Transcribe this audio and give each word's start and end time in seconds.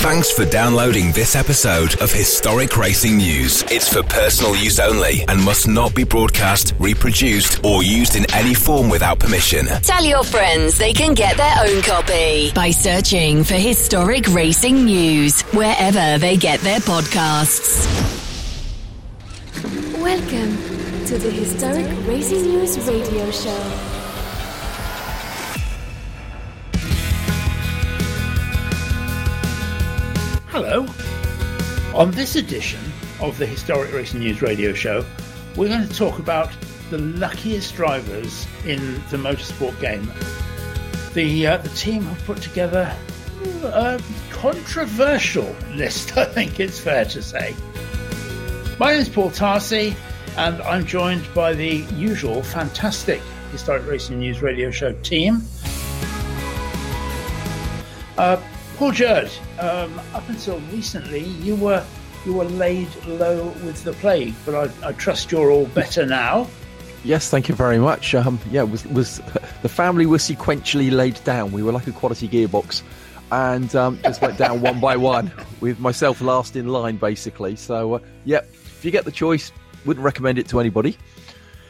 Thanks 0.00 0.30
for 0.30 0.44
downloading 0.44 1.10
this 1.10 1.34
episode 1.34 2.00
of 2.00 2.12
Historic 2.12 2.76
Racing 2.76 3.16
News. 3.16 3.64
It's 3.64 3.92
for 3.92 4.04
personal 4.04 4.54
use 4.54 4.78
only 4.78 5.24
and 5.26 5.42
must 5.42 5.66
not 5.66 5.92
be 5.92 6.04
broadcast, 6.04 6.72
reproduced, 6.78 7.64
or 7.64 7.82
used 7.82 8.14
in 8.14 8.24
any 8.32 8.54
form 8.54 8.88
without 8.90 9.18
permission. 9.18 9.66
Tell 9.82 10.04
your 10.04 10.22
friends 10.22 10.78
they 10.78 10.92
can 10.92 11.14
get 11.14 11.36
their 11.36 11.52
own 11.66 11.82
copy 11.82 12.52
by 12.52 12.70
searching 12.70 13.42
for 13.42 13.54
Historic 13.54 14.28
Racing 14.28 14.84
News 14.84 15.42
wherever 15.52 16.16
they 16.18 16.36
get 16.36 16.60
their 16.60 16.78
podcasts. 16.78 17.84
Welcome 20.00 20.56
to 21.06 21.18
the 21.18 21.30
Historic 21.30 21.86
Racing 22.06 22.42
News 22.42 22.78
Radio 22.88 23.30
Show. 23.32 23.87
Hello. 30.60 30.88
On 31.94 32.10
this 32.10 32.34
edition 32.34 32.80
of 33.20 33.38
the 33.38 33.46
Historic 33.46 33.92
Racing 33.92 34.18
News 34.18 34.42
radio 34.42 34.72
show, 34.72 35.06
we're 35.54 35.68
going 35.68 35.86
to 35.86 35.94
talk 35.94 36.18
about 36.18 36.50
the 36.90 36.98
luckiest 36.98 37.76
drivers 37.76 38.44
in 38.66 38.94
the 39.10 39.18
motorsport 39.18 39.80
game. 39.80 40.12
The, 41.14 41.46
uh, 41.46 41.56
the 41.58 41.68
team 41.68 42.02
have 42.02 42.24
put 42.24 42.42
together 42.42 42.92
a 43.62 44.02
controversial 44.30 45.54
list, 45.76 46.16
I 46.16 46.24
think 46.24 46.58
it's 46.58 46.80
fair 46.80 47.04
to 47.04 47.22
say. 47.22 47.54
My 48.80 48.94
name 48.94 49.02
is 49.02 49.08
Paul 49.08 49.30
Tarsi, 49.30 49.94
and 50.36 50.60
I'm 50.62 50.84
joined 50.84 51.32
by 51.34 51.52
the 51.52 51.86
usual 51.94 52.42
fantastic 52.42 53.20
Historic 53.52 53.86
Racing 53.86 54.18
News 54.18 54.42
radio 54.42 54.72
show 54.72 54.92
team. 55.02 55.40
Uh, 58.16 58.42
Paul 58.78 58.92
Jurd, 58.92 59.28
um, 59.58 60.00
up 60.14 60.28
until 60.28 60.60
recently, 60.70 61.24
you 61.24 61.56
were 61.56 61.84
you 62.24 62.32
were 62.32 62.44
laid 62.44 62.88
low 63.06 63.48
with 63.64 63.82
the 63.82 63.92
plague, 63.94 64.36
but 64.46 64.54
I, 64.54 64.88
I 64.88 64.92
trust 64.92 65.32
you're 65.32 65.50
all 65.50 65.66
better 65.66 66.06
now. 66.06 66.46
Yes, 67.02 67.28
thank 67.28 67.48
you 67.48 67.56
very 67.56 67.78
much. 67.78 68.14
Um, 68.14 68.38
yeah, 68.52 68.62
was 68.62 68.86
was 68.86 69.16
the 69.62 69.68
family 69.68 70.06
was 70.06 70.22
sequentially 70.22 70.92
laid 70.92 71.18
down. 71.24 71.50
We 71.50 71.64
were 71.64 71.72
like 71.72 71.88
a 71.88 71.92
quality 71.92 72.28
gearbox, 72.28 72.82
and 73.32 73.74
um, 73.74 73.98
just 74.04 74.22
went 74.22 74.38
down 74.38 74.60
one 74.60 74.78
by 74.78 74.96
one, 74.96 75.32
with 75.60 75.80
myself 75.80 76.20
last 76.20 76.54
in 76.54 76.68
line, 76.68 76.98
basically. 76.98 77.56
So, 77.56 77.94
uh, 77.94 77.98
yeah, 78.24 78.42
if 78.42 78.84
you 78.84 78.92
get 78.92 79.04
the 79.04 79.10
choice, 79.10 79.50
wouldn't 79.86 80.04
recommend 80.04 80.38
it 80.38 80.46
to 80.50 80.60
anybody. 80.60 80.96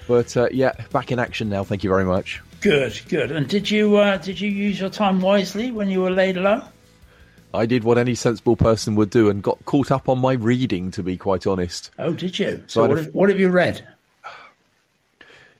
But 0.06 0.36
uh, 0.36 0.50
yeah, 0.52 0.72
back 0.92 1.10
in 1.10 1.18
action 1.18 1.48
now. 1.48 1.64
Thank 1.64 1.84
you 1.84 1.88
very 1.88 2.04
much. 2.04 2.42
Good, 2.60 3.00
good. 3.08 3.32
And 3.32 3.48
did 3.48 3.70
you 3.70 3.96
uh, 3.96 4.18
did 4.18 4.38
you 4.38 4.50
use 4.50 4.78
your 4.78 4.90
time 4.90 5.22
wisely 5.22 5.70
when 5.70 5.88
you 5.88 6.02
were 6.02 6.10
laid 6.10 6.36
low? 6.36 6.64
I 7.54 7.66
did 7.66 7.84
what 7.84 7.98
any 7.98 8.14
sensible 8.14 8.56
person 8.56 8.94
would 8.96 9.10
do 9.10 9.30
and 9.30 9.42
got 9.42 9.64
caught 9.64 9.90
up 9.90 10.08
on 10.08 10.18
my 10.18 10.34
reading, 10.34 10.90
to 10.92 11.02
be 11.02 11.16
quite 11.16 11.46
honest. 11.46 11.90
Oh, 11.98 12.12
did 12.12 12.38
you? 12.38 12.62
So, 12.66 12.82
so 12.82 12.88
what, 12.88 12.98
have, 12.98 13.14
what, 13.14 13.28
have, 13.30 13.40
you 13.40 13.48
read? 13.48 13.86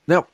Now, 0.07 0.27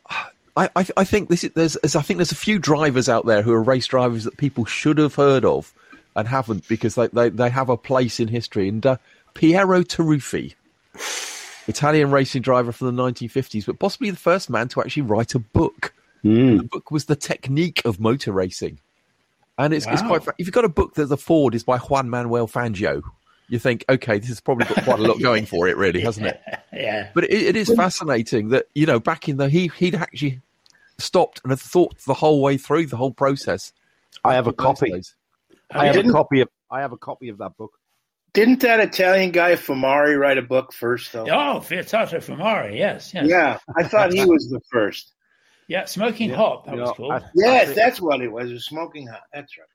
I, 0.58 0.70
I, 0.76 0.86
I 0.98 1.04
think 1.04 1.30
this 1.30 1.44
is, 1.44 1.52
there's 1.52 1.96
I 1.96 2.02
think 2.02 2.18
there's 2.18 2.32
a 2.32 2.36
few 2.36 2.60
drivers 2.60 3.08
out 3.08 3.26
there 3.26 3.42
who 3.42 3.54
are 3.54 3.64
race 3.64 3.88
drivers 3.88 4.26
that 4.26 4.38
people 4.38 4.66
should 4.66 4.98
have 4.98 5.16
heard 5.16 5.46
of 5.46 5.74
and 6.16 6.28
haven't 6.28 6.68
because 6.68 6.96
they, 6.96 7.08
they, 7.08 7.30
they 7.30 7.50
have 7.50 7.70
a 7.70 7.78
place 7.78 8.20
in 8.20 8.28
history. 8.28 8.68
And 8.70 8.86
uh, 8.86 8.98
Piero 9.34 9.84
Taruffi, 9.84 10.56
Italian 11.68 12.12
racing 12.12 12.42
driver 12.42 12.72
from 12.72 12.96
the 12.96 13.04
1950s, 13.04 13.66
but 13.66 13.80
possibly 13.80 14.10
the 14.10 14.18
first 14.18 14.50
man 14.50 14.68
to 14.70 14.82
actually 14.82 15.04
write 15.04 15.36
a 15.36 15.40
book. 15.40 15.94
Mm. 16.24 16.58
The 16.58 16.64
book 16.64 16.92
was 16.92 17.06
The 17.06 17.16
Technique 17.16 17.82
of 17.86 18.00
Motor 18.00 18.32
Racing. 18.32 18.80
And 19.58 19.74
it's, 19.74 19.86
wow. 19.86 19.94
it's 19.94 20.02
quite. 20.02 20.22
If 20.38 20.48
you've 20.48 20.52
got 20.52 20.66
a 20.66 20.70
book 20.70 20.96
that 20.96 21.06
the 21.06 21.18
Ford 21.18 21.56
is 21.56 21.64
by 21.64 21.78
Juan 21.78 22.10
Manuel 22.10 22.48
Fangio, 22.48 23.02
you 23.48 23.60
think, 23.60 23.86
okay, 23.90 24.20
this 24.20 24.30
has 24.30 24.42
probably 24.42 24.66
got 24.66 24.84
quite 24.84 25.00
a 25.00 25.04
lot 25.04 25.22
going 25.22 25.46
for 25.46 25.68
it, 25.68 25.78
really, 25.78 26.02
hasn't 26.02 26.28
it? 26.28 26.42
Yeah. 26.74 27.10
But 27.14 27.24
it, 27.24 27.32
it 27.32 27.56
is 27.56 27.74
fascinating 27.74 28.50
that 28.50 28.66
you 28.76 28.86
know 28.86 29.00
back 29.00 29.30
in 29.30 29.38
the 29.38 29.48
he 29.48 29.72
he'd 29.78 29.96
actually 29.96 30.42
stopped 30.98 31.40
and 31.42 31.52
had 31.52 31.60
thought 31.60 31.98
the 32.06 32.14
whole 32.14 32.42
way 32.42 32.58
through 32.58 32.88
the 32.88 32.98
whole 32.98 33.14
process. 33.14 33.72
I 34.26 34.34
have 34.34 34.48
a 34.48 34.52
copy. 34.52 34.94
I 35.72 35.86
have 35.86 35.96
a 35.96 36.12
copy 36.12 36.42
of. 36.42 36.50
I 36.70 36.82
have 36.82 36.92
a 36.92 36.98
copy 36.98 37.30
of 37.30 37.38
that 37.38 37.56
book. 37.56 37.80
Didn't 38.34 38.60
that 38.60 38.82
Italian 38.82 39.32
guy 39.32 39.54
Famari 39.54 40.20
write 40.20 40.38
a 40.38 40.42
book 40.42 40.74
first, 40.74 41.14
though? 41.14 41.24
Oh, 41.24 41.62
Fiatato 41.62 42.18
Famari, 42.18 42.78
yes, 42.78 43.14
yes. 43.14 43.28
Yeah, 43.30 43.58
I 43.78 43.84
thought 43.84 44.12
he 44.12 44.26
was 44.26 44.50
the 44.50 44.60
first. 44.70 45.14
Yeah, 45.68 45.86
smoking 45.86 46.30
yeah, 46.30 46.36
hot. 46.36 46.66
That 46.66 46.76
was 46.76 46.90
know, 46.90 46.94
cool. 46.94 47.12
I, 47.12 47.22
yes, 47.34 47.70
I, 47.70 47.74
that's 47.74 48.00
what 48.00 48.22
it 48.22 48.32
was. 48.32 48.50
It 48.50 48.54
was 48.54 48.66
smoking 48.66 49.08
hot. 49.08 49.24
That's 49.34 49.58
right. 49.58 49.68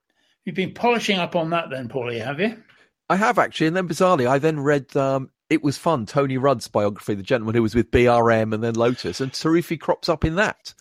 You've 0.45 0.55
been 0.55 0.73
polishing 0.73 1.19
up 1.19 1.37
on 1.37 1.51
that, 1.51 1.71
then, 1.71 1.89
Paulie, 1.89 2.25
have 2.25 2.41
you? 2.41 2.63
I 3.09 3.17
have 3.17 3.39
actually, 3.39 3.67
and 3.67 3.77
then 3.77 3.89
bizarrely, 3.89 4.29
I 4.29 4.39
then 4.39 4.61
read. 4.61 4.97
Um, 4.97 5.31
it 5.49 5.65
was 5.65 5.77
fun. 5.77 6.07
Tony 6.07 6.39
Rudd's 6.39 6.69
biography, 6.69 7.15
the 7.15 7.25
gentleman 7.25 7.57
who 7.57 7.63
was 7.63 7.75
with 7.75 7.91
BRM 7.91 8.55
and 8.55 8.63
then 8.63 8.75
Lotus, 8.75 9.21
and 9.21 9.33
Taruffi 9.33 9.79
crops 9.79 10.09
up 10.09 10.25
in 10.25 10.37
that, 10.37 10.73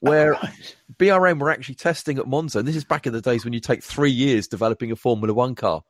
where 0.00 0.34
oh, 0.34 0.40
right. 0.42 0.76
BRM 0.98 1.38
were 1.38 1.50
actually 1.50 1.76
testing 1.76 2.18
at 2.18 2.26
Monza. 2.26 2.58
And 2.58 2.66
this 2.66 2.74
is 2.74 2.84
back 2.84 3.06
in 3.06 3.12
the 3.12 3.20
days 3.20 3.44
when 3.44 3.52
you 3.52 3.60
take 3.60 3.84
three 3.84 4.10
years 4.10 4.48
developing 4.48 4.90
a 4.90 4.96
Formula 4.96 5.32
One 5.32 5.54
car, 5.54 5.84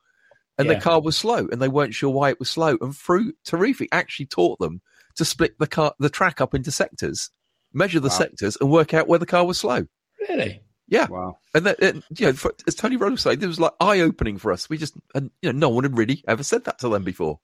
and 0.59 0.69
yeah. 0.69 0.75
the 0.75 0.81
car 0.81 1.01
was 1.01 1.17
slow, 1.17 1.49
and 1.51 1.63
they 1.63 1.69
weren't 1.69 1.95
sure 1.95 2.11
why 2.11 2.29
it 2.29 2.39
was 2.39 2.51
slow. 2.51 2.77
And 2.83 2.95
through 2.95 3.33
Taruffi 3.47 3.89
actually 3.91 4.27
taught 4.27 4.59
them 4.59 4.83
to 5.17 5.25
split 5.25 5.59
the 5.59 5.67
car, 5.67 5.95
the 5.99 6.11
track 6.11 6.43
up 6.43 6.55
into 6.55 6.71
sectors 6.71 7.31
measure 7.73 8.01
the 8.01 8.09
wow. 8.09 8.15
sectors, 8.15 8.57
and 8.61 8.71
work 8.71 8.95
out 8.95 9.09
where 9.09 9.19
the 9.19 9.27
car 9.27 9.47
was 9.47 9.59
slow. 9.59 9.87
Really? 10.29 10.63
Yeah. 10.89 11.07
Wow. 11.09 11.39
And 11.55 11.67
that, 11.67 11.81
it, 11.81 11.97
you 12.17 12.27
know, 12.27 12.33
for, 12.33 12.55
as 12.67 12.75
Tony 12.75 12.97
Rudd 12.97 13.19
said, 13.19 13.43
it 13.43 13.47
was 13.47 13.61
like 13.61 13.73
eye 13.81 14.01
opening 14.01 14.39
for 14.39 14.53
us. 14.53 14.71
We 14.71 14.79
just, 14.79 14.95
and 15.15 15.31
you 15.43 15.53
know, 15.53 15.59
no 15.59 15.69
one 15.69 15.85
had 15.85 15.99
really 15.99 16.25
ever 16.27 16.43
said 16.43 16.65
that 16.65 16.79
to 16.79 16.89
them 16.89 17.05
before. 17.05 17.41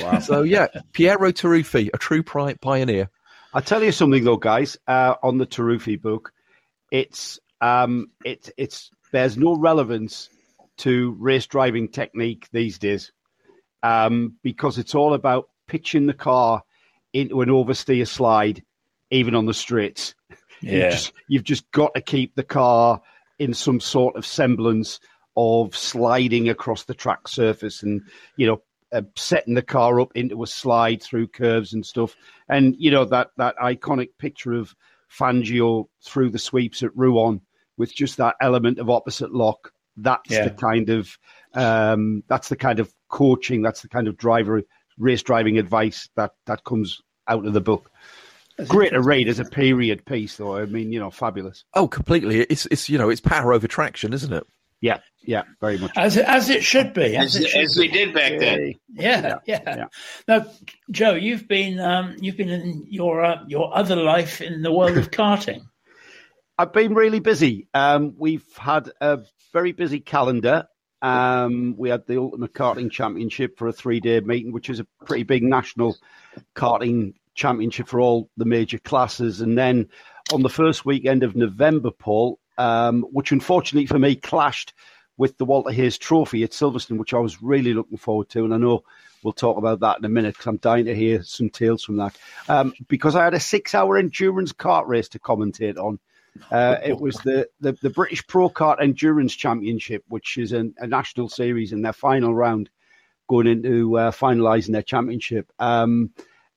Wow. 0.00 0.18
So 0.20 0.42
yeah, 0.42 0.66
Piero 0.92 1.32
Taruffi, 1.32 1.90
a 1.94 1.98
true 1.98 2.22
pioneer. 2.22 3.10
I'll 3.54 3.62
tell 3.62 3.82
you 3.82 3.92
something 3.92 4.24
though, 4.24 4.36
guys. 4.36 4.76
Uh, 4.86 5.14
on 5.22 5.38
the 5.38 5.46
Taruffi 5.46 6.00
book, 6.00 6.32
it's 6.90 7.38
um, 7.60 8.10
it 8.24 8.50
it's 8.56 8.90
there's 9.10 9.36
no 9.36 9.56
relevance 9.56 10.28
to 10.78 11.16
race 11.18 11.46
driving 11.46 11.88
technique 11.88 12.48
these 12.52 12.78
days, 12.78 13.10
um, 13.82 14.34
because 14.42 14.78
it's 14.78 14.94
all 14.94 15.14
about 15.14 15.48
pitching 15.66 16.06
the 16.06 16.14
car 16.14 16.62
into 17.12 17.40
an 17.40 17.48
oversteer 17.48 18.06
slide 18.06 18.62
even 19.10 19.34
on 19.34 19.46
the 19.46 19.54
streets. 19.54 20.14
Yeah. 20.60 20.72
You've 20.72 20.90
just, 20.90 21.12
you've 21.28 21.44
just 21.44 21.70
got 21.70 21.94
to 21.94 22.00
keep 22.00 22.34
the 22.34 22.42
car 22.42 23.00
in 23.38 23.54
some 23.54 23.78
sort 23.78 24.16
of 24.16 24.26
semblance 24.26 24.98
of 25.36 25.76
sliding 25.76 26.48
across 26.48 26.82
the 26.82 26.94
track 26.94 27.28
surface 27.28 27.84
and, 27.84 28.02
you 28.36 28.48
know, 28.48 28.62
uh, 28.90 29.02
setting 29.14 29.54
the 29.54 29.62
car 29.62 30.00
up 30.00 30.10
into 30.16 30.42
a 30.42 30.48
slide 30.48 31.00
through 31.00 31.28
curves 31.28 31.72
and 31.72 31.86
stuff. 31.86 32.16
And, 32.48 32.74
you 32.76 32.90
know, 32.90 33.04
that, 33.04 33.30
that 33.36 33.56
iconic 33.58 34.08
picture 34.18 34.52
of 34.52 34.74
Fangio 35.08 35.86
through 36.04 36.30
the 36.30 36.40
sweeps 36.40 36.82
at 36.82 36.96
Rouen 36.96 37.40
with 37.76 37.94
just 37.94 38.16
that 38.16 38.34
element 38.40 38.80
of 38.80 38.90
opposite 38.90 39.32
lock. 39.32 39.72
That's 39.96 40.30
yeah. 40.30 40.44
the 40.44 40.50
kind 40.50 40.90
of 40.90 41.16
um, 41.54 42.22
that's 42.28 42.48
the 42.48 42.56
kind 42.56 42.80
of 42.80 42.92
coaching, 43.08 43.62
that's 43.62 43.82
the 43.82 43.88
kind 43.88 44.08
of 44.08 44.16
driver 44.16 44.62
race 44.98 45.22
driving 45.22 45.58
advice 45.58 46.08
that 46.16 46.32
that 46.46 46.64
comes 46.64 47.00
out 47.26 47.46
of 47.46 47.52
the 47.52 47.60
book. 47.60 47.90
Great 48.66 48.90
to 48.90 49.00
read 49.00 49.28
as 49.28 49.38
a 49.38 49.44
period 49.44 50.04
piece, 50.04 50.36
though. 50.36 50.56
I 50.56 50.66
mean, 50.66 50.92
you 50.92 50.98
know, 50.98 51.10
fabulous. 51.10 51.64
Oh, 51.74 51.86
completely. 51.86 52.40
It's 52.40 52.66
it's 52.66 52.88
you 52.88 52.98
know, 52.98 53.08
it's 53.08 53.20
power 53.20 53.52
over 53.52 53.68
traction, 53.68 54.12
isn't 54.12 54.32
it? 54.32 54.44
Yeah, 54.80 54.98
yeah, 55.22 55.42
very 55.60 55.78
much. 55.78 55.92
As 55.96 56.16
it, 56.16 56.24
as 56.26 56.48
it 56.50 56.64
should 56.64 56.92
be, 56.92 57.16
as, 57.16 57.36
as, 57.36 57.46
should 57.46 57.60
as 57.60 57.74
be. 57.74 57.80
we 57.80 57.88
did 57.88 58.14
back 58.14 58.38
then. 58.38 58.74
Yeah, 58.88 59.20
yeah. 59.20 59.38
yeah. 59.46 59.76
yeah. 59.76 59.84
Now, 60.26 60.46
Joe, 60.90 61.14
you've 61.14 61.46
been 61.46 61.78
um, 61.78 62.16
you've 62.20 62.36
been 62.36 62.48
in 62.48 62.86
your 62.88 63.24
uh, 63.24 63.44
your 63.46 63.76
other 63.76 63.96
life 63.96 64.40
in 64.40 64.62
the 64.62 64.72
world 64.72 64.96
of 64.96 65.10
karting. 65.12 65.62
I've 66.56 66.72
been 66.72 66.94
really 66.94 67.20
busy. 67.20 67.68
Um, 67.74 68.14
we've 68.18 68.46
had 68.56 68.90
a 69.00 69.20
very 69.52 69.72
busy 69.72 70.00
calendar. 70.00 70.66
Um, 71.00 71.76
we 71.78 71.90
had 71.90 72.06
the 72.06 72.18
Ultimate 72.18 72.52
Karting 72.52 72.90
Championship 72.90 73.56
for 73.56 73.68
a 73.68 73.72
three 73.72 74.00
day 74.00 74.18
meeting, 74.20 74.52
which 74.52 74.68
is 74.68 74.80
a 74.80 74.86
pretty 75.04 75.22
big 75.22 75.44
national 75.44 75.96
karting 76.56 77.14
championship 77.38 77.88
for 77.88 78.00
all 78.00 78.28
the 78.36 78.44
major 78.44 78.78
classes. 78.78 79.40
And 79.40 79.56
then 79.56 79.88
on 80.32 80.42
the 80.42 80.50
first 80.50 80.84
weekend 80.84 81.22
of 81.22 81.36
November, 81.36 81.90
Paul, 81.90 82.38
um, 82.58 83.02
which 83.12 83.32
unfortunately 83.32 83.86
for 83.86 83.98
me 83.98 84.16
clashed 84.16 84.74
with 85.16 85.38
the 85.38 85.44
Walter 85.44 85.70
Hayes 85.70 85.96
Trophy 85.96 86.42
at 86.42 86.50
Silverstone, 86.50 86.98
which 86.98 87.14
I 87.14 87.18
was 87.18 87.42
really 87.42 87.72
looking 87.72 87.98
forward 87.98 88.28
to. 88.30 88.44
And 88.44 88.52
I 88.52 88.58
know 88.58 88.84
we'll 89.22 89.32
talk 89.32 89.56
about 89.56 89.80
that 89.80 89.98
in 89.98 90.04
a 90.04 90.08
minute 90.08 90.34
because 90.34 90.46
I'm 90.46 90.56
dying 90.58 90.84
to 90.86 90.94
hear 90.94 91.22
some 91.22 91.50
tales 91.50 91.84
from 91.84 91.96
that. 91.96 92.16
Um, 92.48 92.74
because 92.88 93.16
I 93.16 93.24
had 93.24 93.34
a 93.34 93.40
six 93.40 93.74
hour 93.74 93.96
endurance 93.96 94.52
kart 94.52 94.86
race 94.86 95.08
to 95.10 95.18
commentate 95.18 95.78
on. 95.78 95.98
Uh, 96.52 96.76
it 96.84 97.00
was 97.00 97.16
the, 97.16 97.48
the, 97.60 97.72
the, 97.82 97.90
British 97.90 98.24
Pro 98.28 98.48
Kart 98.48 98.80
Endurance 98.80 99.34
Championship, 99.34 100.04
which 100.06 100.38
is 100.38 100.52
a, 100.52 100.70
a 100.78 100.86
national 100.86 101.28
series 101.28 101.72
in 101.72 101.82
their 101.82 101.92
final 101.92 102.32
round 102.32 102.70
going 103.28 103.48
into 103.48 103.98
uh, 103.98 104.12
finalising 104.12 104.70
their 104.70 104.82
championship. 104.82 105.50
Um, 105.58 106.10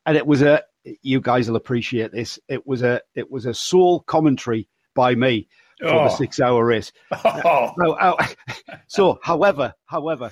and 0.05 0.17
it 0.17 0.27
was 0.27 0.43
a 0.43 0.63
you 1.01 1.21
guys 1.21 1.47
will 1.49 1.55
appreciate 1.55 2.11
this. 2.11 2.39
It 2.47 2.65
was 2.65 2.81
a 2.81 3.01
it 3.15 3.29
was 3.31 3.45
a 3.45 3.53
sole 3.53 4.01
commentary 4.01 4.67
by 4.95 5.15
me 5.15 5.47
for 5.79 5.87
oh. 5.87 6.03
the 6.05 6.09
six 6.09 6.39
hour 6.39 6.65
race. 6.65 6.91
Oh. 7.11 7.73
So, 7.77 7.91
uh, 7.93 8.27
so, 8.87 9.19
however, 9.21 9.73
however, 9.85 10.31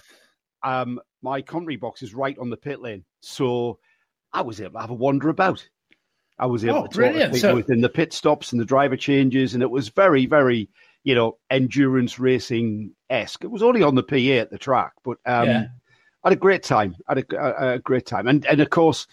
um, 0.63 0.99
my 1.21 1.41
commentary 1.41 1.77
box 1.77 2.01
is 2.01 2.13
right 2.13 2.37
on 2.37 2.49
the 2.49 2.57
pit 2.57 2.81
lane, 2.81 3.05
so 3.21 3.79
I 4.31 4.41
was 4.41 4.61
able 4.61 4.73
to 4.73 4.79
have 4.79 4.91
a 4.91 4.95
wander 4.95 5.29
about. 5.29 5.67
I 6.37 6.45
was 6.45 6.63
able 6.63 6.77
Oh, 6.77 6.87
to 6.87 7.01
talk 7.01 7.13
to 7.13 7.19
people 7.19 7.37
So- 7.37 7.55
within 7.55 7.81
the 7.81 7.89
pit 7.89 8.13
stops 8.13 8.51
and 8.51 8.61
the 8.61 8.65
driver 8.65 8.95
changes, 8.95 9.53
and 9.53 9.61
it 9.61 9.69
was 9.69 9.89
very, 9.89 10.25
very, 10.25 10.69
you 11.03 11.13
know, 11.13 11.37
endurance 11.49 12.17
racing 12.17 12.91
esque. 13.09 13.43
It 13.43 13.51
was 13.51 13.61
only 13.63 13.83
on 13.83 13.95
the 13.95 14.03
PA 14.03 14.41
at 14.41 14.49
the 14.49 14.57
track, 14.57 14.93
but 15.03 15.17
um, 15.25 15.47
Yeah. 15.47 15.65
I 16.23 16.29
had 16.29 16.37
a 16.37 16.39
great 16.39 16.63
time. 16.63 16.95
I 17.07 17.15
had 17.15 17.25
a, 17.31 17.37
a, 17.37 17.73
a 17.75 17.79
great 17.79 18.05
time, 18.05 18.27
and 18.27 18.45
and 18.45 18.59
of 18.59 18.69
course, 18.69 19.07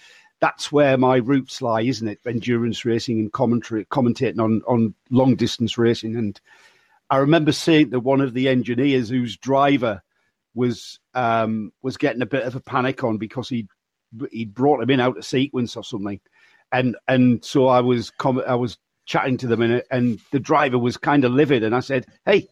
that's 0.46 0.70
where 0.70 0.96
my 0.96 1.16
roots 1.16 1.60
lie, 1.60 1.80
isn't 1.80 2.06
it? 2.06 2.20
Endurance 2.24 2.84
racing 2.84 3.18
and 3.18 3.32
commentary, 3.32 3.84
commentating 3.86 4.38
on 4.38 4.62
on 4.68 4.94
long 5.10 5.34
distance 5.34 5.76
racing. 5.76 6.14
And 6.14 6.40
I 7.10 7.16
remember 7.16 7.50
seeing 7.50 7.90
that 7.90 8.00
one 8.00 8.20
of 8.20 8.32
the 8.32 8.48
engineers 8.48 9.08
whose 9.08 9.36
driver 9.36 10.00
was 10.54 11.00
um, 11.14 11.72
was 11.82 11.96
getting 11.96 12.22
a 12.22 12.26
bit 12.26 12.44
of 12.44 12.54
a 12.54 12.60
panic 12.60 13.02
on 13.02 13.18
because 13.18 13.48
he 13.48 13.66
he 14.30 14.44
brought 14.44 14.80
him 14.80 14.90
in 14.90 15.00
out 15.00 15.18
of 15.18 15.24
sequence 15.24 15.74
or 15.74 15.82
something, 15.82 16.20
and 16.70 16.96
and 17.08 17.44
so 17.44 17.66
I 17.66 17.80
was 17.80 18.10
com- 18.10 18.44
I 18.46 18.54
was 18.54 18.78
chatting 19.04 19.38
to 19.38 19.48
them 19.48 19.62
and 19.62 19.82
and 19.90 20.20
the 20.30 20.38
driver 20.38 20.78
was 20.78 20.96
kind 20.96 21.24
of 21.24 21.32
livid, 21.32 21.64
and 21.64 21.74
I 21.74 21.80
said, 21.80 22.06
"Hey, 22.24 22.46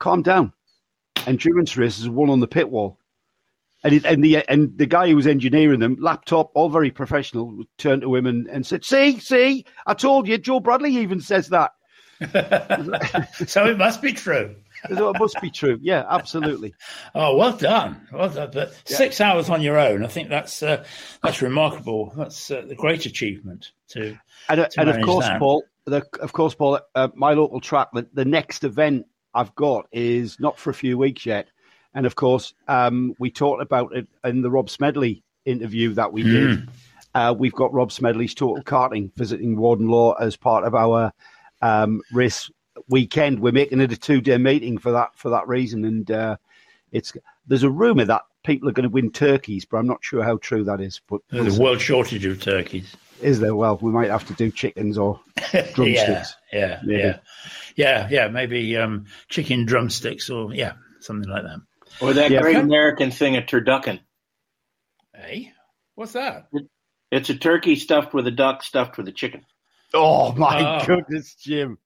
calm 0.00 0.22
down. 0.22 0.52
Endurance 1.24 1.76
races 1.76 2.08
one 2.08 2.30
on 2.30 2.40
the 2.40 2.48
pit 2.48 2.68
wall." 2.68 2.99
And, 3.82 3.94
it, 3.94 4.04
and 4.04 4.22
the 4.22 4.46
and 4.48 4.76
the 4.76 4.86
guy 4.86 5.08
who 5.08 5.16
was 5.16 5.26
engineering 5.26 5.80
them, 5.80 5.96
laptop, 5.98 6.50
all 6.54 6.68
very 6.68 6.90
professional, 6.90 7.64
turned 7.78 8.02
to 8.02 8.14
him 8.14 8.26
and, 8.26 8.46
and 8.48 8.66
said, 8.66 8.84
"See, 8.84 9.18
see, 9.20 9.64
I 9.86 9.94
told 9.94 10.28
you." 10.28 10.36
Joe 10.36 10.60
Bradley 10.60 10.96
even 10.96 11.20
says 11.20 11.48
that. 11.48 11.72
so 13.46 13.64
it 13.64 13.78
must 13.78 14.02
be 14.02 14.12
true. 14.12 14.54
So 14.96 15.10
it 15.10 15.18
must 15.18 15.40
be 15.42 15.50
true. 15.50 15.78
Yeah, 15.82 16.06
absolutely. 16.08 16.74
Oh, 17.14 17.36
well 17.36 17.52
done. 17.52 18.00
Well 18.12 18.30
done. 18.30 18.50
But 18.52 18.74
six 18.86 19.20
hours 19.20 19.50
on 19.50 19.60
your 19.60 19.78
own, 19.78 20.02
I 20.04 20.06
think 20.06 20.30
that's 20.30 20.62
uh, 20.62 20.84
that's 21.22 21.42
remarkable. 21.42 22.14
That's 22.16 22.50
uh, 22.50 22.62
the 22.66 22.76
great 22.76 23.04
achievement 23.04 23.72
to. 23.88 24.16
And, 24.48 24.60
uh, 24.60 24.68
to 24.68 24.80
and 24.80 24.88
of 24.88 25.02
course, 25.02 25.26
that. 25.26 25.38
Paul, 25.38 25.64
the, 25.84 26.06
of 26.20 26.32
course, 26.32 26.54
Paul, 26.54 26.80
uh, 26.94 27.08
my 27.14 27.34
local 27.34 27.60
track, 27.60 27.88
the, 27.92 28.08
the 28.14 28.24
next 28.24 28.64
event 28.64 29.06
I've 29.34 29.54
got 29.54 29.86
is 29.92 30.38
not 30.40 30.58
for 30.58 30.70
a 30.70 30.74
few 30.74 30.96
weeks 30.96 31.26
yet. 31.26 31.48
And 31.94 32.06
of 32.06 32.14
course, 32.14 32.54
um, 32.68 33.14
we 33.18 33.30
talked 33.30 33.62
about 33.62 33.94
it 33.96 34.06
in 34.24 34.42
the 34.42 34.50
Rob 34.50 34.70
Smedley 34.70 35.22
interview 35.44 35.94
that 35.94 36.12
we 36.12 36.22
did. 36.22 36.68
Uh, 37.14 37.34
we've 37.36 37.52
got 37.54 37.72
Rob 37.72 37.90
Smedley's 37.90 38.34
Total 38.34 38.62
Karting 38.62 39.10
visiting 39.16 39.56
Warden 39.56 39.88
Law 39.88 40.12
as 40.14 40.36
part 40.36 40.64
of 40.64 40.74
our 40.76 41.12
um, 41.62 42.00
race 42.12 42.48
weekend. 42.88 43.40
We're 43.40 43.52
making 43.52 43.80
it 43.80 43.90
a 43.92 43.96
two 43.96 44.20
day 44.20 44.38
meeting 44.38 44.78
for 44.78 44.92
that 44.92 45.10
for 45.16 45.30
that 45.30 45.48
reason. 45.48 45.84
And 45.84 46.08
uh, 46.10 46.36
it's 46.92 47.12
there's 47.48 47.64
a 47.64 47.70
rumor 47.70 48.04
that 48.04 48.22
people 48.44 48.68
are 48.68 48.72
going 48.72 48.84
to 48.84 48.88
win 48.88 49.10
turkeys, 49.10 49.64
but 49.64 49.78
I'm 49.78 49.86
not 49.88 50.04
sure 50.04 50.22
how 50.22 50.36
true 50.36 50.62
that 50.64 50.80
is. 50.80 51.00
But 51.08 51.22
There's 51.30 51.58
a 51.58 51.60
world 51.62 51.80
shortage 51.80 52.24
of 52.24 52.40
turkeys. 52.40 52.94
is 53.20 53.40
there? 53.40 53.56
Well, 53.56 53.78
we 53.82 53.90
might 53.90 54.10
have 54.10 54.26
to 54.28 54.34
do 54.34 54.50
chickens 54.52 54.96
or 54.96 55.20
Yeah, 55.52 55.70
drumsticks. 55.72 56.36
yeah, 56.52 56.80
Maybe. 56.84 57.00
yeah, 57.02 57.18
yeah, 57.74 58.08
yeah. 58.10 58.28
Maybe 58.28 58.76
um, 58.76 59.06
chicken 59.28 59.64
drumsticks 59.66 60.30
or 60.30 60.54
yeah, 60.54 60.74
something 61.00 61.28
like 61.28 61.42
that. 61.42 61.58
Or 62.00 62.12
that 62.14 62.30
Yeah. 62.30 62.40
great 62.42 62.56
American 62.56 63.10
thing, 63.10 63.36
a 63.36 63.42
turducken. 63.42 64.00
Hey, 65.14 65.52
what's 65.94 66.12
that? 66.12 66.48
It's 67.10 67.28
a 67.30 67.34
turkey 67.36 67.76
stuffed 67.76 68.14
with 68.14 68.26
a 68.26 68.30
duck 68.30 68.62
stuffed 68.62 68.96
with 68.96 69.08
a 69.08 69.12
chicken. 69.12 69.44
Oh 69.92 70.32
my 70.32 70.80
Oh. 70.82 70.86
goodness, 70.86 71.34
Jim! 71.34 71.78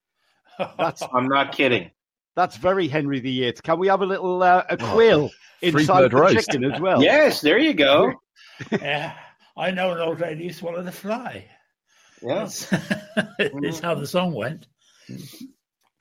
That's 0.78 1.02
I'm 1.14 1.26
not 1.28 1.52
kidding. 1.52 1.90
that's 2.36 2.56
very 2.56 2.86
Henry 2.88 3.20
VIII. 3.20 3.52
Can 3.62 3.78
we 3.78 3.88
have 3.88 4.02
a 4.02 4.06
little 4.06 4.42
uh, 4.42 4.62
a 4.68 4.76
quail 4.76 5.30
Free 5.60 5.68
inside 5.70 6.10
the 6.10 6.16
roast. 6.16 6.34
chicken 6.48 6.64
as 6.70 6.80
well? 6.80 7.02
Yes, 7.02 7.40
there 7.40 7.58
you 7.58 7.72
go. 7.74 8.12
yeah, 8.70 9.14
I 9.56 9.70
know 9.70 9.92
an 9.92 9.98
old 10.00 10.20
lady 10.20 10.46
who 10.48 10.52
swallowed 10.52 10.86
a 10.86 10.92
fly. 10.92 11.46
Yeah. 12.22 12.34
That's, 12.40 12.68
it's 13.38 13.80
how 13.80 13.94
the 13.94 14.06
song 14.06 14.32
went. 14.34 14.66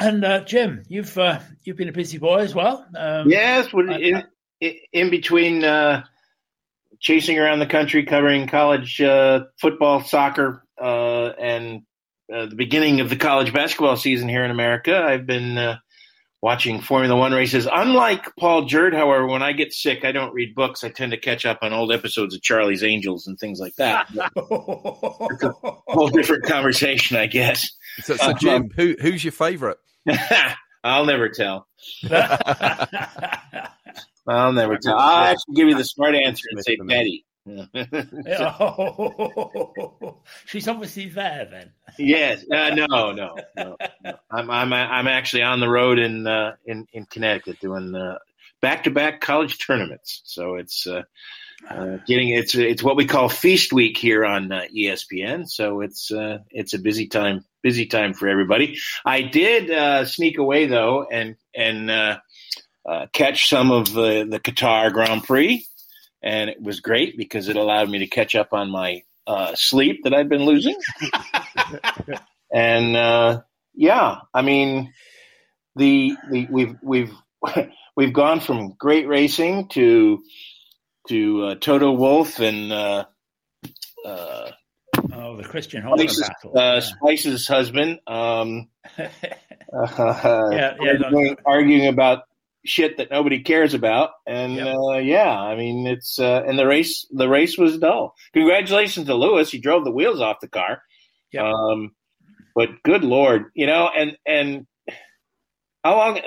And 0.03 0.25
uh, 0.25 0.43
Jim, 0.43 0.83
you've 0.89 1.17
uh, 1.17 1.39
you've 1.63 1.77
been 1.77 1.87
a 1.89 1.93
busy 1.93 2.17
boy 2.17 2.39
as 2.39 2.53
well. 2.53 2.85
Um, 2.97 3.29
Yes, 3.29 3.71
when- 3.71 3.89
in, 3.91 4.23
in, 4.59 4.73
in 4.91 5.09
between 5.09 5.63
uh, 5.63 6.03
chasing 6.99 7.39
around 7.39 7.59
the 7.59 7.65
country, 7.67 8.03
covering 8.05 8.47
college 8.47 8.99
uh, 9.01 9.45
football, 9.61 10.01
soccer, 10.03 10.65
uh, 10.81 11.27
and 11.39 11.83
uh, 12.33 12.47
the 12.47 12.55
beginning 12.55 12.99
of 12.99 13.09
the 13.09 13.15
college 13.15 13.53
basketball 13.53 13.95
season 13.95 14.27
here 14.27 14.43
in 14.43 14.51
America, 14.51 15.01
I've 15.01 15.25
been 15.25 15.57
uh, 15.57 15.77
watching 16.41 16.81
Formula 16.81 17.15
One 17.15 17.31
races. 17.31 17.65
Unlike 17.71 18.35
Paul 18.37 18.65
Jurd, 18.65 18.93
however, 18.93 19.25
when 19.27 19.41
I 19.41 19.53
get 19.53 19.71
sick, 19.71 20.03
I 20.03 20.11
don't 20.11 20.33
read 20.33 20.53
books. 20.53 20.83
I 20.83 20.89
tend 20.89 21.11
to 21.13 21.17
catch 21.17 21.45
up 21.45 21.59
on 21.61 21.71
old 21.71 21.93
episodes 21.93 22.35
of 22.35 22.41
Charlie's 22.41 22.83
Angels 22.83 23.27
and 23.27 23.39
things 23.39 23.59
like 23.59 23.75
that. 23.77 24.07
Whole 24.35 26.09
different 26.09 26.43
conversation, 26.43 27.15
I 27.15 27.27
guess. 27.27 27.71
So, 28.01 28.15
so 28.17 28.33
Jim, 28.33 28.69
who 28.75 28.95
who's 28.99 29.23
your 29.23 29.31
favourite? 29.31 29.77
I'll 30.83 31.05
never 31.05 31.29
tell. 31.29 31.67
I'll 34.27 34.53
never 34.53 34.77
tell. 34.77 34.97
I'll 34.97 35.31
actually 35.31 35.55
give 35.55 35.69
you 35.69 35.75
the 35.75 35.85
smart 35.85 36.15
answer 36.15 36.47
and 36.51 36.63
say 36.63 36.77
Betty. 36.77 37.25
Oh, 37.45 37.67
she's 40.45 40.67
obviously 40.67 41.09
there 41.09 41.47
then. 41.51 41.71
yes. 41.97 42.45
Uh, 42.49 42.69
no, 42.73 43.11
no, 43.11 43.35
no, 43.57 43.77
no. 44.03 44.17
I'm 44.31 44.49
I'm 44.49 44.71
I'm 44.73 45.07
actually 45.07 45.43
on 45.43 45.59
the 45.59 45.67
road 45.67 45.99
in 45.99 46.25
uh, 46.25 46.55
in 46.65 46.87
in 46.93 47.05
Connecticut 47.05 47.59
doing 47.59 47.93
back 48.63 48.85
to 48.85 48.91
back 48.91 49.21
college 49.21 49.63
tournaments. 49.63 50.21
So 50.23 50.55
it's 50.55 50.87
uh, 50.87 51.03
uh, 51.69 51.97
getting 52.07 52.29
it's 52.29 52.55
it's 52.55 52.81
what 52.81 52.95
we 52.95 53.05
call 53.05 53.29
feast 53.29 53.73
week 53.73 53.97
here 53.97 54.25
on 54.25 54.51
uh, 54.51 54.63
ESPN. 54.75 55.47
So 55.47 55.81
it's 55.81 56.11
uh, 56.11 56.39
it's 56.49 56.73
a 56.73 56.79
busy 56.79 57.07
time 57.07 57.45
busy 57.63 57.87
time 57.87 58.13
for 58.13 58.27
everybody. 58.27 58.77
I 59.03 59.21
did 59.21 59.71
uh, 59.71 60.05
sneak 60.05 60.37
away 60.37 60.67
though 60.67 61.07
and 61.09 61.35
and 61.55 61.89
uh, 61.89 62.19
uh, 62.87 63.07
catch 63.13 63.49
some 63.49 63.71
of 63.71 63.91
the 63.93 64.27
the 64.29 64.39
Qatar 64.39 64.93
Grand 64.93 65.23
Prix, 65.23 65.65
and 66.21 66.49
it 66.49 66.61
was 66.61 66.81
great 66.81 67.17
because 67.17 67.49
it 67.49 67.55
allowed 67.55 67.89
me 67.89 67.99
to 67.99 68.07
catch 68.07 68.35
up 68.35 68.53
on 68.53 68.69
my 68.69 69.01
uh, 69.25 69.55
sleep 69.55 70.03
that 70.03 70.13
I've 70.13 70.29
been 70.29 70.45
losing. 70.45 70.75
and 72.53 72.95
uh, 72.95 73.41
yeah, 73.73 74.17
I 74.33 74.41
mean 74.41 74.93
the, 75.75 76.15
the 76.29 76.47
we've 76.51 76.75
we've 76.83 77.13
we've 77.95 78.13
gone 78.13 78.39
from 78.39 78.73
great 78.73 79.07
racing 79.07 79.69
to 79.69 80.21
to 81.07 81.43
uh, 81.43 81.55
Toto 81.55 81.91
Wolff 81.91 82.39
and 82.39 82.71
uh, 82.71 83.05
uh, 84.05 84.51
Oh, 85.15 85.37
the 85.37 85.43
Christian 85.43 85.81
Horner 85.83 86.07
Spice's, 86.07 86.29
battle. 86.29 86.57
uh, 86.59 86.81
Spice's 86.81 87.47
husband. 87.47 87.99
Um, 88.07 88.69
yeah. 88.97 89.09
uh, 89.73 90.49
Yeah, 90.51 90.75
yeah, 90.79 90.91
arguing, 91.03 91.37
arguing 91.45 91.87
about 91.87 92.23
shit 92.65 92.97
that 92.97 93.11
nobody 93.11 93.41
cares 93.41 93.73
about, 93.73 94.11
and 94.27 94.55
Yep. 94.55 94.75
uh, 94.75 94.97
yeah, 94.99 95.37
I 95.39 95.55
mean 95.55 95.87
it's 95.87 96.19
uh, 96.19 96.43
and 96.47 96.57
the 96.57 96.65
race 96.67 97.07
the 97.11 97.27
race 97.27 97.57
was 97.57 97.77
dull. 97.77 98.15
Congratulations 98.33 99.07
to 99.07 99.15
Lewis; 99.15 99.51
he 99.51 99.59
drove 99.59 99.83
the 99.83 99.91
wheels 99.91 100.21
off 100.21 100.39
the 100.41 100.47
car. 100.47 100.81
Yep. 101.31 101.43
Um, 101.43 101.91
but 102.55 102.83
good 102.83 103.03
lord, 103.03 103.45
you 103.55 103.65
know, 103.67 103.89
and 103.95 104.15
and 104.25 104.67
how 105.83 105.95
long 105.97 106.19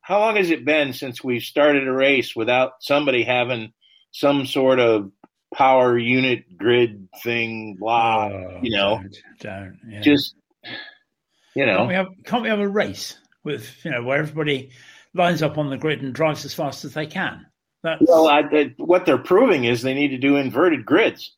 how 0.00 0.18
long 0.20 0.36
has 0.36 0.50
it 0.50 0.64
been 0.64 0.92
since 0.92 1.22
we've 1.24 1.42
started 1.42 1.86
a 1.88 1.92
race 1.92 2.34
without 2.36 2.72
somebody 2.80 3.22
having 3.22 3.72
some 4.12 4.46
sort 4.46 4.78
of 4.80 5.10
power 5.54 5.96
unit 5.98 6.56
grid 6.58 7.08
thing? 7.22 7.76
Blah, 7.78 8.26
Oh, 8.28 8.58
you 8.62 8.70
know, 8.76 9.00
don't, 9.02 9.16
don't 9.40 9.78
yeah. 9.88 10.00
just 10.00 10.34
you 11.54 11.66
know. 11.66 11.76
can't 11.78 11.88
we 11.88 11.94
have 11.94 12.06
can't 12.24 12.42
we 12.42 12.48
have 12.48 12.60
a 12.60 12.68
race 12.68 13.18
with 13.42 13.84
you 13.84 13.90
know 13.90 14.02
where 14.02 14.18
everybody 14.18 14.70
lines 15.14 15.42
up 15.42 15.58
on 15.58 15.70
the 15.70 15.76
grid 15.78 16.02
and 16.02 16.14
drives 16.14 16.44
as 16.44 16.54
fast 16.54 16.84
as 16.84 16.94
they 16.94 17.06
can? 17.06 17.46
That's, 17.82 18.02
Well, 18.06 18.28
I, 18.28 18.40
I- 18.40 18.74
what 18.78 19.04
they're 19.06 19.18
proving 19.18 19.64
is 19.64 19.82
they 19.82 19.94
need 19.94 20.08
to 20.08 20.18
do 20.18 20.36
inverted 20.36 20.84
grids. 20.86 21.34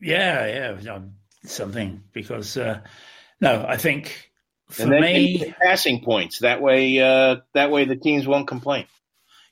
yeah, 0.00 0.76
yeah, 0.80 1.00
something 1.44 2.02
because 2.12 2.56
uh, 2.56 2.80
no, 3.40 3.64
I 3.68 3.76
think 3.76 4.30
for 4.70 4.82
and 4.84 4.92
then 4.92 5.00
me, 5.02 5.54
passing 5.62 6.02
points. 6.02 6.40
That 6.40 6.60
way, 6.62 6.98
uh, 6.98 7.36
that 7.54 7.70
way 7.70 7.84
the 7.84 7.96
teams 7.96 8.26
won't 8.26 8.48
complain. 8.48 8.86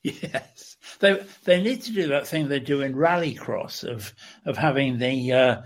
Yes, 0.03 0.76
they 1.01 1.25
they 1.45 1.63
need 1.63 1.83
to 1.83 1.93
do 1.93 2.09
that 2.09 2.27
thing 2.27 2.49
they 2.49 2.61
do 2.61 2.81
in 2.83 2.95
Rallycross 2.95 3.85
of 3.85 4.15
of 4.45 4.57
having 4.57 4.99
the 4.99 5.33
uh, 5.33 5.63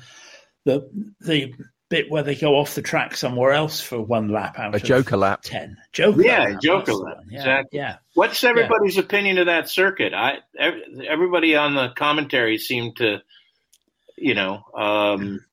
the 0.65 0.89
the 1.21 1.53
bit 1.89 2.09
where 2.09 2.23
they 2.23 2.37
go 2.37 2.55
off 2.55 2.77
the 2.77 2.83
track 2.83 3.17
somewhere 3.17 3.51
else 3.51 3.81
for 3.81 4.01
one 4.01 4.29
lap 4.29 4.57
out 4.59 4.75
A 4.75 4.77
of 4.77 4.85
Joker 4.85 5.17
lap. 5.17 5.41
ten. 5.43 5.77
Joker, 5.93 6.23
Yeah, 6.23 6.45
lap, 6.45 6.61
Joker 6.63 6.95
lap. 6.95 7.17
Yeah, 7.29 7.39
exactly. 7.39 7.79
Yeah, 7.81 7.97
What's 8.15 8.45
everybody's 8.45 8.97
opinion 8.97 9.39
of 9.39 9.47
that 9.47 9.69
circuit? 9.69 10.15
I 10.15 10.39
everybody 10.57 11.57
on 11.57 11.75
the 11.75 11.89
commentary 11.97 12.59
seemed 12.59 12.97
to, 12.99 13.19
you 14.17 14.35
know, 14.35 14.63
um, 14.75 15.45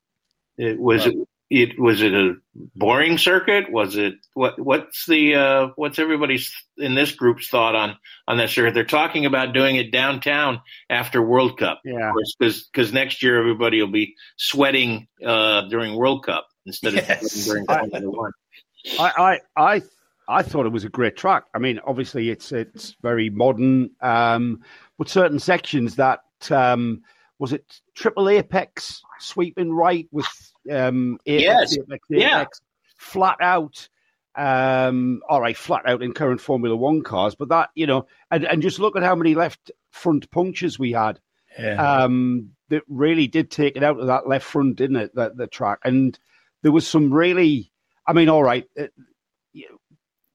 it 0.57 0.79
was 0.79 1.07
it 1.49 1.79
was 1.79 2.01
it 2.01 2.13
a 2.13 2.35
boring 2.75 3.17
circuit? 3.17 3.71
Was 3.71 3.95
it 3.95 4.15
what? 4.33 4.59
What's 4.59 5.05
the 5.05 5.35
uh, 5.35 5.67
what's 5.75 5.97
everybody's 5.99 6.53
in 6.77 6.93
this 6.93 7.11
group's 7.11 7.47
thought 7.47 7.75
on 7.75 7.97
on 8.27 8.37
that 8.37 8.49
circuit? 8.49 8.73
They're 8.73 8.83
talking 8.83 9.25
about 9.25 9.53
doing 9.53 9.77
it 9.77 9.91
downtown 9.91 10.61
after 10.89 11.21
World 11.21 11.57
Cup. 11.57 11.81
Yeah, 11.85 12.11
because 12.37 12.69
because 12.71 12.91
next 12.91 13.23
year 13.23 13.39
everybody 13.39 13.81
will 13.81 13.91
be 13.91 14.15
sweating 14.35 15.07
uh, 15.25 15.61
during 15.69 15.95
World 15.95 16.25
Cup 16.25 16.47
instead 16.65 16.93
yes. 16.93 17.39
of 17.39 17.45
during 17.45 17.65
Formula 17.65 18.09
One. 18.09 18.31
I, 18.99 19.39
I 19.55 19.75
I 19.75 19.81
I 20.27 20.43
thought 20.43 20.65
it 20.65 20.73
was 20.73 20.83
a 20.83 20.89
great 20.89 21.15
track. 21.15 21.45
I 21.53 21.59
mean, 21.59 21.79
obviously 21.85 22.29
it's 22.29 22.51
it's 22.51 22.95
very 23.01 23.29
modern, 23.29 23.91
um, 24.01 24.61
but 24.97 25.07
certain 25.07 25.39
sections 25.39 25.95
that 25.95 26.19
um, 26.51 27.03
was 27.39 27.53
it 27.53 27.79
triple 27.95 28.27
apex 28.27 29.01
sweeping 29.19 29.71
right 29.71 30.07
with 30.11 30.27
um, 30.71 31.19
apex, 31.25 31.43
yes. 31.43 31.77
apex, 31.77 32.07
apex, 32.09 32.09
yeah. 32.11 32.45
flat 32.97 33.37
out. 33.41 33.89
Um, 34.35 35.21
all 35.27 35.41
right, 35.41 35.57
flat 35.57 35.87
out 35.87 36.03
in 36.03 36.13
current 36.13 36.41
Formula 36.41 36.75
One 36.75 37.01
cars, 37.01 37.35
but 37.35 37.49
that 37.49 37.69
you 37.73 37.87
know, 37.87 38.05
and, 38.29 38.45
and 38.45 38.61
just 38.61 38.79
look 38.79 38.95
at 38.95 39.03
how 39.03 39.15
many 39.15 39.33
left 39.33 39.71
front 39.91 40.29
punctures 40.29 40.77
we 40.77 40.91
had. 40.91 41.19
Yeah. 41.57 42.03
Um, 42.03 42.51
that 42.69 42.83
really 42.87 43.27
did 43.27 43.49
take 43.49 43.77
it 43.77 43.83
out 43.83 43.99
of 43.99 44.07
that 44.07 44.27
left 44.27 44.45
front, 44.45 44.75
didn't 44.75 44.97
it? 44.97 45.15
That 45.15 45.37
the 45.37 45.47
track, 45.47 45.79
and 45.83 46.17
there 46.61 46.71
was 46.71 46.87
some 46.87 47.11
really. 47.13 47.71
I 48.05 48.13
mean, 48.13 48.29
all 48.29 48.43
right, 48.43 48.65
it, 48.75 48.93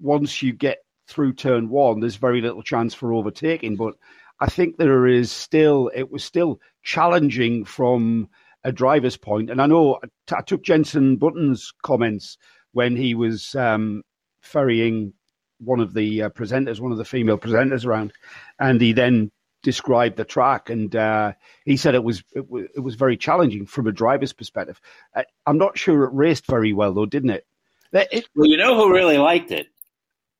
once 0.00 0.42
you 0.42 0.52
get 0.52 0.78
through 1.06 1.34
turn 1.34 1.68
one, 1.68 2.00
there's 2.00 2.16
very 2.16 2.40
little 2.40 2.62
chance 2.62 2.92
for 2.92 3.12
overtaking, 3.12 3.76
but 3.76 3.94
I 4.40 4.46
think 4.46 4.76
there 4.76 5.06
is 5.06 5.30
still 5.30 5.90
it 5.94 6.10
was 6.10 6.24
still 6.24 6.60
challenging 6.82 7.64
from 7.64 8.28
a 8.64 8.72
driver's 8.72 9.16
point. 9.16 9.50
And 9.50 9.60
I 9.60 9.66
know 9.66 9.98
I 10.30 10.42
took 10.42 10.62
Jenson 10.62 11.16
Button's 11.16 11.72
comments 11.82 12.38
when 12.72 12.96
he 12.96 13.14
was 13.14 13.54
um, 13.54 14.02
ferrying 14.40 15.12
one 15.58 15.80
of 15.80 15.94
the 15.94 16.22
uh, 16.22 16.28
presenters, 16.30 16.80
one 16.80 16.92
of 16.92 16.98
the 16.98 17.04
female 17.04 17.38
presenters 17.38 17.86
around, 17.86 18.12
and 18.58 18.80
he 18.80 18.92
then 18.92 19.30
described 19.62 20.16
the 20.16 20.24
track, 20.24 20.70
and 20.70 20.94
uh, 20.96 21.32
he 21.64 21.76
said 21.76 21.94
it 21.94 22.04
was, 22.04 22.22
it 22.34 22.50
was 22.50 22.66
it 22.74 22.80
was 22.80 22.96
very 22.96 23.16
challenging 23.16 23.66
from 23.66 23.86
a 23.86 23.92
driver's 23.92 24.32
perspective. 24.32 24.80
Uh, 25.14 25.22
I'm 25.46 25.58
not 25.58 25.78
sure 25.78 26.04
it 26.04 26.12
raced 26.12 26.46
very 26.46 26.72
well 26.72 26.92
though, 26.92 27.06
didn't 27.06 27.30
it? 27.30 27.46
it 27.92 28.28
well, 28.34 28.48
you 28.48 28.56
know 28.56 28.76
who 28.76 28.92
really 28.92 29.18
liked 29.18 29.50
it 29.50 29.68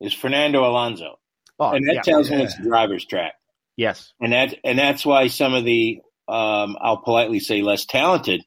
is 0.01 0.13
Fernando 0.13 0.65
Alonso, 0.69 1.19
oh, 1.59 1.71
and 1.71 1.87
that 1.87 1.95
yeah, 1.95 2.03
tells 2.03 2.31
me 2.31 2.43
it's 2.43 2.59
a 2.59 2.63
driver's 2.63 3.05
track. 3.05 3.35
Yes, 3.77 4.13
and 4.21 4.33
that 4.33 4.57
and 4.65 4.79
that's 4.79 5.07
why 5.07 5.29
some 5.29 5.55
of 5.55 5.65
the 5.65 6.01
um, 6.29 6.77
I'll 6.81 7.03
politely 7.03 7.41
say 7.41 7.63
less 7.63 7.85
talented 7.85 8.43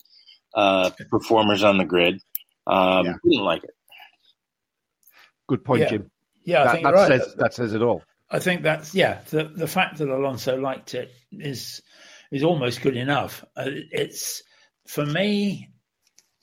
uh, 0.54 0.92
performers 1.10 1.64
on 1.64 1.78
the 1.78 1.86
grid 1.86 2.22
um, 2.68 3.06
yeah. 3.06 3.14
didn't 3.24 3.44
like 3.44 3.64
it. 3.64 3.76
Good 5.48 5.64
point, 5.64 5.82
yeah. 5.82 5.90
Jim. 5.90 6.12
Yeah, 6.44 6.64
that, 6.64 6.68
I 6.68 6.72
think 6.74 6.84
that 6.86 6.94
right. 6.94 7.08
says 7.08 7.36
that 7.38 7.54
says 7.54 7.74
it 7.74 7.82
all. 7.82 8.04
I 8.30 8.40
think 8.40 8.64
that's 8.64 8.94
yeah. 8.96 9.22
The 9.30 9.46
the 9.46 9.68
fact 9.68 9.98
that 9.98 10.10
Alonso 10.10 10.58
liked 10.58 10.94
it 10.96 11.12
is 11.32 11.82
is 12.32 12.44
almost 12.44 12.82
good 12.82 12.98
enough. 12.98 13.44
Uh, 13.56 13.66
it's 13.92 14.44
for 14.88 15.06
me, 15.06 15.70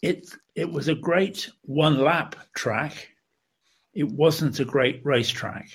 it 0.02 0.28
it 0.54 0.70
was 0.70 0.88
a 0.88 0.94
great 0.94 1.50
one 1.62 1.98
lap 1.98 2.36
track. 2.54 3.08
It 3.94 4.08
wasn't 4.08 4.60
a 4.60 4.64
great 4.64 5.02
racetrack. 5.04 5.68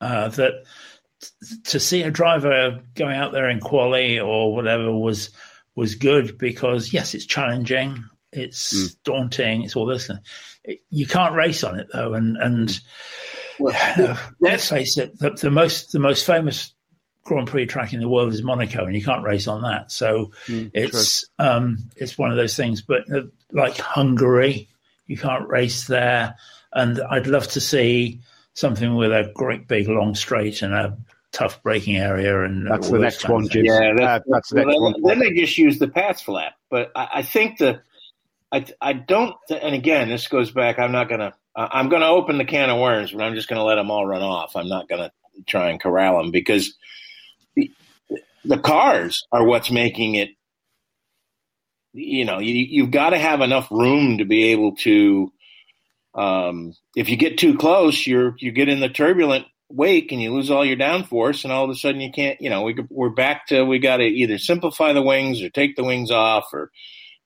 Uh, 0.00 0.28
that 0.28 0.64
to 1.64 1.80
see 1.80 2.02
a 2.02 2.10
driver 2.10 2.80
going 2.94 3.16
out 3.16 3.32
there 3.32 3.48
in 3.48 3.60
quali 3.60 4.18
or 4.18 4.54
whatever 4.54 4.94
was 4.94 5.30
was 5.74 5.94
good 5.94 6.38
because 6.38 6.92
yes, 6.92 7.14
it's 7.14 7.26
challenging, 7.26 8.04
it's 8.32 8.74
mm. 8.74 8.96
daunting, 9.04 9.62
it's 9.62 9.76
all 9.76 9.86
this. 9.86 10.10
You 10.90 11.06
can't 11.06 11.34
race 11.34 11.64
on 11.64 11.78
it 11.78 11.88
though, 11.92 12.14
and 12.14 12.36
and 12.36 12.80
well, 13.58 14.18
let's 14.40 14.68
face 14.68 14.98
it, 14.98 15.18
the, 15.18 15.30
the, 15.30 15.50
most 15.50 15.92
the 15.92 15.98
most 15.98 16.26
famous 16.26 16.72
Grand 17.24 17.48
Prix 17.48 17.66
track 17.66 17.92
in 17.92 18.00
the 18.00 18.08
world 18.08 18.32
is 18.32 18.42
Monaco, 18.42 18.84
and 18.86 18.94
you 18.94 19.04
can't 19.04 19.24
race 19.24 19.46
on 19.46 19.62
that. 19.62 19.92
So 19.92 20.32
mm, 20.46 20.70
it's 20.74 21.26
um, 21.38 21.78
it's 21.96 22.18
one 22.18 22.30
of 22.30 22.36
those 22.36 22.56
things. 22.56 22.82
But 22.82 23.10
uh, 23.12 23.22
like 23.52 23.78
Hungary, 23.78 24.68
you 25.06 25.16
can't 25.16 25.48
race 25.48 25.86
there, 25.86 26.36
and 26.72 27.00
I'd 27.10 27.26
love 27.26 27.48
to 27.48 27.60
see 27.60 28.20
something 28.60 28.94
with 28.94 29.10
a 29.10 29.32
great 29.34 29.66
big 29.66 29.88
long 29.88 30.14
straight 30.14 30.62
and 30.62 30.74
a 30.74 30.96
tough 31.32 31.62
braking 31.62 31.96
area. 31.96 32.44
And 32.44 32.70
that's 32.70 32.90
the 32.90 32.98
next 32.98 33.28
one, 33.28 33.48
Jim. 33.48 33.64
Yeah, 33.64 33.92
that's, 33.96 34.24
uh, 34.26 34.30
that's 34.30 34.50
the 34.50 34.64
next 34.64 34.80
one. 34.80 34.94
Then 35.02 35.18
they 35.18 35.32
just 35.32 35.56
use 35.58 35.78
the 35.78 35.88
pass 35.88 36.22
flap. 36.22 36.54
But 36.68 36.92
I, 36.94 37.08
I, 37.14 37.22
think 37.22 37.58
the 37.58 37.80
I 38.52 38.64
I 38.80 38.92
don't. 38.92 39.34
And 39.50 39.74
again, 39.74 40.08
this 40.08 40.28
goes 40.28 40.50
back. 40.50 40.78
I'm 40.78 40.92
not 40.92 41.08
gonna. 41.08 41.34
Uh, 41.56 41.68
I'm 41.72 41.88
gonna 41.88 42.08
open 42.08 42.38
the 42.38 42.44
can 42.44 42.70
of 42.70 42.78
worms, 42.78 43.12
but 43.12 43.22
I'm 43.22 43.34
just 43.34 43.48
gonna 43.48 43.64
let 43.64 43.76
them 43.76 43.90
all 43.90 44.06
run 44.06 44.22
off. 44.22 44.54
I'm 44.54 44.68
not 44.68 44.88
gonna 44.88 45.10
try 45.46 45.70
and 45.70 45.80
corral 45.80 46.18
them 46.18 46.30
because 46.30 46.74
the, 47.56 47.72
the 48.44 48.58
cars 48.58 49.24
are 49.32 49.44
what's 49.44 49.70
making 49.70 50.16
it. 50.16 50.30
You 51.92 52.24
know, 52.24 52.38
you, 52.38 52.54
you've 52.54 52.92
got 52.92 53.10
to 53.10 53.18
have 53.18 53.40
enough 53.40 53.68
room 53.72 54.18
to 54.18 54.24
be 54.24 54.52
able 54.52 54.76
to 54.76 55.32
um, 56.14 56.74
if 56.96 57.08
you 57.08 57.16
get 57.16 57.38
too 57.38 57.56
close, 57.56 58.06
you're 58.06 58.34
you 58.38 58.52
get 58.52 58.68
in 58.68 58.80
the 58.80 58.88
turbulent 58.88 59.46
wake 59.68 60.10
and 60.10 60.20
you 60.20 60.32
lose 60.32 60.50
all 60.50 60.64
your 60.64 60.76
downforce, 60.76 61.44
and 61.44 61.52
all 61.52 61.64
of 61.64 61.70
a 61.70 61.74
sudden 61.74 62.00
you 62.00 62.10
can't. 62.10 62.40
You 62.40 62.50
know, 62.50 62.62
we, 62.62 62.76
we're 62.90 63.10
back 63.10 63.46
to 63.48 63.64
we 63.64 63.78
got 63.78 63.98
to 63.98 64.04
either 64.04 64.38
simplify 64.38 64.92
the 64.92 65.02
wings 65.02 65.42
or 65.42 65.50
take 65.50 65.76
the 65.76 65.84
wings 65.84 66.10
off 66.10 66.48
or 66.52 66.70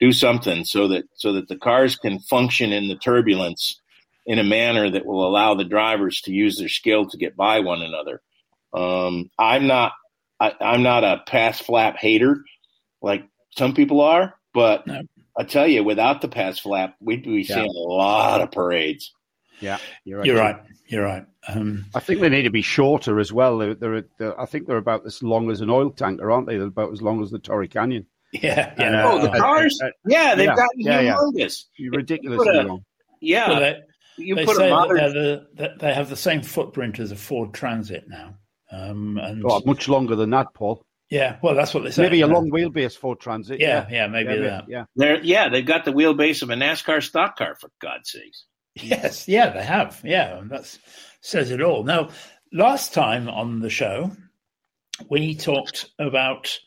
do 0.00 0.12
something 0.12 0.64
so 0.64 0.88
that 0.88 1.04
so 1.14 1.32
that 1.34 1.48
the 1.48 1.56
cars 1.56 1.96
can 1.96 2.18
function 2.20 2.72
in 2.72 2.88
the 2.88 2.96
turbulence 2.96 3.80
in 4.26 4.38
a 4.38 4.44
manner 4.44 4.90
that 4.90 5.06
will 5.06 5.26
allow 5.26 5.54
the 5.54 5.64
drivers 5.64 6.20
to 6.22 6.32
use 6.32 6.58
their 6.58 6.68
skill 6.68 7.06
to 7.08 7.18
get 7.18 7.36
by 7.36 7.60
one 7.60 7.82
another. 7.82 8.20
Um, 8.72 9.30
I'm 9.38 9.66
not 9.66 9.92
I, 10.40 10.52
am 10.60 10.82
not 10.82 11.04
a 11.04 11.22
pass 11.26 11.60
flap 11.60 11.96
hater 11.96 12.42
like 13.00 13.24
some 13.56 13.74
people 13.74 14.00
are, 14.00 14.34
but 14.52 14.86
no. 14.86 15.02
I 15.36 15.44
tell 15.44 15.66
you, 15.66 15.82
without 15.82 16.20
the 16.20 16.28
pass 16.28 16.58
flap, 16.58 16.96
we'd 17.00 17.24
be 17.24 17.42
yeah. 17.42 17.56
seeing 17.56 17.70
a 17.70 17.72
lot 17.72 18.40
of 18.40 18.52
parades. 18.52 19.12
Yeah, 19.60 19.78
you're 20.04 20.18
right. 20.18 20.26
You're 20.26 20.36
right. 20.36 20.56
You're 20.86 21.04
right. 21.04 21.26
Um, 21.48 21.86
I 21.94 22.00
think 22.00 22.20
they 22.20 22.28
need 22.28 22.42
to 22.42 22.50
be 22.50 22.62
shorter 22.62 23.18
as 23.18 23.32
well. 23.32 23.58
They're, 23.58 23.74
they're, 23.74 24.04
they're, 24.18 24.40
I 24.40 24.46
think 24.46 24.66
they're 24.66 24.76
about 24.76 25.06
as 25.06 25.22
long 25.22 25.50
as 25.50 25.60
an 25.60 25.70
oil 25.70 25.90
tanker, 25.90 26.30
aren't 26.30 26.46
they? 26.46 26.56
They're 26.56 26.66
about 26.66 26.92
as 26.92 27.02
long 27.02 27.22
as 27.22 27.30
the 27.30 27.38
Torrey 27.38 27.68
Canyon. 27.68 28.06
Yeah. 28.42 28.74
yeah. 28.76 29.06
Uh, 29.06 29.12
oh, 29.12 29.22
the 29.22 29.38
cars? 29.38 29.78
Uh, 29.80 29.86
uh, 29.86 29.90
yeah, 30.06 30.34
they've 30.34 30.46
yeah, 30.46 30.56
got 30.56 30.70
yeah, 30.74 31.14
humongous. 31.14 31.66
Yeah. 31.78 31.90
Ridiculously 31.92 32.52
long. 32.64 32.84
Yeah. 33.20 33.48
Well, 33.48 33.60
they, 33.60 33.80
you 34.18 34.34
they 34.34 34.44
put 34.44 34.56
say 34.56 34.66
a 34.66 34.70
modern... 34.70 34.96
that, 34.96 35.12
the, 35.12 35.46
that 35.54 35.78
they 35.78 35.94
have 35.94 36.10
the 36.10 36.16
same 36.16 36.42
footprint 36.42 36.98
as 36.98 37.12
a 37.12 37.16
Ford 37.16 37.54
Transit 37.54 38.08
now. 38.08 38.34
Um, 38.72 39.18
and 39.18 39.44
oh, 39.46 39.62
much 39.64 39.88
longer 39.88 40.16
than 40.16 40.30
that, 40.30 40.48
Paul. 40.52 40.84
Yeah, 41.14 41.36
well, 41.42 41.54
that's 41.54 41.72
what 41.72 41.84
they 41.84 41.92
say. 41.92 42.02
Maybe 42.02 42.22
a 42.22 42.26
long 42.26 42.50
wheelbase 42.50 42.98
Ford 42.98 43.20
Transit. 43.20 43.60
Yeah, 43.60 43.86
yeah, 43.88 43.94
yeah 43.98 44.06
maybe 44.08 44.34
yeah, 44.34 44.40
that. 44.40 44.64
Yeah, 44.66 44.84
they're 44.96 45.22
yeah, 45.22 45.48
they've 45.48 45.64
got 45.64 45.84
the 45.84 45.92
wheelbase 45.92 46.42
of 46.42 46.50
a 46.50 46.54
NASCAR 46.54 47.00
stock 47.04 47.36
car 47.38 47.54
for 47.54 47.70
God's 47.80 48.10
sakes. 48.10 48.46
Yes, 48.74 49.28
yeah, 49.28 49.50
they 49.50 49.62
have. 49.62 50.00
Yeah, 50.02 50.40
that 50.46 50.76
says 51.20 51.52
it 51.52 51.62
all. 51.62 51.84
Now, 51.84 52.08
last 52.52 52.92
time 52.92 53.28
on 53.28 53.60
the 53.60 53.70
show, 53.70 54.10
we 55.08 55.36
talked 55.36 55.88
about 56.00 56.58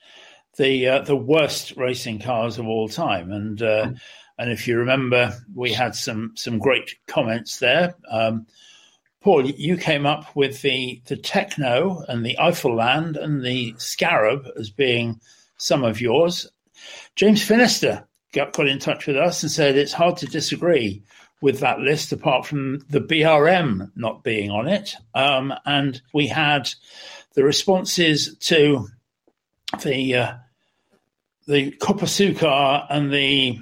the 0.57 0.87
uh, 0.87 1.01
the 1.01 1.17
worst 1.17 1.75
racing 1.75 2.19
cars 2.19 2.57
of 2.57 2.67
all 2.67 2.87
time, 2.87 3.33
and 3.33 3.61
uh, 3.61 3.91
and 4.37 4.49
if 4.49 4.65
you 4.65 4.77
remember, 4.77 5.37
we 5.53 5.73
had 5.73 5.93
some 5.93 6.31
some 6.35 6.57
great 6.57 6.95
comments 7.05 7.59
there. 7.59 7.95
Um, 8.09 8.47
Paul, 9.27 9.45
you 9.45 9.75
came 9.75 10.05
up 10.05 10.33
with 10.37 10.61
the, 10.61 11.01
the 11.07 11.17
Tecno 11.17 12.01
and 12.07 12.25
the 12.25 12.37
Eifelland 12.39 13.21
and 13.21 13.43
the 13.43 13.75
Scarab 13.77 14.47
as 14.57 14.69
being 14.69 15.19
some 15.57 15.83
of 15.83 15.99
yours. 15.99 16.47
James 17.17 17.45
Finister 17.45 18.05
got, 18.31 18.53
got 18.53 18.69
in 18.69 18.79
touch 18.79 19.05
with 19.05 19.17
us 19.17 19.43
and 19.43 19.51
said 19.51 19.75
it's 19.75 19.91
hard 19.91 20.15
to 20.15 20.27
disagree 20.27 21.03
with 21.41 21.59
that 21.59 21.81
list 21.81 22.13
apart 22.13 22.45
from 22.45 22.79
the 22.89 23.01
BRM 23.01 23.91
not 23.97 24.23
being 24.23 24.49
on 24.49 24.69
it. 24.69 24.95
Um, 25.13 25.53
and 25.65 26.01
we 26.13 26.27
had 26.27 26.69
the 27.33 27.43
responses 27.43 28.37
to 28.37 28.87
the 29.83 30.15
uh, 30.15 30.33
the 31.47 31.71
Copersucar 31.71 32.87
and 32.89 33.11
the 33.11 33.59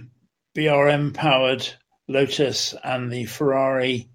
BRM 0.56 1.16
powered 1.16 1.68
Lotus 2.08 2.76
and 2.84 3.12
the 3.12 3.26
Ferrari 3.26 4.10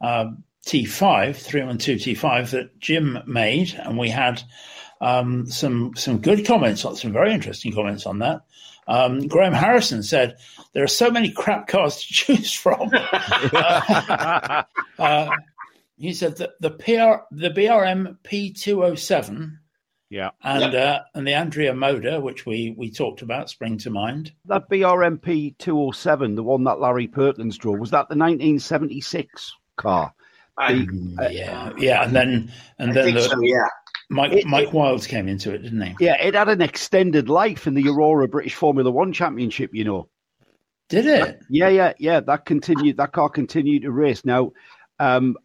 uh, 0.00 0.30
T5, 0.66 1.36
312 1.36 1.98
T5 1.98 2.50
that 2.50 2.78
Jim 2.78 3.18
made, 3.26 3.74
and 3.74 3.98
we 3.98 4.10
had 4.10 4.42
um, 5.00 5.46
some 5.46 5.92
some 5.96 6.18
good 6.18 6.44
comments, 6.46 6.82
some 6.82 7.12
very 7.12 7.32
interesting 7.32 7.72
comments 7.72 8.06
on 8.06 8.18
that. 8.18 8.42
Um, 8.86 9.26
Graham 9.28 9.52
Harrison 9.52 10.02
said 10.02 10.36
there 10.72 10.84
are 10.84 10.88
so 10.88 11.10
many 11.10 11.30
crap 11.30 11.68
cars 11.68 12.02
to 12.02 12.06
choose 12.12 12.52
from. 12.52 12.90
uh, 12.92 14.62
uh, 14.98 15.30
he 15.96 16.12
said 16.12 16.36
that 16.38 16.60
the 16.60 16.70
PR 16.70 17.24
the 17.34 17.50
BRM 17.50 18.18
P207 18.24 19.58
Yeah. 20.08 20.30
And 20.42 20.74
uh, 20.74 21.00
and 21.14 21.26
the 21.26 21.34
Andrea 21.34 21.72
Moda, 21.72 22.20
which 22.20 22.44
we 22.44 22.74
we 22.76 22.90
talked 22.90 23.22
about, 23.22 23.48
spring 23.48 23.78
to 23.78 23.90
mind. 23.90 24.32
That 24.46 24.68
BRM 24.68 25.20
P207, 25.20 26.36
the 26.36 26.42
one 26.42 26.64
that 26.64 26.80
Larry 26.80 27.06
Perkins 27.06 27.56
drove, 27.56 27.78
was 27.78 27.90
that 27.90 28.08
the 28.08 28.16
1976 28.16 29.52
car? 29.76 30.12
I, 30.60 30.72
The- 30.74 31.28
Yeah, 31.32 31.72
yeah, 31.78 32.04
and 32.04 32.14
then 32.14 32.52
and 32.78 32.90
I 32.90 32.94
then 32.94 33.04
think 33.04 33.16
the, 33.18 33.22
so. 33.28 33.40
Yeah. 33.42 33.66
Mike 34.10 34.32
It- 34.32 34.46
Mike 34.46 34.72
Wilds 34.72 35.06
came 35.06 35.28
into 35.28 35.52
it, 35.54 35.58
didn't 35.62 35.80
he? 35.82 35.94
yeah, 36.00 36.20
it 36.22 36.34
had 36.34 36.48
an 36.48 36.60
extended 36.62 37.28
life 37.28 37.66
in 37.66 37.74
the 37.74 37.88
Aurora 37.88 38.26
British 38.28 38.54
Formula 38.54 38.90
One 38.90 39.12
Championship, 39.12 39.70
you 39.72 39.84
know. 39.84 40.08
Did 40.88 41.06
it? 41.06 41.38
Yeah, 41.48 41.68
yeah, 41.68 41.92
yeah. 42.00 42.18
That 42.20 42.44
continued. 42.46 42.96
That 42.96 43.12
car 43.12 43.28
continued 43.28 43.82
to 43.82 43.92
race. 43.92 44.24
Now, 44.24 44.50
um, 44.98 45.36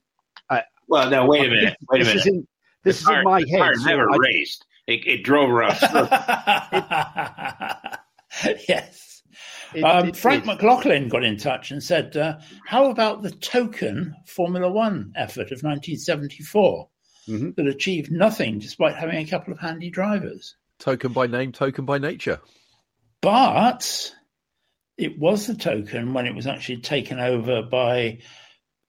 I, 0.49 0.63
Well, 0.87 1.07
now 1.11 1.27
wait 1.27 1.45
a 1.45 1.49
minute. 1.49 1.77
Wait 1.91 2.01
a 2.01 2.03
this 2.03 2.13
minute. 2.15 2.21
is 2.21 2.25
in 2.33 2.47
this 2.83 3.01
is 3.01 3.07
in 3.09 3.23
my 3.23 3.41
the 3.43 3.55
car 3.57 3.67
head. 3.67 3.75
so 3.77 3.85
never 3.85 4.09
I- 4.11 4.17
raced. 4.17 4.65
It, 4.87 5.05
it 5.07 5.23
drove 5.23 5.49
around. 5.51 5.75
circles. 5.77 6.09
yes. 8.67 9.04
It- 9.73 9.83
Um, 9.83 10.09
it- 10.09 10.15
Frank 10.17 10.45
McLaughlin 10.45 11.09
got 11.09 11.23
in 11.23 11.37
touch 11.37 11.71
and 11.71 11.81
said, 11.81 12.15
uh, 12.15 12.39
"How 12.65 12.89
about 12.89 13.23
the 13.23 13.31
token 13.31 14.15
Formula 14.25 14.69
One 14.69 15.11
effort 15.15 15.51
of 15.51 15.63
1974 15.63 16.89
Mhm. 17.27 17.55
that 17.55 17.67
achieved 17.67 18.11
nothing 18.11 18.59
despite 18.59 18.95
having 18.95 19.17
a 19.17 19.25
couple 19.29 19.53
of 19.53 19.59
handy 19.59 19.89
drivers? 19.89 20.55
Token 20.79 21.13
by 21.13 21.27
name, 21.27 21.51
token 21.51 21.85
by 21.85 21.97
nature. 21.97 22.39
But 23.21 24.13
it 24.97 25.17
was 25.17 25.47
the 25.47 25.55
token 25.55 26.13
when 26.13 26.25
it 26.27 26.35
was 26.35 26.47
actually 26.47 26.77
taken 26.81 27.19
over 27.19 27.63
by 27.63 28.19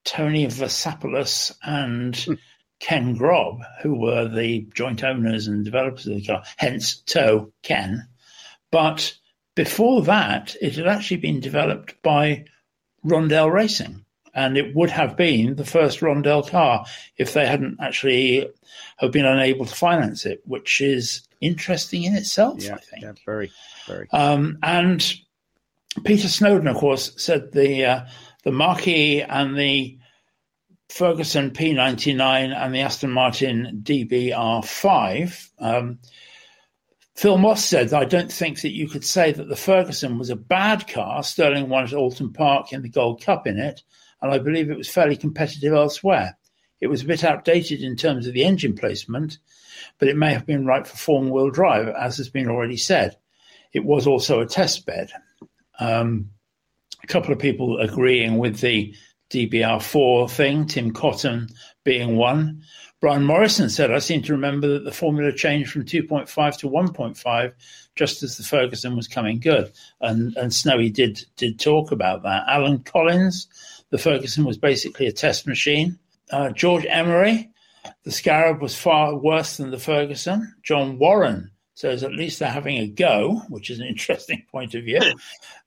Tony 0.04 0.46
Vlassopulos 0.46 1.56
and 1.62 2.38
Ken 2.78 3.14
Grob, 3.14 3.60
who 3.82 3.98
were 3.98 4.28
the 4.28 4.66
joint 4.74 5.02
owners 5.02 5.46
and 5.46 5.64
developers 5.64 6.06
of 6.06 6.16
the 6.16 6.24
car, 6.24 6.44
hence 6.58 7.00
Toe 7.02 7.52
Ken. 7.62 8.06
But 8.70 9.16
before 9.56 10.02
that, 10.02 10.54
it 10.62 10.76
had 10.76 10.86
actually 10.86 11.16
been 11.16 11.40
developed 11.40 12.00
by 12.02 12.44
Rondel 13.04 13.52
Racing. 13.52 14.04
And 14.34 14.58
it 14.58 14.76
would 14.76 14.90
have 14.90 15.16
been 15.16 15.56
the 15.56 15.64
first 15.64 16.00
Rondel 16.00 16.48
car 16.48 16.84
if 17.16 17.32
they 17.32 17.46
hadn't 17.46 17.78
actually 17.80 18.46
have 18.98 19.10
been 19.10 19.24
unable 19.24 19.64
to 19.64 19.74
finance 19.74 20.26
it, 20.26 20.42
which 20.44 20.82
is 20.82 21.26
interesting 21.40 22.04
in 22.04 22.14
itself, 22.14 22.62
yeah, 22.62 22.74
I 22.74 22.78
think. 22.78 23.02
yeah, 23.02 23.12
very, 23.24 23.50
very. 23.86 24.08
Um, 24.12 24.58
and 24.62 25.02
Peter 26.04 26.28
Snowden, 26.28 26.68
of 26.68 26.76
course, 26.76 27.12
said 27.16 27.52
the 27.52 27.86
uh, 27.86 28.06
the 28.44 28.52
Marquis 28.52 29.22
and 29.22 29.58
the 29.58 29.96
Ferguson 30.90 31.50
P99 31.50 32.54
and 32.54 32.74
the 32.74 32.80
Aston 32.80 33.10
Martin 33.10 33.80
DBR5. 33.82 35.50
Um, 35.58 35.98
Phil 37.16 37.38
Moss 37.38 37.64
said, 37.64 37.94
I 37.94 38.04
don't 38.04 38.30
think 38.30 38.60
that 38.60 38.74
you 38.74 38.88
could 38.88 39.04
say 39.04 39.32
that 39.32 39.48
the 39.48 39.56
Ferguson 39.56 40.18
was 40.18 40.28
a 40.28 40.36
bad 40.36 40.86
car. 40.86 41.22
Stirling 41.22 41.70
won 41.70 41.84
at 41.84 41.94
Oulton 41.94 42.34
Park 42.34 42.74
in 42.74 42.82
the 42.82 42.90
Gold 42.90 43.22
Cup 43.22 43.46
in 43.46 43.58
it, 43.58 43.82
and 44.20 44.30
I 44.30 44.38
believe 44.38 44.70
it 44.70 44.76
was 44.76 44.88
fairly 44.88 45.16
competitive 45.16 45.72
elsewhere. 45.72 46.36
It 46.78 46.88
was 46.88 47.02
a 47.02 47.06
bit 47.06 47.24
outdated 47.24 47.82
in 47.82 47.96
terms 47.96 48.26
of 48.26 48.34
the 48.34 48.44
engine 48.44 48.76
placement, 48.76 49.38
but 49.98 50.08
it 50.08 50.16
may 50.16 50.34
have 50.34 50.44
been 50.44 50.66
right 50.66 50.86
for 50.86 50.96
four 50.96 51.22
wheel 51.22 51.50
drive, 51.50 51.88
as 51.88 52.18
has 52.18 52.28
been 52.28 52.50
already 52.50 52.76
said. 52.76 53.16
It 53.72 53.84
was 53.84 54.06
also 54.06 54.40
a 54.40 54.46
test 54.46 54.84
bed. 54.84 55.10
Um, 55.80 56.30
a 57.02 57.06
couple 57.06 57.32
of 57.32 57.38
people 57.38 57.78
agreeing 57.78 58.36
with 58.36 58.60
the 58.60 58.94
DBR4 59.30 60.30
thing, 60.30 60.66
Tim 60.66 60.92
Cotton 60.92 61.48
being 61.82 62.16
one. 62.16 62.62
Brian 63.06 63.22
Morrison 63.22 63.70
said, 63.70 63.92
I 63.92 64.00
seem 64.00 64.22
to 64.22 64.32
remember 64.32 64.66
that 64.66 64.84
the 64.84 64.90
formula 64.90 65.32
changed 65.32 65.70
from 65.70 65.84
2.5 65.84 66.56
to 66.58 66.68
1.5 66.68 67.52
just 67.94 68.24
as 68.24 68.36
the 68.36 68.42
Ferguson 68.42 68.96
was 68.96 69.06
coming 69.06 69.38
good. 69.38 69.70
And, 70.00 70.36
and 70.36 70.52
Snowy 70.52 70.90
did, 70.90 71.24
did 71.36 71.60
talk 71.60 71.92
about 71.92 72.24
that. 72.24 72.42
Alan 72.48 72.80
Collins, 72.80 73.46
the 73.90 73.98
Ferguson 73.98 74.44
was 74.44 74.58
basically 74.58 75.06
a 75.06 75.12
test 75.12 75.46
machine. 75.46 76.00
Uh, 76.32 76.50
George 76.50 76.84
Emery, 76.88 77.48
the 78.02 78.10
Scarab 78.10 78.60
was 78.60 78.74
far 78.74 79.14
worse 79.14 79.56
than 79.58 79.70
the 79.70 79.78
Ferguson. 79.78 80.52
John 80.64 80.98
Warren 80.98 81.52
says 81.74 82.02
at 82.02 82.10
least 82.10 82.40
they're 82.40 82.50
having 82.50 82.78
a 82.78 82.88
go, 82.88 83.36
which 83.48 83.70
is 83.70 83.78
an 83.78 83.86
interesting 83.88 84.42
point 84.50 84.74
of 84.74 84.82
view. 84.82 84.98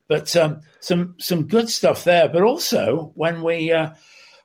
but 0.10 0.36
um, 0.36 0.60
some 0.82 1.16
some 1.20 1.48
good 1.48 1.70
stuff 1.70 2.04
there. 2.04 2.28
But 2.28 2.42
also 2.42 3.14
when 3.16 3.44
we 3.44 3.72
uh, 3.72 3.92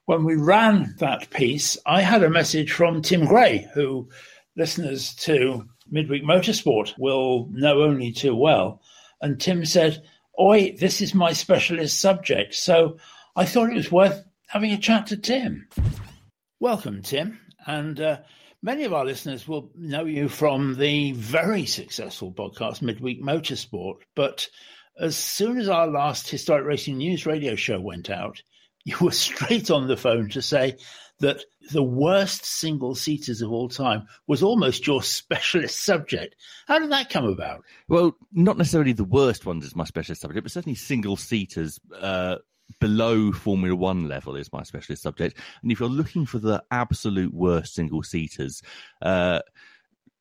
when 0.06 0.24
we 0.24 0.36
ran 0.36 0.94
that 0.98 1.30
piece, 1.30 1.78
I 1.86 2.02
had 2.02 2.22
a 2.22 2.30
message 2.30 2.72
from 2.72 3.02
Tim 3.02 3.24
Gray, 3.24 3.68
who 3.74 4.08
listeners 4.56 5.14
to 5.16 5.66
Midweek 5.90 6.24
Motorsport 6.24 6.98
will 6.98 7.48
know 7.50 7.82
only 7.82 8.12
too 8.12 8.34
well. 8.34 8.80
And 9.20 9.40
Tim 9.40 9.64
said, 9.64 10.02
"Oi, 10.38 10.76
this 10.78 11.00
is 11.00 11.14
my 11.14 11.32
specialist 11.32 12.00
subject." 12.00 12.54
So 12.54 12.98
I 13.36 13.44
thought 13.44 13.70
it 13.70 13.76
was 13.76 13.92
worth 13.92 14.24
having 14.48 14.72
a 14.72 14.78
chat 14.78 15.06
to 15.08 15.16
Tim. 15.16 15.68
Welcome, 16.60 17.02
Tim, 17.02 17.40
and. 17.66 18.00
Uh, 18.00 18.18
Many 18.64 18.84
of 18.84 18.94
our 18.94 19.04
listeners 19.04 19.46
will 19.46 19.70
know 19.76 20.06
you 20.06 20.26
from 20.30 20.76
the 20.76 21.12
very 21.12 21.66
successful 21.66 22.32
podcast 22.32 22.80
Midweek 22.80 23.22
Motorsport, 23.22 23.96
but 24.14 24.48
as 24.98 25.18
soon 25.18 25.58
as 25.58 25.68
our 25.68 25.86
last 25.86 26.30
Historic 26.30 26.64
Racing 26.64 26.96
News 26.96 27.26
radio 27.26 27.56
show 27.56 27.78
went 27.78 28.08
out, 28.08 28.40
you 28.98 28.98
were 29.00 29.12
straight 29.12 29.70
on 29.70 29.86
the 29.86 29.96
phone 29.96 30.28
to 30.30 30.42
say 30.42 30.76
that 31.20 31.42
the 31.72 31.82
worst 31.82 32.44
single 32.44 32.94
seaters 32.94 33.40
of 33.40 33.50
all 33.50 33.68
time 33.68 34.06
was 34.26 34.42
almost 34.42 34.86
your 34.86 35.02
specialist 35.02 35.84
subject. 35.84 36.36
How 36.66 36.78
did 36.78 36.90
that 36.90 37.08
come 37.08 37.24
about? 37.24 37.64
Well, 37.88 38.16
not 38.32 38.58
necessarily 38.58 38.92
the 38.92 39.04
worst 39.04 39.46
ones 39.46 39.64
is 39.64 39.76
my 39.76 39.84
specialist 39.84 40.20
subject, 40.20 40.44
but 40.44 40.52
certainly 40.52 40.74
single 40.74 41.16
seaters 41.16 41.80
uh, 41.98 42.36
below 42.80 43.32
Formula 43.32 43.74
One 43.74 44.08
level 44.08 44.36
is 44.36 44.52
my 44.52 44.64
specialist 44.64 45.02
subject. 45.02 45.38
And 45.62 45.72
if 45.72 45.80
you're 45.80 45.88
looking 45.88 46.26
for 46.26 46.38
the 46.38 46.62
absolute 46.70 47.32
worst 47.32 47.74
single 47.74 48.02
seaters, 48.02 48.60
uh, 49.00 49.40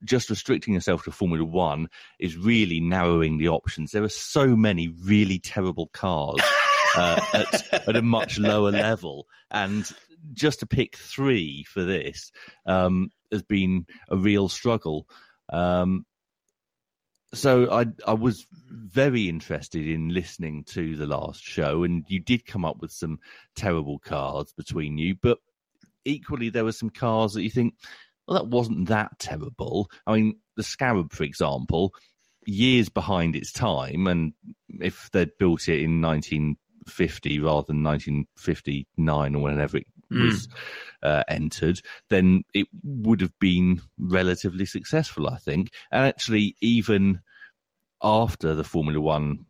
just 0.06 0.30
restricting 0.30 0.73
yourself 0.73 1.04
to 1.04 1.12
Formula 1.12 1.43
One 1.43 1.89
is 2.19 2.38
really 2.38 2.80
narrowing 2.80 3.38
the 3.38 3.49
options. 3.49 3.91
There 3.91 4.04
are 4.04 4.10
so 4.10 4.56
many 4.56 4.93
really 5.04 5.39
terrible 5.39 5.88
cars 5.88 6.39
uh, 6.95 7.19
at, 7.34 7.88
at 7.88 7.95
a 7.95 8.01
much 8.01 8.39
lower 8.39 8.71
level, 8.71 9.27
and 9.51 9.89
just 10.34 10.60
to 10.60 10.65
pick 10.65 10.95
three 10.95 11.63
for 11.63 11.84
this 11.84 12.32
um, 12.65 13.10
has 13.32 13.43
been 13.43 13.86
a 14.10 14.17
real 14.17 14.47
struggle. 14.49 15.08
Um, 15.51 16.06
so 17.34 17.71
I 17.71 17.88
I 18.08 18.13
was 18.13 18.45
very 18.69 19.27
interested 19.27 19.88
in 19.88 20.10
listening 20.10 20.63
to 20.65 20.95
the 20.95 21.08
last 21.08 21.43
show, 21.43 21.84
and 21.84 22.06
you 22.08 22.19
did 22.19 22.45
come 22.45 22.63
up 22.63 22.79
with 22.79 22.91
some 22.91 23.19
terrible 23.56 23.99
cards 23.99 24.53
between 24.53 24.97
you, 24.97 25.15
but 25.21 25.39
equally 26.06 26.49
there 26.49 26.65
were 26.65 26.71
some 26.71 26.89
cards 26.89 27.34
that 27.34 27.43
you 27.43 27.49
think, 27.49 27.75
well, 28.27 28.38
that 28.38 28.49
wasn't 28.49 28.88
that 28.89 29.17
terrible. 29.19 29.89
I 30.06 30.15
mean, 30.15 30.39
the 30.56 30.63
Scarab, 30.63 31.12
for 31.12 31.23
example, 31.23 31.93
years 32.45 32.89
behind 32.89 33.36
its 33.36 33.51
time, 33.51 34.08
and 34.08 34.34
if 34.79 35.10
they'd 35.12 35.38
built 35.39 35.67
it 35.67 35.82
in 35.82 36.01
1950 36.85 37.39
rather 37.39 37.65
than 37.67 37.83
1959 37.83 39.35
or 39.35 39.41
whenever 39.41 39.77
it 39.77 39.87
was 40.09 40.47
uh, 41.01 41.23
entered, 41.27 41.81
then 42.09 42.43
it 42.53 42.67
would 42.83 43.21
have 43.21 43.37
been 43.39 43.81
relatively 43.97 44.65
successful, 44.65 45.27
I 45.27 45.37
think. 45.37 45.71
And 45.91 46.05
actually, 46.05 46.55
even 46.61 47.21
after 48.01 48.53
the 48.53 48.63
Formula 48.63 48.99
One 48.99 49.45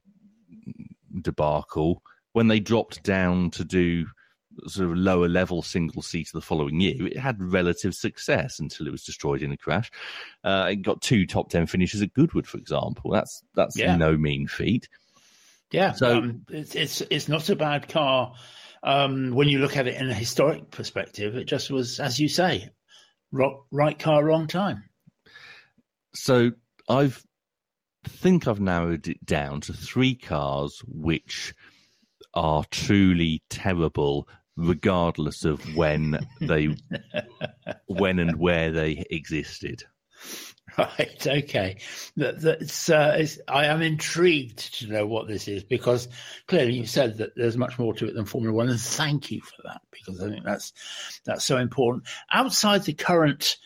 debacle, 1.21 2.01
when 2.33 2.47
they 2.47 2.59
dropped 2.59 3.03
down 3.03 3.51
to 3.51 3.63
do 3.63 4.05
sort 4.67 4.89
of 4.91 4.95
lower 4.97 5.27
level 5.27 5.63
single 5.63 6.01
seater 6.01 6.31
the 6.33 6.41
following 6.41 6.79
year, 6.79 7.07
it 7.07 7.17
had 7.17 7.41
relative 7.41 7.93
success 7.95 8.59
until 8.59 8.87
it 8.87 8.91
was 8.91 9.03
destroyed 9.03 9.41
in 9.41 9.51
a 9.51 9.57
crash. 9.57 9.89
Uh, 10.43 10.69
it 10.71 10.77
got 10.77 11.01
two 11.01 11.25
top 11.25 11.49
ten 11.49 11.65
finishes 11.65 12.01
at 12.01 12.13
Goodwood, 12.13 12.47
for 12.47 12.57
example. 12.57 13.11
That's 13.11 13.43
that's 13.55 13.77
Yeah. 13.77 13.95
no 13.95 14.15
mean 14.17 14.47
feat. 14.47 14.87
Yeah, 15.73 15.91
So- 15.93 16.19
um, 16.19 16.45
it's, 16.49 16.75
it's 16.75 17.01
it's 17.01 17.27
not 17.27 17.49
a 17.49 17.55
bad 17.55 17.89
car 17.89 18.35
um, 18.83 19.31
when 19.33 19.49
you 19.49 19.59
look 19.59 19.75
at 19.75 19.87
it 19.87 19.95
in 19.99 20.09
a 20.09 20.13
historic 20.13 20.69
perspective. 20.71 21.35
It 21.35 21.45
just 21.45 21.71
was, 21.71 21.99
as 21.99 22.19
you 22.19 22.29
say, 22.29 22.69
ro- 23.31 23.65
right 23.71 23.97
car, 23.97 24.23
wrong 24.23 24.47
time. 24.47 24.83
So 26.13 26.51
I've 26.87 27.21
think 28.07 28.47
I've 28.47 28.59
narrowed 28.59 29.07
it 29.07 29.25
down 29.25 29.61
to 29.61 29.73
three 29.73 30.13
cars 30.15 30.81
which 30.85 31.53
are 32.33 32.65
truly 32.69 33.41
terrible 33.49 34.27
regardless 34.55 35.45
of 35.45 35.75
when 35.75 36.19
they 36.41 36.75
when 37.87 38.19
and 38.19 38.37
where 38.37 38.71
they 38.71 39.03
existed. 39.09 39.83
Right. 40.77 41.27
Okay. 41.27 41.77
That, 42.17 42.41
that's. 42.41 42.89
Uh, 42.89 43.27
I 43.47 43.65
am 43.65 43.83
intrigued 43.83 44.79
to 44.79 44.87
know 44.87 45.05
what 45.05 45.27
this 45.27 45.47
is 45.47 45.63
because 45.63 46.07
clearly 46.47 46.73
you 46.73 46.87
said 46.87 47.17
that 47.17 47.35
there's 47.35 47.57
much 47.57 47.77
more 47.77 47.93
to 47.93 48.07
it 48.07 48.15
than 48.15 48.25
Formula 48.25 48.55
One, 48.55 48.69
and 48.69 48.79
thank 48.79 49.29
you 49.29 49.39
for 49.41 49.61
that 49.65 49.81
because 49.91 50.19
I 50.19 50.29
think 50.29 50.43
that's 50.43 50.73
that's 51.25 51.43
so 51.45 51.57
important. 51.57 52.07
Outside 52.33 52.85
the 52.85 52.93
current 52.93 53.57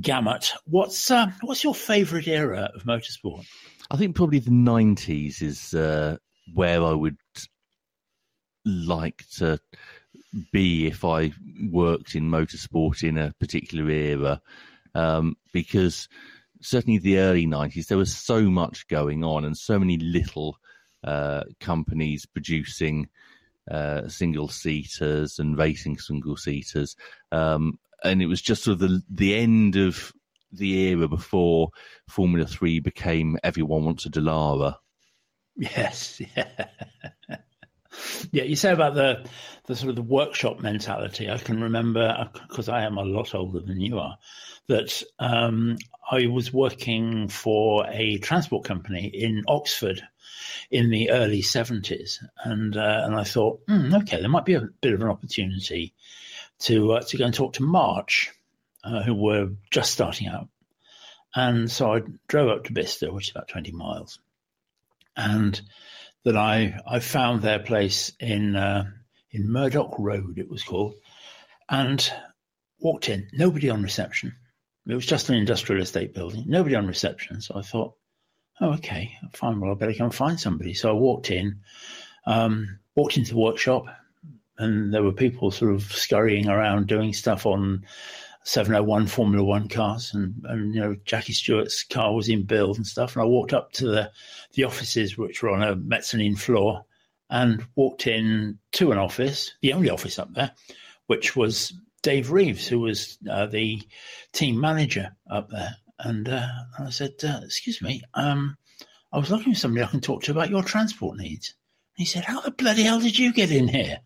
gamut. 0.00 0.52
What's 0.64 1.10
uh, 1.10 1.30
what's 1.42 1.64
your 1.64 1.74
favourite 1.74 2.28
era 2.28 2.70
of 2.74 2.84
motorsport? 2.84 3.46
I 3.90 3.96
think 3.96 4.16
probably 4.16 4.38
the 4.38 4.50
nineties 4.50 5.42
is 5.42 5.74
uh, 5.74 6.16
where 6.54 6.82
I 6.82 6.92
would 6.92 7.18
like 8.64 9.24
to 9.36 9.58
be 10.52 10.86
if 10.86 11.04
I 11.04 11.32
worked 11.70 12.14
in 12.14 12.30
motorsport 12.30 13.02
in 13.02 13.16
a 13.16 13.32
particular 13.40 13.90
era, 13.90 14.40
um, 14.94 15.36
because 15.52 16.08
certainly 16.60 16.98
the 16.98 17.18
early 17.18 17.46
nineties 17.46 17.86
there 17.86 17.98
was 17.98 18.14
so 18.14 18.42
much 18.42 18.86
going 18.88 19.24
on 19.24 19.44
and 19.44 19.56
so 19.56 19.78
many 19.78 19.96
little 19.98 20.56
uh, 21.04 21.44
companies 21.60 22.26
producing 22.26 23.08
uh, 23.70 24.08
single 24.08 24.48
seaters 24.48 25.38
and 25.38 25.58
racing 25.58 25.98
single 25.98 26.36
seaters, 26.36 26.96
um, 27.32 27.78
and 28.02 28.22
it 28.22 28.26
was 28.26 28.40
just 28.40 28.64
sort 28.64 28.74
of 28.74 28.78
the 28.80 29.02
the 29.10 29.34
end 29.34 29.76
of 29.76 30.12
the 30.50 30.88
era 30.88 31.06
before 31.08 31.70
Formula 32.08 32.46
Three 32.46 32.80
became 32.80 33.38
everyone 33.44 33.84
wants 33.84 34.06
a 34.06 34.10
Dallara. 34.10 34.76
Yes, 35.56 36.20
yeah. 36.36 36.66
Yeah, 38.32 38.44
you 38.44 38.56
say 38.56 38.72
about 38.72 38.94
the 38.94 39.24
the 39.66 39.76
sort 39.76 39.90
of 39.90 39.96
the 39.96 40.02
workshop 40.02 40.60
mentality. 40.60 41.30
I 41.30 41.38
can 41.38 41.62
remember 41.62 42.30
because 42.32 42.68
I 42.68 42.82
am 42.82 42.96
a 42.96 43.04
lot 43.04 43.34
older 43.34 43.60
than 43.60 43.80
you 43.80 43.98
are. 43.98 44.18
That 44.66 45.02
um, 45.18 45.76
I 46.10 46.26
was 46.26 46.52
working 46.52 47.28
for 47.28 47.86
a 47.88 48.18
transport 48.18 48.64
company 48.64 49.06
in 49.06 49.44
Oxford 49.46 50.02
in 50.70 50.90
the 50.90 51.10
early 51.10 51.42
seventies, 51.42 52.22
and 52.44 52.76
uh, 52.76 53.02
and 53.04 53.14
I 53.14 53.24
thought, 53.24 53.66
mm, 53.66 54.02
okay, 54.02 54.20
there 54.20 54.28
might 54.28 54.44
be 54.44 54.54
a 54.54 54.68
bit 54.80 54.94
of 54.94 55.02
an 55.02 55.08
opportunity 55.08 55.94
to 56.60 56.92
uh, 56.94 57.00
to 57.02 57.16
go 57.16 57.24
and 57.24 57.34
talk 57.34 57.54
to 57.54 57.62
March, 57.62 58.32
uh, 58.84 59.02
who 59.02 59.14
were 59.14 59.50
just 59.70 59.92
starting 59.92 60.28
out, 60.28 60.48
and 61.34 61.70
so 61.70 61.94
I 61.94 62.02
drove 62.26 62.50
up 62.50 62.64
to 62.64 62.72
Bicester, 62.72 63.12
which 63.12 63.28
is 63.28 63.30
about 63.32 63.48
twenty 63.48 63.72
miles, 63.72 64.18
and 65.16 65.60
that 66.28 66.36
I 66.36 66.78
I 66.86 67.00
found 67.00 67.40
their 67.40 67.58
place 67.58 68.12
in 68.20 68.54
uh, 68.54 68.84
in 69.30 69.50
Murdock 69.50 69.94
Road, 69.98 70.38
it 70.38 70.50
was 70.50 70.62
called, 70.62 70.94
and 71.70 72.12
walked 72.80 73.08
in. 73.08 73.28
Nobody 73.32 73.70
on 73.70 73.82
reception. 73.82 74.36
It 74.86 74.94
was 74.94 75.06
just 75.06 75.30
an 75.30 75.36
industrial 75.36 75.82
estate 75.82 76.12
building. 76.12 76.44
Nobody 76.46 76.74
on 76.74 76.86
reception. 76.86 77.40
So 77.40 77.56
I 77.56 77.62
thought, 77.62 77.94
oh, 78.60 78.74
okay, 78.74 79.12
fine. 79.32 79.58
Well, 79.58 79.70
I 79.70 79.74
better 79.74 79.94
go 79.94 80.04
and 80.04 80.14
find 80.14 80.38
somebody. 80.38 80.74
So 80.74 80.90
I 80.90 80.92
walked 80.92 81.30
in, 81.30 81.60
um, 82.26 82.78
walked 82.94 83.16
into 83.16 83.32
the 83.32 83.40
workshop, 83.40 83.86
and 84.58 84.92
there 84.92 85.02
were 85.02 85.12
people 85.12 85.50
sort 85.50 85.74
of 85.74 85.82
scurrying 85.82 86.48
around 86.48 86.88
doing 86.88 87.14
stuff 87.14 87.46
on 87.46 87.86
701 88.48 89.08
Formula 89.08 89.44
One 89.44 89.68
cars, 89.68 90.14
and, 90.14 90.34
and 90.44 90.74
you 90.74 90.80
know 90.80 90.96
Jackie 91.04 91.34
Stewart's 91.34 91.84
car 91.84 92.14
was 92.14 92.30
in 92.30 92.44
build 92.44 92.78
and 92.78 92.86
stuff. 92.86 93.14
And 93.14 93.22
I 93.22 93.26
walked 93.26 93.52
up 93.52 93.72
to 93.72 93.86
the 93.86 94.10
the 94.54 94.64
offices, 94.64 95.18
which 95.18 95.42
were 95.42 95.50
on 95.50 95.62
a 95.62 95.76
mezzanine 95.76 96.34
floor, 96.34 96.86
and 97.28 97.62
walked 97.76 98.06
in 98.06 98.58
to 98.72 98.90
an 98.90 98.96
office, 98.96 99.52
the 99.60 99.74
only 99.74 99.90
office 99.90 100.18
up 100.18 100.32
there, 100.32 100.52
which 101.08 101.36
was 101.36 101.74
Dave 102.02 102.30
Reeves, 102.30 102.66
who 102.66 102.80
was 102.80 103.18
uh, 103.30 103.44
the 103.44 103.82
team 104.32 104.58
manager 104.58 105.14
up 105.30 105.50
there. 105.50 105.76
And, 105.98 106.26
uh, 106.26 106.48
I 106.78 106.88
said, 106.88 107.16
uh, 107.22 107.40
"Excuse 107.44 107.82
me, 107.82 108.00
um, 108.14 108.56
I 109.12 109.18
was 109.18 109.30
looking 109.30 109.52
for 109.52 109.58
somebody 109.58 109.84
I 109.84 109.90
can 109.90 110.00
talk 110.00 110.22
to 110.22 110.30
about 110.30 110.48
your 110.48 110.62
transport 110.62 111.18
needs." 111.18 111.54
And 111.98 112.06
he 112.06 112.06
said, 112.06 112.24
"How 112.24 112.40
the 112.40 112.50
bloody 112.50 112.84
hell 112.84 113.00
did 113.00 113.18
you 113.18 113.30
get 113.30 113.52
in 113.52 113.68
here?" 113.68 114.00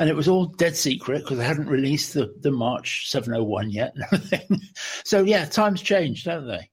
And 0.00 0.08
it 0.08 0.16
was 0.16 0.28
all 0.28 0.46
dead 0.46 0.76
secret 0.76 1.22
because 1.22 1.38
they 1.38 1.44
hadn't 1.44 1.68
released 1.68 2.14
the, 2.14 2.34
the 2.40 2.50
March 2.50 3.08
701 3.10 3.70
yet 3.70 3.94
and 3.94 4.04
everything. 4.12 4.60
so 5.04 5.22
yeah, 5.22 5.44
times 5.44 5.82
change, 5.82 6.24
don't 6.24 6.48
they? 6.48 6.70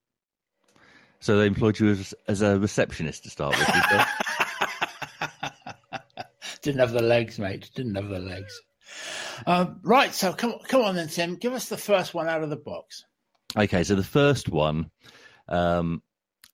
So 1.20 1.38
they 1.38 1.46
employed 1.46 1.78
you 1.78 1.90
as, 1.90 2.16
as 2.28 2.42
a 2.42 2.58
receptionist 2.58 3.24
to 3.24 3.30
start 3.30 3.56
with. 3.58 3.68
Didn't 6.62 6.80
have 6.80 6.94
the 6.94 7.04
legs, 7.04 7.38
mate. 7.38 7.70
Didn't 7.76 7.96
have 7.96 8.08
the 8.08 8.20
legs. 8.20 8.62
Um, 9.46 9.82
right, 9.84 10.14
so 10.14 10.32
come 10.34 10.56
come 10.68 10.82
on 10.82 10.96
then, 10.96 11.10
Tim. 11.10 11.36
Give 11.36 11.54
us 11.54 11.70
the 11.70 11.78
first 11.78 12.14
one 12.14 12.28
out 12.28 12.44
of 12.44 12.50
the 12.50 12.56
box. 12.56 13.04
Okay, 13.58 13.84
so 13.84 13.96
the 13.96 14.04
first 14.04 14.50
one 14.50 14.90
um, 15.50 16.02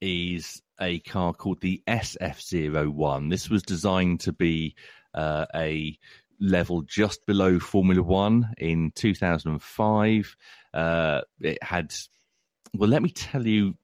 is 0.01 0.62
a 0.81 0.99
car 0.99 1.33
called 1.33 1.62
the 1.62 1.81
SF01. 1.88 3.29
This 3.29 3.49
was 3.49 3.63
designed 3.63 4.21
to 4.21 4.33
be 4.33 4.75
uh, 5.13 5.45
a 5.55 5.97
level 6.43 6.82
just 6.82 7.25
below 7.25 7.58
Formula 7.58 8.03
One 8.03 8.53
in 8.58 8.91
2005. 8.95 10.36
Uh, 10.73 11.21
it 11.39 11.63
had, 11.63 11.93
well, 12.75 12.89
let 12.89 13.01
me 13.01 13.10
tell 13.10 13.47
you 13.47 13.75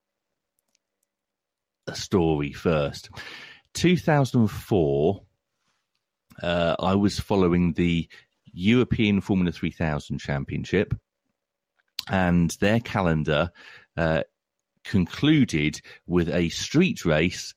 a 1.87 1.95
story 1.95 2.51
first. 2.51 3.09
2004, 3.73 5.21
uh, 6.43 6.75
I 6.79 6.95
was 6.95 7.19
following 7.19 7.73
the 7.73 8.09
European 8.51 9.21
Formula 9.21 9.51
3000 9.51 10.19
Championship, 10.19 10.93
and 12.09 12.51
their 12.59 12.79
calendar 12.79 13.51
uh, 13.95 14.23
concluded 14.83 15.81
with 16.07 16.29
a 16.29 16.49
street 16.49 17.05
race 17.05 17.53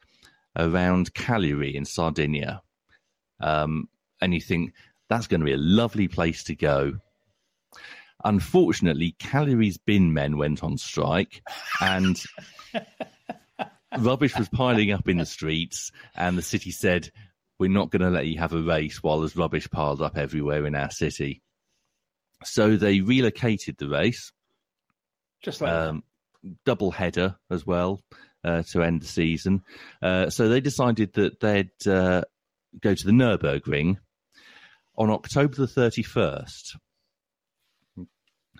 around 0.56 1.14
Cagliari 1.14 1.74
in 1.74 1.84
Sardinia. 1.84 2.62
Um, 3.40 3.88
and 4.20 4.32
you 4.32 4.40
think 4.40 4.72
that's 5.08 5.26
going 5.26 5.40
to 5.40 5.44
be 5.44 5.52
a 5.52 5.58
lovely 5.58 6.08
place 6.08 6.44
to 6.44 6.54
go. 6.54 6.94
Unfortunately, 8.24 9.14
Cagliari's 9.18 9.78
bin 9.78 10.12
men 10.12 10.36
went 10.36 10.62
on 10.62 10.78
strike, 10.78 11.42
and 11.80 12.22
rubbish 13.98 14.36
was 14.38 14.48
piling 14.48 14.92
up 14.92 15.08
in 15.08 15.18
the 15.18 15.26
streets. 15.26 15.90
And 16.14 16.38
the 16.38 16.42
city 16.42 16.70
said, 16.70 17.10
"We're 17.58 17.70
not 17.70 17.90
going 17.90 18.02
to 18.02 18.10
let 18.10 18.26
you 18.26 18.38
have 18.38 18.52
a 18.52 18.62
race 18.62 19.02
while 19.02 19.20
there's 19.20 19.36
rubbish 19.36 19.68
piled 19.70 20.02
up 20.02 20.16
everywhere 20.16 20.66
in 20.66 20.74
our 20.74 20.90
city." 20.90 21.42
So 22.44 22.76
they 22.76 23.00
relocated 23.00 23.76
the 23.78 23.88
race, 23.88 24.32
just 25.42 25.60
like 25.60 25.72
um, 25.72 26.04
double 26.64 26.90
header 26.90 27.36
as 27.50 27.66
well 27.66 28.00
uh, 28.44 28.62
to 28.70 28.82
end 28.82 29.02
the 29.02 29.06
season. 29.06 29.62
Uh, 30.00 30.30
so 30.30 30.48
they 30.48 30.60
decided 30.60 31.12
that 31.14 31.40
they'd 31.40 31.86
uh, 31.86 32.22
go 32.80 32.94
to 32.94 33.06
the 33.06 33.12
Nurburgring 33.12 33.98
on 34.96 35.10
October 35.10 35.54
the 35.54 35.66
31st. 35.66 36.76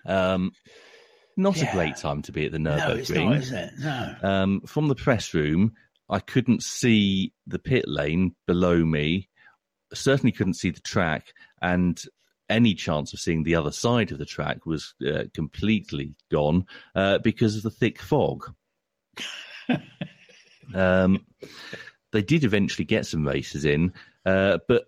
Um, 0.04 0.52
not 1.36 1.56
yeah. 1.56 1.70
a 1.70 1.72
great 1.72 1.96
time 1.96 2.22
to 2.22 2.32
be 2.32 2.46
at 2.46 2.52
the 2.52 2.58
Nurburgring. 2.58 3.30
No, 3.30 3.32
is 3.32 3.52
it? 3.52 3.70
No. 3.78 4.14
Um, 4.22 4.60
from 4.62 4.88
the 4.88 4.94
press 4.94 5.32
room, 5.32 5.72
I 6.08 6.18
couldn't 6.18 6.62
see 6.62 7.32
the 7.46 7.58
pit 7.58 7.84
lane 7.88 8.34
below 8.46 8.84
me. 8.84 9.28
Certainly 9.94 10.32
couldn't 10.32 10.54
see 10.54 10.70
the 10.70 10.80
track, 10.80 11.32
and 11.60 12.00
any 12.48 12.74
chance 12.74 13.12
of 13.12 13.20
seeing 13.20 13.42
the 13.42 13.54
other 13.54 13.72
side 13.72 14.12
of 14.12 14.18
the 14.18 14.26
track 14.26 14.66
was 14.66 14.94
uh, 15.06 15.24
completely 15.34 16.14
gone 16.30 16.66
uh, 16.94 17.18
because 17.18 17.56
of 17.56 17.62
the 17.62 17.70
thick 17.70 18.00
fog. 18.00 18.52
um, 20.74 21.24
they 22.12 22.22
did 22.22 22.44
eventually 22.44 22.84
get 22.84 23.06
some 23.06 23.26
races 23.26 23.64
in, 23.64 23.92
uh, 24.26 24.58
but 24.68 24.84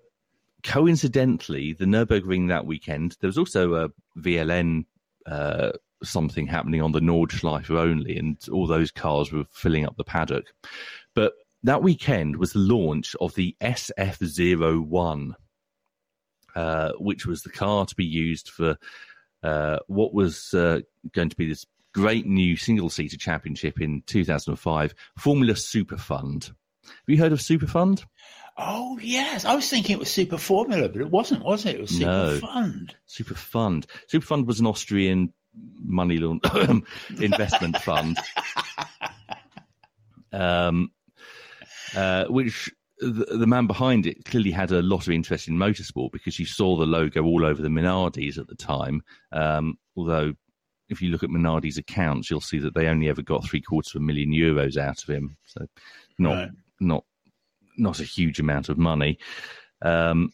coincidentally, 0.65 1.75
the 1.75 1.85
Nurburgring 1.85 2.49
that 2.49 2.67
weekend, 2.67 3.17
there 3.21 3.29
was 3.29 3.39
also 3.39 3.75
a 3.75 3.91
VLN 4.19 4.87
uh, 5.27 5.73
something 6.03 6.47
happening 6.47 6.83
on 6.83 6.93
the 6.93 7.01
Nordschleife 7.01 7.71
only, 7.71 8.17
and 8.19 8.39
all 8.53 8.67
those 8.67 8.91
cars 8.91 9.33
were 9.33 9.45
filling 9.53 9.87
up 9.87 9.97
the 9.97 10.05
paddock. 10.05 10.47
But 11.15 11.35
that 11.63 11.83
weekend 11.83 12.37
was 12.37 12.53
the 12.53 12.59
launch 12.59 13.15
of 13.21 13.35
the 13.35 13.57
SF01, 13.61 15.35
uh, 16.55 16.93
which 16.99 17.27
was 17.27 17.43
the 17.43 17.51
car 17.51 17.87
to 17.87 17.95
be 17.95 18.05
used 18.05 18.51
for 18.51 18.77
uh, 19.43 19.79
what 19.87 20.15
was 20.15 20.53
uh, 20.55 20.81
going 21.13 21.29
to 21.29 21.37
be 21.37 21.47
this 21.47 21.67
great 21.93 22.27
new 22.27 22.57
single 22.57 22.91
seater 22.91 23.17
championship 23.17 23.81
in 23.81 24.03
2005, 24.07 24.95
Formula 25.17 25.57
Super 25.57 25.97
Fund. 25.97 26.51
Have 26.85 26.95
you 27.07 27.19
heard 27.19 27.33
of 27.33 27.41
Super 27.41 27.67
Fund? 27.67 28.05
Oh 28.57 28.99
yes, 29.03 29.45
I 29.45 29.55
was 29.55 29.69
thinking 29.69 29.95
it 29.95 29.99
was 29.99 30.11
Super 30.11 30.39
Formula, 30.39 30.89
but 30.89 31.01
it 31.01 31.11
wasn't, 31.11 31.45
was 31.45 31.67
it? 31.67 31.75
It 31.77 31.81
was 31.81 31.91
Super 31.91 32.07
no. 32.07 32.39
Fund. 32.39 32.95
Super 33.07 33.35
Fund. 33.35 33.87
Super 34.07 34.27
Fund 34.27 34.47
was 34.47 34.61
an 34.61 34.67
Austrian 34.67 35.33
money 35.83 36.17
investment 37.21 37.77
fund, 37.79 38.17
um, 40.33 40.91
uh, 41.97 42.25
which 42.27 42.73
the, 42.99 43.37
the, 43.39 43.47
man 43.47 43.67
behind 43.67 44.07
it 44.07 44.25
clearly 44.25 44.51
had 44.51 44.71
a 44.71 44.83
lot 44.83 45.07
of 45.07 45.13
interest 45.13 45.49
in 45.49 45.55
motorsport 45.55 46.13
because 46.13 46.39
you 46.39 46.47
saw 46.47 46.77
the 46.77 46.87
logo 46.87 47.23
all 47.23 47.45
over 47.45 47.61
the 47.61 47.69
Minardis 47.69 48.39
at 48.39 48.47
the 48.47 48.55
time. 48.55 49.03
Um, 49.33 49.77
although, 49.97 50.33
if 50.89 51.03
you 51.03 51.11
look 51.11 51.23
at 51.23 51.31
Minardi's 51.31 51.79
accounts, 51.79 52.31
you'll 52.31 52.41
see 52.41 52.59
that 52.61 52.75
they 52.75 52.87
only 52.87 53.09
ever 53.09 53.23
got 53.23 53.45
three 53.45 53.61
quarters 53.61 53.95
of 53.95 54.01
a 54.01 54.05
million 54.05 54.31
euros 54.31 54.77
out 54.77 55.03
of 55.03 55.09
him. 55.09 55.37
So, 55.45 55.67
not 56.19 56.35
right. 56.35 56.51
not 56.81 57.05
not 57.77 58.01
a 58.01 58.05
huge 58.05 58.41
amount 58.41 58.69
of 58.69 58.79
money. 58.79 59.19
Um, 59.83 60.33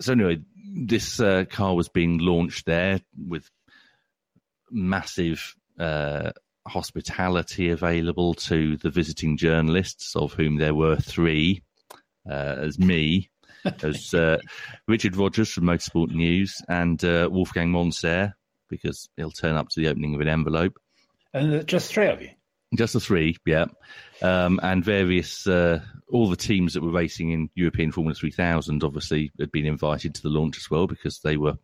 so 0.00 0.12
anyway, 0.12 0.40
this 0.74 1.20
uh, 1.20 1.44
car 1.50 1.74
was 1.74 1.88
being 1.88 2.18
launched 2.18 2.66
there 2.66 3.00
with 3.16 3.50
massive 4.70 5.54
uh, 5.78 6.30
hospitality 6.66 7.70
available 7.70 8.34
to 8.34 8.76
the 8.76 8.90
visiting 8.90 9.36
journalists, 9.36 10.14
of 10.14 10.32
whom 10.34 10.56
there 10.56 10.74
were 10.74 10.96
three, 10.96 11.62
uh, 12.28 12.56
as 12.58 12.78
me, 12.78 13.30
as 13.82 14.14
uh, 14.14 14.38
Richard 14.86 15.16
Rogers 15.16 15.50
from 15.50 15.64
Motorsport 15.64 16.10
News, 16.10 16.62
and 16.68 17.02
uh, 17.04 17.28
Wolfgang 17.30 17.70
Monser, 17.70 18.34
because 18.68 19.08
he'll 19.16 19.30
turn 19.30 19.56
up 19.56 19.68
to 19.70 19.80
the 19.80 19.88
opening 19.88 20.14
of 20.14 20.20
an 20.20 20.28
envelope. 20.28 20.78
And 21.32 21.54
uh, 21.54 21.62
just 21.62 21.92
three 21.92 22.08
of 22.08 22.22
you. 22.22 22.30
Just 22.76 22.92
the 22.92 23.00
three, 23.00 23.36
yeah, 23.46 23.66
um, 24.20 24.60
and 24.62 24.84
various 24.84 25.46
uh, 25.46 25.80
all 26.10 26.28
the 26.28 26.36
teams 26.36 26.74
that 26.74 26.82
were 26.82 26.90
racing 26.90 27.30
in 27.30 27.48
European 27.54 27.92
Formula 27.92 28.14
3000 28.14 28.84
obviously 28.84 29.32
had 29.40 29.50
been 29.50 29.64
invited 29.64 30.14
to 30.14 30.22
the 30.22 30.28
launch 30.28 30.58
as 30.58 30.70
well 30.70 30.86
because 30.86 31.20
they 31.20 31.38
were 31.38 31.54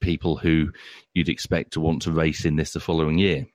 people 0.00 0.36
who 0.36 0.70
you'd 1.14 1.28
expect 1.28 1.72
to 1.72 1.80
want 1.80 2.02
to 2.02 2.12
race 2.12 2.44
in 2.44 2.56
this 2.56 2.72
the 2.72 2.80
following 2.80 3.18
year. 3.18 3.46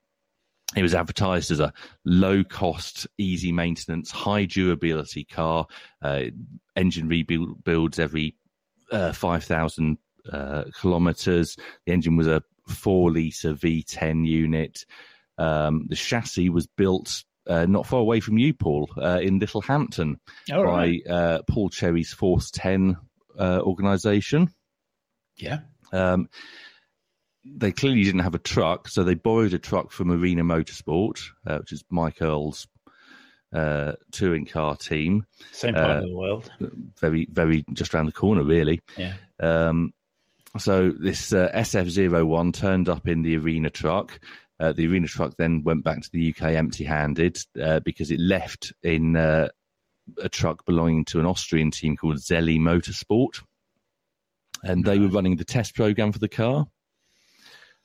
It 0.75 0.81
was 0.81 0.95
advertised 0.95 1.51
as 1.51 1.59
a 1.59 1.73
low 2.05 2.43
cost, 2.43 3.05
easy 3.17 3.51
maintenance, 3.51 4.09
high 4.09 4.45
durability 4.45 5.23
car. 5.23 5.67
Uh, 6.01 6.25
engine 6.75 7.07
rebuilds 7.07 7.99
every 7.99 8.35
uh, 8.91 9.11
5,000 9.11 9.97
uh, 10.31 10.63
kilometers. 10.79 11.57
The 11.85 11.93
engine 11.93 12.15
was 12.15 12.27
a 12.27 12.43
four 12.67 13.11
litre 13.11 13.53
V10 13.53 14.25
unit. 14.25 14.85
Um, 15.37 15.85
the 15.89 15.95
chassis 15.95 16.49
was 16.49 16.67
built 16.67 17.23
uh, 17.47 17.65
not 17.65 17.85
far 17.87 17.99
away 17.99 18.19
from 18.19 18.37
you, 18.37 18.53
Paul, 18.53 18.89
uh, 18.97 19.19
in 19.21 19.39
Littlehampton 19.39 20.19
right. 20.49 21.03
by 21.05 21.11
uh, 21.13 21.39
Paul 21.49 21.69
Cherry's 21.69 22.13
Force 22.13 22.51
10 22.51 22.95
uh, 23.37 23.59
organisation. 23.61 24.49
Yeah. 25.37 25.59
Um, 25.91 26.29
they 27.45 27.71
clearly 27.71 28.03
didn't 28.03 28.21
have 28.21 28.35
a 28.35 28.39
truck, 28.39 28.87
so 28.87 29.03
they 29.03 29.15
borrowed 29.15 29.53
a 29.53 29.59
truck 29.59 29.91
from 29.91 30.11
Arena 30.11 30.43
Motorsport, 30.43 31.19
uh, 31.45 31.57
which 31.57 31.73
is 31.73 31.83
Mike 31.89 32.21
Earle's 32.21 32.67
uh, 33.53 33.93
touring 34.11 34.45
car 34.45 34.77
team. 34.77 35.25
Same 35.51 35.73
part 35.73 35.89
Uh, 35.89 35.93
of 35.97 36.03
the 36.05 36.15
world. 36.15 36.51
Very, 37.01 37.27
very 37.29 37.65
just 37.73 37.93
around 37.93 38.05
the 38.05 38.11
corner, 38.13 38.43
really. 38.43 38.81
Yeah. 38.97 39.15
Um, 39.39 39.93
so 40.57 40.91
this 40.91 41.33
uh, 41.33 41.49
SF01 41.53 42.53
turned 42.53 42.87
up 42.87 43.07
in 43.07 43.23
the 43.23 43.35
arena 43.37 43.69
truck. 43.69 44.19
Uh, 44.63 44.71
the 44.71 44.87
arena 44.87 45.05
truck 45.05 45.35
then 45.37 45.61
went 45.61 45.83
back 45.83 46.01
to 46.01 46.09
the 46.13 46.33
UK 46.33 46.53
empty-handed 46.53 47.37
uh, 47.61 47.81
because 47.81 48.11
it 48.11 48.19
left 48.21 48.71
in 48.81 49.17
uh, 49.17 49.49
a 50.21 50.29
truck 50.29 50.65
belonging 50.65 51.03
to 51.03 51.19
an 51.19 51.25
Austrian 51.25 51.69
team 51.69 51.97
called 51.97 52.15
Zelli 52.15 52.57
Motorsport, 52.57 53.43
and 54.63 54.85
they 54.85 54.99
were 54.99 55.09
running 55.09 55.35
the 55.35 55.43
test 55.43 55.75
program 55.75 56.13
for 56.13 56.19
the 56.19 56.29
car. 56.29 56.65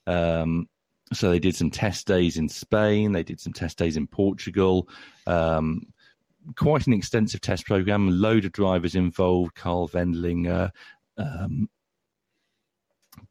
Um, 0.06 0.68
so 1.12 1.30
they 1.30 1.40
did 1.40 1.56
some 1.56 1.72
test 1.72 2.06
days 2.06 2.36
in 2.36 2.48
Spain. 2.48 3.10
They 3.10 3.24
did 3.24 3.40
some 3.40 3.52
test 3.52 3.76
days 3.76 3.96
in 3.96 4.06
Portugal. 4.06 4.88
Um, 5.26 5.82
quite 6.54 6.86
an 6.86 6.92
extensive 6.92 7.40
test 7.40 7.66
program. 7.66 8.06
A 8.06 8.12
load 8.12 8.44
of 8.44 8.52
drivers 8.52 8.94
involved. 8.94 9.56
Karl 9.56 9.88
Wendlinger, 9.88 10.70
um, 11.16 11.68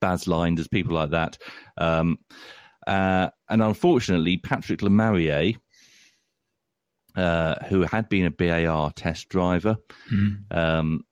Bas 0.02 0.26
Leinders, 0.26 0.70
people 0.70 0.96
like 0.96 1.12
that. 1.12 1.38
Um, 1.78 2.20
uh, 2.88 3.30
and 3.50 3.62
unfortunately, 3.62 4.38
Patrick 4.38 4.80
Lemarié, 4.80 5.58
uh, 7.16 7.56
who 7.66 7.82
had 7.82 8.08
been 8.08 8.26
a 8.26 8.32
BAR 8.32 8.92
test 8.94 9.28
driver, 9.28 9.76
um, 10.52 11.04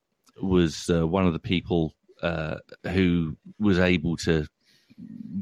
was 0.41 0.89
uh, 0.89 1.05
one 1.05 1.27
of 1.27 1.33
the 1.33 1.39
people 1.39 1.93
uh, 2.21 2.55
who 2.88 3.35
was 3.59 3.77
able 3.77 4.15
to 4.15 4.47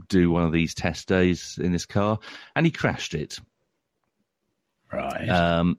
do 0.10 0.32
one 0.32 0.43
of 0.43 0.52
these 0.52 0.74
test 0.74 1.08
days 1.08 1.60
in 1.62 1.72
this 1.72 1.86
car, 1.86 2.17
and 2.56 2.65
he 2.65 2.72
crashed 2.72 3.13
it. 3.13 3.38
Right. 4.91 5.30
Um, 5.30 5.78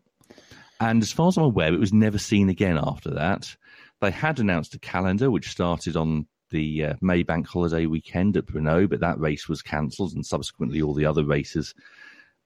and 0.81 1.03
as 1.03 1.13
far 1.13 1.29
as 1.29 1.37
I'm 1.37 1.45
aware, 1.45 1.75
it 1.75 1.81
was 1.81 1.93
never 1.93 2.19
seen 2.19 2.49
again 2.49 2.79
after 2.81 3.11
that. 3.11 3.57
They 4.01 4.13
had 4.13 4.39
announced 4.39 4.75
a 4.75 4.79
calendar 4.79 5.31
which 5.31 5.51
started 5.51 5.97
on 5.97 6.27
the 6.55 6.85
uh, 6.85 6.95
May 7.01 7.25
Bank 7.25 7.49
holiday 7.49 7.87
weekend 7.87 8.37
at 8.37 8.47
Brno, 8.47 8.89
but 8.89 9.01
that 9.01 9.19
race 9.19 9.49
was 9.49 9.61
cancelled, 9.61 10.15
and 10.15 10.25
subsequently 10.25 10.81
all 10.81 10.95
the 10.95 11.05
other 11.05 11.25
races 11.25 11.75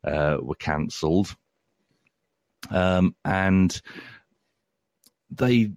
uh, 0.03 0.38
were 0.40 0.55
cancelled. 0.55 1.37
Um, 2.71 3.14
and 3.23 3.81
they, 5.31 5.73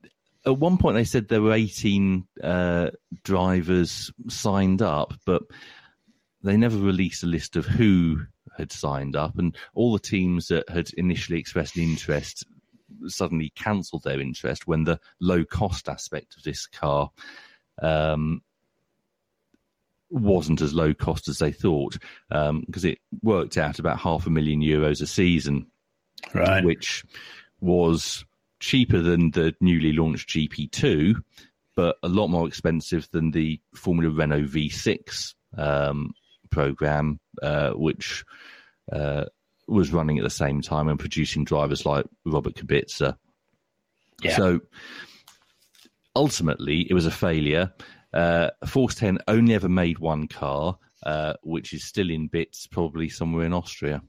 at 0.46 0.58
one 0.58 0.78
point, 0.78 0.96
they 0.96 1.04
said 1.04 1.28
there 1.28 1.42
were 1.42 1.52
18 1.52 2.26
uh, 2.42 2.92
drivers 3.26 4.12
signed 4.30 4.82
up, 4.82 5.14
but 5.26 5.44
they 6.42 6.56
never 6.56 6.78
released 6.78 7.24
a 7.24 7.28
list 7.28 7.58
of 7.58 7.66
who 7.66 8.22
had 8.58 8.72
signed 8.72 9.18
up, 9.18 9.38
and 9.38 9.58
all 9.76 9.92
the 9.92 10.00
teams 10.00 10.48
that 10.48 10.70
had 10.70 10.90
initially 10.94 11.38
expressed 11.38 11.78
interest 11.78 12.46
suddenly 13.08 13.52
cancelled 13.56 14.04
their 14.04 14.22
interest 14.22 14.68
when 14.68 14.86
the 14.86 15.00
low 15.20 15.44
cost 15.44 15.90
aspect 15.90 16.38
of 16.38 16.44
this 16.44 16.66
car 16.66 17.10
um, 17.82 18.42
wasn't 20.10 20.62
as 20.62 20.74
low 20.74 20.94
cost 20.94 21.28
as 21.28 21.40
they 21.40 21.52
thought 21.52 21.98
because 22.30 22.86
it 22.86 23.00
worked 23.22 23.58
out 23.58 23.80
about 23.80 24.00
half 24.00 24.28
a 24.28 24.30
million 24.30 24.62
euros 24.62 25.02
a 25.02 25.08
season, 25.08 25.68
right. 26.34 26.64
which 26.64 27.06
was 27.60 28.26
cheaper 28.60 29.00
than 29.00 29.32
the 29.32 29.56
newly 29.62 29.94
launched 29.94 30.30
GP2, 30.30 31.16
but 31.76 31.98
a 32.04 32.10
lot 32.10 32.28
more 32.28 32.48
expensive 32.48 33.08
than 33.12 33.32
the 33.32 33.60
Formula 33.74 34.14
Renault 34.14 34.48
V6 34.48 35.34
um, 35.58 36.14
program, 36.50 37.20
uh, 37.42 37.72
which 37.72 38.24
uh, 38.92 39.26
was 39.68 39.94
running 39.94 40.18
at 40.18 40.24
the 40.24 40.30
same 40.30 40.62
time 40.62 40.88
and 40.88 41.00
producing 41.00 41.44
drivers 41.44 41.86
like 41.86 42.06
Robert 42.26 42.56
Kubica. 42.56 43.16
Yeah. 44.22 44.36
So 44.36 44.60
ultimately, 46.16 46.88
it 46.90 46.94
was 46.94 47.06
a 47.06 47.12
failure. 47.12 47.74
Uh, 48.14 48.50
Force 48.66 48.96
10 48.96 49.20
only 49.28 49.54
ever 49.54 49.70
made 49.70 50.00
one 50.00 50.28
car, 50.28 50.78
uh, 51.06 51.34
which 51.44 51.74
is 51.74 51.84
still 51.84 52.10
in 52.10 52.28
bits, 52.28 52.68
probably 52.68 53.10
somewhere 53.10 53.46
in 53.46 53.54
Austria. 53.54 54.02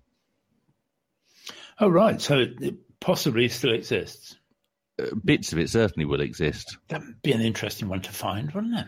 Oh, 1.81 1.89
right. 1.89 2.21
So 2.21 2.39
it, 2.39 2.75
possibly 3.01 3.49
still 3.49 3.73
exists. 3.73 4.37
Uh, 5.01 5.07
bits 5.25 5.53
of 5.53 5.59
it 5.59 5.71
certainly 5.71 6.05
will 6.05 6.21
exist. 6.21 6.77
That'd 6.89 7.23
be 7.23 7.33
an 7.33 7.41
interesting 7.41 7.89
one 7.89 8.03
to 8.03 8.13
find, 8.13 8.53
wouldn't 8.53 8.79
it? 8.79 8.87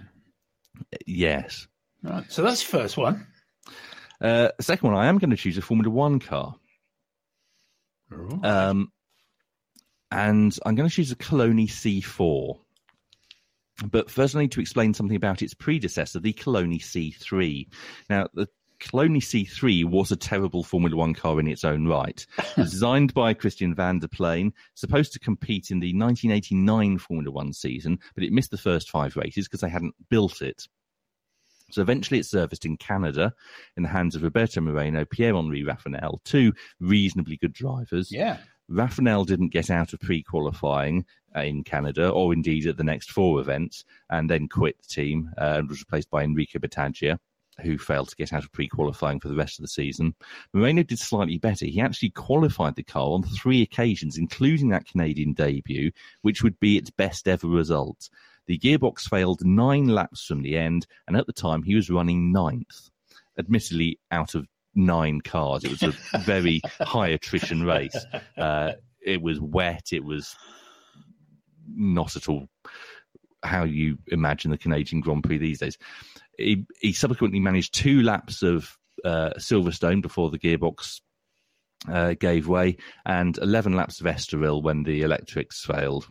Yes. 1.06 1.66
Right. 2.02 2.30
So 2.30 2.42
that's 2.42 2.62
the 2.62 2.78
first 2.78 2.96
one. 2.96 3.26
Uh, 4.20 4.50
second 4.60 4.92
one, 4.92 4.98
I 4.98 5.06
am 5.06 5.18
going 5.18 5.30
to 5.30 5.36
choose 5.36 5.58
a 5.58 5.62
Formula 5.62 5.90
One 5.90 6.20
car. 6.20 6.54
Um, 8.42 8.92
and 10.10 10.56
I'm 10.64 10.74
going 10.74 10.88
to 10.88 10.94
choose 10.94 11.10
a 11.10 11.16
Coloni 11.16 11.66
C4. 11.66 12.58
But 13.90 14.10
first, 14.10 14.36
I 14.36 14.40
need 14.40 14.52
to 14.52 14.60
explain 14.60 14.94
something 14.94 15.16
about 15.16 15.42
its 15.42 15.54
predecessor, 15.54 16.20
the 16.20 16.32
Coloni 16.32 16.80
C3. 16.80 17.66
Now, 18.08 18.28
the 18.34 18.48
Coloni 18.80 19.18
C3 19.18 19.84
was 19.84 20.12
a 20.12 20.16
terrible 20.16 20.62
Formula 20.62 20.96
One 20.96 21.14
car 21.14 21.40
in 21.40 21.48
its 21.48 21.64
own 21.64 21.86
right. 21.86 22.24
It 22.38 22.56
was 22.56 22.70
designed 22.70 23.14
by 23.14 23.34
Christian 23.34 23.74
Vanderpleyn, 23.74 24.52
supposed 24.74 25.12
to 25.14 25.18
compete 25.18 25.70
in 25.70 25.80
the 25.80 25.94
1989 25.94 26.98
Formula 26.98 27.30
One 27.30 27.52
season, 27.52 27.98
but 28.14 28.24
it 28.24 28.32
missed 28.32 28.50
the 28.50 28.58
first 28.58 28.90
five 28.90 29.16
races 29.16 29.46
because 29.46 29.60
they 29.60 29.68
hadn't 29.68 29.94
built 30.08 30.42
it. 30.42 30.66
So 31.70 31.82
eventually 31.82 32.20
it 32.20 32.26
surfaced 32.26 32.66
in 32.66 32.76
Canada 32.76 33.32
in 33.76 33.82
the 33.82 33.88
hands 33.88 34.14
of 34.14 34.22
Roberto 34.22 34.60
Moreno, 34.60 35.04
Pierre 35.04 35.34
Henri 35.34 35.64
Raphanel, 35.64 36.22
two 36.24 36.52
reasonably 36.78 37.36
good 37.36 37.52
drivers. 37.52 38.12
Yeah. 38.12 38.38
Raphanel 38.70 39.26
didn't 39.26 39.52
get 39.52 39.70
out 39.70 39.92
of 39.92 40.00
pre 40.00 40.22
qualifying 40.22 41.04
in 41.36 41.64
Canada, 41.64 42.08
or 42.08 42.32
indeed 42.32 42.66
at 42.66 42.76
the 42.76 42.84
next 42.84 43.10
four 43.10 43.40
events, 43.40 43.84
and 44.10 44.30
then 44.30 44.48
quit 44.48 44.76
the 44.78 44.88
team 44.88 45.30
uh, 45.38 45.56
and 45.58 45.68
was 45.68 45.80
replaced 45.80 46.10
by 46.10 46.22
Enrico 46.22 46.58
Bertaggia, 46.58 47.18
who 47.60 47.78
failed 47.78 48.08
to 48.08 48.16
get 48.16 48.32
out 48.32 48.44
of 48.44 48.52
pre 48.52 48.68
qualifying 48.68 49.20
for 49.20 49.28
the 49.28 49.36
rest 49.36 49.58
of 49.58 49.62
the 49.62 49.68
season. 49.68 50.14
Moreno 50.52 50.82
did 50.82 50.98
slightly 50.98 51.38
better. 51.38 51.66
He 51.66 51.80
actually 51.80 52.10
qualified 52.10 52.76
the 52.76 52.82
car 52.82 53.10
on 53.10 53.22
three 53.22 53.62
occasions, 53.62 54.18
including 54.18 54.70
that 54.70 54.86
Canadian 54.86 55.32
debut, 55.32 55.90
which 56.22 56.42
would 56.42 56.58
be 56.60 56.76
its 56.76 56.90
best 56.90 57.28
ever 57.28 57.46
result. 57.46 58.08
The 58.46 58.58
gearbox 58.58 59.08
failed 59.08 59.44
nine 59.44 59.88
laps 59.88 60.24
from 60.24 60.42
the 60.42 60.56
end, 60.56 60.86
and 61.06 61.16
at 61.16 61.26
the 61.26 61.32
time 61.32 61.62
he 61.62 61.74
was 61.74 61.90
running 61.90 62.32
ninth. 62.32 62.90
Admittedly, 63.38 63.98
out 64.10 64.34
of 64.34 64.46
nine 64.74 65.20
cars, 65.20 65.64
it 65.64 65.70
was 65.70 65.82
a 65.82 66.18
very 66.18 66.60
high 66.80 67.08
attrition 67.08 67.62
race. 67.62 67.96
Uh, 68.36 68.72
it 69.00 69.22
was 69.22 69.40
wet. 69.40 69.88
It 69.92 70.04
was 70.04 70.36
not 71.68 72.16
at 72.16 72.28
all 72.28 72.48
how 73.42 73.62
you 73.64 73.98
imagine 74.08 74.50
the 74.50 74.56
Canadian 74.58 75.02
Grand 75.02 75.22
Prix 75.22 75.36
these 75.36 75.58
days. 75.58 75.76
He, 76.38 76.64
he 76.80 76.94
subsequently 76.94 77.40
managed 77.40 77.74
two 77.74 78.02
laps 78.02 78.42
of 78.42 78.76
uh, 79.04 79.30
Silverstone 79.36 80.00
before 80.00 80.30
the 80.30 80.38
gearbox 80.38 81.02
uh, 81.86 82.14
gave 82.14 82.48
way, 82.48 82.78
and 83.04 83.36
11 83.36 83.74
laps 83.74 84.00
of 84.00 84.06
Estoril 84.06 84.62
when 84.62 84.82
the 84.84 85.02
electrics 85.02 85.62
failed. 85.62 86.08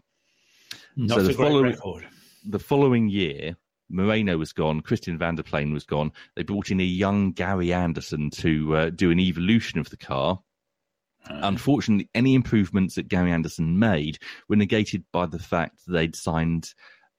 Not 0.95 1.17
So 1.17 1.23
the 1.23 1.33
following- 1.33 1.71
record. 1.71 2.07
The 2.45 2.59
following 2.59 3.09
year, 3.09 3.55
Moreno 3.89 4.37
was 4.37 4.53
gone, 4.53 4.81
Christian 4.81 5.17
Vanderpleyn 5.17 5.73
was 5.73 5.85
gone. 5.85 6.11
They 6.35 6.43
brought 6.43 6.69
in 6.69 6.79
a 6.81 6.83
young 6.83 7.31
Gary 7.31 7.73
Anderson 7.73 8.29
to 8.31 8.75
uh, 8.75 8.89
do 8.91 9.09
an 9.09 9.19
evolution 9.19 9.79
of 9.79 9.89
the 9.89 9.97
car. 9.97 10.39
Unfortunately, 11.25 12.09
any 12.13 12.36
improvements 12.36 12.95
that 12.95 13.07
Gary 13.07 13.31
Anderson 13.31 13.79
made 13.79 14.19
were 14.49 14.55
negated 14.55 15.03
by 15.12 15.25
the 15.25 15.39
fact 15.39 15.79
they'd 15.88 16.15
signed 16.15 16.73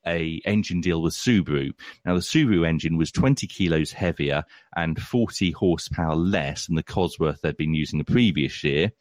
a 0.06 0.40
engine 0.44 0.80
deal 0.80 1.02
with 1.02 1.14
Subaru. 1.14 1.72
Now, 2.04 2.14
the 2.14 2.20
Subaru 2.20 2.66
engine 2.68 2.96
was 2.96 3.10
20 3.10 3.46
kilos 3.46 3.92
heavier 3.92 4.44
and 4.76 5.00
40 5.00 5.52
horsepower 5.52 6.14
less 6.14 6.66
than 6.66 6.76
the 6.76 6.82
Cosworth 6.82 7.40
they'd 7.40 7.56
been 7.56 7.74
using 7.74 7.98
the 7.98 8.04
previous 8.04 8.62
year. 8.62 8.92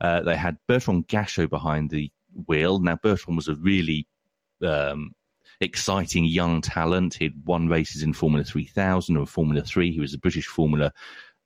Uh, 0.00 0.22
they 0.22 0.36
had 0.36 0.56
Bertrand 0.66 1.08
Gachot 1.08 1.50
behind 1.50 1.90
the 1.90 2.10
wheel. 2.46 2.80
Now, 2.80 2.98
Bertrand 3.02 3.36
was 3.36 3.48
a 3.48 3.54
really 3.56 4.06
um, 4.62 5.12
exciting 5.60 6.24
young 6.24 6.60
talent. 6.60 7.14
He'd 7.14 7.44
won 7.44 7.68
races 7.68 8.02
in 8.02 8.12
Formula 8.12 8.44
3000 8.44 9.16
or 9.16 9.26
Formula 9.26 9.62
3. 9.62 9.92
He 9.92 10.00
was 10.00 10.14
a 10.14 10.18
British 10.18 10.46
Formula 10.46 10.92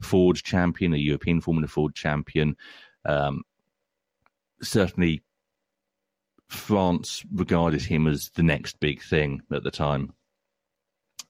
Ford 0.03 0.37
champion, 0.37 0.95
a 0.95 0.99
European 0.99 1.41
Formula 1.41 1.69
Ford 1.69 1.95
champion. 1.95 2.57
Um, 3.05 3.43
certainly, 4.63 5.23
France 6.49 7.25
regarded 7.33 7.83
him 7.83 8.07
as 8.07 8.31
the 8.35 8.43
next 8.43 8.79
big 8.81 9.03
thing 9.03 9.43
at 9.53 9.63
the 9.63 9.71
time. 9.71 10.13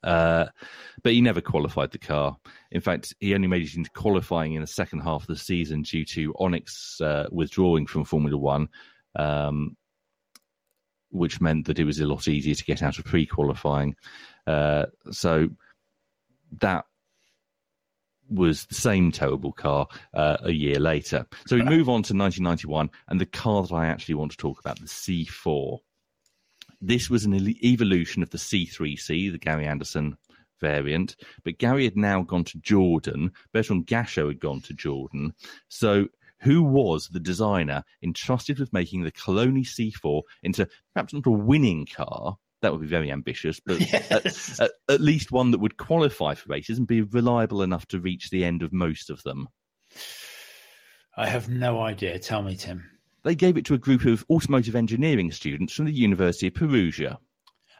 Uh, 0.02 0.46
but 1.02 1.12
he 1.12 1.20
never 1.20 1.40
qualified 1.40 1.90
the 1.90 1.98
car. 1.98 2.37
In 2.70 2.81
fact, 2.81 3.14
he 3.18 3.35
only 3.35 3.48
made 3.48 3.62
it 3.62 3.74
into 3.74 3.90
qualifying 3.90 4.55
in 4.55 4.61
the 4.61 4.66
second 4.66 5.00
half 5.00 5.22
of 5.22 5.26
the 5.26 5.37
season 5.37 5.83
due 5.83 6.05
to 6.05 6.35
Onyx 6.38 7.00
uh, 7.00 7.26
withdrawing 7.33 7.87
from 7.87 8.05
Formula 8.05 8.37
One, 8.37 8.68
um, 9.18 9.76
which 11.11 11.40
meant 11.40 11.66
that 11.66 11.79
it 11.79 11.85
was 11.85 11.98
a 11.98 12.07
lot 12.07 12.29
easier 12.29 12.55
to 12.55 12.64
get 12.64 12.83
out 12.83 12.98
of 12.98 13.05
pre 13.05 13.26
qualifying. 13.26 13.96
Uh, 14.46 14.87
so 15.11 15.48
that 16.61 16.85
was 18.29 18.67
the 18.67 18.75
same 18.75 19.12
terrible 19.12 19.53
car 19.53 19.87
uh, 20.15 20.37
a 20.43 20.53
year 20.53 20.79
later. 20.79 21.27
So 21.47 21.57
we 21.57 21.62
move 21.62 21.89
on 21.89 22.03
to 22.05 22.15
1991, 22.15 22.91
and 23.09 23.21
the 23.21 23.27
car 23.27 23.62
that 23.62 23.75
I 23.75 23.87
actually 23.87 24.17
want 24.17 24.33
to 24.33 24.37
talk 24.37 24.61
about, 24.61 24.81
the 24.81 24.87
C4. 24.87 25.79
This 26.81 27.09
was 27.09 27.25
an 27.25 27.35
evolution 27.35 28.23
of 28.23 28.31
the 28.31 28.39
C3C, 28.39 29.33
the 29.33 29.39
Gary 29.39 29.67
Anderson 29.67 30.17
variant, 30.61 31.17
but 31.45 31.59
Gary 31.59 31.85
had 31.85 31.97
now 31.97 32.23
gone 32.23 32.45
to 32.45 32.59
Jordan. 32.59 33.33
Bertrand 33.53 33.87
Gachot 33.87 34.29
had 34.29 34.41
gone 34.41 34.61
to 34.62 34.75
Jordan. 34.75 35.33
So 35.69 36.09
who 36.41 36.62
was 36.62 37.09
the 37.09 37.21
designer 37.21 37.83
entrusted 38.03 38.59
with 38.59 38.73
making 38.73 39.03
the 39.03 39.12
Coloni 39.12 39.65
C4 39.65 40.23
into 40.43 40.69
perhaps 40.95 41.15
not 41.15 41.27
a 41.27 41.31
winning 41.31 41.87
car, 41.87 42.37
that 42.62 42.73
would 42.73 42.81
be 42.81 42.87
very 42.87 43.11
ambitious, 43.11 43.61
but 43.64 43.81
yes. 43.92 44.61
at, 44.61 44.66
at, 44.66 44.71
at, 44.88 45.01
least 45.01 45.33
one 45.33 45.51
that 45.51 45.61
would 45.61 45.77
qualify 45.77 46.35
for 46.35 46.49
races 46.49 46.79
and 46.79 46.87
be 46.87 47.03
reliable 47.03 47.62
enough 47.62 47.87
to 47.88 48.01
reach 48.01 48.31
the 48.31 48.45
end 48.45 48.62
of 48.62 48.73
most 48.73 49.11
of 49.11 49.23
them. 49.23 49.49
I 51.16 51.27
have 51.29 51.49
no 51.49 51.81
idea. 51.81 52.19
Tell 52.19 52.42
me, 52.42 52.57
Tim. 52.57 52.90
They 53.25 53.35
gave 53.35 53.57
it 53.57 53.64
to 53.66 53.75
a 53.75 53.79
group 53.79 54.05
of 54.05 54.25
automotive 54.31 54.77
engineering 54.77 55.33
students 55.33 55.73
from 55.73 55.87
the 55.87 55.92
University 55.92 56.49
of 56.49 56.55
Perugia. 56.55 57.19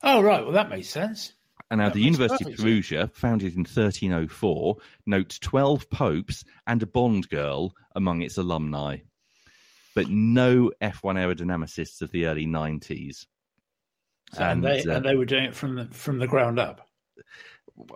Oh, 0.03 0.23
right. 0.23 0.43
Well, 0.43 0.53
that 0.53 0.71
makes 0.71 0.89
sense. 0.89 1.33
And 1.71 1.79
now 1.79 1.89
that 1.89 1.95
the 1.95 2.03
University 2.03 2.53
of 2.53 2.59
Perugia, 2.59 3.03
sense. 3.03 3.19
founded 3.19 3.55
in 3.55 3.61
1304, 3.61 4.77
notes 5.07 5.39
12 5.39 5.91
popes 5.91 6.45
and 6.67 6.83
a 6.83 6.87
Bond 6.87 7.29
girl 7.29 7.75
among 7.95 8.23
its 8.23 8.39
alumni, 8.39 8.99
but 9.95 10.09
no 10.09 10.71
F1 10.81 11.17
aerodynamicists 11.17 12.03
of 12.03 12.13
the 12.13 12.27
early 12.27 12.47
90s. 12.47 13.27
So, 14.33 14.43
and, 14.43 14.65
and, 14.65 14.65
they, 14.65 14.91
uh, 14.91 14.97
and 14.97 15.05
they 15.05 15.15
were 15.15 15.25
doing 15.25 15.45
it 15.45 15.55
from 15.55 15.77
the 15.77 15.87
from 15.87 16.19
the 16.19 16.27
ground 16.27 16.59
up. 16.59 16.89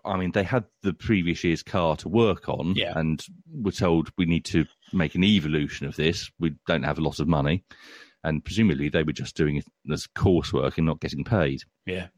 I 0.05 0.17
mean, 0.17 0.33
they 0.33 0.45
had 0.45 0.65
the 0.83 0.93
previous 0.93 1.43
year's 1.43 1.63
car 1.63 1.97
to 1.97 2.09
work 2.09 2.49
on, 2.49 2.75
yeah. 2.75 2.99
and 2.99 3.25
were 3.51 3.73
told 3.73 4.11
we 4.19 4.27
need 4.27 4.45
to 4.47 4.67
make 4.93 5.15
an 5.15 5.25
evolution 5.25 5.87
of 5.87 5.97
this. 5.97 6.31
We 6.39 6.55
don't 6.67 6.83
have 6.83 6.99
a 6.99 7.03
lot 7.03 7.19
of 7.19 7.29
money, 7.29 7.65
and 8.23 8.45
presumably 8.45 8.89
they 8.89 9.03
were 9.03 9.13
just 9.13 9.37
doing 9.37 9.57
it 9.57 9.65
as 9.91 10.07
coursework 10.07 10.77
and 10.77 10.87
not 10.87 11.01
getting 11.01 11.25
paid. 11.25 11.63
Yeah. 11.87 12.09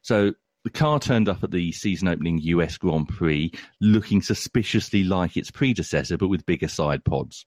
So 0.00 0.32
the 0.64 0.70
car 0.70 0.98
turned 0.98 1.28
up 1.28 1.42
at 1.42 1.50
the 1.50 1.72
season 1.72 2.08
opening 2.08 2.38
US 2.38 2.78
Grand 2.78 3.08
Prix, 3.08 3.52
looking 3.80 4.22
suspiciously 4.22 5.04
like 5.04 5.36
its 5.36 5.50
predecessor, 5.50 6.16
but 6.16 6.28
with 6.28 6.46
bigger 6.46 6.68
side 6.68 7.04
pods. 7.04 7.44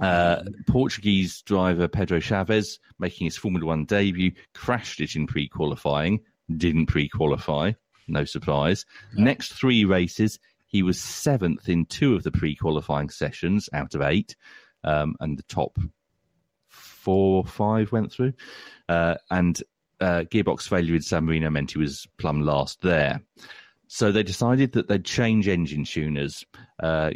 Uh, 0.00 0.42
Portuguese 0.66 1.42
driver 1.42 1.86
Pedro 1.86 2.18
Chaves, 2.18 2.78
making 2.98 3.26
his 3.26 3.36
Formula 3.36 3.64
One 3.64 3.84
debut, 3.84 4.32
crashed 4.52 5.00
it 5.00 5.14
in 5.14 5.26
pre 5.26 5.48
qualifying, 5.48 6.20
didn't 6.56 6.86
pre 6.86 7.08
qualify, 7.08 7.72
no 8.08 8.24
surprise. 8.24 8.84
Next 9.14 9.52
three 9.52 9.84
races, 9.84 10.38
he 10.66 10.82
was 10.82 11.00
seventh 11.00 11.68
in 11.68 11.86
two 11.86 12.14
of 12.14 12.24
the 12.24 12.32
pre 12.32 12.56
qualifying 12.56 13.08
sessions 13.08 13.68
out 13.72 13.94
of 13.94 14.02
eight, 14.02 14.34
um, 14.82 15.14
and 15.20 15.38
the 15.38 15.44
top 15.44 15.78
four 16.68 17.36
or 17.36 17.46
five 17.46 17.92
went 17.92 18.10
through. 18.10 18.32
Uh, 18.88 19.14
and 19.30 19.62
uh, 20.00 20.24
gearbox 20.30 20.68
failure 20.68 20.94
in 20.94 21.02
San 21.02 21.24
Marino 21.24 21.50
meant 21.50 21.72
he 21.72 21.78
was 21.78 22.06
plumb 22.18 22.42
last 22.42 22.80
there. 22.82 23.22
So 23.86 24.10
they 24.10 24.22
decided 24.22 24.72
that 24.72 24.88
they'd 24.88 25.04
change 25.04 25.46
engine 25.46 25.84
tuners. 25.84 26.44
Uh, 26.82 27.12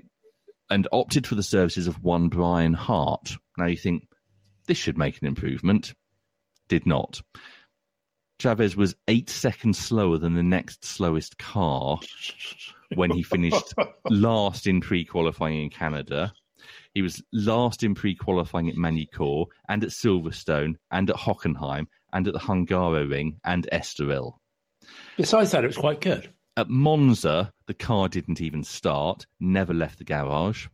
and 0.70 0.88
opted 0.92 1.26
for 1.26 1.35
the 1.35 1.42
services 1.42 1.87
of 1.87 2.02
one 2.02 2.28
Brian 2.28 2.74
Hart. 2.74 3.37
Now 3.57 3.66
you 3.66 3.76
think 3.76 4.09
this 4.66 4.78
should 4.78 4.98
make 4.98 5.20
an 5.20 5.26
improvement. 5.26 5.94
Did 6.68 6.87
not. 6.87 7.20
Chaves 8.38 8.76
was 8.76 8.94
eight 9.09 9.28
seconds 9.28 9.78
slower 9.78 10.18
than 10.18 10.35
the 10.35 10.42
next 10.42 10.85
slowest 10.85 11.38
car 11.38 11.98
when 12.94 13.11
he 13.11 13.22
finished 13.22 13.74
last 14.11 14.66
in 14.66 14.81
pre 14.81 15.04
qualifying 15.04 15.62
in 15.62 15.70
Canada. 15.70 16.33
He 16.94 17.02
was 17.02 17.22
last 17.33 17.83
in 17.83 17.94
pre 17.94 18.14
qualifying 18.14 18.68
at 18.68 18.76
Magny-Cours 18.76 19.48
and 19.68 19.83
at 19.83 19.90
Silverstone 19.90 20.74
and 20.90 21.11
at 21.11 21.16
Hockenheim 21.16 21.87
and 22.12 22.28
at 22.28 22.33
the 22.33 22.40
Hungaroring 22.40 23.37
and 23.44 23.68
Estoril. 23.72 24.35
Besides 25.16 25.50
that, 25.50 25.64
it 25.64 25.68
was 25.68 25.76
quite 25.76 26.00
good. 26.00 26.33
At 26.58 26.68
Monza, 26.68 27.52
the 27.68 27.72
car 27.72 28.08
didn't 28.08 28.40
even 28.40 28.64
start, 28.64 29.26
never 29.38 29.72
left 29.72 29.98
the 29.98 30.04
garage. 30.04 30.66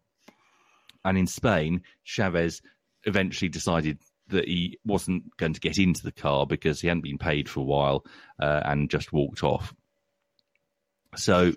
And 1.04 1.18
in 1.18 1.26
Spain, 1.26 1.82
Chaves 2.06 2.62
eventually 3.02 3.50
decided 3.50 3.98
that 4.28 4.48
he 4.48 4.78
wasn't 4.86 5.36
going 5.36 5.52
to 5.52 5.60
get 5.60 5.76
into 5.76 6.02
the 6.02 6.10
car 6.10 6.46
because 6.46 6.80
he 6.80 6.88
hadn't 6.88 7.02
been 7.02 7.18
paid 7.18 7.50
for 7.50 7.60
a 7.60 7.64
while 7.64 8.06
uh, 8.40 8.62
and 8.64 8.88
just 8.88 9.12
walked 9.12 9.44
off. 9.44 9.74
So, 11.16 11.52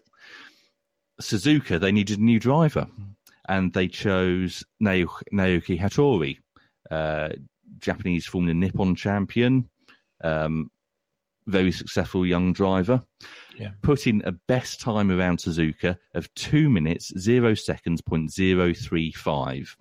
Suzuka, 1.22 1.80
they 1.80 1.94
needed 1.94 2.20
a 2.20 2.22
new 2.22 2.42
driver 2.42 2.88
and 3.48 3.72
they 3.72 3.88
chose 3.88 4.66
Naoki 4.84 5.80
Hattori, 5.80 6.40
uh, 6.92 7.30
Japanese 7.80 8.26
Formula 8.26 8.54
Nippon 8.54 8.94
champion, 8.94 9.70
um, 10.22 10.70
very 11.48 11.72
successful 11.72 12.26
young 12.26 12.54
driver. 12.54 13.02
Yeah. 13.58 13.72
Put 13.82 14.06
in 14.06 14.22
a 14.26 14.32
best 14.32 14.80
time 14.80 15.12
around 15.12 15.40
Suzuka 15.40 15.98
of 16.14 16.32
two 16.36 16.70
minutes, 16.70 17.12
zero 17.18 17.56
seconds, 17.56 18.02
point 18.02 18.32
zero 18.32 18.74
three 18.74 19.12
five. 19.12 19.76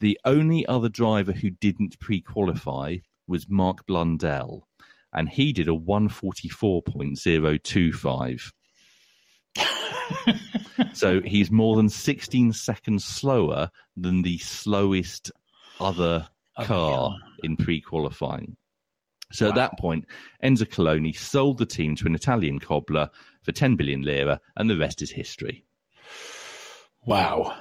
The 0.00 0.18
only 0.24 0.66
other 0.66 0.88
driver 0.88 1.30
who 1.32 1.50
didn't 1.50 2.00
pre 2.00 2.20
qualify 2.20 2.96
was 3.26 3.48
Mark 3.48 3.86
Blundell, 3.86 4.68
and 5.12 5.28
he 5.28 5.52
did 5.52 5.68
a 5.68 5.72
144.025. 5.72 8.52
so 10.92 11.20
he's 11.20 11.50
more 11.50 11.76
than 11.76 11.88
16 11.88 12.52
seconds 12.52 13.04
slower 13.04 13.70
than 13.96 14.22
the 14.22 14.38
slowest 14.38 15.30
other 15.80 16.28
car 16.60 17.16
in 17.42 17.56
pre 17.56 17.80
qualifying. 17.80 18.56
So 19.34 19.46
wow. 19.46 19.50
at 19.50 19.56
that 19.56 19.78
point, 19.78 20.06
Enzo 20.44 20.64
Coloni 20.64 21.16
sold 21.16 21.58
the 21.58 21.66
team 21.66 21.96
to 21.96 22.06
an 22.06 22.14
Italian 22.14 22.60
cobbler 22.60 23.10
for 23.42 23.50
10 23.50 23.74
billion 23.74 24.02
lira, 24.02 24.40
and 24.56 24.70
the 24.70 24.78
rest 24.78 25.02
is 25.02 25.10
history. 25.10 25.64
Wow. 27.04 27.56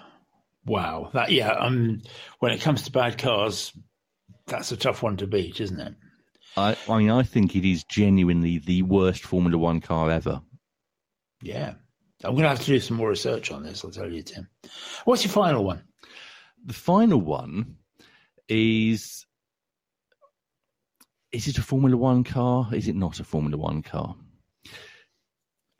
Wow. 0.65 1.09
That 1.13 1.31
yeah, 1.31 1.51
um 1.51 2.01
when 2.39 2.51
it 2.51 2.62
comes 2.62 2.83
to 2.83 2.91
bad 2.91 3.17
cars, 3.17 3.73
that's 4.45 4.71
a 4.71 4.77
tough 4.77 5.01
one 5.01 5.17
to 5.17 5.27
beat, 5.27 5.59
isn't 5.59 5.79
it? 5.79 5.95
I, 6.55 6.77
I 6.88 6.99
mean 6.99 7.09
I 7.09 7.23
think 7.23 7.55
it 7.55 7.67
is 7.67 7.84
genuinely 7.84 8.59
the 8.59 8.84
worst 8.84 9.24
Formula 9.24 9.57
One 9.57 9.82
car 9.82 10.11
ever. 10.11 10.41
Yeah. 11.41 11.74
I'm 12.24 12.36
gonna 12.36 12.49
have 12.49 12.59
to 12.59 12.65
do 12.65 12.80
some 12.80 12.97
more 12.97 13.09
research 13.09 13.51
on 13.51 13.63
this, 13.63 13.84
I'll 13.84 13.91
tell 13.91 14.11
you, 14.11 14.21
Tim. 14.21 14.47
What's 15.05 15.26
your 15.26 15.34
final 15.34 15.65
one? 15.65 15.84
The 16.63 16.74
final 16.74 17.19
one 17.19 17.78
is 18.47 19.26
is 21.34 21.47
it 21.47 21.57
a 21.57 21.63
Formula 21.63 21.97
One 21.97 22.23
car? 22.23 22.69
Is 22.73 22.88
it 22.88 22.95
not 22.95 23.19
a 23.19 23.23
Formula 23.23 23.57
One 23.57 23.81
car? 23.81 24.15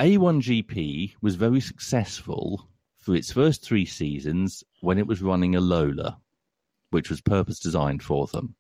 A1GP 0.02 1.14
was 1.22 1.36
very 1.36 1.62
successful 1.62 2.68
for 2.98 3.16
its 3.16 3.32
first 3.32 3.64
three 3.64 3.86
seasons 3.86 4.64
when 4.82 4.98
it 4.98 5.06
was 5.06 5.22
running 5.22 5.56
a 5.56 5.62
Lola, 5.62 6.18
which 6.90 7.10
was 7.10 7.22
purpose 7.22 7.60
designed 7.60 8.02
for 8.02 8.26
them. 8.28 8.56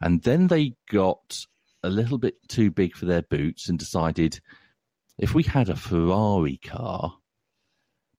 And 0.00 0.20
then 0.22 0.48
they 0.48 0.74
got 0.90 1.46
a 1.84 1.88
little 1.88 2.18
bit 2.18 2.34
too 2.48 2.70
big 2.70 2.96
for 2.96 3.06
their 3.06 3.22
boots 3.22 3.68
and 3.68 3.78
decided 3.78 4.40
if 5.18 5.34
we 5.34 5.44
had 5.44 5.68
a 5.68 5.76
Ferrari 5.76 6.56
car, 6.56 7.16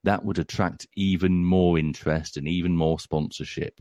that 0.04 0.24
would 0.24 0.38
attract 0.38 0.86
even 0.96 1.44
more 1.44 1.78
interest 1.78 2.36
and 2.36 2.48
even 2.48 2.76
more 2.76 2.98
sponsorship. 2.98 3.80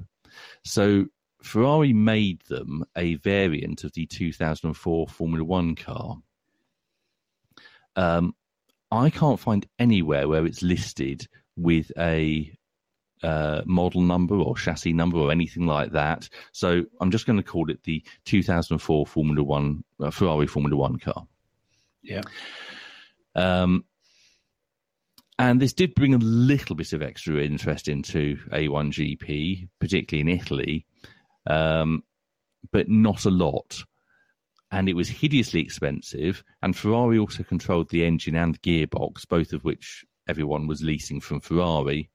So 0.66 1.06
Ferrari 1.44 1.94
made 1.94 2.42
them 2.48 2.86
a 2.96 3.16
variant 3.16 3.84
of 3.84 3.94
the 3.94 4.06
2004 4.06 5.08
Formula 5.08 5.44
One 5.44 5.76
car. 5.76 6.18
Um, 7.96 8.34
I 8.92 9.10
can't 9.10 9.40
find 9.40 9.68
anywhere 9.78 10.28
where 10.28 10.46
it's 10.46 10.62
listed 10.62 11.28
with 11.56 11.92
a 11.98 12.52
uh, 13.22 13.62
model 13.66 14.02
number 14.02 14.36
or 14.36 14.56
chassis 14.56 14.94
number 14.94 15.18
or 15.18 15.32
anything 15.32 15.66
like 15.68 15.92
that. 15.92 16.30
So 16.54 16.86
I'm 17.00 17.12
just 17.12 17.26
going 17.26 17.38
to 17.38 17.44
call 17.44 17.70
it 17.70 17.84
the 17.84 18.04
2004 18.26 19.06
Formula 19.06 19.44
One 19.44 19.84
uh, 20.00 20.12
Ferrari 20.12 20.48
Formula 20.48 20.76
One 20.76 20.98
car. 20.98 21.28
Yeah. 22.02 22.22
Um, 23.36 23.86
and 25.40 25.62
this 25.62 25.74
did 25.74 25.96
bring 25.96 26.14
a 26.14 26.20
little 26.20 26.76
bit 26.76 26.94
of 26.94 27.02
extra 27.02 27.36
interest 27.38 27.88
into 27.88 28.38
A1GP, 28.52 29.68
particularly 29.80 30.22
in 30.32 30.40
Italy, 30.40 30.86
um, 31.48 32.04
but 32.72 32.90
not 32.90 33.26
a 33.26 33.30
lot. 33.30 33.84
And 34.72 34.90
it 34.90 34.96
was 34.96 35.08
hideously 35.08 35.62
expensive. 35.62 36.44
And 36.62 36.76
Ferrari 36.76 37.20
also 37.20 37.44
controlled 37.44 37.90
the 37.90 38.06
engine 38.06 38.36
and 38.36 38.60
gearbox, 38.62 39.28
both 39.28 39.54
of 39.54 39.64
which 39.64 40.04
everyone 40.28 40.68
was 40.68 40.82
leasing 40.82 41.20
from 41.20 41.42
Ferrari. 41.42 42.10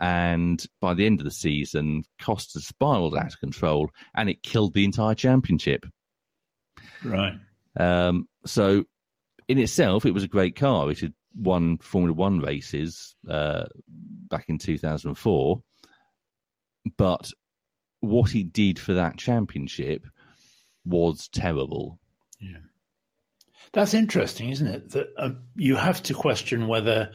And 0.00 0.64
by 0.80 0.94
the 0.94 1.04
end 1.04 1.20
of 1.20 1.24
the 1.24 1.30
season, 1.30 2.04
costs 2.18 2.54
had 2.54 2.62
spiraled 2.62 3.16
out 3.16 3.34
of 3.34 3.40
control 3.40 3.90
and 4.14 4.30
it 4.30 4.42
killed 4.42 4.72
the 4.72 4.84
entire 4.84 5.14
championship. 5.14 5.84
Right. 7.04 7.34
Um, 7.78 8.26
so, 8.46 8.84
in 9.46 9.58
itself, 9.58 10.06
it 10.06 10.14
was 10.14 10.24
a 10.24 10.28
great 10.28 10.56
car. 10.56 10.90
It 10.90 11.00
had 11.00 11.12
won 11.34 11.78
Formula 11.78 12.14
One 12.14 12.40
races 12.40 13.14
uh, 13.28 13.64
back 13.88 14.46
in 14.48 14.58
2004. 14.58 15.62
But 16.96 17.30
what 18.00 18.30
he 18.30 18.42
did 18.42 18.78
for 18.78 18.94
that 18.94 19.16
championship 19.18 20.06
was 20.84 21.28
terrible. 21.28 21.98
Yeah. 22.40 22.58
That's 23.72 23.94
interesting, 23.94 24.50
isn't 24.50 24.66
it? 24.66 24.90
That 24.90 25.08
uh, 25.16 25.30
you 25.54 25.76
have 25.76 26.02
to 26.04 26.14
question 26.14 26.66
whether 26.66 27.12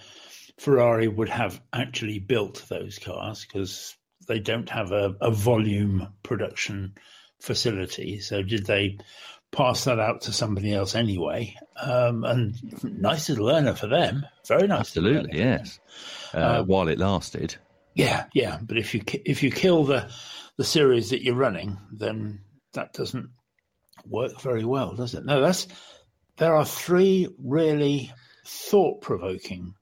Ferrari 0.57 1.07
would 1.07 1.29
have 1.29 1.61
actually 1.73 2.19
built 2.19 2.63
those 2.69 2.97
cars 2.97 3.45
because 3.45 3.95
they 4.27 4.39
don't 4.39 4.69
have 4.69 4.91
a, 4.91 5.15
a 5.21 5.31
volume 5.31 6.07
production 6.23 6.95
facility. 7.41 8.19
So 8.19 8.41
did 8.41 8.65
they 8.65 8.97
pass 9.51 9.83
that 9.83 9.99
out 9.99 10.21
to 10.21 10.33
somebody 10.33 10.73
else 10.73 10.95
anyway? 10.95 11.55
Um, 11.81 12.23
and 12.23 12.55
nice 12.83 13.29
little 13.29 13.49
earner 13.49 13.73
for 13.73 13.87
them. 13.87 14.25
Very 14.47 14.67
nice. 14.67 14.79
Absolutely, 14.81 15.39
yes. 15.39 15.79
Uh, 16.33 16.37
uh, 16.37 16.63
while 16.63 16.87
it 16.87 16.99
lasted. 16.99 17.55
Yeah, 17.95 18.25
yeah. 18.33 18.59
But 18.61 18.77
if 18.77 18.93
you 18.93 19.01
if 19.25 19.41
you 19.41 19.51
kill 19.51 19.85
the 19.85 20.09
the 20.57 20.63
series 20.63 21.09
that 21.09 21.23
you're 21.23 21.35
running, 21.35 21.77
then 21.91 22.41
that 22.73 22.93
doesn't 22.93 23.29
work 24.05 24.41
very 24.41 24.65
well, 24.65 24.95
does 24.95 25.13
it? 25.13 25.25
No, 25.25 25.41
that's 25.41 25.67
there 26.37 26.55
are 26.55 26.65
three 26.65 27.27
really 27.43 28.11
thought 28.45 29.01
provoking 29.01 29.73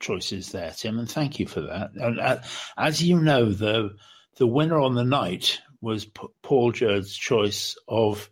choices 0.00 0.52
there, 0.52 0.72
Tim, 0.76 0.98
and 0.98 1.10
thank 1.10 1.38
you 1.38 1.46
for 1.46 1.60
that. 1.62 1.90
And 1.94 2.20
uh, 2.20 2.38
as 2.76 3.02
you 3.02 3.20
know, 3.20 3.50
the 3.52 3.96
the 4.36 4.46
winner 4.46 4.78
on 4.78 4.94
the 4.94 5.04
night 5.04 5.60
was 5.80 6.04
P- 6.04 6.26
Paul 6.42 6.72
Jurd's 6.72 7.14
choice 7.16 7.76
of, 7.88 8.30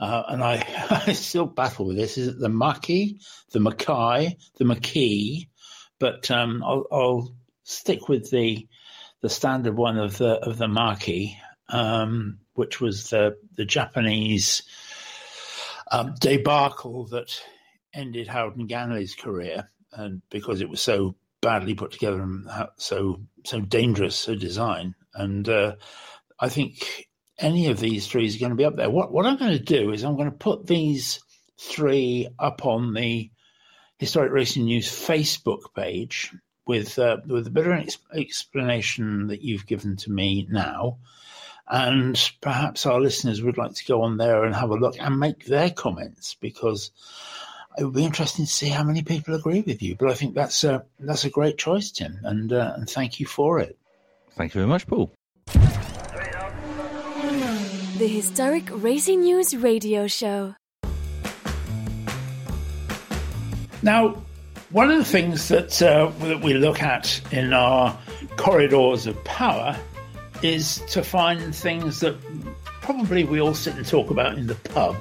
uh, 0.00 0.22
and 0.28 0.42
I, 0.42 0.64
I 1.06 1.12
still 1.12 1.46
battle 1.46 1.86
with 1.86 1.96
this. 1.96 2.18
Is 2.18 2.28
it 2.28 2.38
the 2.38 2.48
Maki, 2.48 3.20
the 3.52 3.60
Mackay, 3.60 4.36
the 4.58 4.64
McKee? 4.64 5.48
But 5.98 6.30
um, 6.30 6.62
I'll, 6.64 6.86
I'll, 6.90 7.34
stick 7.66 8.10
with 8.10 8.30
the 8.30 8.68
the 9.24 9.30
standard 9.30 9.74
one 9.74 9.96
of 9.96 10.18
the 10.18 10.34
of 10.46 10.58
the 10.58 10.66
Maki, 10.66 11.34
um, 11.70 12.40
which 12.52 12.78
was 12.78 13.08
the 13.08 13.38
the 13.56 13.64
Japanese 13.64 14.64
um, 15.90 16.14
debacle 16.20 17.06
that 17.06 17.40
ended 17.94 18.28
Howden 18.28 18.68
Ganley's 18.68 19.14
career 19.14 19.70
and 19.92 20.20
because 20.28 20.60
it 20.60 20.68
was 20.68 20.82
so 20.82 21.14
badly 21.40 21.72
put 21.72 21.90
together 21.90 22.20
and 22.20 22.46
so 22.76 23.22
so 23.46 23.62
dangerous 23.62 24.28
a 24.28 24.36
design. 24.36 24.94
And 25.14 25.48
uh, 25.48 25.76
I 26.38 26.50
think 26.50 27.08
any 27.38 27.68
of 27.68 27.80
these 27.80 28.06
three 28.06 28.26
is 28.26 28.36
going 28.36 28.50
to 28.50 28.56
be 28.56 28.66
up 28.66 28.76
there. 28.76 28.90
What 28.90 29.10
what 29.10 29.24
I'm 29.24 29.38
going 29.38 29.56
to 29.56 29.58
do 29.58 29.90
is 29.90 30.04
I'm 30.04 30.16
going 30.16 30.30
to 30.30 30.36
put 30.36 30.66
these 30.66 31.18
three 31.58 32.28
up 32.38 32.66
on 32.66 32.92
the 32.92 33.30
Historic 33.98 34.32
Racing 34.32 34.66
News 34.66 34.86
Facebook 34.90 35.72
page 35.74 36.30
with 36.66 36.98
uh, 36.98 37.18
with 37.26 37.46
a 37.46 37.50
bit 37.50 37.66
of 37.66 37.72
an 37.72 37.80
ex- 37.80 37.98
explanation 38.14 39.28
that 39.28 39.42
you've 39.42 39.66
given 39.66 39.96
to 39.96 40.10
me 40.10 40.46
now. 40.50 40.98
And 41.66 42.20
perhaps 42.42 42.84
our 42.84 43.00
listeners 43.00 43.42
would 43.42 43.56
like 43.56 43.74
to 43.74 43.86
go 43.86 44.02
on 44.02 44.18
there 44.18 44.44
and 44.44 44.54
have 44.54 44.70
a 44.70 44.74
look 44.76 44.96
and 45.00 45.18
make 45.18 45.46
their 45.46 45.70
comments 45.70 46.36
because 46.38 46.90
it 47.78 47.84
would 47.84 47.94
be 47.94 48.04
interesting 48.04 48.44
to 48.44 48.50
see 48.50 48.68
how 48.68 48.84
many 48.84 49.02
people 49.02 49.34
agree 49.34 49.62
with 49.62 49.82
you. 49.82 49.96
But 49.96 50.10
I 50.10 50.14
think 50.14 50.34
that's 50.34 50.62
a 50.64 50.84
that's 51.00 51.24
a 51.24 51.30
great 51.30 51.56
choice, 51.58 51.90
Tim, 51.90 52.20
and 52.22 52.52
uh, 52.52 52.74
and 52.76 52.88
thank 52.88 53.18
you 53.18 53.26
for 53.26 53.60
it. 53.60 53.78
Thank 54.32 54.54
you 54.54 54.60
very 54.60 54.68
much, 54.68 54.86
Paul. 54.86 55.10
The 57.96 58.08
Historic 58.08 58.68
Racing 58.70 59.20
News 59.20 59.56
Radio 59.56 60.06
Show. 60.06 60.56
Now, 63.82 64.23
one 64.74 64.90
of 64.90 64.98
the 64.98 65.04
things 65.04 65.46
that 65.46 65.80
uh, 65.80 66.10
that 66.26 66.40
we 66.40 66.52
look 66.52 66.82
at 66.82 67.20
in 67.32 67.52
our 67.52 67.96
corridors 68.36 69.06
of 69.06 69.22
power 69.22 69.78
is 70.42 70.82
to 70.88 71.00
find 71.00 71.54
things 71.54 72.00
that 72.00 72.16
probably 72.82 73.22
we 73.22 73.40
all 73.40 73.54
sit 73.54 73.76
and 73.76 73.86
talk 73.86 74.10
about 74.10 74.36
in 74.36 74.48
the 74.48 74.56
pub, 74.56 74.96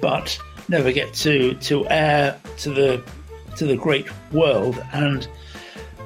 but 0.00 0.38
never 0.68 0.92
get 0.92 1.12
to 1.14 1.54
to 1.54 1.84
air 1.88 2.40
to 2.58 2.70
the 2.70 3.02
to 3.56 3.66
the 3.66 3.76
great 3.76 4.06
world. 4.30 4.80
And 4.92 5.26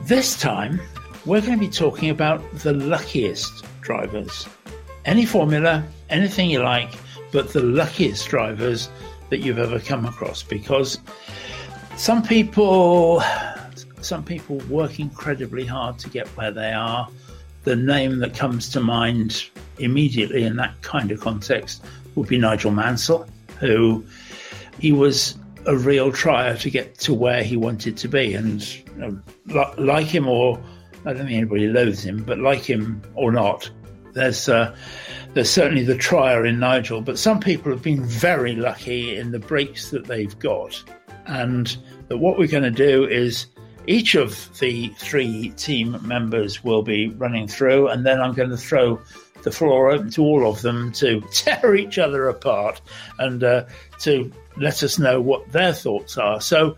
this 0.04 0.40
time, 0.40 0.80
we're 1.26 1.42
going 1.42 1.58
to 1.58 1.66
be 1.66 1.68
talking 1.68 2.08
about 2.08 2.40
the 2.60 2.72
luckiest 2.72 3.66
drivers. 3.82 4.48
Any 5.04 5.26
formula, 5.26 5.84
anything 6.08 6.48
you 6.48 6.62
like, 6.62 6.94
but 7.30 7.52
the 7.52 7.62
luckiest 7.62 8.26
drivers 8.30 8.88
that 9.28 9.40
you've 9.40 9.58
ever 9.58 9.80
come 9.80 10.06
across. 10.06 10.42
Because 10.42 10.98
some 11.96 12.22
people, 12.22 13.22
some 14.00 14.24
people 14.24 14.58
work 14.68 14.98
incredibly 14.98 15.64
hard 15.64 15.98
to 16.00 16.10
get 16.10 16.26
where 16.28 16.50
they 16.50 16.72
are. 16.72 17.08
The 17.64 17.76
name 17.76 18.18
that 18.18 18.34
comes 18.34 18.68
to 18.70 18.80
mind 18.80 19.44
immediately 19.78 20.44
in 20.44 20.56
that 20.56 20.80
kind 20.82 21.10
of 21.10 21.20
context 21.20 21.84
would 22.14 22.28
be 22.28 22.38
Nigel 22.38 22.72
Mansell, 22.72 23.26
who 23.58 24.04
he 24.78 24.92
was 24.92 25.38
a 25.66 25.76
real 25.76 26.10
trier 26.12 26.56
to 26.56 26.70
get 26.70 26.98
to 26.98 27.14
where 27.14 27.42
he 27.42 27.56
wanted 27.56 27.96
to 27.98 28.08
be. 28.08 28.34
And 28.34 28.62
you 28.74 29.22
know, 29.46 29.72
like 29.78 30.06
him 30.06 30.26
or 30.28 30.60
I 31.04 31.12
don't 31.12 31.26
think 31.26 31.36
anybody 31.36 31.68
loathes 31.68 32.04
him, 32.04 32.22
but 32.22 32.38
like 32.38 32.60
him 32.60 33.02
or 33.14 33.32
not, 33.32 33.70
there's 34.12 34.48
uh, 34.48 34.74
there's 35.34 35.50
certainly 35.50 35.84
the 35.84 35.96
trier 35.96 36.44
in 36.44 36.58
Nigel. 36.58 37.00
But 37.00 37.18
some 37.18 37.40
people 37.40 37.72
have 37.72 37.82
been 37.82 38.04
very 38.04 38.54
lucky 38.54 39.16
in 39.16 39.32
the 39.32 39.38
breaks 39.38 39.90
that 39.90 40.06
they've 40.06 40.36
got, 40.38 40.82
and 41.26 41.76
that 42.08 42.18
what 42.18 42.38
we're 42.38 42.48
going 42.48 42.62
to 42.62 42.70
do 42.70 43.06
is 43.06 43.46
each 43.86 44.14
of 44.14 44.58
the 44.58 44.88
three 44.98 45.50
team 45.50 45.98
members 46.06 46.62
will 46.62 46.82
be 46.82 47.08
running 47.08 47.48
through, 47.48 47.88
and 47.88 48.06
then 48.06 48.20
I'm 48.20 48.32
going 48.32 48.50
to 48.50 48.56
throw 48.56 49.00
the 49.42 49.50
floor 49.50 49.90
open 49.90 50.10
to 50.10 50.22
all 50.22 50.48
of 50.48 50.62
them 50.62 50.92
to 50.92 51.20
tear 51.32 51.74
each 51.74 51.98
other 51.98 52.28
apart 52.28 52.80
and 53.18 53.42
uh, 53.42 53.64
to 54.00 54.32
let 54.56 54.82
us 54.82 54.98
know 54.98 55.20
what 55.20 55.50
their 55.52 55.72
thoughts 55.72 56.16
are. 56.16 56.40
So, 56.40 56.76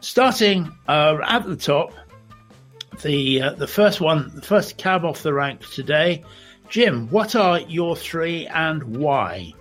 starting 0.00 0.72
uh, 0.88 1.18
at 1.22 1.46
the 1.46 1.56
top, 1.56 1.92
the 3.02 3.42
uh, 3.42 3.52
the 3.54 3.66
first 3.66 4.00
one, 4.00 4.32
the 4.34 4.42
first 4.42 4.76
cab 4.78 5.04
off 5.04 5.22
the 5.22 5.32
rank 5.32 5.68
today, 5.70 6.24
Jim. 6.68 7.08
What 7.08 7.34
are 7.34 7.60
your 7.60 7.96
three 7.96 8.46
and 8.46 8.96
why? 8.96 9.54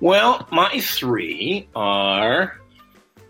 Well, 0.00 0.46
my 0.50 0.80
three 0.80 1.68
are 1.74 2.60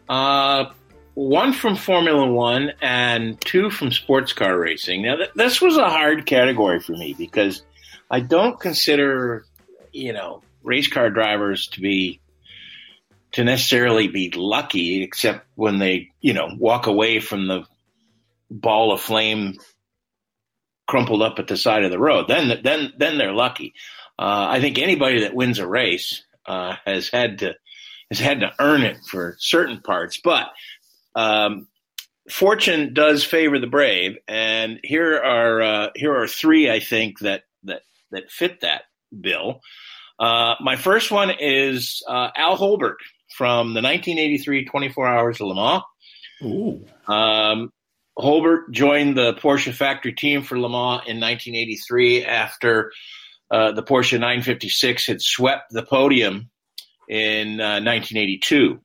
uh, 0.08 0.66
one 1.14 1.52
from 1.52 1.76
Formula 1.76 2.26
One 2.26 2.72
and 2.80 3.40
two 3.40 3.70
from 3.70 3.92
sports 3.92 4.32
car 4.32 4.58
racing. 4.58 5.02
Now, 5.02 5.16
th- 5.16 5.30
this 5.34 5.60
was 5.60 5.76
a 5.76 5.90
hard 5.90 6.26
category 6.26 6.80
for 6.80 6.92
me 6.92 7.14
because 7.16 7.62
I 8.10 8.20
don't 8.20 8.58
consider, 8.58 9.44
you 9.92 10.12
know, 10.12 10.42
race 10.62 10.88
car 10.88 11.10
drivers 11.10 11.68
to 11.68 11.80
be 11.80 12.20
to 13.32 13.44
necessarily 13.44 14.08
be 14.08 14.30
lucky, 14.30 15.02
except 15.02 15.46
when 15.54 15.78
they, 15.78 16.10
you 16.20 16.34
know, 16.34 16.50
walk 16.58 16.86
away 16.86 17.18
from 17.18 17.48
the 17.48 17.64
ball 18.50 18.92
of 18.92 19.00
flame 19.00 19.54
crumpled 20.86 21.22
up 21.22 21.38
at 21.38 21.46
the 21.46 21.56
side 21.56 21.84
of 21.84 21.90
the 21.90 21.98
road. 21.98 22.26
Then, 22.28 22.60
then, 22.62 22.92
then 22.98 23.16
they're 23.16 23.32
lucky. 23.32 23.72
Uh, 24.18 24.46
I 24.50 24.60
think 24.60 24.78
anybody 24.78 25.20
that 25.20 25.34
wins 25.34 25.58
a 25.58 25.66
race 25.66 26.22
uh, 26.44 26.76
has 26.84 27.08
had 27.08 27.38
to 27.38 27.54
has 28.12 28.18
had 28.18 28.40
to 28.40 28.52
earn 28.58 28.82
it 28.82 28.98
for 29.08 29.36
certain 29.38 29.80
parts. 29.80 30.20
But 30.22 30.48
um, 31.14 31.66
fortune 32.30 32.92
does 32.92 33.24
favor 33.24 33.58
the 33.58 33.66
brave, 33.66 34.18
and 34.28 34.78
here 34.84 35.16
are 35.16 35.62
uh, 35.62 35.88
here 35.94 36.14
are 36.14 36.28
three 36.28 36.70
I 36.70 36.80
think 36.80 37.20
that 37.20 37.44
that 37.64 37.82
that 38.10 38.30
fit 38.30 38.60
that 38.60 38.82
bill. 39.18 39.60
Uh, 40.18 40.54
my 40.60 40.76
first 40.76 41.10
one 41.10 41.32
is 41.40 42.02
uh, 42.06 42.28
Al 42.36 42.56
Holbert 42.56 42.96
from 43.34 43.74
the 43.74 43.82
1983 43.82 44.66
24 44.66 45.08
Hours 45.08 45.40
of 45.40 45.48
Le 45.48 45.54
Mans. 45.54 45.82
Ooh. 46.42 46.84
Um, 47.12 47.72
Holbert 48.18 48.70
joined 48.72 49.16
the 49.16 49.34
Porsche 49.34 49.72
factory 49.72 50.12
team 50.12 50.42
for 50.42 50.58
Le 50.58 50.68
Mans 50.68 51.02
in 51.06 51.18
1983 51.18 52.26
after 52.26 52.92
uh, 53.50 53.72
the 53.72 53.82
Porsche 53.82 54.12
956 54.12 55.06
had 55.06 55.22
swept 55.22 55.72
the 55.72 55.82
podium 55.82 56.50
in 57.08 57.60
uh, 57.60 57.80
1982. 57.80 58.80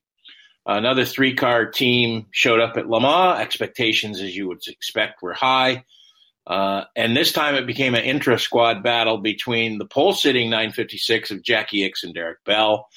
Another 0.66 1.06
three 1.06 1.34
car 1.34 1.72
team 1.72 2.28
showed 2.32 2.60
up 2.60 2.76
at 2.76 2.90
Le 2.90 3.00
Mans. 3.00 3.40
Expectations, 3.40 4.22
as 4.22 4.36
you 4.36 4.48
would 4.50 4.60
expect, 4.68 5.22
were 5.22 5.34
high. 5.34 5.86
Uh, 6.46 6.84
and 6.96 7.16
this 7.16 7.32
time 7.32 7.56
it 7.56 7.68
became 7.68 7.96
an 7.96 8.04
intra 8.04 8.40
squad 8.40 8.84
battle 8.84 9.18
between 9.18 9.78
the 9.78 9.86
pole 9.86 10.14
sitting 10.14 10.50
956 10.50 11.32
of 11.32 11.44
Jackie 11.44 11.90
Ickx 11.90 12.04
and 12.04 12.14
Derek 12.14 12.44
Bell 12.46 12.88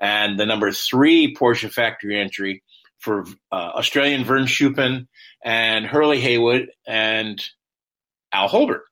and 0.00 0.40
the 0.40 0.46
number 0.46 0.72
three 0.72 1.34
Porsche 1.34 1.70
factory 1.70 2.18
entry 2.18 2.62
for 2.98 3.24
uh, 3.52 3.72
Australian 3.74 4.24
Vern 4.24 4.44
Schuppan 4.44 5.06
and 5.44 5.86
Hurley 5.86 6.20
Haywood 6.20 6.70
and 6.86 7.42
Al 8.32 8.48
Holbert. 8.48 8.82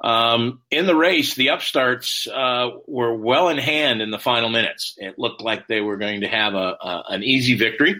Um, 0.00 0.60
in 0.70 0.86
the 0.86 0.94
race, 0.94 1.34
the 1.34 1.50
upstarts 1.50 2.26
uh, 2.26 2.70
were 2.86 3.14
well 3.14 3.48
in 3.48 3.58
hand 3.58 4.02
in 4.02 4.10
the 4.10 4.18
final 4.18 4.48
minutes. 4.48 4.94
It 4.98 5.18
looked 5.18 5.40
like 5.40 5.66
they 5.66 5.80
were 5.80 5.96
going 5.96 6.20
to 6.20 6.28
have 6.28 6.54
a, 6.54 6.76
a 6.80 7.04
an 7.08 7.22
easy 7.22 7.54
victory. 7.54 7.96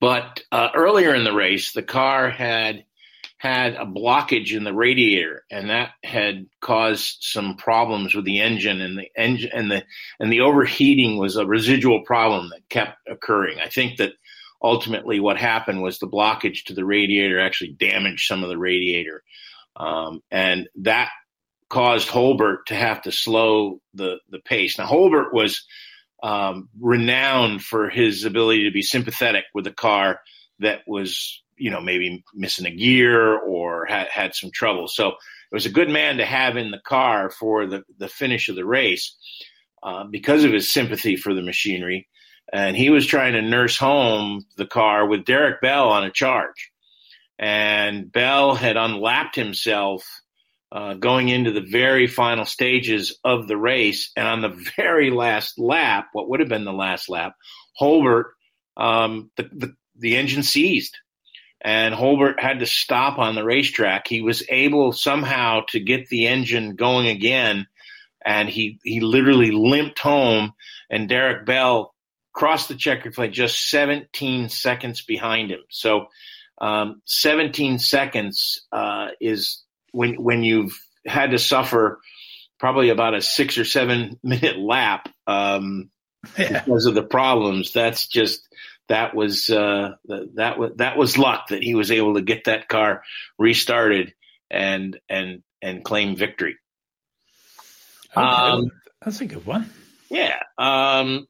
But 0.00 0.42
uh, 0.52 0.68
earlier 0.74 1.14
in 1.14 1.24
the 1.24 1.32
race, 1.32 1.72
the 1.72 1.82
car 1.82 2.30
had 2.30 2.84
had 3.38 3.74
a 3.74 3.84
blockage 3.84 4.56
in 4.56 4.64
the 4.64 4.72
radiator, 4.72 5.44
and 5.50 5.70
that 5.70 5.90
had 6.02 6.46
caused 6.60 7.18
some 7.20 7.56
problems 7.56 8.14
with 8.14 8.24
the 8.24 8.40
engine, 8.40 8.80
and 8.80 8.98
the 8.98 9.08
engine 9.16 9.50
and 9.52 9.70
the 9.70 9.84
and 10.20 10.32
the 10.32 10.40
overheating 10.40 11.18
was 11.18 11.36
a 11.36 11.46
residual 11.46 12.02
problem 12.02 12.50
that 12.50 12.68
kept 12.68 12.98
occurring. 13.08 13.58
I 13.60 13.68
think 13.68 13.98
that 13.98 14.12
ultimately 14.62 15.20
what 15.20 15.36
happened 15.36 15.82
was 15.82 15.98
the 15.98 16.08
blockage 16.08 16.64
to 16.64 16.74
the 16.74 16.84
radiator 16.84 17.38
actually 17.38 17.72
damaged 17.72 18.26
some 18.26 18.42
of 18.42 18.48
the 18.48 18.58
radiator, 18.58 19.22
um, 19.76 20.20
and 20.30 20.68
that 20.82 21.10
caused 21.68 22.08
Holbert 22.08 22.66
to 22.66 22.74
have 22.74 23.02
to 23.02 23.12
slow 23.12 23.80
the 23.94 24.18
the 24.30 24.40
pace. 24.40 24.78
Now 24.78 24.86
Holbert 24.86 25.32
was 25.32 25.64
um, 26.22 26.68
renowned 26.80 27.62
for 27.62 27.88
his 27.88 28.24
ability 28.24 28.64
to 28.64 28.70
be 28.70 28.82
sympathetic 28.82 29.44
with 29.54 29.66
a 29.66 29.72
car 29.72 30.20
that 30.60 30.80
was, 30.86 31.42
you 31.56 31.70
know, 31.70 31.80
maybe 31.80 32.24
missing 32.34 32.66
a 32.66 32.74
gear 32.74 33.36
or 33.36 33.86
had, 33.86 34.08
had 34.08 34.34
some 34.34 34.50
trouble. 34.50 34.88
So 34.88 35.08
it 35.08 35.14
was 35.52 35.66
a 35.66 35.70
good 35.70 35.90
man 35.90 36.16
to 36.16 36.24
have 36.24 36.56
in 36.56 36.70
the 36.70 36.80
car 36.84 37.30
for 37.30 37.66
the, 37.66 37.82
the 37.98 38.08
finish 38.08 38.48
of 38.48 38.56
the 38.56 38.64
race 38.64 39.14
uh, 39.82 40.04
because 40.04 40.44
of 40.44 40.52
his 40.52 40.72
sympathy 40.72 41.16
for 41.16 41.34
the 41.34 41.42
machinery. 41.42 42.08
And 42.52 42.76
he 42.76 42.90
was 42.90 43.06
trying 43.06 43.34
to 43.34 43.42
nurse 43.42 43.76
home 43.76 44.46
the 44.56 44.66
car 44.66 45.06
with 45.06 45.24
Derek 45.24 45.60
Bell 45.60 45.88
on 45.88 46.04
a 46.04 46.10
charge. 46.10 46.70
And 47.38 48.10
Bell 48.10 48.54
had 48.54 48.76
unlapped 48.76 49.36
himself 49.36 50.04
uh, 50.72 50.94
going 50.94 51.28
into 51.28 51.52
the 51.52 51.60
very 51.60 52.06
final 52.06 52.44
stages 52.44 53.18
of 53.24 53.46
the 53.46 53.56
race. 53.56 54.10
And 54.16 54.26
on 54.26 54.40
the 54.42 54.70
very 54.76 55.10
last 55.10 55.58
lap, 55.58 56.08
what 56.12 56.28
would 56.28 56.40
have 56.40 56.48
been 56.48 56.64
the 56.64 56.72
last 56.72 57.08
lap, 57.08 57.34
Holbert, 57.80 58.26
um, 58.76 59.30
the, 59.36 59.44
the, 59.52 59.74
the 59.98 60.16
engine 60.16 60.42
seized. 60.42 60.98
And 61.62 61.94
Holbert 61.94 62.38
had 62.38 62.60
to 62.60 62.66
stop 62.66 63.18
on 63.18 63.34
the 63.34 63.44
racetrack. 63.44 64.06
He 64.06 64.20
was 64.20 64.42
able 64.48 64.92
somehow 64.92 65.62
to 65.68 65.80
get 65.80 66.08
the 66.08 66.26
engine 66.26 66.76
going 66.76 67.08
again, 67.08 67.66
and 68.24 68.48
he, 68.48 68.78
he 68.84 69.00
literally 69.00 69.50
limped 69.50 69.98
home. 69.98 70.52
And 70.90 71.08
Derek 71.08 71.46
Bell 71.46 71.94
crossed 72.32 72.68
the 72.68 72.76
checkered 72.76 73.14
flag 73.14 73.32
just 73.32 73.68
17 73.70 74.50
seconds 74.50 75.02
behind 75.02 75.50
him. 75.50 75.60
So, 75.70 76.06
um, 76.58 77.02
17 77.04 77.78
seconds 77.78 78.62
uh, 78.72 79.08
is 79.20 79.62
when 79.92 80.14
when 80.22 80.42
you've 80.42 80.78
had 81.06 81.30
to 81.30 81.38
suffer 81.38 82.00
probably 82.58 82.88
about 82.88 83.14
a 83.14 83.20
six 83.20 83.58
or 83.58 83.64
seven 83.64 84.18
minute 84.22 84.58
lap 84.58 85.08
um, 85.26 85.90
yeah. 86.38 86.62
because 86.64 86.86
of 86.86 86.94
the 86.94 87.02
problems. 87.02 87.72
That's 87.72 88.06
just 88.06 88.40
that 88.88 89.14
was 89.14 89.50
uh, 89.50 89.96
that 90.34 90.58
was 90.58 90.72
that 90.76 90.96
was 90.96 91.18
luck 91.18 91.48
that 91.48 91.62
he 91.62 91.74
was 91.74 91.90
able 91.90 92.14
to 92.14 92.22
get 92.22 92.44
that 92.44 92.68
car 92.68 93.02
restarted 93.38 94.14
and 94.50 94.98
and 95.08 95.42
and 95.60 95.84
claim 95.84 96.16
victory. 96.16 96.56
Okay. 98.16 98.26
Um, 98.26 98.70
That's 99.04 99.20
a 99.20 99.26
good 99.26 99.44
one. 99.44 99.70
Yeah. 100.08 100.38
Um, 100.56 101.26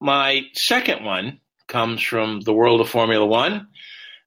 my 0.00 0.42
second 0.54 1.04
one 1.04 1.40
comes 1.66 2.02
from 2.02 2.40
the 2.40 2.52
world 2.52 2.80
of 2.80 2.88
Formula 2.88 3.24
One. 3.24 3.68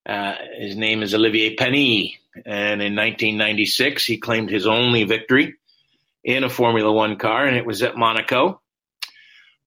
Uh, 0.05 0.35
his 0.57 0.75
name 0.75 1.03
is 1.03 1.13
Olivier 1.13 1.55
Panis. 1.55 2.17
And 2.45 2.81
in 2.81 2.95
1996, 2.95 4.05
he 4.05 4.17
claimed 4.17 4.49
his 4.49 4.65
only 4.65 5.03
victory 5.03 5.55
in 6.23 6.43
a 6.43 6.49
Formula 6.49 6.91
One 6.91 7.17
car, 7.17 7.45
and 7.45 7.57
it 7.57 7.65
was 7.65 7.83
at 7.83 7.97
Monaco. 7.97 8.61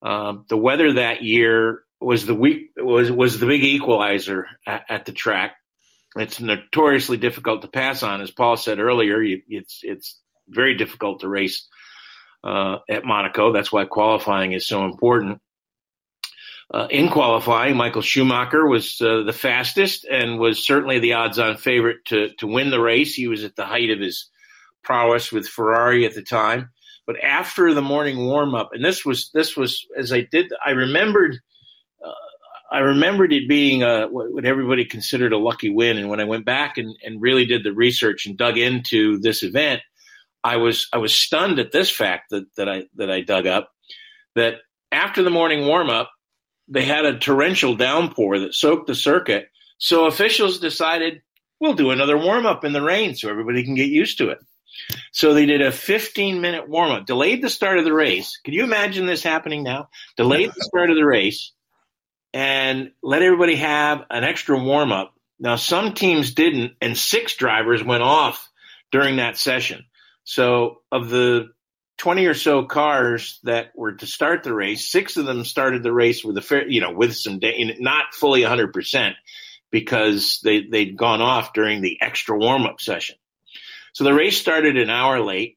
Uh, 0.03 0.35
the 0.49 0.57
weather 0.57 0.95
that 0.95 1.23
year 1.23 1.83
was 2.01 2.27
the 2.27 2.35
week 2.35 2.71
was 2.77 3.11
was 3.11 3.39
the 3.39 3.47
big 3.47 3.65
equalizer 3.65 4.47
at, 4.67 4.85
at, 4.89 5.05
the 5.07 5.13
track. 5.13 5.57
It's 6.17 6.41
notoriously 6.41 7.17
difficult 7.17 7.63
to 7.63 7.69
pass 7.69 8.03
on, 8.03 8.21
as 8.21 8.31
Paul 8.31 8.57
said 8.57 8.79
earlier. 8.79 9.21
You, 9.21 9.43
it's 9.49 9.81
it's 9.83 10.21
very 10.49 10.77
difficult 10.77 11.21
to 11.21 11.29
race 11.29 11.67
uh, 12.43 12.79
at 12.89 13.05
Monaco. 13.05 13.53
That's 13.53 13.73
why 13.73 13.85
qualifying 13.87 14.53
is 14.53 14.67
so 14.67 14.85
important. 14.85 15.41
Uh, 16.73 16.87
in 16.91 17.09
qualifying, 17.11 17.77
Michael 17.77 18.03
Schumacher 18.03 18.67
was 18.67 19.01
uh, 19.01 19.23
the 19.23 19.33
fastest 19.33 20.05
and 20.05 20.39
was 20.39 20.65
certainly 20.65 20.99
the 20.99 21.13
odds-on 21.13 21.57
favorite 21.57 22.05
to 22.07 22.31
to 22.39 22.47
win 22.47 22.71
the 22.71 22.81
race. 22.81 23.15
He 23.15 23.29
was 23.29 23.45
at 23.45 23.55
the 23.55 23.67
height 23.67 23.91
of 23.91 24.01
his 24.01 24.31
prowess 24.83 25.31
with 25.31 25.47
Ferrari 25.47 26.07
at 26.07 26.15
the 26.15 26.23
time. 26.23 26.71
But 27.07 27.23
after 27.23 27.75
the 27.75 27.83
morning 27.83 28.25
warm-up, 28.25 28.71
and 28.73 28.85
this 28.85 29.05
was 29.05 29.31
this 29.35 29.57
was 29.57 29.87
as 29.97 30.13
I 30.13 30.23
did, 30.23 30.53
I 30.65 30.71
remembered. 30.71 31.39
Uh, 32.05 32.13
I 32.73 32.79
remembered 32.79 33.33
it 33.33 33.49
being 33.49 33.83
a, 33.83 34.09
what 34.09 34.45
everybody 34.45 34.85
considered 34.85 35.33
a 35.33 35.39
lucky 35.39 35.69
win, 35.69 35.99
and 35.99 36.09
when 36.09 36.19
I 36.19 36.25
went 36.25 36.45
back 36.45 36.77
and, 36.79 36.97
and 37.05 37.21
really 37.21 37.45
did 37.45 37.63
the 37.63 37.75
research 37.75 38.27
and 38.27 38.37
dug 38.37 38.59
into 38.59 39.19
this 39.19 39.43
event, 39.43 39.83
I 40.43 40.57
was 40.57 40.89
I 40.93 40.99
was 40.99 41.15
stunned 41.15 41.59
at 41.59 41.73
this 41.73 41.91
fact 41.91 42.31
that 42.31 42.47
that 42.57 42.69
I 42.69 42.85
that 42.97 43.11
I 43.11 43.21
dug 43.21 43.47
up 43.47 43.71
that 44.35 44.57
after 44.91 45.23
the 45.23 45.31
morning 45.31 45.67
warm 45.67 45.91
up, 45.91 46.11
they 46.69 46.85
had 46.85 47.05
a 47.05 47.19
torrential 47.19 47.75
downpour 47.75 48.41
that 48.41 48.55
soaked 48.55 48.87
the 48.87 48.95
circuit. 48.95 49.49
So 49.79 50.07
officials 50.07 50.59
decided 50.61 51.23
we'll 51.61 51.75
do 51.75 51.91
another 51.91 52.17
warm 52.17 52.47
up 52.47 52.65
in 52.65 52.73
the 52.73 52.83
rain 52.83 53.15
so 53.15 53.29
everybody 53.29 53.65
can 53.65 53.75
get 53.75 53.89
used 53.89 54.19
to 54.19 54.31
it. 54.31 54.39
So 55.13 55.35
they 55.35 55.47
did 55.47 55.63
a 55.63 55.71
15 55.71 56.41
minute 56.41 56.69
warm 56.69 56.91
up, 56.91 57.07
delayed 57.07 57.43
the 57.43 57.51
start 57.51 57.79
of 57.79 57.85
the 57.85 57.93
race. 57.93 58.41
Can 58.45 58.55
you 58.55 58.65
imagine 58.65 59.07
this 59.07 59.23
happening 59.23 59.63
now? 59.63 59.89
Delayed 60.17 60.51
the 60.51 60.65
start 60.65 60.91
of 60.91 60.97
the 60.97 61.05
race 61.05 61.53
and 62.33 62.91
let 63.03 63.23
everybody 63.23 63.57
have 63.57 64.03
an 64.11 64.25
extra 64.25 64.59
warm 64.59 64.91
up. 64.91 65.15
Now, 65.39 65.57
some 65.57 65.95
teams 65.95 66.35
didn't, 66.35 66.73
and 66.81 66.97
six 66.97 67.37
drivers 67.37 67.83
went 67.83 68.03
off 68.03 68.51
during 68.91 69.17
that 69.17 69.37
session. 69.37 69.85
So, 70.25 70.83
of 70.91 71.11
the 71.11 71.54
20 71.99 72.27
or 72.27 72.35
so 72.35 72.65
cars 72.65 73.39
that 73.45 73.73
were 73.77 73.93
to 73.93 74.07
start 74.07 74.43
the 74.43 74.53
race, 74.53 74.91
six 74.91 75.17
of 75.17 75.27
them 75.27 75.45
started 75.45 75.83
the 75.83 75.93
race 75.93 76.25
with 76.25 76.37
a 76.37 76.43
fair, 76.43 76.69
you 76.69 76.81
know, 76.81 76.93
with 76.93 77.15
some 77.15 77.39
day, 77.39 77.77
not 77.79 78.15
fully 78.15 78.43
100% 78.43 79.15
because 79.71 80.41
they, 80.43 80.63
they'd 80.63 80.97
gone 80.97 81.21
off 81.21 81.53
during 81.53 81.81
the 81.81 81.99
extra 82.01 82.37
warm 82.37 82.65
up 82.65 82.81
session. 82.81 83.17
So 83.93 84.05
the 84.05 84.15
race 84.15 84.39
started 84.39 84.77
an 84.77 84.91
hour 84.91 85.21
late. 85.21 85.57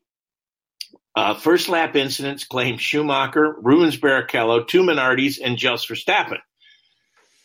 Uh, 1.16 1.34
first 1.34 1.68
lap 1.68 1.96
incidents 1.96 2.44
claimed 2.44 2.80
Schumacher, 2.80 3.56
Rubens 3.60 3.98
Barrichello, 3.98 4.68
two 4.68 4.84
Minardis, 4.84 5.40
and 5.44 5.58
Jos 5.58 5.88
Verstappen. 5.88 6.38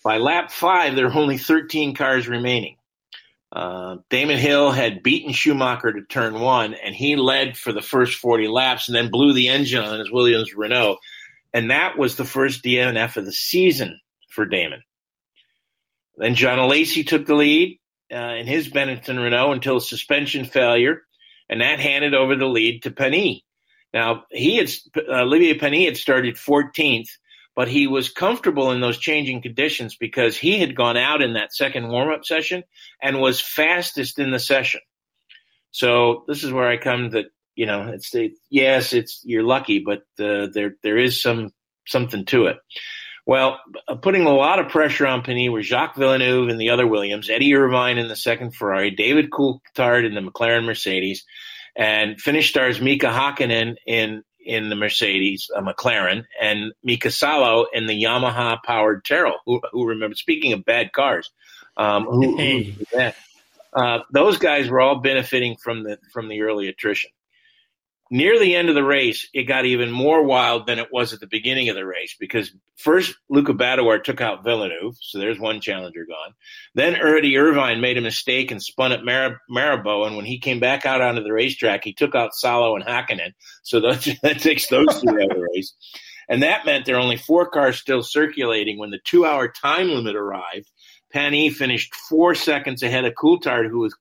By 0.05 0.18
lap 0.18 0.51
five, 0.51 0.95
there 0.95 1.09
were 1.09 1.14
only 1.14 1.38
13 1.38 1.95
cars 1.95 2.28
remaining. 2.28 2.76
Uh, 3.53 3.99
Damon 4.09 4.39
Hill 4.39 4.71
had 4.71 5.03
beaten 5.03 5.33
Schumacher 5.33 5.93
to 5.93 6.03
turn 6.03 6.41
one, 6.41 6.73
and 6.73 6.95
he 6.95 7.17
led 7.17 7.57
for 7.57 7.71
the 7.71 7.83
first 7.83 8.19
40 8.19 8.49
laps 8.49 8.89
and 8.89 8.97
then 8.97 9.11
blew 9.11 9.35
the 9.35 9.49
engine 9.49 9.85
on 9.85 9.99
his 9.99 10.11
Williams 10.11 10.55
Renault. 10.55 10.97
And 11.53 11.71
that 11.71 11.99
was 11.99 12.17
the 12.17 12.25
first 12.25 12.65
DNF 12.65 13.19
of 13.19 13.27
the 13.27 13.33
season 13.33 14.01
for 14.31 14.47
Damon. 14.47 14.83
Then 16.17 16.35
John 16.35 16.59
Alesi 16.59 17.07
took 17.07 17.27
the 17.27 17.35
lead 17.35 17.79
uh, 18.11 18.17
in 18.17 18.47
his 18.47 18.71
Benetton 18.71 19.23
Renault 19.23 19.53
until 19.53 19.77
a 19.77 19.83
suspension 19.83 20.47
failure, 20.47 21.03
and 21.51 21.61
that 21.61 21.79
handed 21.79 22.15
over 22.15 22.37
the 22.37 22.47
lead 22.47 22.83
to 22.85 22.91
Panis. 22.91 23.41
Now 23.93 24.25
he 24.31 24.57
had 24.57 24.71
uh, 24.97 25.23
Olivier 25.23 25.59
Panis 25.59 25.85
had 25.85 25.97
started 25.99 26.37
14th, 26.37 27.09
but 27.55 27.69
he 27.69 27.87
was 27.87 28.09
comfortable 28.09 28.71
in 28.71 28.81
those 28.81 28.99
changing 28.99 29.43
conditions 29.43 29.97
because 29.97 30.37
he 30.37 30.59
had 30.59 30.77
gone 30.77 30.97
out 30.97 31.23
in 31.23 31.35
that 31.35 31.55
second 31.55 31.89
warm 31.89 32.11
up 32.11 32.25
session 32.25 32.63
and 33.01 33.21
was 33.21 33.41
fastest 33.41 34.19
in 34.19 34.31
the 34.31 34.39
session. 34.39 34.81
So 35.71 36.25
this 36.29 36.45
is 36.45 36.53
where 36.53 36.69
I 36.69 36.77
come 36.77 37.11
that 37.11 37.27
you 37.55 37.67
know 37.67 37.89
it's 37.93 38.11
the, 38.11 38.33
yes 38.51 38.93
it's 38.93 39.21
you're 39.25 39.43
lucky, 39.43 39.81
but 39.81 40.01
uh, 40.19 40.49
there 40.53 40.77
there 40.83 40.99
is 40.99 41.21
some 41.21 41.51
something 41.87 42.25
to 42.27 42.47
it. 42.47 42.59
Well, 43.25 43.61
uh, 43.87 43.95
putting 43.95 44.27
a 44.27 44.35
lot 44.35 44.59
of 44.59 44.69
pressure 44.69 45.07
on 45.07 45.23
Panis 45.23 45.51
were 45.51 45.63
Jacques 45.63 45.97
Villeneuve 45.97 46.49
and 46.49 46.61
the 46.61 46.71
other 46.71 46.87
Williams, 46.87 47.31
Eddie 47.31 47.55
Irvine 47.55 47.99
in 47.99 48.09
the 48.09 48.17
second 48.17 48.55
Ferrari, 48.55 48.91
David 48.91 49.31
Coulthard 49.31 50.05
in 50.05 50.15
the 50.15 50.21
McLaren 50.21 50.65
Mercedes, 50.65 51.25
and 51.77 52.21
Finnish 52.21 52.51
stars 52.51 52.81
Mika 52.81 53.07
Hakkinen 53.07 53.77
in 53.87 54.25
in 54.45 54.68
the 54.68 54.76
Mercedes, 54.76 55.51
a 55.55 55.62
McLaren, 55.62 56.24
and 56.40 56.72
Mika 56.82 57.11
Salo 57.11 57.66
in 57.72 57.86
the 57.86 58.03
Yamaha 58.03 58.62
powered 58.62 59.05
Tyrrell. 59.05 59.38
Who, 59.47 59.61
who 59.72 59.86
remember? 59.86 60.16
Speaking 60.16 60.53
of 60.53 60.64
bad 60.64 60.93
cars, 60.93 61.30
um, 61.76 62.05
who, 62.05 62.36
who 62.36 62.72
yeah, 62.93 63.12
uh, 63.72 64.01
those 64.11 64.38
guys 64.38 64.68
were 64.68 64.80
all 64.80 65.01
benefiting 65.01 65.57
from 65.57 65.84
the 65.84 65.99
from 66.12 66.28
the 66.28 66.43
early 66.43 66.68
attrition 66.68 67.11
near 68.13 68.39
the 68.39 68.55
end 68.55 68.69
of 68.69 68.75
the 68.75 68.85
race, 68.85 69.27
it 69.33 69.45
got 69.45 69.65
even 69.65 69.91
more 69.91 70.23
wild 70.23 70.67
than 70.67 70.79
it 70.79 70.93
was 70.93 71.15
at 71.15 71.21
the 71.21 71.27
beginning 71.27 71.71
of 71.71 71.75
the 71.75 71.87
race 71.87 72.15
because 72.21 72.53
first 72.77 73.15
Luca 73.31 73.55
Badoer 73.55 74.05
took 74.05 74.21
out 74.21 74.45
Villeneuve, 74.45 74.95
so 75.01 75.19
there's 75.19 75.41
one 75.41 75.63
challenger 75.63 76.05
gone. 76.05 76.35
Then 76.75 76.95
Eddie 76.95 77.39
Irvine 77.39 77.81
made 77.81 77.97
a 77.97 78.03
mistake 78.03 78.51
and 78.51 78.63
spun 78.63 78.93
at 78.93 79.03
Mar- 79.03 79.41
and 79.49 80.17
when 80.17 80.27
he 80.27 80.39
came 80.39 80.61
back 80.61 80.85
out 80.85 81.01
onto 81.01 81.23
the 81.23 81.33
racetrack, 81.33 81.85
he 81.85 81.95
took 81.95 82.15
out 82.15 82.35
Salo 82.35 82.77
and 82.77 82.85
Hakkinen, 82.85 83.33
so 83.63 83.81
that, 83.81 84.07
that 84.23 84.41
takes 84.41 84.69
those 84.69 85.01
two 85.01 85.09
out 85.09 85.23
of 85.23 85.29
the 85.31 85.49
race. 85.55 85.73
And 86.29 86.43
that 86.43 86.67
meant 86.67 86.85
there 86.85 86.97
are 86.97 87.01
only 87.01 87.17
four 87.17 87.49
cars 87.49 87.79
still 87.79 88.03
circulating 88.03 88.79
when 88.79 88.91
the 88.91 89.01
two 89.05 89.25
hour 89.25 89.49
time 89.49 89.89
limit 89.89 90.17
arrived. 90.17 90.71
Panis 91.13 91.57
finished 91.57 91.95
four 91.95 92.35
seconds 92.35 92.83
ahead 92.83 93.05
of 93.05 93.15
Coulthard, 93.15 93.69
who 93.69 93.81
was 93.81 93.95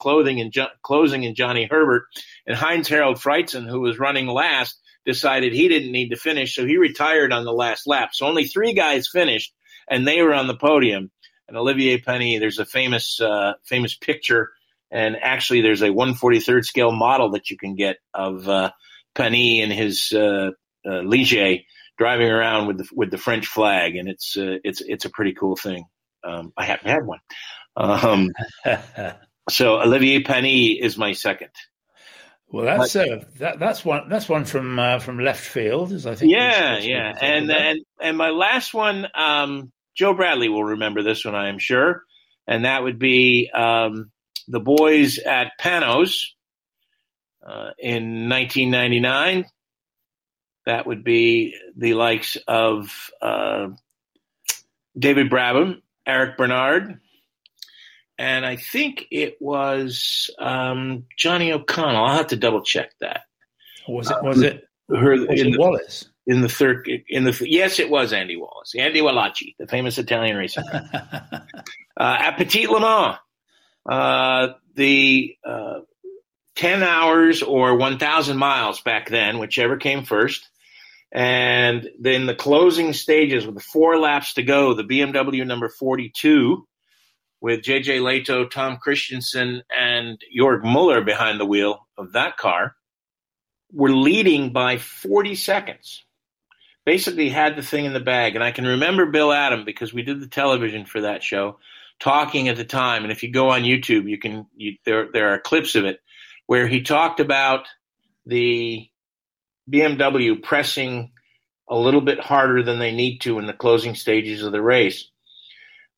jo- 0.50 0.68
closing 0.82 1.24
in 1.24 1.36
Johnny 1.36 1.68
Herbert, 1.70 2.06
and 2.46 2.56
Heinz 2.56 2.88
Harald 2.88 3.18
Frentzen, 3.18 3.68
who 3.68 3.82
was 3.82 4.00
running 4.00 4.28
last, 4.28 4.80
decided 5.06 5.54
he 5.54 5.68
didn't 5.68 5.92
need 5.92 6.10
to 6.10 6.16
finish, 6.16 6.56
so 6.56 6.66
he 6.66 6.78
retired 6.78 7.34
on 7.34 7.44
the 7.44 7.54
last 7.54 7.88
lap. 7.88 8.10
So 8.14 8.28
only 8.28 8.46
three 8.46 8.74
guys 8.74 9.10
finished, 9.10 9.54
and 9.90 10.08
they 10.08 10.22
were 10.22 10.34
on 10.34 10.48
the 10.48 10.56
podium. 10.56 11.12
And 11.48 11.58
Olivier 11.58 12.00
Panis, 12.00 12.40
there's 12.40 12.60
a 12.60 12.66
famous 12.66 13.20
uh, 13.20 13.54
famous 13.66 13.96
picture, 13.96 14.52
and 14.90 15.18
actually 15.22 15.62
there's 15.62 15.82
a 15.82 15.90
143rd 15.90 16.64
scale 16.64 16.92
model 16.92 17.32
that 17.32 17.50
you 17.50 17.58
can 17.58 17.76
get 17.76 17.98
of 18.14 18.48
uh, 18.48 18.72
Panis 19.16 19.64
and 19.64 19.72
his 19.72 20.14
uh, 20.14 20.52
uh, 20.86 21.02
Ligier 21.02 21.66
driving 21.98 22.30
around 22.30 22.68
with 22.68 22.78
the 22.78 22.88
with 22.94 23.12
the 23.12 23.18
French 23.18 23.48
flag, 23.48 23.96
and 23.96 24.08
it's 24.08 24.38
uh, 24.38 24.58
it's 24.64 24.82
it's 24.82 25.06
a 25.06 25.10
pretty 25.10 25.34
cool 25.34 25.56
thing. 25.56 25.86
Um, 26.24 26.54
I 26.58 26.66
haven't 26.66 26.88
had 26.88 27.06
one. 27.06 27.20
Um, 27.76 28.30
so 29.50 29.82
Olivier 29.82 30.22
Panis 30.22 30.78
is 30.82 30.98
my 30.98 31.14
second. 31.14 31.50
Well, 32.52 32.66
that's 32.66 32.96
uh, 32.98 33.24
that, 33.40 33.60
that's 33.60 33.86
one 33.86 34.10
that's 34.10 34.28
one 34.28 34.44
from 34.44 34.78
uh, 34.78 35.00
from 35.00 35.20
left 35.20 35.40
field, 35.40 35.94
as 35.94 36.06
I 36.06 36.16
think. 36.16 36.34
Yeah, 36.34 36.80
yeah, 36.80 37.18
and 37.22 37.50
and 37.50 37.80
and 38.02 38.18
my 38.18 38.30
last 38.30 38.74
one, 38.74 39.08
um, 39.16 39.72
Joe 39.96 40.14
Bradley 40.14 40.50
will 40.50 40.64
remember 40.66 41.02
this 41.02 41.24
one, 41.24 41.34
I 41.34 41.48
am 41.48 41.60
sure, 41.60 42.04
and 42.48 42.66
that 42.66 42.84
would 42.84 43.00
be 43.00 43.50
um, 43.54 44.12
the 44.50 44.60
boys 44.60 45.18
at 45.18 45.54
Panoz 45.62 46.26
uh, 47.46 47.72
in 47.80 48.28
1999. 48.30 49.46
That 50.66 50.86
would 50.86 51.06
be 51.06 51.56
the 51.78 51.94
likes 51.94 52.38
of 52.48 53.10
uh, 53.22 53.70
David 54.98 55.30
Brabham 55.30 55.82
Eric 56.06 56.38
Bernard, 56.38 57.00
and 58.18 58.46
I 58.46 58.56
think 58.56 59.08
it 59.12 59.38
was 59.40 60.30
um, 60.40 61.06
Johnny 61.18 61.52
O'Connell. 61.52 62.06
I'll 62.06 62.18
have 62.18 62.28
to 62.28 62.36
double 62.36 62.62
check 62.62 62.92
that. 63.00 63.22
Was 63.88 64.12
it? 64.12 64.18
Was 64.24 64.42
it? 64.42 64.68
Her, 64.90 65.12
was 65.12 65.40
in 65.42 65.48
it 65.48 65.52
the, 65.54 65.58
Wallace? 65.58 66.08
In 66.28 66.42
the 66.42 66.50
third, 66.50 66.88
in 67.08 67.24
the 67.24 67.36
yes, 67.50 67.80
it 67.80 67.90
was 67.90 68.14
Andy 68.14 68.36
Wallace, 68.36 68.76
Andy 68.78 69.02
Wallace, 69.02 69.42
the 69.58 69.68
famous 69.68 69.98
Italian 69.98 70.38
racer. 70.38 70.62
uh, 70.94 71.40
at 71.98 72.38
Petit 72.38 72.68
Le 72.68 72.80
Mans, 72.80 73.18
uh, 73.90 74.54
the 74.76 75.36
uh, 75.44 75.80
ten 76.56 76.84
hours 76.84 77.42
or 77.42 77.76
one 77.76 77.98
thousand 77.98 78.38
miles 78.38 78.82
back 78.82 79.10
then, 79.10 79.40
whichever 79.40 79.78
came 79.78 80.04
first, 80.04 80.48
and 81.12 81.90
then 82.00 82.26
the 82.26 82.36
closing 82.36 82.94
stages 82.94 83.46
with 83.46 83.62
four 83.62 83.98
laps 83.98 84.36
to 84.36 84.44
go, 84.44 84.74
the 84.74 84.84
BMW 84.84 85.46
number 85.46 85.68
42 85.68 86.66
with 87.42 87.62
JJ 87.62 88.02
Lehto, 88.02 88.50
Tom 88.50 88.78
Kristensen, 88.86 89.62
and 89.76 90.22
Jorg 90.38 90.64
Muller 90.64 91.04
behind 91.04 91.40
the 91.40 91.46
wheel 91.46 91.88
of 91.98 92.14
that 92.14 92.38
car 92.38 92.76
were 93.74 93.92
leading 93.92 94.54
by 94.54 94.78
40 94.78 95.36
seconds. 95.36 96.06
Basically 96.86 97.30
had 97.30 97.56
the 97.56 97.64
thing 97.64 97.86
in 97.86 97.94
the 97.94 98.00
bag. 98.00 98.36
And 98.36 98.44
I 98.44 98.52
can 98.52 98.66
remember 98.66 99.08
Bill 99.08 99.34
Adam 99.34 99.66
because 99.66 99.94
we 99.94 100.04
did 100.04 100.22
the 100.22 100.28
television 100.28 100.86
for 100.86 101.02
that 101.02 101.24
show 101.24 101.60
talking 102.00 102.48
at 102.48 102.58
the 102.58 102.66
time. 102.66 103.04
And 103.04 103.12
if 103.12 103.24
you 103.24 103.32
go 103.32 103.50
on 103.50 103.62
YouTube, 103.62 104.10
you 104.10 104.18
can, 104.18 104.48
you, 104.56 104.78
there, 104.86 105.10
there 105.12 105.34
are 105.34 105.40
clips 105.40 105.76
of 105.76 105.86
it 105.86 106.00
where 106.48 106.68
he 106.68 106.82
talked 106.82 107.20
about 107.20 107.68
the 108.26 108.91
BMW 109.72 110.42
pressing 110.42 111.12
a 111.70 111.76
little 111.76 112.02
bit 112.02 112.20
harder 112.20 112.64
than 112.64 112.80
they 112.80 112.92
need 112.94 113.20
to 113.20 113.40
in 113.40 113.48
the 113.48 113.54
closing 113.54 113.96
stages 113.96 114.44
of 114.44 114.52
the 114.52 114.62
race. 114.62 115.10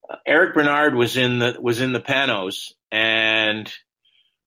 Uh, 0.08 0.18
Eric 0.26 0.54
Bernard 0.54 0.96
was 0.96 1.18
in 1.18 1.40
the 1.40 1.58
was 1.60 1.82
in 1.82 1.94
the 1.94 2.00
Panoz 2.00 2.74
and 2.92 3.72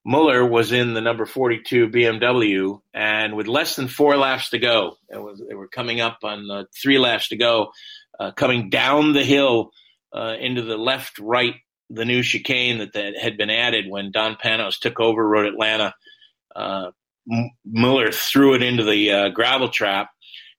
Muller 0.04 0.46
was 0.46 0.70
in 0.70 0.94
the 0.94 1.00
number 1.00 1.26
42 1.26 1.88
BMW 1.88 2.80
and 2.94 3.34
with 3.34 3.48
less 3.48 3.74
than 3.74 3.88
4 3.88 4.16
laps 4.16 4.50
to 4.50 4.58
go 4.60 4.96
was 5.10 5.42
they 5.48 5.56
were 5.56 5.66
coming 5.66 6.00
up 6.00 6.18
on 6.22 6.48
uh, 6.48 6.64
3 6.80 6.98
laps 6.98 7.28
to 7.28 7.36
go 7.36 7.72
uh, 8.20 8.30
coming 8.30 8.70
down 8.70 9.14
the 9.14 9.24
hill 9.24 9.72
uh, 10.14 10.36
into 10.38 10.62
the 10.62 10.76
left 10.76 11.18
right 11.18 11.54
the 11.90 12.04
new 12.04 12.22
chicane 12.22 12.78
that, 12.78 12.92
that 12.92 13.18
had 13.20 13.36
been 13.36 13.50
added 13.50 13.86
when 13.88 14.12
Don 14.12 14.36
Panoz 14.36 14.78
took 14.78 15.00
over 15.00 15.26
Road 15.26 15.46
Atlanta 15.46 15.94
Muller 17.64 18.12
threw 18.12 18.54
it 18.54 18.62
into 18.62 18.84
the 18.84 19.10
uh, 19.12 19.28
gravel 19.30 19.68
trap, 19.68 20.10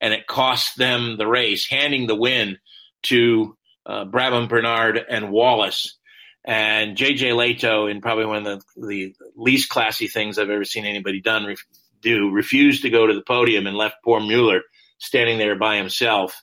and 0.02 0.14
it 0.14 0.28
cost 0.28 0.78
them 0.78 1.18
the 1.18 1.28
race, 1.28 1.68
handing 1.68 2.08
the 2.08 2.16
win 2.16 2.58
to 3.04 3.58
uh, 3.86 4.06
Brabham 4.06 4.50
Bernard 4.50 5.00
and 5.10 5.32
Wallace. 5.32 5.98
And 6.46 6.96
JJ 6.96 7.34
Lehto, 7.34 7.92
in 7.92 8.02
probably 8.02 8.26
one 8.26 8.46
of 8.46 8.64
the, 8.76 8.88
the 8.88 9.16
least 9.36 9.70
classy 9.70 10.08
things 10.08 10.38
I've 10.38 10.50
ever 10.50 10.64
seen 10.64 10.86
anybody 10.86 11.22
done 11.22 11.46
ref- 11.46 11.66
do, 12.02 12.32
refused 12.32 12.84
to 12.84 12.90
go 12.90 13.06
to 13.06 13.14
the 13.14 13.24
podium 13.24 13.68
and 13.68 13.76
left 13.76 13.98
poor 14.04 14.20
Mueller 14.22 14.62
standing 14.98 15.38
there 15.38 15.58
by 15.58 15.78
himself. 15.78 16.42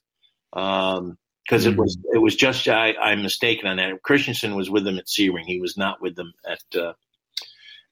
Um, 0.52 1.18
because 1.44 1.66
it 1.66 1.76
was 1.76 1.98
it 2.14 2.18
was 2.18 2.36
just 2.36 2.66
I, 2.68 2.94
I'm 2.94 3.22
mistaken 3.22 3.68
on 3.68 3.76
that. 3.76 4.02
Kristensen 4.02 4.56
was 4.56 4.70
with 4.70 4.84
them 4.84 4.98
at 4.98 5.06
Sebring. 5.06 5.44
He 5.44 5.60
was 5.60 5.76
not 5.76 6.00
with 6.00 6.16
them 6.16 6.32
at 6.48 6.62
uh, 6.80 6.94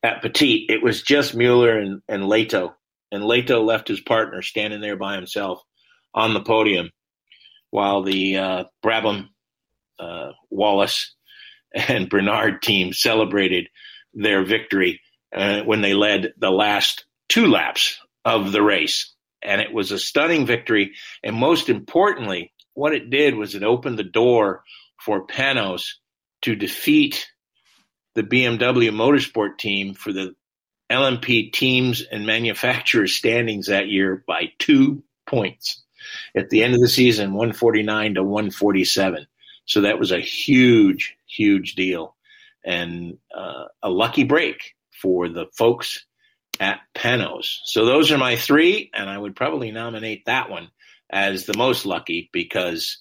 at 0.03 0.23
Petit, 0.23 0.67
it 0.69 0.83
was 0.83 1.03
just 1.03 1.35
Mueller 1.35 1.79
and, 1.79 2.03
and 2.09 2.25
Lehto. 2.25 2.75
And 3.11 3.23
Lehto 3.23 3.65
left 3.65 3.89
his 3.89 4.01
partner 4.01 4.43
standing 4.43 4.81
there 4.81 4.97
by 4.97 5.15
himself 5.15 5.63
on 6.15 6.35
the 6.35 6.43
podium 6.43 6.91
while 7.71 8.03
the 8.03 8.37
uh, 8.37 8.65
Brabham, 8.85 9.29
uh, 9.99 10.33
Wallace, 10.51 11.15
and 11.75 12.09
Bernard 12.09 12.63
team 12.63 12.93
celebrated 12.93 13.69
their 14.15 14.45
victory 14.45 15.01
uh, 15.35 15.63
when 15.63 15.81
they 15.81 15.95
led 15.95 16.35
the 16.37 16.51
last 16.51 17.07
two 17.29 17.47
laps 17.47 17.99
of 18.25 18.53
the 18.53 18.63
race. 18.63 19.15
And 19.43 19.61
it 19.61 19.73
was 19.73 19.91
a 19.91 19.99
stunning 19.99 20.47
victory. 20.47 20.93
And 21.23 21.35
most 21.35 21.69
importantly, 21.69 22.53
what 22.75 22.95
it 22.95 23.11
did 23.11 23.35
was 23.35 23.55
it 23.55 23.63
opened 23.63 23.99
the 23.99 24.05
door 24.05 24.63
for 25.01 25.27
Panoz 25.27 25.95
to 26.43 26.55
defeat 26.55 27.32
the 28.15 28.23
BMW 28.23 28.91
motorsport 28.91 29.59
team 29.59 29.95
for 29.95 30.13
the 30.13 30.35
LMP 30.91 31.53
teams 31.53 32.03
and 32.03 32.27
manufacturers 32.27 33.15
standings 33.15 33.67
that 33.67 33.89
year 33.89 34.23
by 34.27 34.53
two 34.59 35.03
points. 35.27 35.83
At 36.37 36.51
the 36.51 36.63
end 36.63 36.75
of 36.75 36.81
the 36.81 36.89
season, 36.89 37.33
149 37.33 38.15
to 38.15 38.23
147. 38.23 39.27
So 39.65 39.83
that 39.83 39.99
was 39.99 40.13
a 40.13 40.21
huge, 40.21 41.17
huge 41.27 41.75
deal 41.75 42.17
and 42.65 43.19
uh, 43.35 43.65
a 43.83 43.89
lucky 43.89 44.25
break 44.25 44.75
for 45.01 45.29
the 45.29 45.47
folks 45.57 46.05
at 46.61 46.81
Panoz. 46.95 47.59
So 47.65 47.87
those 47.87 48.13
are 48.13 48.19
my 48.19 48.37
three, 48.37 48.91
and 48.95 49.09
I 49.09 49.17
would 49.17 49.35
probably 49.35 49.71
nominate 49.71 50.27
that 50.27 50.51
one 50.51 50.71
as 51.11 51.47
the 51.47 51.57
most 51.57 51.87
lucky 51.87 52.31
because 52.33 52.99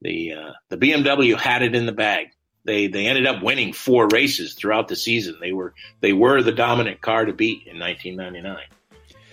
the 0.00 0.32
uh, 0.32 0.52
the 0.70 0.76
BMW 0.76 1.36
had 1.38 1.62
it 1.62 1.74
in 1.74 1.86
the 1.86 1.92
bag 1.92 2.28
they 2.68 2.86
they 2.86 3.06
ended 3.06 3.26
up 3.26 3.42
winning 3.42 3.72
four 3.72 4.06
races 4.08 4.54
throughout 4.54 4.88
the 4.88 4.96
season. 4.96 5.38
They 5.40 5.52
were 5.52 5.74
they 6.00 6.12
were 6.12 6.42
the 6.42 6.52
dominant 6.52 7.00
car 7.00 7.24
to 7.24 7.32
beat 7.32 7.66
in 7.66 7.78
1999. 7.78 8.58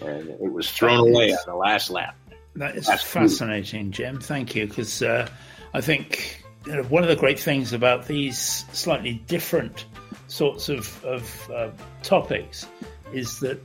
and 0.01 0.29
it 0.29 0.51
was 0.51 0.71
thrown 0.71 0.99
away 0.99 1.31
on 1.31 1.39
the 1.45 1.55
last 1.55 1.89
lap. 1.89 2.15
That 2.55 2.77
is 2.77 2.87
fascinating, 2.87 3.91
Jim. 3.91 4.21
Thank 4.21 4.55
you, 4.55 4.65
because 4.65 5.03
uh, 5.03 5.29
I 5.73 5.81
think 5.81 6.45
you 6.65 6.73
know, 6.73 6.83
one 6.83 7.03
of 7.03 7.09
the 7.09 7.15
great 7.17 7.37
things 7.37 7.73
about 7.73 8.07
these 8.07 8.65
slightly 8.71 9.15
different 9.27 9.85
sorts 10.27 10.69
of, 10.69 11.03
of 11.03 11.51
uh, 11.53 11.69
topics 12.01 12.67
is 13.13 13.39
that 13.41 13.59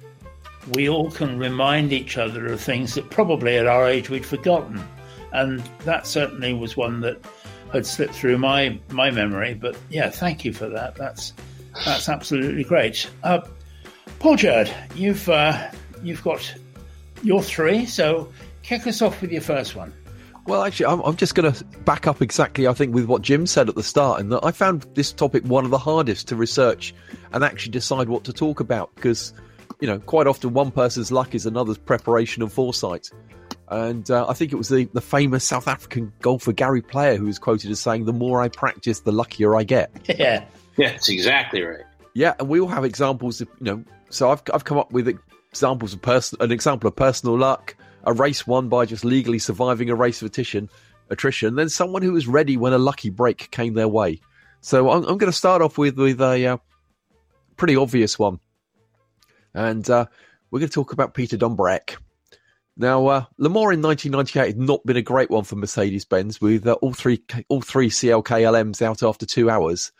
we 0.74 0.88
all 0.88 1.10
can 1.10 1.38
remind 1.38 1.92
each 1.92 2.18
other 2.18 2.46
of 2.46 2.60
things 2.60 2.94
that 2.94 3.08
probably 3.10 3.56
at 3.56 3.66
our 3.66 3.88
age 3.88 4.10
we'd 4.10 4.26
forgotten. 4.26 4.82
And 5.32 5.60
that 5.84 6.06
certainly 6.06 6.52
was 6.52 6.76
one 6.76 7.00
that 7.00 7.24
had 7.72 7.86
slipped 7.86 8.14
through 8.14 8.38
my, 8.38 8.78
my 8.90 9.10
memory. 9.10 9.54
But 9.54 9.76
yeah, 9.90 10.10
thank 10.10 10.44
you 10.44 10.52
for 10.52 10.68
that. 10.68 10.94
That's 10.96 11.32
that's 11.84 12.08
absolutely 12.08 12.64
great. 12.64 13.08
Uh, 13.22 13.40
Paul 14.18 14.36
Jurd, 14.36 14.70
you've 14.94 15.28
uh, 15.28 15.70
you've 16.02 16.22
got 16.22 16.54
your 17.22 17.42
three, 17.42 17.86
so 17.86 18.30
kick 18.62 18.86
us 18.86 19.02
off 19.02 19.20
with 19.20 19.32
your 19.32 19.42
first 19.42 19.76
one. 19.76 19.92
Well, 20.46 20.62
actually, 20.62 20.86
I'm, 20.86 21.00
I'm 21.02 21.16
just 21.16 21.34
going 21.34 21.52
to 21.52 21.64
back 21.80 22.06
up 22.06 22.22
exactly, 22.22 22.66
I 22.66 22.72
think, 22.72 22.94
with 22.94 23.04
what 23.04 23.22
Jim 23.22 23.46
said 23.46 23.68
at 23.68 23.74
the 23.74 23.82
start, 23.82 24.20
and 24.20 24.32
that 24.32 24.40
I 24.42 24.50
found 24.50 24.86
this 24.94 25.12
topic 25.12 25.44
one 25.44 25.64
of 25.64 25.70
the 25.70 25.78
hardest 25.78 26.28
to 26.28 26.36
research 26.36 26.94
and 27.32 27.44
actually 27.44 27.72
decide 27.72 28.08
what 28.08 28.24
to 28.24 28.32
talk 28.32 28.58
about 28.58 28.94
because, 28.94 29.32
you 29.80 29.86
know, 29.86 29.98
quite 29.98 30.26
often 30.26 30.52
one 30.52 30.70
person's 30.70 31.12
luck 31.12 31.34
is 31.34 31.46
another's 31.46 31.78
preparation 31.78 32.42
and 32.42 32.50
foresight. 32.50 33.10
And 33.70 34.10
uh, 34.10 34.26
I 34.28 34.34
think 34.34 34.52
it 34.52 34.56
was 34.56 34.68
the, 34.68 34.86
the 34.92 35.00
famous 35.00 35.44
South 35.44 35.68
African 35.68 36.12
golfer 36.20 36.52
Gary 36.52 36.82
Player 36.82 37.16
who 37.16 37.26
was 37.26 37.38
quoted 37.38 37.70
as 37.70 37.78
saying, 37.78 38.04
"The 38.04 38.12
more 38.12 38.42
I 38.42 38.48
practice, 38.48 39.00
the 39.00 39.12
luckier 39.12 39.54
I 39.54 39.62
get." 39.62 39.90
Yeah, 40.18 40.44
yeah, 40.76 40.92
that's 40.92 41.08
exactly 41.08 41.62
right. 41.62 41.84
Yeah, 42.14 42.34
and 42.40 42.48
we 42.48 42.60
all 42.60 42.68
have 42.68 42.84
examples 42.84 43.40
of 43.40 43.48
you 43.60 43.64
know. 43.66 43.84
So 44.10 44.30
I've 44.30 44.42
I've 44.52 44.64
come 44.64 44.76
up 44.76 44.92
with 44.92 45.16
examples 45.50 45.94
of 45.94 46.02
person 46.02 46.38
an 46.40 46.50
example 46.50 46.88
of 46.88 46.96
personal 46.96 47.38
luck, 47.38 47.76
a 48.04 48.12
race 48.12 48.44
won 48.44 48.68
by 48.68 48.86
just 48.86 49.04
legally 49.04 49.38
surviving 49.38 49.88
a 49.88 49.94
race 49.94 50.20
of 50.20 50.26
attrition, 50.26 50.68
attrition. 51.08 51.54
Then 51.54 51.68
someone 51.68 52.02
who 52.02 52.12
was 52.12 52.26
ready 52.26 52.56
when 52.56 52.72
a 52.72 52.78
lucky 52.78 53.10
break 53.10 53.52
came 53.52 53.74
their 53.74 53.88
way. 53.88 54.20
So 54.62 54.90
I'm, 54.90 55.04
I'm 55.04 55.18
going 55.18 55.30
to 55.30 55.38
start 55.38 55.62
off 55.62 55.78
with 55.78 55.96
with 55.96 56.20
a 56.20 56.46
uh, 56.46 56.56
pretty 57.56 57.76
obvious 57.76 58.18
one, 58.18 58.40
and 59.54 59.88
uh, 59.88 60.06
we're 60.50 60.58
going 60.58 60.68
to 60.68 60.74
talk 60.74 60.92
about 60.92 61.14
Peter 61.14 61.36
Dumbreck. 61.36 61.96
Now, 62.80 63.06
uh, 63.08 63.24
Le 63.36 63.50
Mans 63.50 63.74
in 63.74 63.82
1998 63.82 64.46
had 64.46 64.58
not 64.58 64.86
been 64.86 64.96
a 64.96 65.02
great 65.02 65.28
one 65.28 65.44
for 65.44 65.54
Mercedes 65.54 66.06
Benz, 66.06 66.40
with 66.40 66.66
uh, 66.66 66.78
all 66.80 66.94
three 66.94 67.22
all 67.50 67.60
three 67.60 67.90
CLK 67.90 68.24
LMs 68.24 68.80
out 68.80 69.02
after 69.02 69.26
two 69.26 69.50
hours. 69.50 69.92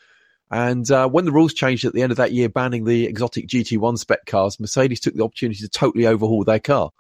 And 0.51 0.91
uh, 0.91 1.07
when 1.07 1.27
the 1.27 1.31
rules 1.31 1.53
changed 1.53 1.85
at 1.85 1.93
the 1.93 2.01
end 2.01 2.11
of 2.11 2.17
that 2.17 2.33
year, 2.33 2.49
banning 2.49 2.87
the 2.87 3.05
exotic 3.05 3.49
GT1 3.49 3.99
spec 3.99 4.25
cars, 4.25 4.59
Mercedes 4.59 4.99
took 4.99 5.15
the 5.15 5.23
opportunity 5.23 5.61
to 5.61 5.69
totally 5.69 6.07
overhaul 6.07 6.43
their 6.43 6.59
car. 6.59 6.91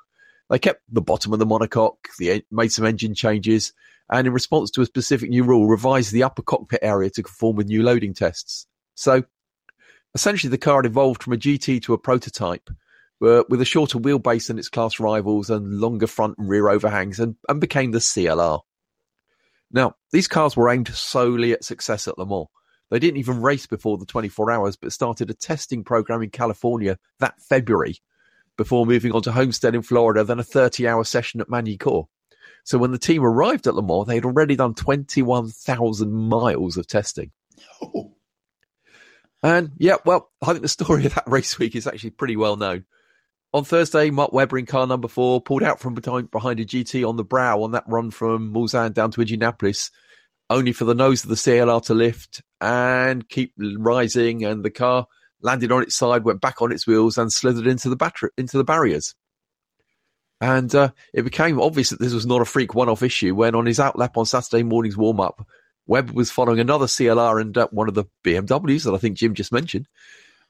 They 0.51 0.59
kept 0.59 0.83
the 0.93 1.01
bottom 1.01 1.33
of 1.33 1.39
the 1.39 1.47
monocoque, 1.47 2.45
made 2.51 2.73
some 2.73 2.85
engine 2.85 3.15
changes, 3.15 3.73
and 4.11 4.27
in 4.27 4.35
response 4.35 4.71
to 4.73 4.83
a 4.83 4.87
specific 4.87 5.31
new 5.31 5.45
rule, 5.45 5.67
revised 5.67 6.13
the 6.13 6.25
upper 6.25 6.43
cockpit 6.43 6.81
area 6.83 7.09
to 7.09 7.23
conform 7.23 7.57
with 7.57 7.69
new 7.69 7.83
loading 7.83 8.13
tests. 8.13 8.67
So, 8.97 9.25
essentially, 10.15 10.51
the 10.51 10.59
car 10.59 10.83
had 10.83 10.91
evolved 10.91 11.23
from 11.23 11.33
a 11.33 11.39
GT 11.39 11.81
to 11.85 11.95
a 11.95 11.99
prototype 11.99 12.69
uh, 13.23 13.45
with 13.49 13.61
a 13.61 13.65
shorter 13.65 13.99
wheelbase 13.99 14.49
than 14.49 14.59
its 14.59 14.69
class 14.69 14.99
rivals 14.99 15.51
and 15.51 15.81
longer 15.81 16.07
front 16.07 16.39
and 16.39 16.49
rear 16.49 16.69
overhangs 16.69 17.21
and, 17.21 17.37
and 17.49 17.61
became 17.61 17.91
the 17.91 17.99
CLR. 17.99 18.61
Now, 19.73 19.95
these 20.11 20.29
cars 20.29 20.57
were 20.57 20.71
aimed 20.71 20.89
solely 20.89 21.53
at 21.53 21.65
success 21.65 22.09
at 22.09 22.19
Le 22.19 22.27
Mans. 22.27 22.49
They 22.91 22.99
didn't 22.99 23.19
even 23.19 23.41
race 23.41 23.67
before 23.67 23.99
the 23.99 24.07
24 24.07 24.51
hours, 24.51 24.77
but 24.77 24.93
started 24.93 25.31
a 25.31 25.35
testing 25.35 25.85
program 25.85 26.23
in 26.23 26.31
California 26.31 26.99
that 27.21 27.41
February 27.41 27.99
before 28.57 28.85
moving 28.85 29.13
on 29.13 29.23
to 29.23 29.33
Homestead 29.33 29.75
in 29.75 29.83
Florida, 29.83 30.25
then 30.25 30.39
a 30.41 30.45
30 30.45 30.87
hour 30.87 31.05
session 31.05 31.41
at 31.41 31.49
Magny-Cours. 31.49 32.07
So 32.65 32.79
when 32.79 32.91
the 32.91 32.99
team 32.99 33.25
arrived 33.25 33.67
at 33.67 33.75
Le 33.75 33.83
Mans, 33.83 34.07
they 34.07 34.17
had 34.17 34.25
already 34.25 34.57
done 34.57 34.75
21,000 34.75 36.13
miles 36.13 36.77
of 36.77 36.87
testing. 36.87 37.31
Oh. 37.83 38.15
And 39.43 39.71
yeah, 39.79 39.97
well, 40.05 40.31
I 40.43 40.49
think 40.49 40.61
the 40.61 40.69
story 40.69 41.07
of 41.07 41.15
that 41.15 41.25
race 41.27 41.59
week 41.59 41.75
is 41.75 41.87
actually 41.87 42.11
pretty 42.11 42.37
well 42.37 42.57
known. 42.57 42.85
On 43.53 43.65
Thursday, 43.65 44.11
Mark 44.11 44.33
Webber 44.33 44.59
in 44.59 44.67
car 44.67 44.87
number 44.87 45.09
four 45.09 45.41
pulled 45.41 45.65
out 45.65 45.81
from 45.81 45.95
behind, 45.95 46.31
behind 46.31 46.61
a 46.61 46.65
GT 46.65 47.09
on 47.09 47.17
the 47.17 47.25
brow 47.25 47.63
on 47.63 47.73
that 47.73 47.85
run 47.89 48.13
from 48.13 48.53
Mulsanne 48.55 48.95
down 48.95 49.11
to 49.11 49.21
Indianapolis, 49.21 49.91
only 50.49 50.73
for 50.73 50.85
the 50.85 50.95
nose 50.95 51.25
of 51.25 51.31
the 51.31 51.35
CLR 51.35 51.83
to 51.87 51.95
lift 51.95 52.43
and 52.61 53.29
keep 53.29 53.53
rising, 53.59 54.45
and 54.45 54.65
the 54.65 54.71
car 54.71 55.07
landed 55.43 55.73
on 55.73 55.83
its 55.83 55.97
side, 55.97 56.25
went 56.25 56.41
back 56.41 56.63
on 56.63 56.71
its 56.71 56.87
wheels, 56.87 57.19
and 57.19 57.33
slithered 57.33 57.67
into 57.67 57.89
the 57.89 57.97
battery, 57.97 58.31
into 58.39 58.57
the 58.57 58.65
barriers. 58.65 59.17
And 60.41 60.73
uh, 60.75 60.91
it 61.13 61.23
became 61.23 61.61
obvious 61.61 61.91
that 61.91 61.99
this 61.99 62.15
was 62.15 62.27
not 62.27 62.41
a 62.41 62.47
freak 62.47 62.75
one-off 62.75 63.03
issue 63.03 63.35
when, 63.35 63.57
on 63.57 63.67
his 63.67 63.79
outlap 63.79 64.17
on 64.17 64.27
Saturday 64.27 64.63
morning's 64.63 64.97
warm-up, 64.97 65.45
Webb 65.87 66.11
was 66.13 66.31
following 66.31 66.61
another 66.61 66.87
CLR 66.87 67.41
and 67.41 67.59
uh, 67.59 67.67
one 67.73 67.89
of 67.89 67.95
the 67.95 68.05
BMWs 68.25 68.85
that 68.85 68.95
I 68.95 68.99
think 68.99 69.19
Jim 69.19 69.35
just 69.35 69.53
mentioned, 69.53 69.89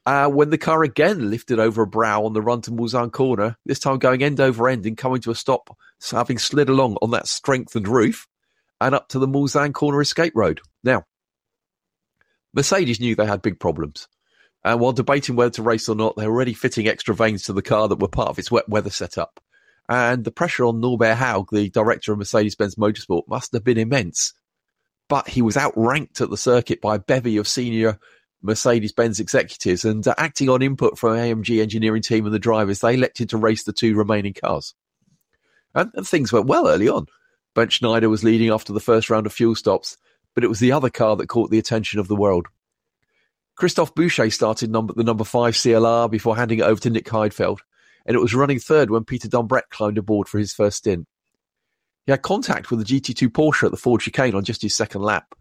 uh, 0.07 0.29
when 0.29 0.51
the 0.51 0.59
car 0.59 0.83
again 0.83 1.31
lifted 1.31 1.59
over 1.59 1.83
a 1.83 1.87
brow 1.87 2.25
on 2.25 2.33
the 2.33 2.43
run 2.43 2.63
to 2.63 2.71
Mulsanne 2.71 3.13
corner, 3.13 3.57
this 3.67 3.79
time 3.79 3.99
going 3.99 4.23
end 4.23 4.41
over 4.41 4.69
end 4.69 4.87
and 4.87 4.97
coming 4.97 5.21
to 5.23 5.31
a 5.31 5.35
stop, 5.35 5.77
having 6.11 6.39
slid 6.39 6.69
along 6.69 6.97
on 7.03 7.11
that 7.11 7.29
strengthened 7.29 7.87
roof 7.87 8.27
and 8.81 8.95
up 8.95 9.09
to 9.09 9.19
the 9.19 9.29
Mulsanne 9.29 9.75
corner 9.75 10.01
escape 10.01 10.33
road. 10.35 10.61
Now, 10.83 11.05
Mercedes 12.55 13.01
knew 13.01 13.15
they 13.15 13.27
had 13.27 13.43
big 13.43 13.61
problems. 13.61 14.09
And 14.65 14.81
while 14.81 14.93
debating 14.93 15.37
whether 15.37 15.51
to 15.51 15.63
race 15.63 15.89
or 15.89 15.95
not, 15.95 16.17
they 16.17 16.27
were 16.27 16.35
already 16.35 16.55
fitting 16.55 16.89
extra 16.89 17.15
vanes 17.15 17.45
to 17.45 17.53
the 17.53 17.63
car 17.63 17.89
that 17.89 18.01
were 18.01 18.09
part 18.09 18.29
of 18.29 18.39
its 18.39 18.51
wet 18.51 18.69
weather 18.69 18.91
setup. 18.91 19.41
And 19.89 20.25
the 20.25 20.31
pressure 20.31 20.65
on 20.65 20.81
Norbert 20.81 21.17
Haug, 21.17 21.49
the 21.51 21.71
director 21.71 22.13
of 22.13 22.19
Mercedes 22.19 22.57
Benz 22.57 22.77
Motorsport, 22.77 23.29
must 23.29 23.53
have 23.53 23.65
been 23.65 23.79
immense. 23.79 24.35
But 25.09 25.29
he 25.29 25.43
was 25.43 25.57
outranked 25.57 26.21
at 26.21 26.31
the 26.31 26.37
circuit 26.37 26.81
by 26.81 26.97
a 26.97 27.01
bevy 27.01 27.39
of 27.39 27.49
senior 27.49 27.99
Mercedes 28.43 28.93
Benz 28.93 29.21
executives 29.21 29.85
and 29.85 30.07
uh, 30.07 30.15
acting 30.17 30.49
on 30.49 30.63
input 30.63 30.99
from 30.99 31.17
AMG 31.17 31.61
engineering 31.61 32.03
team 32.03 32.25
and 32.25 32.35
the 32.35 32.39
drivers, 32.39 32.81
they 32.81 32.95
elected 32.95 33.29
to 33.31 33.37
race 33.37 33.65
the 33.65 33.73
two 33.73 33.95
remaining 33.95 34.33
cars. 34.33 34.75
And, 35.75 35.91
and 35.95 36.07
things 36.07 36.33
went 36.33 36.47
well 36.47 36.69
early 36.69 36.89
on. 36.89 37.07
Bernd 37.55 37.73
Schneider 37.73 38.09
was 38.09 38.25
leading 38.25 38.51
after 38.51 38.73
the 38.73 38.81
first 38.81 39.11
round 39.11 39.27
of 39.27 39.33
fuel 39.33 39.55
stops, 39.55 39.97
but 40.35 40.45
it 40.45 40.49
was 40.49 40.61
the 40.61 40.73
other 40.73 40.91
car 40.91 41.17
that 41.17 41.29
caught 41.29 41.51
the 41.51 41.59
attention 41.59 42.01
of 42.01 42.09
the 42.09 42.17
world. 42.17 42.47
Christophe 43.57 43.95
Bouchut 43.95 44.33
started 44.33 44.71
number, 44.71 44.95
the 44.95 45.05
number 45.05 45.25
five 45.25 45.55
CLR 45.55 46.11
before 46.11 46.37
handing 46.37 46.61
it 46.61 46.65
over 46.65 46.81
to 46.81 46.91
Nick 46.91 47.07
Heidfeld, 47.07 47.59
and 48.07 48.17
it 48.17 48.21
was 48.21 48.35
running 48.35 48.59
third 48.59 48.91
when 48.91 49.05
Peter 49.05 49.29
Dumbreck 49.29 49.69
climbed 49.71 49.99
aboard 49.99 50.29
for 50.29 50.39
his 50.39 50.55
first 50.55 50.79
stint. 50.79 51.07
He 52.07 52.13
had 52.13 52.23
contact 52.23 52.71
with 52.71 52.79
the 52.79 53.01
GT2 53.01 53.29
Porsche 53.29 53.65
at 53.65 53.71
the 53.71 53.77
Ford 53.77 54.01
chicane 54.01 54.35
on 54.35 54.45
just 54.45 54.63
his 54.63 54.75
second 54.75 55.03
lap, 55.03 55.35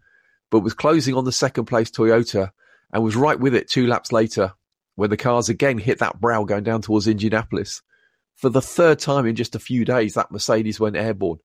but 0.50 0.60
was 0.60 0.74
closing 0.74 1.14
on 1.14 1.24
the 1.24 1.32
second 1.32 1.64
place 1.64 1.90
Toyota 1.90 2.50
and 2.92 3.02
was 3.02 3.16
right 3.16 3.38
with 3.38 3.54
it 3.54 3.68
two 3.68 3.86
laps 3.86 4.12
later 4.12 4.52
when 4.96 5.10
the 5.10 5.16
cars 5.16 5.48
again 5.48 5.78
hit 5.78 5.98
that 5.98 6.20
brow 6.20 6.44
going 6.44 6.64
down 6.64 6.82
towards 6.82 7.06
Indianapolis. 7.06 7.82
For 8.36 8.48
the 8.48 8.62
third 8.62 8.98
time 8.98 9.26
in 9.26 9.36
just 9.36 9.54
a 9.54 9.60
few 9.60 9.84
days, 9.84 10.14
that 10.14 10.30
Mercedes 10.30 10.80
went 10.80 10.96
airborne 10.96 11.38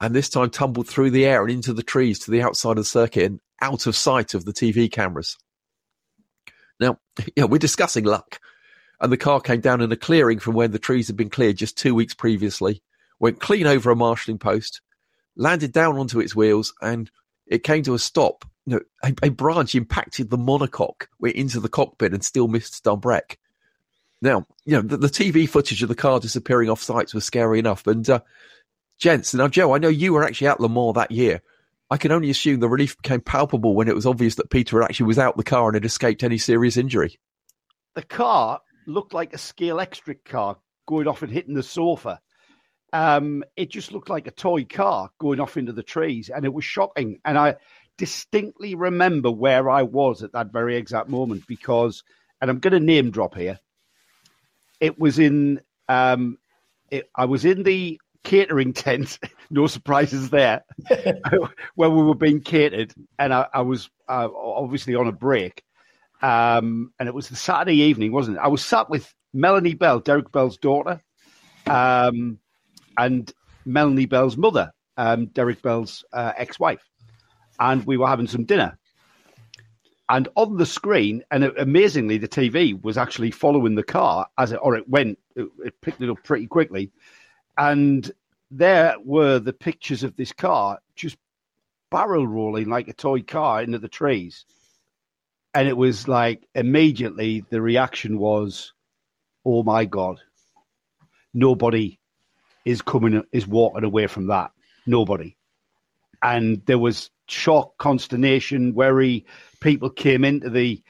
and 0.00 0.14
this 0.14 0.28
time 0.28 0.50
tumbled 0.50 0.88
through 0.88 1.10
the 1.10 1.24
air 1.24 1.42
and 1.42 1.50
into 1.50 1.72
the 1.72 1.82
trees 1.82 2.18
to 2.20 2.30
the 2.30 2.42
outside 2.42 2.72
of 2.72 2.76
the 2.76 2.84
circuit 2.84 3.24
and 3.24 3.40
out 3.60 3.86
of 3.86 3.96
sight 3.96 4.34
of 4.34 4.44
the 4.44 4.52
TV 4.52 4.90
cameras. 4.90 5.36
Now, 6.78 6.98
yeah, 7.36 7.44
we're 7.44 7.58
discussing 7.58 8.04
luck. 8.04 8.38
And 9.00 9.12
the 9.12 9.18
car 9.18 9.40
came 9.40 9.60
down 9.60 9.82
in 9.82 9.92
a 9.92 9.96
clearing 9.96 10.38
from 10.38 10.54
where 10.54 10.68
the 10.68 10.78
trees 10.78 11.06
had 11.06 11.16
been 11.16 11.28
cleared 11.28 11.58
just 11.58 11.76
two 11.76 11.94
weeks 11.94 12.14
previously, 12.14 12.82
went 13.20 13.40
clean 13.40 13.66
over 13.66 13.90
a 13.90 13.96
marshalling 13.96 14.38
post, 14.38 14.80
landed 15.36 15.72
down 15.72 15.98
onto 15.98 16.18
its 16.18 16.34
wheels, 16.34 16.72
and 16.80 17.10
it 17.46 17.62
came 17.62 17.82
to 17.82 17.94
a 17.94 17.98
stop. 17.98 18.46
You 18.66 18.76
know, 18.76 18.80
a, 19.02 19.14
a 19.22 19.30
branch 19.30 19.74
impacted 19.74 20.30
the 20.30 20.38
monocoque, 20.38 21.06
into 21.22 21.60
the 21.60 21.68
cockpit, 21.68 22.12
and 22.12 22.24
still 22.24 22.48
missed 22.48 22.84
Dumbreck. 22.84 23.36
Now, 24.22 24.46
you 24.64 24.72
know, 24.72 24.82
the, 24.82 24.96
the, 24.96 25.08
TV 25.08 25.48
footage 25.48 25.82
of 25.82 25.88
the 25.88 25.94
car 25.94 26.18
disappearing 26.18 26.70
off 26.70 26.82
sites 26.82 27.14
was 27.14 27.24
scary 27.24 27.58
enough. 27.58 27.86
And, 27.86 28.08
uh, 28.08 28.20
gents, 28.98 29.34
now, 29.34 29.46
Joe, 29.46 29.74
I 29.74 29.78
know 29.78 29.88
you 29.88 30.14
were 30.14 30.24
actually 30.24 30.48
at 30.48 30.60
Le 30.60 30.68
Mans 30.68 30.94
that 30.94 31.10
year. 31.10 31.42
I 31.90 31.96
can 31.96 32.10
only 32.10 32.30
assume 32.30 32.60
the 32.60 32.68
relief 32.68 32.96
became 33.00 33.20
palpable 33.20 33.74
when 33.74 33.88
it 33.88 33.94
was 33.94 34.06
obvious 34.06 34.34
that 34.36 34.50
Peter 34.50 34.82
actually 34.82 35.06
was 35.06 35.18
out 35.18 35.36
the 35.36 35.44
car 35.44 35.68
and 35.68 35.74
had 35.74 35.84
escaped 35.84 36.24
any 36.24 36.38
serious 36.38 36.76
injury. 36.76 37.18
The 37.94 38.02
car 38.02 38.60
looked 38.86 39.14
like 39.14 39.32
a 39.32 39.38
Scalextric 39.38 40.24
car 40.24 40.56
going 40.86 41.06
off 41.06 41.22
and 41.22 41.30
hitting 41.30 41.54
the 41.54 41.62
sofa. 41.62 42.20
Um, 42.92 43.44
it 43.56 43.70
just 43.70 43.92
looked 43.92 44.10
like 44.10 44.26
a 44.26 44.32
toy 44.32 44.64
car 44.64 45.10
going 45.18 45.40
off 45.40 45.56
into 45.56 45.72
the 45.72 45.82
trees, 45.82 46.28
and 46.28 46.44
it 46.44 46.52
was 46.52 46.64
shocking. 46.64 47.20
And 47.24 47.38
I 47.38 47.56
distinctly 47.96 48.74
remember 48.74 49.30
where 49.30 49.70
I 49.70 49.82
was 49.82 50.22
at 50.22 50.32
that 50.32 50.52
very 50.52 50.76
exact 50.76 51.08
moment 51.08 51.46
because, 51.46 52.02
and 52.40 52.50
I'm 52.50 52.58
going 52.58 52.72
to 52.72 52.80
name 52.80 53.10
drop 53.10 53.34
here. 53.34 53.58
It 54.80 54.98
was 54.98 55.18
in, 55.18 55.60
um, 55.88 56.38
it, 56.90 57.08
I 57.14 57.24
was 57.24 57.44
in 57.44 57.62
the 57.62 58.00
catering 58.24 58.72
tent. 58.74 59.18
no 59.50 59.66
surprises 59.66 60.30
there. 60.30 60.64
where 61.74 61.90
we 61.90 62.02
were 62.02 62.14
being 62.14 62.40
catered, 62.40 62.92
and 63.18 63.32
I, 63.32 63.46
I 63.52 63.62
was 63.62 63.88
uh, 64.08 64.28
obviously 64.34 64.94
on 64.94 65.06
a 65.06 65.12
break. 65.12 65.62
Um, 66.22 66.92
and 66.98 67.08
it 67.08 67.14
was 67.14 67.28
the 67.28 67.36
Saturday 67.36 67.76
evening, 67.76 68.12
wasn't 68.12 68.38
it? 68.38 68.40
I 68.40 68.48
was 68.48 68.64
sat 68.64 68.88
with 68.88 69.12
Melanie 69.32 69.74
Bell, 69.74 70.00
Derek 70.00 70.32
Bell's 70.32 70.56
daughter, 70.56 71.02
um, 71.66 72.38
and 72.96 73.32
Melanie 73.64 74.06
Bell's 74.06 74.36
mother, 74.36 74.72
um, 74.96 75.26
Derek 75.26 75.60
Bell's 75.62 76.04
uh, 76.12 76.32
ex-wife, 76.36 76.82
and 77.58 77.84
we 77.84 77.96
were 77.96 78.06
having 78.06 78.26
some 78.26 78.44
dinner. 78.44 78.78
And 80.08 80.28
on 80.36 80.56
the 80.56 80.66
screen, 80.66 81.24
and 81.30 81.44
amazingly, 81.44 82.18
the 82.18 82.28
TV 82.28 82.80
was 82.80 82.96
actually 82.96 83.32
following 83.32 83.74
the 83.74 83.82
car 83.82 84.28
as 84.38 84.52
it, 84.52 84.60
or 84.62 84.76
it 84.76 84.88
went, 84.88 85.18
it, 85.34 85.48
it 85.64 85.80
picked 85.80 86.00
it 86.00 86.10
up 86.10 86.22
pretty 86.22 86.46
quickly, 86.46 86.92
and 87.58 88.10
there 88.50 88.94
were 89.04 89.38
the 89.38 89.52
pictures 89.52 90.04
of 90.04 90.14
this 90.16 90.32
car 90.32 90.78
just 90.94 91.16
barrel 91.90 92.26
rolling 92.26 92.68
like 92.68 92.88
a 92.88 92.92
toy 92.92 93.22
car 93.22 93.62
into 93.62 93.78
the 93.78 93.88
trees. 93.88 94.44
And 95.54 95.68
it 95.68 95.76
was 95.76 96.06
like 96.06 96.46
immediately 96.54 97.44
the 97.48 97.62
reaction 97.62 98.18
was, 98.18 98.72
oh 99.44 99.62
my 99.62 99.86
God, 99.86 100.20
nobody 101.32 101.98
is 102.64 102.82
coming, 102.82 103.22
is 103.32 103.46
walking 103.46 103.84
away 103.84 104.06
from 104.06 104.26
that. 104.26 104.50
Nobody. 104.86 105.35
And 106.22 106.64
there 106.66 106.78
was 106.78 107.10
shock, 107.28 107.78
consternation, 107.78 108.74
worry. 108.74 109.26
People 109.60 109.90
came 109.90 110.24
into 110.24 110.50
the 110.50 110.82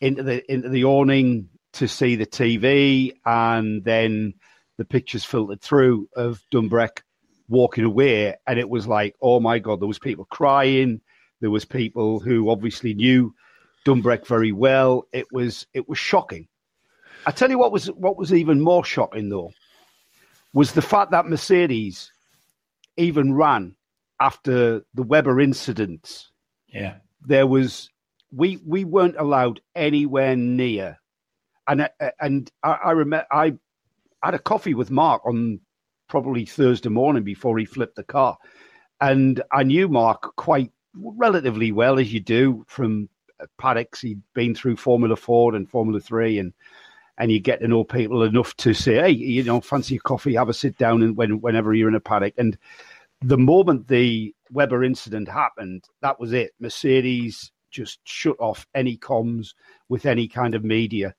into 0.00 0.22
the 0.22 0.52
into 0.52 0.68
the 0.68 0.84
awning 0.84 1.48
to 1.74 1.88
see 1.88 2.16
the 2.16 2.26
TV, 2.26 3.12
and 3.24 3.84
then 3.84 4.34
the 4.76 4.84
pictures 4.84 5.24
filtered 5.24 5.60
through 5.60 6.08
of 6.16 6.40
Dumbreck 6.52 7.02
walking 7.48 7.84
away, 7.84 8.34
and 8.46 8.58
it 8.58 8.68
was 8.68 8.86
like, 8.86 9.14
oh 9.20 9.40
my 9.40 9.58
god, 9.58 9.80
there 9.80 9.88
was 9.88 9.98
people 9.98 10.24
crying. 10.26 11.00
There 11.40 11.50
was 11.50 11.64
people 11.64 12.20
who 12.20 12.50
obviously 12.50 12.94
knew 12.94 13.34
Dumbreck 13.84 14.26
very 14.26 14.52
well. 14.52 15.06
It 15.12 15.26
was 15.32 15.66
it 15.74 15.88
was 15.88 15.98
shocking. 15.98 16.48
I 17.26 17.30
tell 17.30 17.50
you 17.50 17.58
what 17.58 17.72
was 17.72 17.86
what 17.86 18.16
was 18.16 18.32
even 18.32 18.60
more 18.60 18.84
shocking 18.84 19.28
though 19.28 19.52
was 20.54 20.72
the 20.72 20.82
fact 20.82 21.10
that 21.10 21.26
Mercedes 21.26 22.12
even 22.96 23.34
ran 23.34 23.74
after 24.24 24.82
the 24.94 25.02
Webber 25.02 25.38
incident. 25.38 26.28
Yeah, 26.68 26.96
there 27.20 27.46
was 27.46 27.90
we 28.32 28.58
we 28.66 28.84
weren't 28.84 29.16
allowed 29.18 29.60
anywhere 29.74 30.34
near, 30.34 30.98
and 31.68 31.88
and 32.18 32.50
I, 32.62 32.78
I 32.86 32.90
remember 32.92 33.26
I 33.30 33.54
had 34.22 34.34
a 34.34 34.38
coffee 34.38 34.74
with 34.74 34.90
Mark 34.90 35.26
on 35.26 35.60
probably 36.08 36.46
Thursday 36.46 36.88
morning 36.88 37.22
before 37.22 37.58
he 37.58 37.64
flipped 37.66 37.96
the 37.96 38.04
car. 38.04 38.38
And 39.00 39.42
I 39.52 39.62
knew 39.64 39.88
Mark 39.88 40.34
quite 40.36 40.70
relatively 40.94 41.72
well, 41.72 41.98
as 41.98 42.12
you 42.12 42.20
do 42.20 42.64
from 42.66 43.10
paddocks. 43.58 44.00
He'd 44.00 44.22
been 44.32 44.54
through 44.54 44.76
Formula 44.76 45.16
Ford 45.16 45.54
and 45.54 45.68
Formula 45.68 46.00
Three, 46.00 46.38
and 46.38 46.54
and 47.18 47.30
you 47.30 47.40
get 47.40 47.60
to 47.60 47.68
know 47.68 47.84
people 47.84 48.22
enough 48.22 48.56
to 48.56 48.72
say, 48.72 48.94
hey, 48.94 49.10
you 49.10 49.44
know, 49.44 49.60
fancy 49.60 49.96
a 49.96 50.00
coffee, 50.00 50.34
have 50.34 50.48
a 50.48 50.54
sit 50.54 50.78
down, 50.78 51.02
and 51.02 51.16
when 51.16 51.42
whenever 51.42 51.74
you're 51.74 51.88
in 51.88 51.94
a 51.94 52.00
paddock. 52.00 52.34
And 52.38 52.56
the 53.22 53.38
moment 53.38 53.88
the 53.88 54.34
Webber 54.50 54.84
incident 54.84 55.28
happened, 55.28 55.84
that 56.02 56.20
was 56.20 56.32
it. 56.32 56.52
Mercedes 56.60 57.50
just 57.70 57.98
shut 58.04 58.36
off 58.38 58.66
any 58.74 58.96
comms 58.96 59.54
with 59.88 60.06
any 60.06 60.28
kind 60.28 60.54
of 60.54 60.64
media, 60.64 61.14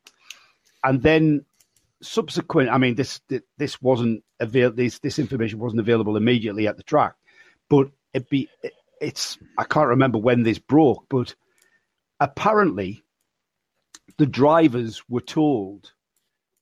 and 0.83 1.01
then 1.01 1.45
subsequent, 2.01 2.69
I 2.69 2.77
mean, 2.77 2.95
this 2.95 3.19
this 3.57 3.81
wasn't 3.81 4.23
avail 4.39 4.71
this 4.71 4.99
this 4.99 5.19
information 5.19 5.59
wasn't 5.59 5.81
available 5.81 6.17
immediately 6.17 6.67
at 6.67 6.77
the 6.77 6.83
track, 6.83 7.15
but 7.69 7.89
it 8.13 8.29
be 8.29 8.47
it, 8.63 8.73
it's 9.01 9.37
I 9.57 9.63
can't 9.63 9.89
remember 9.89 10.17
when 10.17 10.43
this 10.43 10.59
broke, 10.59 11.05
but 11.09 11.35
apparently 12.19 13.03
the 14.17 14.25
drivers 14.25 15.03
were 15.09 15.21
told 15.21 15.91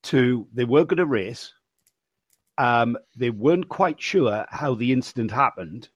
to 0.04 0.46
they 0.52 0.64
were 0.64 0.84
going 0.84 0.98
to 0.98 1.06
race. 1.06 1.53
Um, 2.56 2.96
they 3.16 3.30
weren't 3.30 3.68
quite 3.68 4.00
sure 4.00 4.46
how 4.48 4.74
the 4.74 4.92
incident 4.92 5.30
happened, 5.30 5.88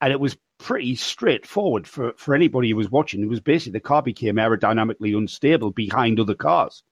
and 0.00 0.12
it 0.12 0.20
was 0.20 0.36
pretty 0.58 0.94
straightforward 0.94 1.86
for, 1.86 2.12
for 2.16 2.34
anybody 2.34 2.70
who 2.70 2.76
was 2.76 2.90
watching. 2.90 3.22
It 3.22 3.28
was 3.28 3.40
basically 3.40 3.72
the 3.72 3.80
car 3.80 4.02
became 4.02 4.36
aerodynamically 4.36 5.16
unstable 5.16 5.70
behind 5.72 6.20
other 6.20 6.34
cars. 6.34 6.82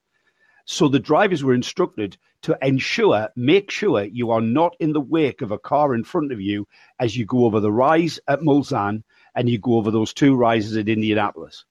So 0.64 0.89
the 0.89 1.01
drivers 1.01 1.43
were 1.43 1.55
instructed 1.55 2.16
to 2.43 2.57
ensure, 2.62 3.28
make 3.37 3.70
sure 3.70 4.05
you 4.05 4.30
are 4.30 4.41
not 4.41 4.76
in 4.80 4.93
the 4.93 5.01
wake 5.01 5.43
of 5.43 5.51
a 5.51 5.59
car 5.59 5.95
in 5.95 6.05
front 6.05 6.33
of 6.33 6.41
you 6.41 6.66
as 6.99 7.16
you 7.16 7.24
go 7.24 7.45
over 7.45 7.61
the 7.61 7.72
rise 7.72 8.20
at 8.28 8.41
Mulsanne 8.41 9.03
and 9.35 9.49
you 9.49 9.59
go 9.59 9.76
over 9.76 9.91
those 9.91 10.12
two 10.12 10.35
rises 10.37 10.76
at 10.76 10.89
Indianapolis, 10.89 11.64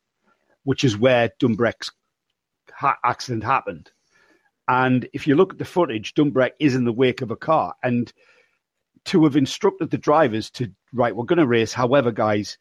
which 0.63 0.83
is 0.83 0.97
where 0.97 1.31
Dumbreck's 1.39 1.91
ha- 2.71 2.97
accident 3.03 3.43
happened. 3.43 3.91
And 4.71 5.05
if 5.11 5.27
you 5.27 5.35
look 5.35 5.51
at 5.51 5.59
the 5.59 5.65
footage, 5.65 6.13
Dumbreck 6.13 6.51
is 6.57 6.75
in 6.75 6.85
the 6.85 6.93
wake 6.93 7.21
of 7.21 7.29
a 7.29 7.35
car. 7.35 7.75
And 7.83 8.11
to 9.03 9.25
have 9.25 9.35
instructed 9.35 9.91
the 9.91 9.97
drivers 9.97 10.49
to, 10.51 10.71
right, 10.93 11.13
we're 11.13 11.25
going 11.25 11.39
to 11.39 11.45
race. 11.45 11.73
However, 11.73 12.09
guys, 12.09 12.57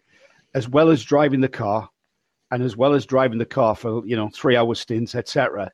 as 0.53 0.69
well 0.69 0.91
as 0.91 1.05
driving 1.05 1.41
the 1.41 1.49
car 1.49 1.89
and 2.51 2.65
as 2.65 2.77
well 2.77 2.95
as 2.95 3.07
driving 3.07 3.39
the 3.39 3.47
car 3.47 3.77
for, 3.77 4.05
you 4.05 4.17
know, 4.17 4.29
three 4.35 4.57
hour 4.57 4.75
stints, 4.75 5.15
etc., 5.15 5.71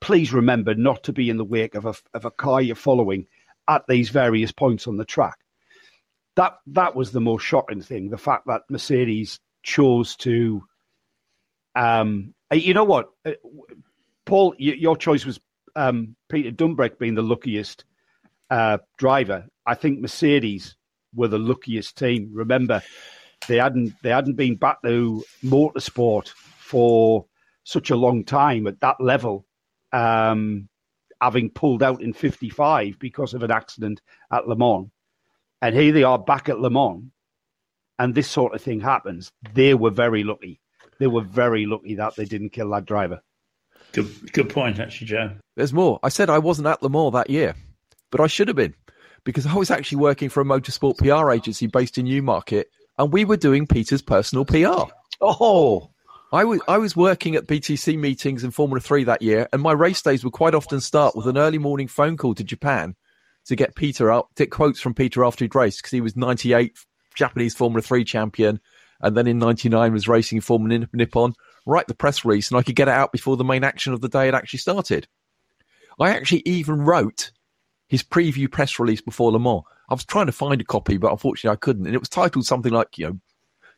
please 0.00 0.32
remember 0.32 0.76
not 0.76 1.02
to 1.02 1.12
be 1.12 1.28
in 1.28 1.38
the 1.38 1.44
wake 1.44 1.74
of 1.74 1.86
a, 1.86 1.94
of 2.14 2.24
a 2.24 2.30
car 2.30 2.62
you're 2.62 2.76
following 2.76 3.26
at 3.66 3.82
these 3.88 4.10
various 4.10 4.52
points 4.52 4.86
on 4.86 4.96
the 4.96 5.04
track. 5.04 5.38
That 6.36 6.58
that 6.68 6.94
was 6.94 7.10
the 7.10 7.20
most 7.20 7.42
shocking 7.42 7.82
thing. 7.82 8.10
The 8.10 8.16
fact 8.16 8.46
that 8.46 8.62
Mercedes 8.70 9.40
chose 9.64 10.14
to, 10.18 10.62
um, 11.74 12.32
you 12.52 12.74
know 12.74 12.84
what, 12.84 13.10
uh, 13.26 13.32
Paul, 14.24 14.54
your 14.56 14.96
choice 14.96 15.26
was 15.26 15.40
um, 15.80 16.16
Peter 16.28 16.50
Dumbreck 16.50 16.98
being 16.98 17.14
the 17.14 17.22
luckiest 17.22 17.84
uh, 18.50 18.78
driver. 18.98 19.46
I 19.66 19.74
think 19.74 20.00
Mercedes 20.00 20.76
were 21.14 21.28
the 21.28 21.38
luckiest 21.38 21.96
team. 21.96 22.30
Remember, 22.32 22.82
they 23.48 23.56
hadn't 23.56 23.94
they 24.02 24.10
hadn't 24.10 24.36
been 24.36 24.56
back 24.56 24.82
to 24.82 25.24
motorsport 25.44 26.28
for 26.58 27.26
such 27.64 27.90
a 27.90 27.96
long 27.96 28.24
time 28.24 28.66
at 28.66 28.80
that 28.80 29.00
level 29.00 29.46
um, 29.92 30.68
having 31.20 31.50
pulled 31.50 31.82
out 31.82 32.02
in 32.02 32.12
55 32.12 32.98
because 32.98 33.34
of 33.34 33.42
an 33.42 33.50
accident 33.50 34.00
at 34.32 34.48
Le 34.48 34.56
Mans. 34.56 34.88
And 35.62 35.74
here 35.74 35.92
they 35.92 36.04
are 36.04 36.18
back 36.18 36.48
at 36.48 36.60
Le 36.60 36.70
Mans, 36.70 37.04
and 37.98 38.14
this 38.14 38.28
sort 38.28 38.54
of 38.54 38.62
thing 38.62 38.80
happens. 38.80 39.30
They 39.54 39.74
were 39.74 39.90
very 39.90 40.24
lucky. 40.24 40.60
They 40.98 41.06
were 41.06 41.22
very 41.22 41.66
lucky 41.66 41.94
that 41.96 42.16
they 42.16 42.24
didn't 42.24 42.50
kill 42.50 42.70
that 42.70 42.86
driver. 42.86 43.22
Good, 43.92 44.32
good 44.32 44.48
point, 44.48 44.78
actually, 44.78 45.08
Joe. 45.08 45.32
There's 45.56 45.72
more. 45.72 45.98
I 46.02 46.08
said 46.08 46.30
I 46.30 46.38
wasn't 46.38 46.68
at 46.68 46.82
Le 46.82 46.88
Mans 46.88 47.12
that 47.12 47.30
year, 47.30 47.54
but 48.10 48.20
I 48.20 48.26
should 48.26 48.48
have 48.48 48.56
been 48.56 48.74
because 49.24 49.46
I 49.46 49.54
was 49.54 49.70
actually 49.70 49.98
working 49.98 50.28
for 50.28 50.40
a 50.40 50.44
motorsport 50.44 50.98
PR 50.98 51.30
agency 51.30 51.66
based 51.66 51.98
in 51.98 52.06
Newmarket, 52.06 52.70
and 52.98 53.12
we 53.12 53.24
were 53.24 53.36
doing 53.36 53.66
Peter's 53.66 54.02
personal 54.02 54.44
PR. 54.44 54.92
Oh, 55.20 55.90
I 56.32 56.44
was 56.44 56.60
I 56.68 56.78
was 56.78 56.96
working 56.96 57.34
at 57.34 57.46
BTC 57.46 57.98
meetings 57.98 58.44
in 58.44 58.52
Formula 58.52 58.80
Three 58.80 59.04
that 59.04 59.22
year, 59.22 59.48
and 59.52 59.60
my 59.60 59.72
race 59.72 60.00
days 60.00 60.24
would 60.24 60.32
quite 60.32 60.54
often 60.54 60.80
start 60.80 61.16
with 61.16 61.26
an 61.26 61.36
early 61.36 61.58
morning 61.58 61.88
phone 61.88 62.16
call 62.16 62.34
to 62.34 62.44
Japan 62.44 62.94
to 63.46 63.56
get 63.56 63.74
Peter 63.74 64.12
up, 64.12 64.28
get 64.36 64.50
quotes 64.50 64.80
from 64.80 64.94
Peter 64.94 65.24
after 65.24 65.44
he'd 65.44 65.54
raced 65.54 65.78
because 65.78 65.90
he 65.90 66.00
was 66.00 66.16
98 66.16 66.76
Japanese 67.16 67.54
Formula 67.54 67.82
Three 67.82 68.04
champion, 68.04 68.60
and 69.00 69.16
then 69.16 69.26
in 69.26 69.38
99 69.38 69.92
was 69.92 70.06
racing 70.06 70.36
in 70.36 70.42
Formula 70.42 70.86
Nippon. 70.92 71.34
Write 71.70 71.86
the 71.86 71.94
press 71.94 72.24
release, 72.24 72.50
and 72.50 72.58
I 72.58 72.64
could 72.64 72.74
get 72.74 72.88
it 72.88 72.94
out 72.94 73.12
before 73.12 73.36
the 73.36 73.44
main 73.44 73.62
action 73.62 73.92
of 73.92 74.00
the 74.00 74.08
day 74.08 74.26
had 74.26 74.34
actually 74.34 74.58
started. 74.58 75.06
I 76.00 76.10
actually 76.10 76.42
even 76.44 76.80
wrote 76.80 77.30
his 77.86 78.02
preview 78.02 78.50
press 78.50 78.80
release 78.80 79.00
before 79.00 79.30
Le 79.30 79.38
Mans. 79.38 79.62
I 79.88 79.94
was 79.94 80.04
trying 80.04 80.26
to 80.26 80.32
find 80.32 80.60
a 80.60 80.64
copy, 80.64 80.96
but 80.96 81.12
unfortunately 81.12 81.54
I 81.54 81.60
couldn't, 81.60 81.86
and 81.86 81.94
it 81.94 82.00
was 82.00 82.08
titled 82.08 82.44
something 82.44 82.72
like 82.72 82.98
you 82.98 83.06
know 83.06 83.20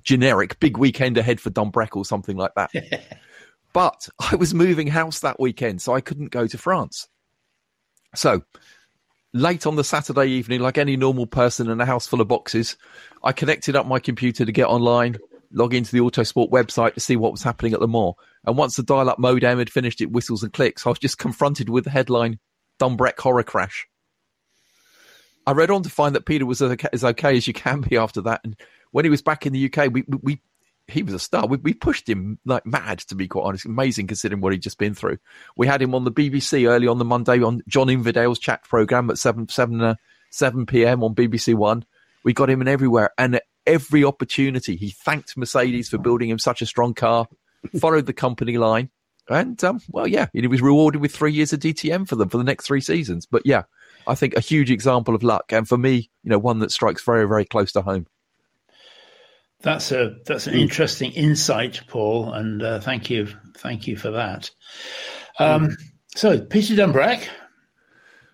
generic 0.03 0.59
big 0.59 0.79
weekend 0.79 1.19
ahead 1.19 1.39
for 1.39 1.51
Dumbreck 1.51 1.95
or 1.95 2.07
something 2.07 2.35
like 2.35 2.55
that. 2.57 2.71
but 3.75 4.09
I 4.19 4.37
was 4.37 4.55
moving 4.55 4.87
house 4.87 5.21
that 5.21 5.39
weekend, 5.39 5.83
so 5.83 5.95
I 5.95 6.01
couldn't 6.01 6.31
go 6.31 6.47
to 6.47 6.57
France. 6.57 7.09
So 8.15 8.43
late 9.35 9.67
on 9.67 9.77
the 9.77 9.85
Saturday 9.85 10.29
evening, 10.29 10.61
like 10.61 10.79
any 10.79 10.97
normal 10.97 11.27
person 11.27 11.69
in 11.69 11.79
a 11.79 11.85
house 11.85 12.07
full 12.07 12.23
of 12.23 12.29
boxes, 12.29 12.79
I 13.23 13.33
connected 13.33 13.77
up 13.77 13.87
my 13.87 13.99
computer 13.99 14.47
to 14.47 14.53
get 14.53 14.69
online, 14.69 15.19
log 15.53 15.75
into 15.75 15.93
the 15.93 16.01
Autosport 16.01 16.51
website 16.51 16.95
to 16.95 17.01
see 17.01 17.17
what 17.17 17.33
was 17.33 17.43
happening 17.43 17.73
at 17.73 17.81
Le 17.81 17.89
Mans. 17.89 18.15
And 18.45 18.57
once 18.57 18.77
the 18.77 18.83
dial 18.83 19.09
up 19.09 19.19
modem 19.19 19.59
had 19.59 19.71
finished 19.71 20.01
its 20.01 20.11
whistles 20.11 20.43
and 20.43 20.53
clicks, 20.53 20.87
I 20.87 20.91
was 20.91 20.99
just 20.99 21.19
confronted 21.19 21.69
with 21.69 21.85
the 21.85 21.91
headline 21.91 22.39
Dumbreck 22.81 23.19
horror 23.19 23.43
crash. 23.43 23.87
I 25.47 25.53
read 25.53 25.71
on 25.71 25.83
to 25.83 25.91
find 25.91 26.15
that 26.15 26.27
Peter 26.27 26.47
was 26.47 26.63
as 26.63 27.05
okay 27.05 27.37
as 27.37 27.47
you 27.47 27.53
can 27.53 27.81
be 27.81 27.97
after 27.97 28.21
that, 28.23 28.41
and 28.45 28.57
when 28.93 29.05
he 29.05 29.11
was 29.11 29.23
back 29.23 29.47
in 29.47 29.53
the 29.53 29.73
UK, 29.73 29.93
we 29.93 30.05
we 30.23 30.41
he 30.87 31.03
was 31.03 31.15
a 31.15 31.19
star. 31.19 31.47
We, 31.47 31.59
we 31.59 31.75
pushed 31.75 32.09
him 32.09 32.39
like 32.45 32.67
mad, 32.67 32.99
to 33.01 33.15
be 33.15 33.29
quite 33.29 33.45
honest. 33.45 33.67
Amazing 33.67 34.07
considering 34.07 34.41
what 34.41 34.53
he'd 34.53 34.63
just 34.63 34.79
been 34.79 34.95
through. 34.95 35.19
We 35.57 35.67
had 35.67 35.83
him 35.83 35.95
on 35.95 36.05
the 36.05 36.13
BBC 36.13 36.69
early 36.69 36.87
on 36.87 36.99
the 36.99 37.05
Monday 37.05 37.43
on 37.43 37.63
John 37.69 37.89
Inverdale's 37.89 38.39
chat 38.39 38.65
program 38.65 39.11
at 39.11 39.19
seven 39.19 39.49
seven 39.49 39.81
uh, 39.81 39.95
seven 40.31 40.67
p.m. 40.67 41.03
on 41.03 41.15
BBC 41.15 41.55
One. 41.55 41.85
We 42.25 42.33
got 42.33 42.51
him 42.51 42.61
in 42.61 42.69
everywhere, 42.69 43.11
and 43.19 43.41
every 43.67 44.05
opportunity, 44.05 44.77
he 44.77 44.91
thanked 44.91 45.37
Mercedes 45.37 45.89
for 45.89 45.99
building 45.99 46.29
him 46.29 46.39
such 46.39 46.63
a 46.63 46.67
strong 46.67 46.95
car. 46.95 47.27
followed 47.79 48.07
the 48.07 48.13
company 48.13 48.59
line, 48.59 48.91
and 49.29 49.63
um, 49.63 49.81
well, 49.89 50.07
yeah, 50.07 50.27
he 50.33 50.47
was 50.47 50.61
rewarded 50.61 51.01
with 51.01 51.15
three 51.15 51.33
years 51.33 51.53
of 51.53 51.61
DTM 51.61 52.09
for 52.09 52.17
them 52.17 52.29
for 52.29 52.39
the 52.39 52.45
next 52.45 52.67
three 52.67 52.81
seasons. 52.81 53.27
But 53.27 53.43
yeah, 53.45 53.65
I 54.07 54.15
think 54.15 54.35
a 54.37 54.41
huge 54.41 54.71
example 54.71 55.15
of 55.15 55.23
luck, 55.23 55.53
and 55.53 55.69
for 55.69 55.79
me, 55.79 56.11
you 56.25 56.31
know, 56.31 56.39
one 56.39 56.59
that 56.61 56.73
strikes 56.73 57.05
very, 57.05 57.27
very 57.29 57.45
close 57.45 57.73
to 57.73 57.83
home. 57.83 58.07
That's 59.61 59.93
a 59.93 60.17
that's 60.27 60.49
an 60.49 60.55
interesting 60.55 61.13
insight, 61.13 61.83
Paul, 61.87 62.33
and 62.33 62.63
uh, 62.63 62.81
thank 62.81 63.11
you, 63.11 63.29
thank 63.57 63.87
you 63.87 63.97
for 63.97 64.11
that. 64.11 64.51
Um, 65.39 65.77
so, 66.17 66.41
Peter 66.41 66.75
Dumbreck, 66.75 67.29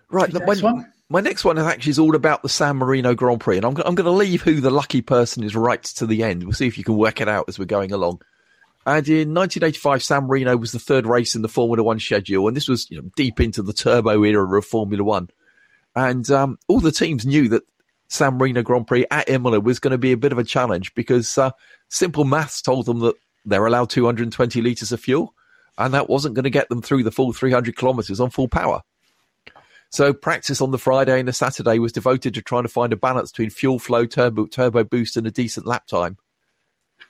right? 0.09 0.31
The, 0.31 0.39
next 0.39 0.63
my, 0.63 0.71
one? 0.71 0.91
My 1.09 1.21
next 1.21 1.43
one 1.43 1.57
is 1.57 1.65
actually 1.65 1.89
is 1.89 1.99
all 1.99 2.15
about 2.15 2.43
the 2.43 2.49
San 2.49 2.77
Marino 2.77 3.15
Grand 3.15 3.39
Prix, 3.39 3.57
and 3.57 3.65
I'm 3.65 3.75
I'm 3.77 3.95
going 3.95 4.05
to 4.05 4.11
leave 4.11 4.41
who 4.43 4.61
the 4.61 4.69
lucky 4.69 5.01
person 5.01 5.43
is 5.43 5.55
right 5.55 5.81
to 5.83 6.05
the 6.05 6.23
end. 6.23 6.43
We'll 6.43 6.53
see 6.53 6.67
if 6.67 6.77
you 6.77 6.83
can 6.83 6.97
work 6.97 7.19
it 7.19 7.27
out 7.27 7.45
as 7.47 7.57
we're 7.57 7.65
going 7.65 7.91
along. 7.91 8.21
And 8.85 9.07
in 9.07 9.33
1985, 9.33 10.03
San 10.03 10.23
Marino 10.25 10.55
was 10.55 10.71
the 10.71 10.79
third 10.79 11.05
race 11.05 11.35
in 11.35 11.41
the 11.41 11.49
Formula 11.49 11.83
One 11.83 11.99
schedule, 11.99 12.47
and 12.47 12.55
this 12.55 12.67
was 12.67 12.89
you 12.91 13.01
know, 13.01 13.09
deep 13.15 13.39
into 13.39 13.61
the 13.61 13.73
turbo 13.73 14.23
era 14.23 14.57
of 14.57 14.65
Formula 14.65 15.03
One. 15.03 15.29
And 15.95 16.29
um, 16.31 16.59
all 16.67 16.79
the 16.79 16.91
teams 16.91 17.25
knew 17.25 17.49
that 17.49 17.63
San 18.07 18.35
Marino 18.35 18.61
Grand 18.61 18.87
Prix 18.87 19.05
at 19.09 19.29
Imola 19.29 19.59
was 19.59 19.79
going 19.79 19.91
to 19.91 19.97
be 19.97 20.11
a 20.11 20.17
bit 20.17 20.31
of 20.31 20.37
a 20.37 20.43
challenge 20.43 20.93
because 20.93 21.37
uh, 21.37 21.51
simple 21.89 22.23
maths 22.23 22.61
told 22.61 22.85
them 22.85 22.99
that 22.99 23.15
they're 23.45 23.65
allowed 23.65 23.89
220 23.89 24.61
litres 24.61 24.91
of 24.91 24.99
fuel, 24.99 25.33
and 25.77 25.93
that 25.93 26.09
wasn't 26.09 26.35
going 26.35 26.43
to 26.43 26.49
get 26.49 26.69
them 26.69 26.81
through 26.81 27.03
the 27.03 27.11
full 27.11 27.33
300 27.33 27.75
kilometres 27.75 28.19
on 28.19 28.29
full 28.29 28.47
power. 28.47 28.81
So 29.89 30.13
practice 30.13 30.61
on 30.61 30.71
the 30.71 30.77
Friday 30.77 31.19
and 31.19 31.27
the 31.27 31.33
Saturday 31.33 31.79
was 31.79 31.91
devoted 31.91 32.35
to 32.35 32.41
trying 32.41 32.63
to 32.63 32.69
find 32.69 32.93
a 32.93 32.97
balance 32.97 33.31
between 33.31 33.49
fuel 33.49 33.79
flow, 33.79 34.05
turbo, 34.05 34.45
turbo 34.45 34.83
boost, 34.83 35.17
and 35.17 35.25
a 35.25 35.31
decent 35.31 35.65
lap 35.65 35.87
time. 35.87 36.17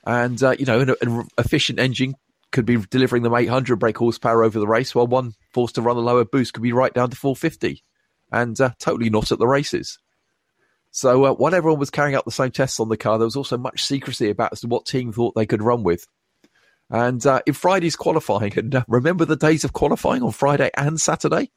And, 0.06 0.42
uh, 0.42 0.56
you 0.58 0.64
know, 0.64 0.80
an, 0.80 0.94
an, 1.02 1.28
efficient 1.36 1.78
engine 1.78 2.14
could 2.52 2.64
be 2.64 2.78
delivering 2.78 3.22
them 3.22 3.34
800 3.34 3.76
brake 3.76 3.98
horsepower 3.98 4.42
over 4.42 4.58
the 4.58 4.66
race, 4.66 4.94
while 4.94 5.06
one 5.06 5.34
forced 5.52 5.74
to 5.74 5.82
run 5.82 5.96
a 5.96 6.00
lower 6.00 6.24
boost 6.24 6.54
could 6.54 6.62
be 6.62 6.72
right 6.72 6.92
down 6.92 7.10
to 7.10 7.16
450 7.16 7.84
and 8.32 8.58
uh, 8.60 8.70
totally 8.78 9.10
not 9.10 9.30
at 9.30 9.38
the 9.38 9.46
races. 9.46 9.98
So 10.90 11.26
uh, 11.26 11.34
while 11.34 11.54
everyone 11.54 11.78
was 11.78 11.90
carrying 11.90 12.16
out 12.16 12.24
the 12.24 12.30
same 12.30 12.50
tests 12.50 12.80
on 12.80 12.88
the 12.88 12.96
car, 12.96 13.18
there 13.18 13.26
was 13.26 13.36
also 13.36 13.58
much 13.58 13.84
secrecy 13.84 14.30
about 14.30 14.52
as 14.52 14.60
to 14.60 14.68
what 14.68 14.86
team 14.86 15.12
thought 15.12 15.34
they 15.34 15.46
could 15.46 15.62
run 15.62 15.82
with. 15.82 16.06
And 16.88 17.24
uh, 17.24 17.42
in 17.46 17.52
Friday's 17.52 17.94
qualifying, 17.94 18.58
and 18.58 18.74
uh, 18.74 18.84
remember 18.88 19.24
the 19.24 19.36
days 19.36 19.64
of 19.64 19.72
qualifying 19.72 20.22
on 20.22 20.32
Friday 20.32 20.70
and 20.76 21.00
Saturday? 21.00 21.50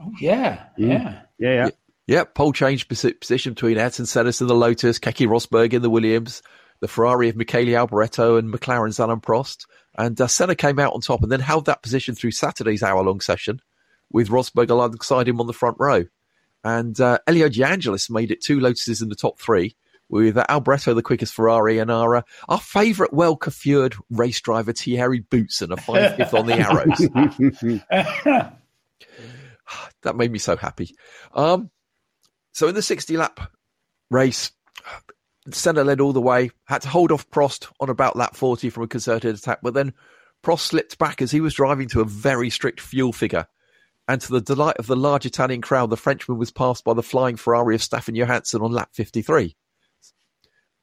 Oh, 0.00 0.12
yeah, 0.20 0.64
mm. 0.78 0.88
yeah. 0.88 1.22
Yeah, 1.38 1.54
yeah. 1.54 1.70
Yeah, 2.06 2.24
pole 2.24 2.54
change 2.54 2.88
position 2.88 3.52
between 3.52 3.76
Ayrton 3.76 4.06
Senna 4.06 4.32
in 4.40 4.46
the 4.46 4.54
Lotus, 4.54 4.98
Keke 4.98 5.28
Rosberg 5.28 5.74
in 5.74 5.82
the 5.82 5.90
Williams, 5.90 6.42
the 6.80 6.88
Ferrari 6.88 7.28
of 7.28 7.36
Michele 7.36 7.74
Alboreto 7.74 8.38
and 8.38 8.50
McLaren's 8.50 8.98
Alain 8.98 9.20
Prost. 9.20 9.66
And 9.96 10.18
uh, 10.18 10.26
Senna 10.26 10.54
came 10.54 10.78
out 10.78 10.94
on 10.94 11.02
top 11.02 11.22
and 11.22 11.30
then 11.30 11.40
held 11.40 11.66
that 11.66 11.82
position 11.82 12.14
through 12.14 12.30
Saturday's 12.30 12.82
hour 12.82 13.02
long 13.02 13.20
session 13.20 13.60
with 14.10 14.30
Rosberg 14.30 14.70
alongside 14.70 15.28
him 15.28 15.38
on 15.38 15.46
the 15.46 15.52
front 15.52 15.76
row. 15.78 16.04
And 16.64 16.98
uh, 16.98 17.18
Elio 17.26 17.50
De 17.50 17.62
Angelis 17.62 18.08
made 18.08 18.30
it 18.30 18.42
two 18.42 18.58
Lotuses 18.58 19.02
in 19.02 19.10
the 19.10 19.14
top 19.14 19.38
three, 19.38 19.76
with 20.08 20.38
uh, 20.38 20.44
Alboreto 20.48 20.94
the 20.94 21.02
quickest 21.02 21.34
Ferrari 21.34 21.78
and 21.78 21.90
our, 21.90 22.16
uh, 22.16 22.22
our 22.48 22.60
favourite 22.60 23.12
well 23.12 23.36
coiffured 23.36 24.00
race 24.10 24.40
driver 24.40 24.72
Thierry 24.72 25.20
Boutsen, 25.20 25.72
a 25.72 25.76
five 25.76 26.16
fifth 26.16 26.32
on 26.32 26.46
the 26.46 26.54
arrows. 27.90 28.52
that 30.02 30.16
made 30.16 30.32
me 30.32 30.38
so 30.38 30.56
happy. 30.56 30.94
Um, 31.34 31.70
so 32.52 32.68
in 32.68 32.74
the 32.74 32.82
60 32.82 33.16
lap 33.16 33.52
race, 34.10 34.50
Senna 35.50 35.84
led 35.84 36.00
all 36.00 36.12
the 36.12 36.20
way, 36.20 36.50
had 36.64 36.82
to 36.82 36.88
hold 36.88 37.12
off 37.12 37.30
Prost 37.30 37.70
on 37.80 37.88
about 37.88 38.16
lap 38.16 38.36
40 38.36 38.70
from 38.70 38.84
a 38.84 38.88
concerted 38.88 39.34
attack, 39.34 39.60
but 39.62 39.74
then 39.74 39.94
Prost 40.42 40.60
slipped 40.60 40.98
back 40.98 41.22
as 41.22 41.30
he 41.30 41.40
was 41.40 41.54
driving 41.54 41.88
to 41.88 42.00
a 42.00 42.04
very 42.04 42.50
strict 42.50 42.80
fuel 42.80 43.12
figure. 43.12 43.46
And 44.06 44.20
to 44.22 44.32
the 44.32 44.40
delight 44.40 44.76
of 44.78 44.86
the 44.86 44.96
large 44.96 45.26
Italian 45.26 45.60
crowd, 45.60 45.90
the 45.90 45.96
Frenchman 45.96 46.38
was 46.38 46.50
passed 46.50 46.82
by 46.82 46.94
the 46.94 47.02
flying 47.02 47.36
Ferrari 47.36 47.74
of 47.74 47.82
Stefan 47.82 48.14
Johansson 48.14 48.62
on 48.62 48.72
lap 48.72 48.90
53. 48.94 49.54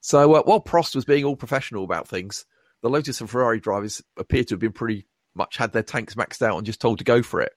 So 0.02 0.36
uh, 0.36 0.44
while 0.44 0.62
Prost 0.62 0.94
was 0.94 1.06
being 1.06 1.26
all 1.26 1.36
professional 1.36 1.84
about 1.84 2.08
things, 2.08 2.46
the 2.84 2.90
Lotus 2.90 3.22
and 3.22 3.30
Ferrari 3.30 3.60
drivers 3.60 4.04
appear 4.18 4.44
to 4.44 4.54
have 4.54 4.60
been 4.60 4.72
pretty 4.72 5.08
much 5.34 5.58
had 5.58 5.74
their 5.74 5.82
tanks 5.82 6.14
maxed 6.14 6.44
out 6.44 6.58
and 6.58 6.66
just 6.66 6.80
told 6.80 7.00
to 7.00 7.04
go 7.04 7.24
for 7.24 7.42
it. 7.42 7.54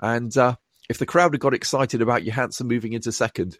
And 0.00 0.36
uh, 0.36 0.56
if 0.88 0.98
the 0.98 1.06
crowd 1.06 1.32
had 1.32 1.40
got 1.40 1.54
excited 1.54 2.02
about 2.02 2.24
Johansson 2.24 2.66
moving 2.66 2.92
into 2.92 3.12
second, 3.12 3.58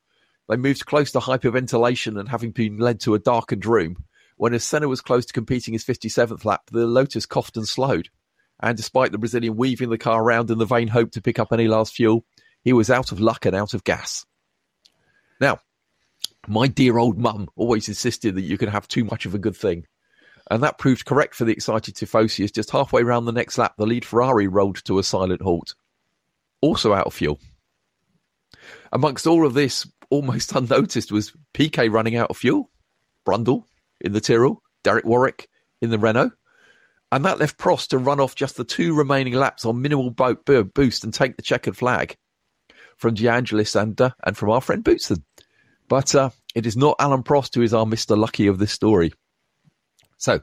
they 0.48 0.56
moved 0.56 0.86
close 0.86 1.12
to 1.12 1.18
hyperventilation 1.18 2.18
and 2.18 2.28
having 2.28 2.52
been 2.52 2.78
led 2.78 3.00
to 3.00 3.14
a 3.14 3.18
darkened 3.18 3.66
room. 3.66 4.04
When 4.36 4.54
as 4.54 4.64
Senna 4.64 4.88
was 4.88 5.00
close 5.00 5.26
to 5.26 5.32
completing 5.32 5.72
his 5.72 5.84
57th 5.84 6.44
lap, 6.44 6.62
the 6.70 6.86
Lotus 6.86 7.26
coughed 7.26 7.56
and 7.56 7.66
slowed. 7.66 8.10
And 8.60 8.76
despite 8.76 9.12
the 9.12 9.18
Brazilian 9.18 9.56
weaving 9.56 9.90
the 9.90 9.98
car 9.98 10.22
around 10.22 10.50
in 10.50 10.58
the 10.58 10.66
vain 10.66 10.88
hope 10.88 11.12
to 11.12 11.22
pick 11.22 11.38
up 11.38 11.52
any 11.52 11.68
last 11.68 11.94
fuel, 11.94 12.24
he 12.62 12.72
was 12.72 12.90
out 12.90 13.12
of 13.12 13.20
luck 13.20 13.46
and 13.46 13.56
out 13.56 13.74
of 13.74 13.84
gas. 13.84 14.24
Now, 15.40 15.60
my 16.46 16.68
dear 16.68 16.98
old 16.98 17.18
mum 17.18 17.48
always 17.56 17.88
insisted 17.88 18.34
that 18.34 18.42
you 18.42 18.56
could 18.56 18.68
have 18.68 18.88
too 18.88 19.04
much 19.04 19.26
of 19.26 19.34
a 19.34 19.38
good 19.38 19.56
thing. 19.56 19.86
And 20.50 20.62
that 20.62 20.78
proved 20.78 21.04
correct 21.04 21.34
for 21.34 21.44
the 21.44 21.52
excited 21.52 21.96
Tifosi 21.96 22.44
as 22.44 22.52
just 22.52 22.70
halfway 22.70 23.02
round 23.02 23.26
the 23.26 23.32
next 23.32 23.58
lap, 23.58 23.74
the 23.76 23.86
lead 23.86 24.04
Ferrari 24.04 24.46
rolled 24.46 24.84
to 24.84 24.98
a 24.98 25.02
silent 25.02 25.42
halt. 25.42 25.74
Also 26.66 26.92
out 26.92 27.06
of 27.06 27.14
fuel. 27.14 27.38
Amongst 28.92 29.24
all 29.24 29.46
of 29.46 29.54
this, 29.54 29.86
almost 30.10 30.52
unnoticed 30.56 31.12
was 31.12 31.32
Piquet 31.54 31.88
running 31.88 32.16
out 32.16 32.30
of 32.30 32.36
fuel, 32.36 32.72
Brundle 33.24 33.66
in 34.00 34.12
the 34.12 34.20
Tyrrell, 34.20 34.64
Derek 34.82 35.04
Warwick 35.04 35.48
in 35.80 35.90
the 35.90 35.98
Renault, 35.98 36.32
and 37.12 37.24
that 37.24 37.38
left 37.38 37.56
Prost 37.56 37.90
to 37.90 37.98
run 37.98 38.18
off 38.18 38.34
just 38.34 38.56
the 38.56 38.64
two 38.64 38.94
remaining 38.94 39.34
laps 39.34 39.64
on 39.64 39.80
minimal 39.80 40.10
boat 40.10 40.44
boost 40.44 41.04
and 41.04 41.14
take 41.14 41.36
the 41.36 41.42
checkered 41.42 41.76
flag 41.76 42.16
from 42.96 43.14
De 43.14 43.28
Angelis 43.28 43.76
and, 43.80 44.00
uh, 44.00 44.10
and 44.24 44.36
from 44.36 44.50
our 44.50 44.60
friend 44.60 44.84
Boutsen. 44.84 45.22
But 45.86 46.16
uh, 46.16 46.30
it 46.56 46.66
is 46.66 46.76
not 46.76 46.96
Alain 46.98 47.22
Prost 47.22 47.54
who 47.54 47.62
is 47.62 47.72
our 47.72 47.84
Mr. 47.84 48.18
Lucky 48.18 48.48
of 48.48 48.58
this 48.58 48.72
story. 48.72 49.12
So 50.16 50.40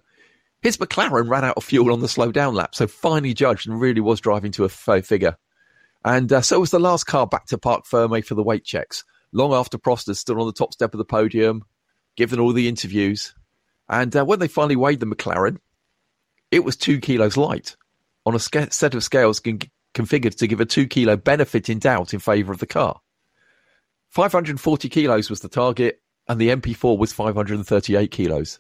his 0.62 0.78
McLaren 0.78 1.30
ran 1.30 1.44
out 1.44 1.58
of 1.58 1.66
fuel 1.66 1.92
on 1.92 2.00
the 2.00 2.08
slow 2.08 2.32
down 2.32 2.54
lap, 2.54 2.76
so 2.76 2.88
finely 2.88 3.34
judged 3.34 3.68
and 3.68 3.82
really 3.82 4.00
was 4.00 4.22
driving 4.22 4.54
to 4.54 4.64
a 4.64 4.70
faux 4.70 5.06
figure. 5.06 5.36
And 6.06 6.32
uh, 6.32 6.42
so 6.42 6.60
was 6.60 6.72
the 6.72 6.80
last 6.80 7.06
car 7.06 7.28
back 7.28 7.46
to 7.48 7.58
Parc 7.58 7.86
Ferme 7.86 8.22
for 8.22 8.36
the 8.36 8.44
weight 8.44 8.66
checks 8.66 9.04
long 9.32 9.54
after 9.54 9.78
Prost 9.78 10.08
had 10.08 10.18
stood 10.18 10.38
on 10.38 10.46
the 10.46 10.54
top 10.54 10.74
step 10.74 10.94
of 10.94 10.98
the 10.98 11.06
podium, 11.06 11.64
given 12.16 12.40
all 12.40 12.54
the 12.54 12.68
interviews. 12.68 13.34
And 13.90 14.16
uh, 14.16 14.24
when 14.24 14.40
they 14.40 14.48
finally 14.48 14.76
weighed 14.76 15.00
the 15.00 15.06
McLaren, 15.06 15.58
it 16.52 16.64
was 16.64 16.76
two 16.76 17.00
kilos 17.00 17.36
light 17.36 17.76
on 18.26 18.36
a 18.36 18.40
sca- 18.40 18.72
set 18.72 18.96
of 18.96 19.04
scales 19.04 19.40
con- 19.40 19.60
configured 19.94 20.36
to 20.36 20.48
give 20.48 20.60
a 20.60 20.66
two 20.66 20.88
kilo 20.88 21.18
benefit 21.18 21.70
in 21.70 21.80
doubt 21.80 22.14
in 22.14 22.20
favour 22.20 22.54
of 22.54 22.60
the 22.60 22.68
car. 22.68 23.02
540 24.10 24.90
kilos 24.90 25.30
was 25.30 25.40
the 25.40 25.50
target, 25.50 26.02
and 26.28 26.40
the 26.40 26.50
MP4 26.50 26.98
was 26.98 27.12
538 27.12 28.12
kilos. 28.12 28.60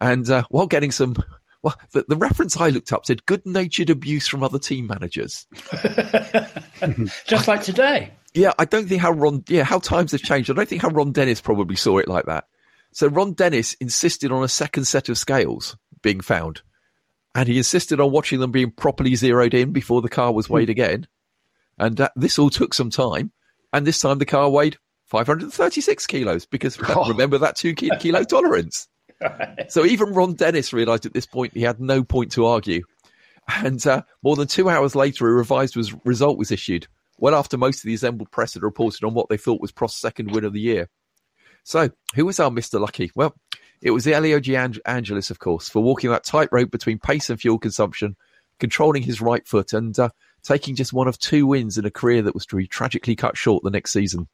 And 0.00 0.28
uh, 0.28 0.44
while 0.50 0.66
getting 0.66 0.90
some, 0.90 1.16
well, 1.62 1.76
the, 1.92 2.04
the, 2.08 2.16
reference 2.16 2.56
I 2.56 2.68
looked 2.68 2.92
up 2.92 3.06
said 3.06 3.26
good 3.26 3.44
natured 3.44 3.90
abuse 3.90 4.28
from 4.28 4.42
other 4.42 4.58
team 4.58 4.86
managers. 4.86 5.46
Just 7.26 7.48
like 7.48 7.62
today. 7.62 8.12
Yeah, 8.34 8.52
I 8.58 8.64
don't 8.64 8.88
think 8.88 9.02
how 9.02 9.10
Ron, 9.10 9.42
yeah, 9.48 9.64
how 9.64 9.78
times 9.78 10.12
have 10.12 10.22
changed. 10.22 10.50
I 10.50 10.54
don't 10.54 10.68
think 10.68 10.82
how 10.82 10.90
Ron 10.90 11.12
Dennis 11.12 11.40
probably 11.40 11.76
saw 11.76 11.98
it 11.98 12.08
like 12.08 12.26
that. 12.26 12.46
So 12.92 13.08
Ron 13.08 13.32
Dennis 13.32 13.74
insisted 13.74 14.30
on 14.30 14.44
a 14.44 14.48
second 14.48 14.84
set 14.84 15.08
of 15.08 15.18
scales 15.18 15.76
being 16.02 16.20
found, 16.20 16.62
and 17.34 17.48
he 17.48 17.58
insisted 17.58 18.00
on 18.00 18.12
watching 18.12 18.40
them 18.40 18.52
being 18.52 18.70
properly 18.70 19.14
zeroed 19.14 19.54
in 19.54 19.72
before 19.72 20.00
the 20.00 20.08
car 20.08 20.32
was 20.32 20.46
hmm. 20.46 20.54
weighed 20.54 20.70
again. 20.70 21.06
And 21.78 22.08
this 22.16 22.38
all 22.38 22.50
took 22.50 22.74
some 22.74 22.90
time. 22.90 23.32
And 23.72 23.86
this 23.86 24.00
time 24.00 24.18
the 24.18 24.26
car 24.26 24.48
weighed 24.50 24.78
536 25.06 26.06
kilos 26.06 26.46
because 26.46 26.78
oh. 26.88 27.08
remember 27.08 27.38
that 27.38 27.56
two 27.56 27.74
kilo 27.74 28.24
tolerance. 28.24 28.88
So 29.68 29.84
even 29.84 30.14
Ron 30.14 30.34
Dennis 30.34 30.72
realised 30.72 31.06
at 31.06 31.12
this 31.12 31.26
point 31.26 31.52
he 31.54 31.62
had 31.62 31.80
no 31.80 32.04
point 32.04 32.32
to 32.32 32.46
argue. 32.46 32.82
And 33.48 33.84
uh, 33.86 34.02
more 34.22 34.36
than 34.36 34.46
two 34.46 34.68
hours 34.68 34.94
later, 34.94 35.28
a 35.28 35.32
revised 35.32 35.76
was, 35.76 35.94
result 36.04 36.38
was 36.38 36.50
issued 36.50 36.86
well 37.18 37.34
after 37.34 37.58
most 37.58 37.78
of 37.78 37.84
the 37.84 37.94
assembled 37.94 38.30
press 38.30 38.54
had 38.54 38.62
reported 38.62 39.04
on 39.04 39.14
what 39.14 39.28
they 39.28 39.36
thought 39.36 39.60
was 39.60 39.72
Prost's 39.72 40.00
second 40.00 40.30
win 40.30 40.44
of 40.44 40.52
the 40.52 40.60
year. 40.60 40.88
So, 41.64 41.90
who 42.14 42.24
was 42.24 42.40
our 42.40 42.50
Mr. 42.50 42.80
Lucky? 42.80 43.10
Well, 43.14 43.34
it 43.82 43.90
was 43.90 44.06
Elio 44.06 44.40
De 44.40 44.56
Angelis, 44.56 45.30
of 45.30 45.38
course, 45.38 45.68
for 45.68 45.82
walking 45.82 46.10
that 46.10 46.24
tightrope 46.24 46.70
between 46.70 46.98
pace 46.98 47.28
and 47.28 47.38
fuel 47.38 47.58
consumption, 47.58 48.16
controlling 48.58 49.02
his 49.02 49.20
right 49.20 49.46
foot, 49.46 49.72
and 49.72 49.98
uh, 49.98 50.08
taking 50.42 50.74
just 50.74 50.92
one 50.92 51.08
of 51.08 51.18
two 51.18 51.46
wins 51.46 51.76
in 51.76 51.84
a 51.84 51.90
career 51.90 52.22
that 52.22 52.34
was 52.34 52.46
to 52.46 52.56
be 52.56 52.66
tragically 52.66 53.16
cut 53.16 53.36
short 53.36 53.62
the 53.62 53.70
next 53.70 53.92
season. 53.92 54.28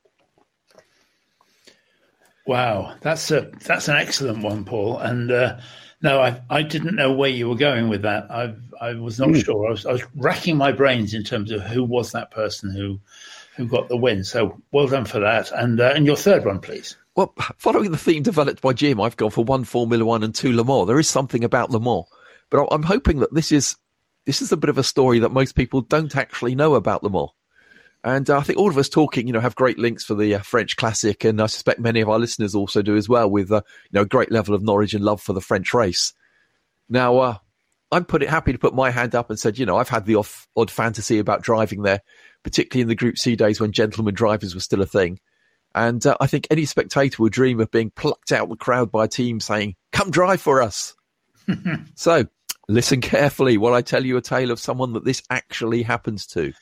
Wow, 2.46 2.94
that's 3.00 3.30
a 3.30 3.50
that's 3.60 3.88
an 3.88 3.96
excellent 3.96 4.42
one, 4.42 4.64
Paul. 4.64 4.98
And 4.98 5.30
uh, 5.30 5.58
no, 6.02 6.20
I 6.20 6.42
I 6.50 6.62
didn't 6.62 6.96
know 6.96 7.12
where 7.12 7.30
you 7.30 7.48
were 7.48 7.56
going 7.56 7.88
with 7.88 8.02
that. 8.02 8.30
I 8.30 8.54
I 8.80 8.94
was 8.94 9.18
not 9.18 9.30
mm. 9.30 9.44
sure. 9.44 9.66
I 9.66 9.70
was 9.70 9.86
I 9.86 9.92
was 9.92 10.02
racking 10.16 10.56
my 10.56 10.72
brains 10.72 11.14
in 11.14 11.24
terms 11.24 11.50
of 11.50 11.62
who 11.62 11.82
was 11.82 12.12
that 12.12 12.30
person 12.30 12.70
who 12.70 13.00
who 13.56 13.66
got 13.66 13.88
the 13.88 13.96
win. 13.96 14.24
So 14.24 14.60
well 14.72 14.86
done 14.86 15.06
for 15.06 15.20
that. 15.20 15.50
And 15.52 15.80
uh, 15.80 15.92
and 15.94 16.04
your 16.04 16.16
third 16.16 16.44
one, 16.44 16.60
please. 16.60 16.96
Well, 17.16 17.32
following 17.56 17.92
the 17.92 17.98
theme 17.98 18.22
developed 18.22 18.60
by 18.60 18.72
Jim, 18.72 19.00
I've 19.00 19.16
gone 19.16 19.30
for 19.30 19.44
one 19.44 19.64
Formula 19.64 20.04
One 20.04 20.22
and 20.22 20.34
two 20.34 20.52
Le 20.52 20.64
Mans. 20.64 20.86
There 20.86 20.98
is 20.98 21.08
something 21.08 21.44
about 21.44 21.70
Le 21.70 21.80
Mans, 21.80 22.04
but 22.50 22.66
I'm 22.70 22.82
hoping 22.82 23.20
that 23.20 23.32
this 23.32 23.52
is 23.52 23.76
this 24.26 24.42
is 24.42 24.52
a 24.52 24.56
bit 24.56 24.70
of 24.70 24.78
a 24.78 24.82
story 24.82 25.20
that 25.20 25.32
most 25.32 25.54
people 25.54 25.80
don't 25.80 26.16
actually 26.16 26.54
know 26.54 26.74
about 26.74 27.02
Le 27.02 27.10
Mans. 27.10 27.30
And 28.04 28.28
uh, 28.28 28.36
I 28.36 28.42
think 28.42 28.58
all 28.58 28.68
of 28.68 28.76
us 28.76 28.90
talking, 28.90 29.26
you 29.26 29.32
know, 29.32 29.40
have 29.40 29.54
great 29.54 29.78
links 29.78 30.04
for 30.04 30.14
the 30.14 30.34
uh, 30.34 30.40
French 30.40 30.76
classic, 30.76 31.24
and 31.24 31.40
I 31.40 31.46
suspect 31.46 31.80
many 31.80 32.02
of 32.02 32.10
our 32.10 32.18
listeners 32.18 32.54
also 32.54 32.82
do 32.82 32.96
as 32.96 33.08
well, 33.08 33.30
with 33.30 33.50
uh, 33.50 33.62
you 33.84 33.90
know 33.92 34.02
a 34.02 34.06
great 34.06 34.30
level 34.30 34.54
of 34.54 34.62
knowledge 34.62 34.94
and 34.94 35.02
love 35.02 35.22
for 35.22 35.32
the 35.32 35.40
French 35.40 35.72
race. 35.72 36.12
Now, 36.86 37.18
uh, 37.18 37.36
I'm 37.90 38.04
put 38.04 38.22
it 38.22 38.28
happy 38.28 38.52
to 38.52 38.58
put 38.58 38.74
my 38.74 38.90
hand 38.90 39.14
up 39.14 39.30
and 39.30 39.38
said, 39.38 39.58
you 39.58 39.64
know, 39.64 39.78
I've 39.78 39.88
had 39.88 40.04
the 40.04 40.16
off, 40.16 40.46
odd 40.54 40.70
fantasy 40.70 41.18
about 41.18 41.42
driving 41.42 41.80
there, 41.80 42.02
particularly 42.42 42.82
in 42.82 42.88
the 42.88 42.94
Group 42.94 43.16
C 43.16 43.36
days 43.36 43.58
when 43.58 43.72
gentlemen 43.72 44.14
drivers 44.14 44.54
were 44.54 44.60
still 44.60 44.82
a 44.82 44.86
thing. 44.86 45.18
And 45.74 46.04
uh, 46.04 46.16
I 46.20 46.26
think 46.26 46.46
any 46.50 46.66
spectator 46.66 47.22
would 47.22 47.32
dream 47.32 47.58
of 47.58 47.70
being 47.70 47.90
plucked 47.90 48.32
out 48.32 48.44
of 48.44 48.48
the 48.50 48.56
crowd 48.56 48.92
by 48.92 49.06
a 49.06 49.08
team 49.08 49.40
saying, 49.40 49.76
"Come 49.92 50.10
drive 50.10 50.42
for 50.42 50.60
us." 50.60 50.94
so 51.94 52.26
listen 52.68 53.00
carefully 53.00 53.56
while 53.56 53.74
I 53.74 53.80
tell 53.80 54.04
you 54.04 54.18
a 54.18 54.22
tale 54.22 54.50
of 54.50 54.60
someone 54.60 54.92
that 54.92 55.06
this 55.06 55.22
actually 55.30 55.82
happens 55.82 56.26
to. 56.28 56.52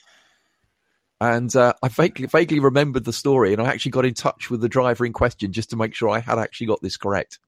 And 1.23 1.55
uh, 1.55 1.73
I 1.81 1.87
vaguely, 1.87 2.27
vaguely 2.27 2.59
remembered 2.59 3.05
the 3.05 3.13
story, 3.13 3.53
and 3.53 3.63
I 3.63 3.67
actually 3.67 3.93
got 3.93 4.05
in 4.05 4.13
touch 4.13 4.51
with 4.51 4.61
the 4.61 4.69
driver 4.69 5.07
in 5.07 5.13
question 5.13 5.53
just 5.53 5.71
to 5.71 5.77
make 5.77 5.95
sure 5.95 6.09
I 6.09 6.19
had 6.19 6.37
actually 6.37 6.67
got 6.67 6.83
this 6.83 6.97
correct. 6.97 7.39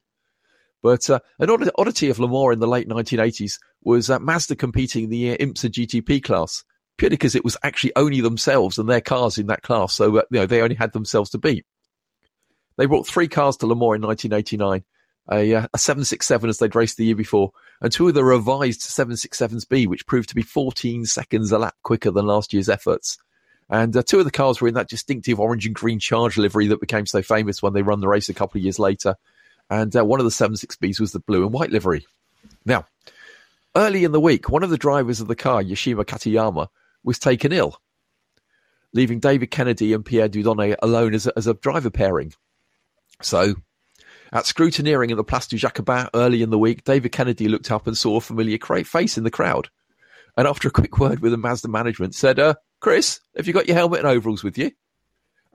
But 0.81 1.11
uh, 1.11 1.19
an 1.41 1.51
oddity 1.77 2.09
of 2.09 2.21
Le 2.21 2.29
Mans 2.29 2.53
in 2.53 2.61
the 2.61 2.69
late 2.69 2.89
1980s 2.89 3.59
was 3.83 4.11
uh, 4.11 4.21
Mazda 4.21 4.55
competing 4.55 5.05
in 5.05 5.11
the 5.11 5.37
IMSA 5.39 5.71
GTP 5.71 6.23
class, 6.23 6.63
purely 6.99 7.17
because 7.17 7.35
it 7.35 7.43
was 7.43 7.57
actually 7.65 7.91
only 7.97 8.21
themselves 8.21 8.79
and 8.79 8.89
their 8.89 9.01
cars 9.01 9.39
in 9.39 9.49
that 9.49 9.63
class, 9.63 9.93
so 9.95 10.19
uh, 10.19 10.23
you 10.31 10.39
know 10.39 10.47
they 10.47 10.63
only 10.63 10.77
had 10.77 10.93
themselves 10.93 11.31
to 11.31 11.39
beat. 11.39 11.67
They 12.77 12.87
brought 12.87 13.09
three 13.09 13.27
cars 13.27 13.57
to 13.57 13.67
Le 13.67 13.75
Mans 13.75 13.97
in 13.97 14.03
1989, 14.03 14.85
a, 15.33 15.53
uh, 15.53 15.67
a 15.75 15.79
767 15.79 16.49
as 16.49 16.59
they'd 16.59 16.77
raced 16.77 16.97
the 16.97 17.07
year 17.07 17.17
before, 17.17 17.51
and 17.81 17.91
two 17.91 18.07
of 18.07 18.15
the 18.15 18.25
revised 18.25 18.83
767s 18.83 19.69
B, 19.69 19.89
which 19.89 20.07
proved 20.07 20.29
to 20.29 20.37
be 20.37 20.43
14 20.43 21.07
seconds 21.07 21.51
a 21.51 21.59
lap 21.59 21.75
quicker 21.83 22.13
than 22.13 22.27
last 22.27 22.53
year's 22.53 22.69
efforts. 22.69 23.19
And 23.71 23.97
uh, 23.97 24.03
two 24.03 24.19
of 24.19 24.25
the 24.25 24.31
cars 24.31 24.61
were 24.61 24.69
in 24.69 24.75
that 24.75 24.89
distinctive 24.89 25.41
orange 25.41 25.67
and 25.67 25.75
green 25.75 25.99
charge 25.99 26.37
livery 26.37 26.67
that 26.69 26.81
became 26.81 27.07
so 27.07 27.23
famous 27.23 27.63
when 27.63 27.73
they 27.73 27.83
run 27.83 28.01
the 28.01 28.09
race 28.09 28.29
a 28.29 28.35
couple 28.35 28.59
of 28.59 28.65
years 28.65 28.79
later. 28.79 29.17
And 29.71 29.95
uh, 29.97 30.05
one 30.05 30.21
of 30.21 30.25
the 30.25 30.31
76Bs 30.31 31.01
was 31.01 31.13
the 31.13 31.21
blue 31.21 31.45
and 31.45 31.53
white 31.53 31.71
livery. 31.71 32.07
Now, 32.67 32.87
early 33.75 34.05
in 34.05 34.13
the 34.13 34.21
week, 34.21 34.51
one 34.51 34.63
of 34.63 34.71
the 34.71 34.79
drivers 34.79 35.21
of 35.21 35.29
the 35.29 35.37
car, 35.37 35.63
Yoshimi 35.63 36.05
Katayama, 36.05 36.69
was 37.03 37.19
taken 37.19 37.53
ill, 37.53 37.81
leaving 38.93 39.21
David 39.21 39.51
Kennedy 39.51 39.93
and 39.93 40.05
Pierre 40.05 40.29
Dieudonné 40.29 40.77
alone 40.83 41.15
as 41.15 41.27
a, 41.27 41.33
as 41.37 41.47
a 41.47 41.55
driver 41.55 41.91
pairing. 41.91 42.35
So, 43.23 43.55
at 44.33 44.45
scrutineering 44.45 45.11
in 45.11 45.17
the 45.17 45.25
Place 45.25 45.47
du 45.47 45.57
Jacobin 45.57 46.09
early 46.13 46.43
in 46.43 46.51
the 46.51 46.59
week, 46.59 46.85
David 46.85 47.13
Kennedy 47.13 47.49
looked 47.49 47.71
up 47.71 47.87
and 47.87 47.97
saw 47.97 48.17
a 48.17 48.21
familiar 48.21 48.59
face 48.85 49.17
in 49.17 49.25
the 49.25 49.31
crowd. 49.31 49.69
And 50.37 50.49
after 50.49 50.69
a 50.69 50.73
quick 50.73 50.99
word 50.99 51.21
with 51.21 51.33
the 51.33 51.39
Mazda 51.39 51.69
management, 51.69 52.15
said, 52.15 52.39
uh, 52.41 52.55
Chris, 52.85 53.21
have 53.35 53.47
you 53.47 53.55
got 53.55 53.67
your 53.67 53.79
helmet 53.79 54.01
and 54.01 54.09
overalls 54.09 54.45
with 54.45 54.59
you? 54.59 54.71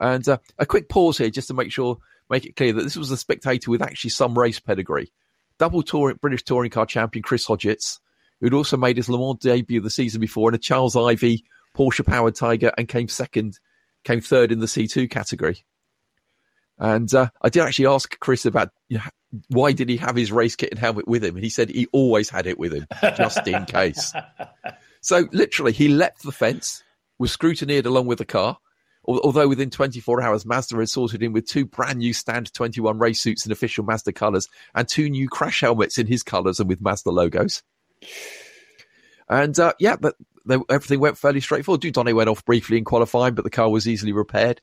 And 0.00 0.28
uh, 0.28 0.38
a 0.58 0.66
quick 0.66 0.88
pause 0.88 1.16
here 1.16 1.30
just 1.30 1.46
to 1.46 1.54
make 1.54 1.70
sure, 1.70 1.98
make 2.28 2.44
it 2.44 2.56
clear 2.56 2.72
that 2.72 2.82
this 2.82 2.96
was 2.96 3.12
a 3.12 3.16
spectator 3.16 3.70
with 3.70 3.82
actually 3.82 4.10
some 4.10 4.36
race 4.36 4.58
pedigree. 4.58 5.12
Double 5.56 5.84
touring, 5.84 6.16
British 6.16 6.42
touring 6.42 6.72
car 6.72 6.86
champion 6.86 7.22
Chris 7.22 7.46
Hodgetts, 7.46 8.00
who'd 8.40 8.52
also 8.52 8.76
made 8.76 8.96
his 8.96 9.08
Le 9.08 9.16
Mans 9.16 9.38
debut 9.38 9.80
the 9.80 9.90
season 9.90 10.20
before 10.20 10.48
in 10.48 10.56
a 10.56 10.58
Charles 10.58 10.96
Ivey 10.96 11.44
Porsche 11.76 12.04
powered 12.04 12.34
Tiga 12.34 12.72
and 12.76 12.88
came 12.88 13.06
second, 13.06 13.60
came 14.02 14.20
third 14.20 14.50
in 14.50 14.58
the 14.58 14.66
C2 14.66 15.08
category. 15.08 15.64
And 16.80 17.14
uh, 17.14 17.28
I 17.40 17.48
did 17.48 17.62
actually 17.62 17.86
ask 17.86 18.18
Chris 18.18 18.44
about 18.44 18.70
you 18.88 18.98
know, 18.98 19.04
why 19.50 19.70
did 19.70 19.88
he 19.88 19.98
have 19.98 20.16
his 20.16 20.32
race 20.32 20.56
kit 20.56 20.72
and 20.72 20.80
helmet 20.80 21.06
with 21.06 21.24
him, 21.24 21.36
and 21.36 21.44
he 21.44 21.50
said 21.50 21.70
he 21.70 21.86
always 21.92 22.28
had 22.28 22.48
it 22.48 22.58
with 22.58 22.72
him 22.72 22.88
just 23.16 23.46
in 23.46 23.66
case. 23.66 24.12
So 25.02 25.26
literally, 25.32 25.72
he 25.72 25.88
leapt 25.88 26.24
the 26.24 26.30
fence, 26.30 26.82
was 27.20 27.30
scrutineered 27.30 27.84
along 27.84 28.06
with 28.06 28.18
the 28.18 28.24
car. 28.24 28.58
Although 29.04 29.48
within 29.48 29.70
24 29.70 30.22
hours, 30.22 30.46
Mazda 30.46 30.76
had 30.76 30.88
sorted 30.88 31.22
him 31.22 31.32
with 31.32 31.46
two 31.46 31.64
brand 31.66 31.98
new 31.98 32.12
Stand 32.12 32.52
21 32.52 32.98
race 32.98 33.20
suits 33.20 33.46
in 33.46 33.52
official 33.52 33.84
Mazda 33.84 34.12
colours 34.12 34.48
and 34.74 34.88
two 34.88 35.08
new 35.08 35.28
crash 35.28 35.60
helmets 35.60 35.98
in 35.98 36.06
his 36.06 36.22
colours 36.22 36.60
and 36.60 36.68
with 36.68 36.80
Mazda 36.80 37.10
logos. 37.10 37.62
And 39.28 39.58
uh, 39.58 39.74
yeah, 39.78 39.96
but 39.96 40.16
they, 40.46 40.58
everything 40.68 41.00
went 41.00 41.18
fairly 41.18 41.40
straightforward. 41.40 41.82
Dieudonné 41.82 42.14
went 42.14 42.28
off 42.28 42.44
briefly 42.44 42.78
in 42.78 42.84
qualifying, 42.84 43.34
but 43.34 43.44
the 43.44 43.50
car 43.50 43.70
was 43.70 43.88
easily 43.88 44.12
repaired. 44.12 44.60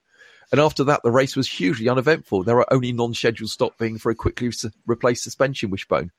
And 0.52 0.62
after 0.62 0.84
that, 0.86 1.02
the 1.04 1.12
race 1.12 1.36
was 1.36 1.50
hugely 1.50 1.90
uneventful. 1.90 2.44
There 2.44 2.56
were 2.56 2.74
only 2.74 2.92
non-scheduled 2.92 3.50
stop 3.50 3.78
being 3.78 3.98
for 3.98 4.12
a 4.12 4.16
quickly 4.16 4.52
replaced 4.86 5.24
suspension 5.24 5.70
wishbone. 5.70 6.12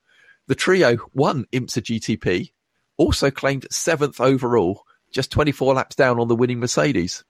The 0.46 0.54
trio 0.54 0.98
won 1.14 1.46
IMSA 1.52 1.82
GTP, 1.82 2.52
also 2.96 3.30
claimed 3.30 3.66
seventh 3.70 4.20
overall, 4.20 4.82
just 5.12 5.30
24 5.30 5.74
laps 5.74 5.96
down 5.96 6.20
on 6.20 6.28
the 6.28 6.36
winning 6.36 6.60
Mercedes. 6.60 7.24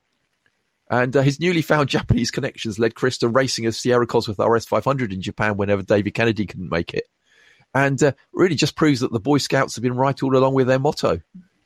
And 0.91 1.15
uh, 1.17 1.23
his 1.23 1.41
newly 1.41 1.63
found 1.63 1.89
Japanese 1.89 2.31
connections 2.31 2.79
led 2.79 2.95
Chris 2.95 3.19
to 3.19 3.29
racing 3.29 3.67
a 3.67 3.73
Sierra 3.73 4.07
Cosworth 4.07 4.37
RS500 4.37 5.13
in 5.13 5.21
Japan 5.23 5.57
whenever 5.57 5.83
David 5.83 6.15
Kennedy 6.15 6.47
couldn't 6.47 6.71
make 6.71 6.95
it. 6.95 7.05
And 7.75 8.03
uh, 8.03 8.13
really 8.33 8.55
just 8.55 8.77
proves 8.77 9.01
that 9.01 9.13
the 9.13 9.21
Boy 9.21 9.39
Scouts 9.39 9.77
have 9.77 9.83
been 9.83 9.97
right 9.97 10.21
all 10.23 10.37
along 10.37 10.55
with 10.55 10.67
their 10.67 10.79
motto. 10.79 11.21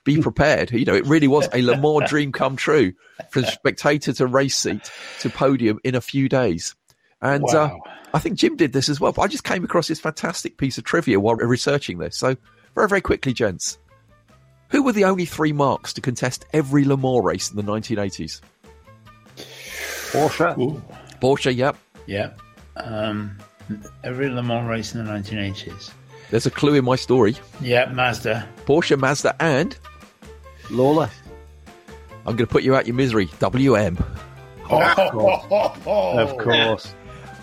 Be 0.05 0.19
prepared. 0.23 0.73
You 0.73 0.85
know, 0.85 0.95
it 0.95 1.07
really 1.07 1.29
was 1.29 1.49
a 1.53 1.63
Le 1.63 1.77
Mans 1.77 2.09
dream 2.09 2.33
come 2.33 2.57
true 2.57 2.93
from 3.31 3.45
spectator 3.47 4.13
to 4.15 4.27
race 4.27 4.57
seat 4.57 4.91
to 5.21 5.31
podium 5.31 5.79
in 5.85 5.95
a 5.95 6.01
few 6.01 6.29
days. 6.29 6.75
And 7.21 7.45
uh, 7.45 7.71
wow. 7.71 7.81
uh, 7.87 7.91
I 8.15 8.19
think 8.19 8.37
Jim 8.37 8.57
did 8.57 8.73
this 8.73 8.89
as 8.89 9.01
well. 9.01 9.13
But 9.13 9.23
I 9.23 9.29
just 9.29 9.45
came 9.45 9.63
across 9.63 9.87
this 9.87 10.01
fantastic 10.01 10.59
piece 10.59 10.77
of 10.77 10.83
trivia 10.83 11.21
while 11.21 11.37
researching 11.37 11.99
this. 11.99 12.19
So, 12.19 12.37
very, 12.75 12.89
very 12.89 13.01
quickly, 13.01 13.33
gents. 13.33 13.79
Who 14.73 14.83
were 14.83 14.93
the 14.93 15.05
only 15.05 15.27
three 15.27 15.53
marques 15.53 15.93
to 15.93 16.01
contest 16.01 16.47
every 16.55 16.85
Le 16.85 16.97
Mans 16.97 17.23
race 17.23 17.51
in 17.51 17.57
the 17.57 17.63
1980s? 17.63 18.41
Porsche. 19.37 20.59
Ooh. 20.59 20.83
Porsche, 21.21 21.55
yep. 21.55 21.77
Yeah. 22.07 22.31
Um, 22.77 23.37
every 24.03 24.31
Le 24.31 24.43
Mans 24.43 24.67
race 24.67 24.95
in 24.95 25.05
the 25.05 25.13
1980s. 25.13 25.93
There's 26.31 26.47
a 26.47 26.51
clue 26.51 26.75
in 26.75 26.87
my 26.87 26.97
story. 26.97 27.37
Yeah, 27.61 27.85
Mazda. 27.93 28.49
Porsche, 28.65 28.99
Mazda, 28.99 29.37
and 29.41 29.77
Lawler. 30.71 31.11
I'm 32.21 32.37
going 32.37 32.39
to 32.39 32.47
put 32.47 32.63
you 32.63 32.75
out 32.75 32.87
your 32.87 32.97
misery. 32.97 33.29
WM. 33.41 33.99
Oh, 34.71 34.81
of 34.81 35.13
course. 35.13 35.77
of 35.87 36.39
course. 36.39 36.95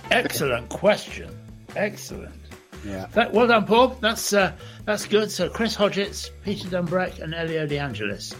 Excellent 0.09 0.69
question. 0.69 1.29
Excellent. 1.75 2.38
Yeah. 2.85 3.07
That, 3.13 3.33
well 3.33 3.47
done, 3.47 3.65
Paul. 3.65 3.89
That's 3.99 4.33
uh, 4.33 4.53
that's 4.85 5.05
good. 5.05 5.31
So 5.31 5.49
Chris 5.49 5.75
Hodgetts, 5.75 6.29
Peter 6.43 6.67
Dumbreck, 6.67 7.19
and 7.19 7.33
Elio 7.33 7.65
De 7.67 7.77
Angelis. 7.77 8.33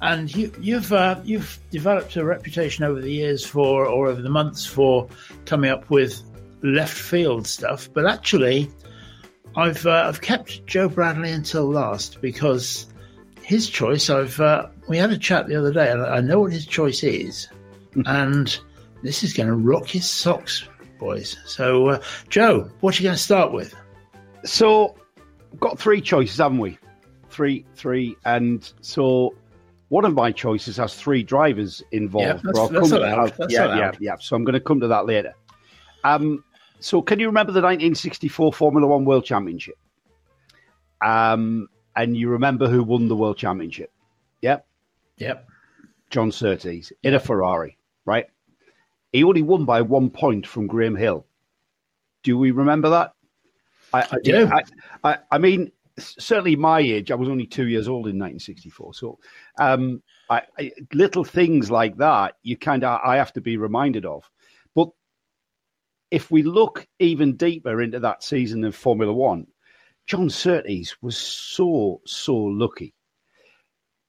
And 0.00 0.34
you, 0.34 0.52
you've 0.60 0.92
uh, 0.92 1.20
you've 1.24 1.58
developed 1.70 2.16
a 2.16 2.24
reputation 2.24 2.84
over 2.84 3.00
the 3.00 3.12
years 3.12 3.44
for, 3.44 3.86
or 3.86 4.06
over 4.06 4.22
the 4.22 4.30
months 4.30 4.64
for, 4.64 5.08
coming 5.44 5.70
up 5.70 5.90
with 5.90 6.22
left 6.62 6.96
field 6.96 7.46
stuff. 7.46 7.88
But 7.92 8.06
actually, 8.06 8.70
I've 9.56 9.86
uh, 9.86 10.04
I've 10.06 10.20
kept 10.20 10.66
Joe 10.66 10.88
Bradley 10.88 11.32
until 11.32 11.68
last 11.68 12.20
because 12.20 12.86
his 13.42 13.68
choice. 13.68 14.10
I've 14.10 14.40
uh, 14.40 14.68
we 14.88 14.98
had 14.98 15.10
a 15.10 15.18
chat 15.18 15.48
the 15.48 15.56
other 15.56 15.72
day, 15.72 15.90
and 15.90 16.02
I 16.02 16.20
know 16.20 16.40
what 16.40 16.52
his 16.52 16.66
choice 16.66 17.02
is, 17.02 17.48
and 18.06 18.58
this 19.02 19.24
is 19.24 19.32
going 19.32 19.48
to 19.48 19.54
rock 19.54 19.88
his 19.88 20.08
socks, 20.08 20.68
boys. 20.98 21.36
So, 21.44 21.88
uh, 21.88 22.02
Joe, 22.28 22.70
what 22.80 22.94
are 22.94 23.02
you 23.02 23.08
going 23.08 23.16
to 23.16 23.22
start 23.22 23.52
with? 23.52 23.74
So, 24.44 24.96
got 25.60 25.78
three 25.78 26.00
choices, 26.00 26.38
haven't 26.38 26.58
we? 26.58 26.78
Three, 27.30 27.64
three, 27.74 28.16
and 28.24 28.72
so 28.80 29.34
one 29.88 30.04
of 30.04 30.14
my 30.14 30.32
choices 30.32 30.76
has 30.76 30.94
three 30.94 31.22
drivers 31.22 31.82
involved. 31.92 32.44
Yeah, 32.44 32.52
that's, 32.52 32.70
that's 32.70 32.90
allowed. 32.90 33.34
That's 33.38 33.52
yeah, 33.52 33.66
allowed. 33.66 33.78
yeah, 34.00 34.12
yeah. 34.12 34.16
So 34.20 34.36
I'm 34.36 34.44
going 34.44 34.54
to 34.54 34.60
come 34.60 34.80
to 34.80 34.88
that 34.88 35.06
later. 35.06 35.34
Um, 36.04 36.44
so 36.80 37.02
can 37.02 37.18
you 37.18 37.26
remember 37.26 37.52
the 37.52 37.60
1964 37.60 38.52
Formula 38.52 38.86
One 38.86 39.04
World 39.04 39.24
Championship? 39.24 39.76
Um, 41.00 41.68
and 41.96 42.16
you 42.16 42.28
remember 42.28 42.68
who 42.68 42.82
won 42.82 43.08
the 43.08 43.16
World 43.16 43.36
Championship? 43.38 43.92
Yep. 44.42 44.66
Yep. 45.18 45.48
John 46.10 46.32
Surtees 46.32 46.92
in 47.02 47.14
a 47.14 47.20
Ferrari, 47.20 47.76
right? 48.04 48.26
He 49.12 49.24
only 49.24 49.42
won 49.42 49.64
by 49.64 49.82
one 49.82 50.10
point 50.10 50.46
from 50.46 50.66
Graham 50.66 50.96
Hill. 50.96 51.26
Do 52.22 52.36
we 52.36 52.50
remember 52.50 52.90
that? 52.90 53.12
I, 53.92 54.06
I 54.10 54.16
do. 54.22 54.50
I, 54.52 54.62
I, 55.02 55.18
I, 55.30 55.38
mean, 55.38 55.72
certainly 55.98 56.56
my 56.56 56.80
age, 56.80 57.10
I 57.10 57.14
was 57.14 57.28
only 57.28 57.46
two 57.46 57.68
years 57.68 57.88
old 57.88 58.06
in 58.06 58.18
1964. 58.18 58.94
So, 58.94 59.18
um, 59.58 60.02
I, 60.28 60.42
little 60.92 61.24
things 61.24 61.70
like 61.70 61.96
that, 61.98 62.36
you 62.42 62.56
kind 62.56 62.84
of, 62.84 63.00
I 63.02 63.16
have 63.16 63.32
to 63.34 63.40
be 63.40 63.56
reminded 63.56 64.04
of. 64.04 64.28
But 64.74 64.90
if 66.10 66.30
we 66.30 66.42
look 66.42 66.86
even 66.98 67.36
deeper 67.36 67.80
into 67.80 68.00
that 68.00 68.22
season 68.22 68.64
of 68.64 68.76
Formula 68.76 69.12
One, 69.12 69.46
John 70.06 70.30
Surtees 70.30 70.96
was 71.02 71.16
so 71.16 72.00
so 72.06 72.34
lucky. 72.34 72.94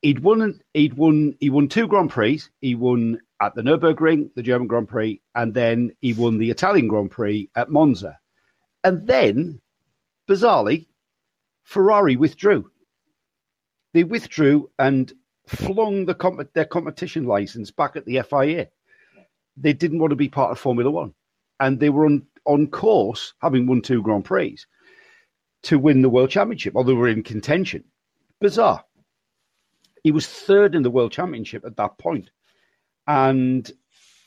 He'd 0.01 0.19
won. 0.19 0.61
He'd 0.73 0.93
won. 0.93 1.35
He 1.39 1.49
won 1.49 1.67
two 1.67 1.87
Grand 1.87 2.09
Prix. 2.09 2.41
He 2.61 2.73
won 2.75 3.19
at 3.41 3.55
the 3.55 3.61
Nurburgring, 3.61 4.29
the 4.35 4.43
German 4.43 4.67
Grand 4.67 4.87
Prix, 4.87 5.21
and 5.35 5.53
then 5.53 5.91
he 6.01 6.13
won 6.13 6.37
the 6.37 6.49
Italian 6.49 6.87
Grand 6.87 7.11
Prix 7.11 7.49
at 7.55 7.69
Monza. 7.69 8.19
And 8.83 9.07
then, 9.07 9.61
bizarrely, 10.27 10.87
Ferrari 11.63 12.15
withdrew. 12.15 12.69
They 13.93 14.03
withdrew, 14.03 14.69
and 14.77 15.11
flung 15.47 16.05
the 16.05 16.15
comp- 16.15 16.53
their 16.53 16.65
competition 16.65 17.25
license 17.25 17.71
back 17.71 17.95
at 17.95 18.05
the 18.05 18.21
FIA. 18.21 18.69
They 19.57 19.73
didn't 19.73 19.99
want 19.99 20.11
to 20.11 20.15
be 20.15 20.29
part 20.29 20.51
of 20.51 20.59
Formula 20.59 20.91
One, 20.91 21.13
and 21.59 21.79
they 21.79 21.89
were 21.89 22.05
on, 22.05 22.25
on 22.45 22.67
course, 22.67 23.33
having 23.41 23.65
won 23.67 23.81
two 23.81 24.01
Grand 24.01 24.25
Prix, 24.25 24.57
to 25.63 25.79
win 25.79 26.01
the 26.01 26.09
World 26.09 26.29
Championship, 26.29 26.75
or 26.75 26.83
they 26.83 26.93
were 26.93 27.07
in 27.07 27.23
contention. 27.23 27.83
Bizarre. 28.39 28.83
He 30.03 30.11
was 30.11 30.27
third 30.27 30.75
in 30.75 30.83
the 30.83 30.91
World 30.91 31.11
Championship 31.11 31.65
at 31.65 31.75
that 31.75 31.97
point, 31.97 32.29
and 33.09 33.71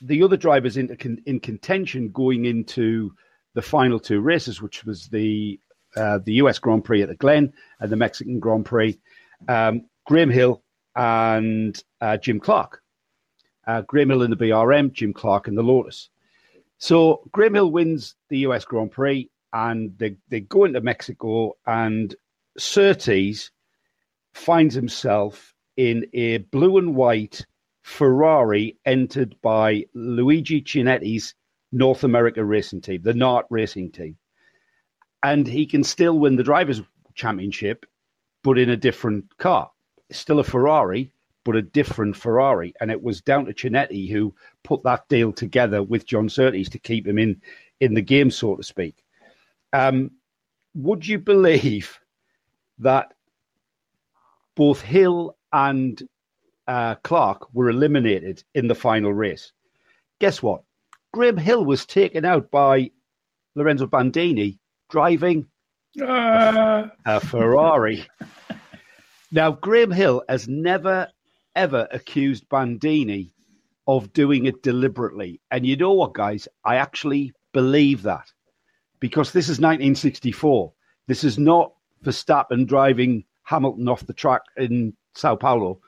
the 0.01 0.21
other 0.21 0.35
drivers 0.35 0.75
in, 0.75 0.95
in 1.25 1.39
contention 1.39 2.09
going 2.09 2.45
into 2.45 3.13
the 3.53 3.61
final 3.61 3.97
two 3.97 4.19
races, 4.19 4.61
which 4.61 4.83
was 4.83 5.07
the 5.07 5.59
uh, 5.95 6.19
the 6.25 6.33
US 6.33 6.59
Grand 6.59 6.83
Prix 6.83 7.03
at 7.03 7.09
the 7.09 7.15
Glen 7.15 7.53
and 7.79 7.91
the 7.91 7.95
Mexican 7.95 8.39
Grand 8.39 8.65
Prix, 8.65 8.99
um, 9.47 9.85
Graham 10.05 10.29
Hill 10.29 10.63
and 10.95 11.81
uh, 12.01 12.17
Jim 12.17 12.39
Clark. 12.39 12.81
Uh, 13.65 13.81
Graham 13.81 14.09
Hill 14.09 14.23
in 14.23 14.31
the 14.31 14.35
BRM, 14.35 14.91
Jim 14.91 15.13
Clark 15.13 15.47
in 15.47 15.55
the 15.55 15.63
Lotus. 15.63 16.09
So 16.79 17.21
Graham 17.31 17.53
Hill 17.53 17.71
wins 17.71 18.15
the 18.29 18.39
US 18.39 18.65
Grand 18.65 18.91
Prix 18.91 19.29
and 19.53 19.97
they, 19.97 20.17
they 20.29 20.41
go 20.41 20.65
into 20.65 20.81
Mexico 20.81 21.53
and 21.65 22.13
Surtees 22.57 23.51
finds 24.33 24.75
himself 24.75 25.53
in 25.77 26.05
a 26.13 26.39
blue 26.39 26.79
and 26.79 26.95
white 26.95 27.45
Ferrari 27.83 28.77
entered 28.85 29.35
by 29.41 29.85
Luigi 29.93 30.61
Chinetti's 30.61 31.35
North 31.71 32.03
America 32.03 32.43
racing 32.43 32.81
team, 32.81 33.01
the 33.03 33.13
NART 33.13 33.45
racing 33.49 33.91
team. 33.91 34.17
And 35.21 35.45
he 35.45 35.65
can 35.65 35.83
still 35.83 36.17
win 36.17 36.35
the 36.35 36.43
Drivers' 36.43 36.81
Championship, 37.13 37.85
but 38.41 38.57
in 38.57 38.69
a 38.69 38.77
different 38.77 39.37
car. 39.37 39.69
Still 40.11 40.39
a 40.39 40.43
Ferrari, 40.43 41.11
but 41.43 41.55
a 41.55 41.61
different 41.61 42.15
Ferrari. 42.15 42.73
And 42.79 42.89
it 42.89 43.01
was 43.01 43.21
down 43.21 43.45
to 43.45 43.53
Cinetti 43.53 44.09
who 44.09 44.33
put 44.63 44.83
that 44.83 45.07
deal 45.09 45.33
together 45.33 45.83
with 45.83 46.05
John 46.05 46.29
Surtees 46.29 46.69
to 46.69 46.79
keep 46.79 47.05
him 47.05 47.17
in, 47.17 47.41
in 47.79 47.93
the 47.93 48.01
game, 48.01 48.31
so 48.31 48.55
to 48.55 48.63
speak. 48.63 49.03
Um, 49.73 50.11
would 50.73 51.05
you 51.05 51.19
believe 51.19 51.99
that 52.79 53.13
both 54.55 54.81
Hill 54.81 55.35
and 55.51 56.01
uh, 56.67 56.95
Clark 56.95 57.53
were 57.53 57.69
eliminated 57.69 58.43
in 58.53 58.67
the 58.67 58.75
final 58.75 59.13
race? 59.13 59.51
Guess 60.19 60.41
what? 60.41 60.63
Graham 61.13 61.37
Hill 61.37 61.65
was 61.65 61.85
taken 61.85 62.25
out 62.25 62.49
by 62.49 62.91
Lorenzo 63.55 63.87
Bandini 63.87 64.59
driving 64.89 65.45
uh. 66.01 66.87
a 67.05 67.19
Ferrari. 67.19 68.05
now, 69.31 69.51
Graham 69.51 69.91
Hill 69.91 70.23
has 70.27 70.47
never, 70.47 71.07
ever 71.55 71.87
accused 71.91 72.49
Bandini 72.49 73.33
of 73.87 74.13
doing 74.13 74.45
it 74.45 74.63
deliberately. 74.63 75.41
And 75.51 75.65
you 75.65 75.75
know 75.75 75.93
what, 75.93 76.13
guys? 76.13 76.47
I 76.63 76.77
actually 76.77 77.33
believe 77.51 78.03
that 78.03 78.31
because 78.99 79.33
this 79.33 79.45
is 79.45 79.59
1964. 79.59 80.71
This 81.07 81.23
is 81.23 81.37
not 81.37 81.73
Verstappen 82.03 82.65
driving 82.65 83.25
Hamilton 83.43 83.89
off 83.89 84.07
the 84.07 84.13
track 84.13 84.41
in 84.57 84.93
Sao 85.15 85.35
Paulo. 85.35 85.79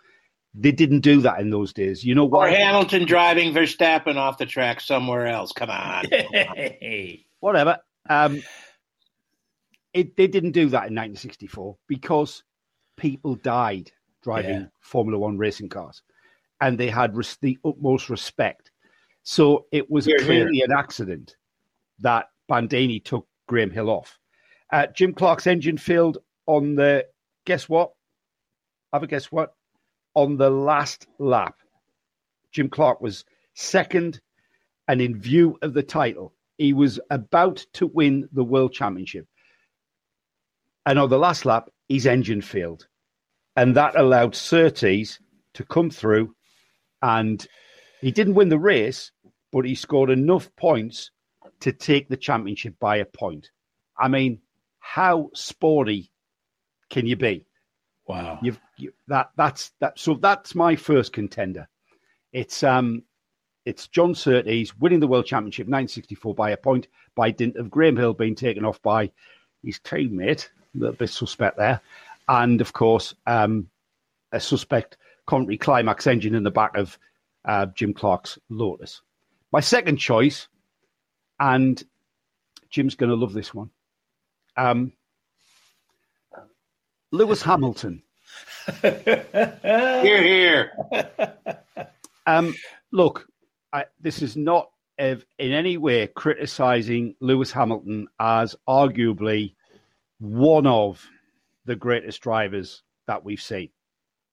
They 0.58 0.72
didn't 0.72 1.02
do 1.02 1.20
that 1.22 1.40
in 1.40 1.50
those 1.50 1.74
days. 1.74 2.04
You 2.04 2.16
know 2.16 2.26
why? 2.26 2.48
Or 2.48 2.50
Hamilton 2.50 3.06
driving 3.06 3.54
Verstappen 3.54 4.16
off 4.16 4.38
the 4.38 4.46
track 4.46 4.80
somewhere 4.80 5.28
else. 5.28 5.52
Come 5.52 5.70
on. 5.70 6.06
Whatever. 7.42 7.80
Um, 8.10 8.42
it, 9.94 10.16
they 10.16 10.28
didn't 10.28 10.52
do 10.52 10.66
that 10.70 10.88
in 10.88 10.96
1964 10.96 11.78
because 11.88 12.44
people 12.98 13.36
died 13.36 13.92
driving 14.24 14.62
yeah. 14.62 14.68
Formula 14.80 15.20
One 15.20 15.38
racing 15.38 15.70
cars 15.70 16.02
and 16.62 16.78
they 16.78 16.90
had 16.90 17.16
res- 17.16 17.38
the 17.42 17.58
utmost 17.66 18.10
respect. 18.10 18.72
So 19.24 19.66
it 19.72 19.90
was 19.90 20.06
here, 20.06 20.18
clearly 20.20 20.58
here. 20.58 20.66
an 20.66 20.78
accident 20.78 21.36
that 22.00 22.28
Bandini 22.48 23.00
took 23.00 23.28
Graham 23.48 23.72
Hill 23.72 23.90
off. 23.90 24.18
Uh, 24.72 24.88
Jim 24.88 25.14
Clark's 25.14 25.48
engine 25.48 25.78
failed 25.78 26.20
on 26.46 26.76
the, 26.76 27.06
guess 27.46 27.68
what? 27.68 27.92
Have 28.94 29.04
a 29.04 29.08
guess 29.08 29.32
what? 29.32 29.54
On 30.16 30.38
the 30.38 30.50
last 30.50 31.08
lap. 31.20 31.56
Jim 32.52 32.70
Clark 32.70 33.02
was 33.02 33.26
second, 33.54 34.22
and 34.88 35.02
in 35.02 35.20
view 35.20 35.58
of 35.62 35.74
the 35.74 35.84
title, 35.84 36.34
he 36.58 36.74
was 36.74 37.00
about 37.10 37.66
to 37.74 37.88
win 37.88 38.30
the 38.32 38.44
World 38.44 38.74
Championship. 38.74 39.28
And 40.86 40.98
on 40.98 41.10
the 41.10 41.20
last 41.20 41.46
lap, 41.46 41.70
his 41.90 42.06
engine 42.06 42.42
failed. 42.42 42.88
And 43.56 43.76
that 43.76 43.98
allowed 43.98 44.36
Surtees 44.36 45.20
to 45.54 45.64
come 45.66 45.90
through. 45.90 46.36
And 47.02 47.46
he 48.02 48.12
didn't 48.12 48.36
win 48.36 48.50
the 48.50 48.60
race, 48.60 49.12
but 49.52 49.66
he 49.66 49.76
scored 49.76 50.10
enough 50.10 50.54
points 50.56 51.12
to 51.62 51.72
take 51.72 52.08
the 52.08 52.18
championship 52.18 52.76
by 52.80 52.98
a 52.98 53.06
point. 53.06 53.50
I 53.98 54.08
mean, 54.08 54.40
how 54.80 55.30
sporty 55.34 56.12
can 56.90 57.08
you 57.08 57.16
be? 57.16 57.46
Wow. 58.08 58.40
You've 58.42 58.60
you, 58.78 58.94
that 59.08 59.32
that's 59.36 59.72
that. 59.80 59.98
So 59.98 60.16
that's 60.16 60.54
my 60.56 60.76
first 60.76 61.14
contender. 61.14 61.68
It's 62.34 62.64
um, 62.64 63.04
it's 63.66 63.88
John 63.88 64.14
Surtees 64.14 64.78
winning 64.78 65.00
the 65.00 65.08
world 65.08 65.26
championship 65.26 65.66
1964 65.66 66.36
by 66.36 66.52
a 66.52 66.58
point 66.58 66.88
by 67.16 67.32
dint 67.32 67.56
of 67.56 67.72
Graham 67.72 67.98
Hill 67.98 68.14
being 68.14 68.36
taken 68.36 68.64
off 68.64 68.82
by 68.82 69.12
his 69.64 69.80
teammate, 69.80 70.50
a 70.76 70.78
little 70.78 70.96
bit 70.96 71.10
suspect 71.10 71.58
there, 71.58 71.82
and 72.28 72.62
of 72.62 72.74
course 72.74 73.16
um, 73.26 73.70
a 74.32 74.40
suspect 74.40 74.98
Coventry 75.26 75.58
Climax 75.58 76.06
engine 76.06 76.36
in 76.36 76.44
the 76.44 76.52
back 76.52 76.78
of 76.78 77.00
uh, 77.46 77.66
Jim 77.68 77.94
Clark's 77.94 78.38
Lotus. 78.50 79.02
My 79.52 79.60
second 79.60 79.98
choice, 79.98 80.48
and 81.40 81.82
Jim's 82.70 82.96
going 82.96 83.10
to 83.10 83.16
love 83.16 83.34
this 83.34 83.54
one. 83.54 83.72
Um, 84.58 84.94
Lewis 87.12 87.42
Hamilton. 87.42 88.02
here, 88.82 89.24
here. 90.02 90.72
Um, 92.26 92.56
look, 92.92 93.28
I, 93.72 93.86
this 94.00 94.22
is 94.22 94.36
not 94.36 94.70
in 94.98 95.24
any 95.40 95.78
way 95.78 96.08
criticizing 96.08 97.16
Lewis 97.20 97.52
Hamilton 97.52 98.08
as 98.20 98.56
arguably 98.68 99.56
one 100.20 100.66
of 100.66 101.06
the 101.66 101.76
greatest 101.76 102.22
drivers 102.22 102.84
that 103.08 103.24
we've 103.24 103.42
seen. 103.42 103.70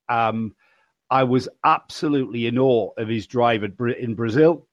Um, 0.08 0.54
I 1.10 1.24
was 1.24 1.48
absolutely 1.64 2.46
in 2.46 2.58
awe 2.58 2.90
of 2.96 3.08
his 3.08 3.26
drive 3.26 3.64
in 3.64 4.14
Brazil. 4.14 4.66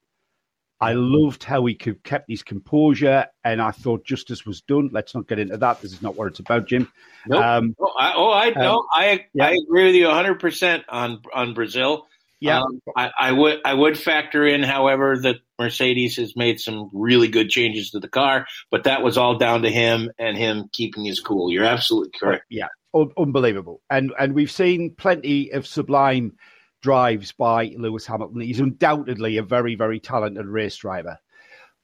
I 0.81 0.93
loved 0.93 1.43
how 1.43 1.65
he 1.65 1.75
could, 1.75 2.03
kept 2.03 2.29
his 2.29 2.41
composure, 2.41 3.25
and 3.43 3.61
I 3.61 3.71
thought 3.71 4.05
justice 4.05 4.45
was 4.45 4.61
done. 4.61 4.89
Let's 4.93 5.13
not 5.13 5.27
get 5.27 5.39
into 5.39 5.57
that. 5.57 5.81
This 5.81 5.91
is 5.91 6.01
not 6.01 6.15
what 6.15 6.27
it's 6.27 6.39
about, 6.39 6.67
Jim. 6.67 6.89
Nope. 7.27 7.43
Um, 7.43 7.75
oh, 7.79 7.93
I, 7.97 8.13
oh, 8.15 8.31
I 8.31 8.49
know. 8.51 8.79
Um, 8.79 8.85
I 8.93 9.25
yeah. 9.33 9.47
I 9.47 9.57
agree 9.61 9.85
with 9.85 9.95
you 9.95 10.07
100 10.07 10.39
percent 10.39 10.83
on 10.87 11.21
on 11.33 11.53
Brazil. 11.53 12.07
Yeah, 12.41 12.61
um, 12.61 12.81
I, 12.95 13.11
I, 13.19 13.31
would 13.33 13.59
I 13.65 13.73
would 13.73 13.99
factor 13.99 14.47
in, 14.47 14.63
however, 14.63 15.17
that 15.23 15.37
Mercedes 15.59 16.15
has 16.15 16.37
made 16.37 16.61
some 16.61 16.89
really 16.93 17.27
good 17.27 17.49
changes 17.49 17.91
to 17.91 17.99
the 17.99 18.07
car, 18.07 18.47
but 18.71 18.85
that 18.85 19.03
was 19.03 19.17
all 19.17 19.37
down 19.37 19.63
to 19.63 19.69
him 19.69 20.09
and 20.17 20.37
him 20.37 20.69
keeping 20.71 21.03
his 21.03 21.19
cool. 21.19 21.51
You're 21.51 21.65
absolutely 21.65 22.17
correct. 22.17 22.45
Yeah, 22.49 22.67
Un- 22.93 23.11
unbelievable, 23.17 23.81
and 23.89 24.13
and 24.17 24.33
we've 24.33 24.51
seen 24.51 24.95
plenty 24.95 25.51
of 25.51 25.67
sublime 25.67 26.37
drives 26.81 27.31
by 27.31 27.73
Lewis 27.77 28.05
Hamilton. 28.05 28.41
He's 28.41 28.59
undoubtedly 28.59 29.37
a 29.37 29.43
very, 29.43 29.75
very 29.75 29.99
talented 29.99 30.45
race 30.45 30.77
driver. 30.77 31.19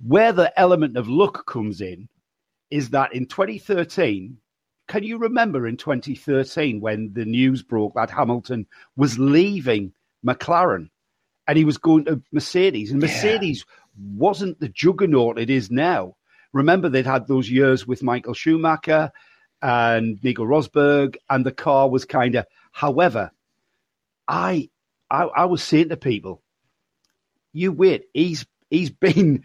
Where 0.06 0.32
the 0.32 0.58
element 0.60 0.98
of 0.98 1.08
luck 1.08 1.46
comes 1.46 1.82
in 1.82 2.10
is 2.72 2.90
that 2.90 3.14
in 3.14 3.26
2013, 3.26 4.38
can 4.88 5.04
you 5.04 5.18
remember 5.18 5.68
in 5.68 5.78
2013 5.78 6.80
when 6.80 7.12
the 7.14 7.26
news 7.26 7.64
broke 7.64 7.96
that 7.96 8.10
Hamilton 8.10 8.68
was 8.96 9.18
leaving 9.18 9.94
McLaren 10.26 10.90
and 11.48 11.58
he 11.58 11.66
was 11.66 11.78
going 11.78 12.06
to 12.06 12.22
Mercedes? 12.32 12.92
And 12.92 13.02
Mercedes 13.02 13.66
yeah. 13.68 14.04
wasn't 14.18 14.60
the 14.60 14.70
juggernaut 14.70 15.40
it 15.40 15.50
is 15.50 15.72
now. 15.72 16.16
Remember, 16.54 16.88
they'd 16.88 17.06
had 17.06 17.28
those 17.28 17.50
years 17.50 17.86
with 17.88 18.04
Michael 18.04 18.34
Schumacher 18.34 19.12
and 19.62 20.24
Nico 20.24 20.46
Rosberg, 20.46 21.16
and 21.30 21.46
the 21.46 21.52
car 21.52 21.90
was 21.90 22.06
kind 22.06 22.36
of. 22.36 22.46
However, 22.72 23.32
I 24.28 24.70
I, 25.10 25.24
I 25.24 25.46
was 25.46 25.64
saying 25.64 25.90
to 25.90 25.98
people, 25.98 26.42
you 27.54 27.72
wait, 27.72 28.06
he's 28.14 28.46
he's 28.70 28.90
been 29.06 29.44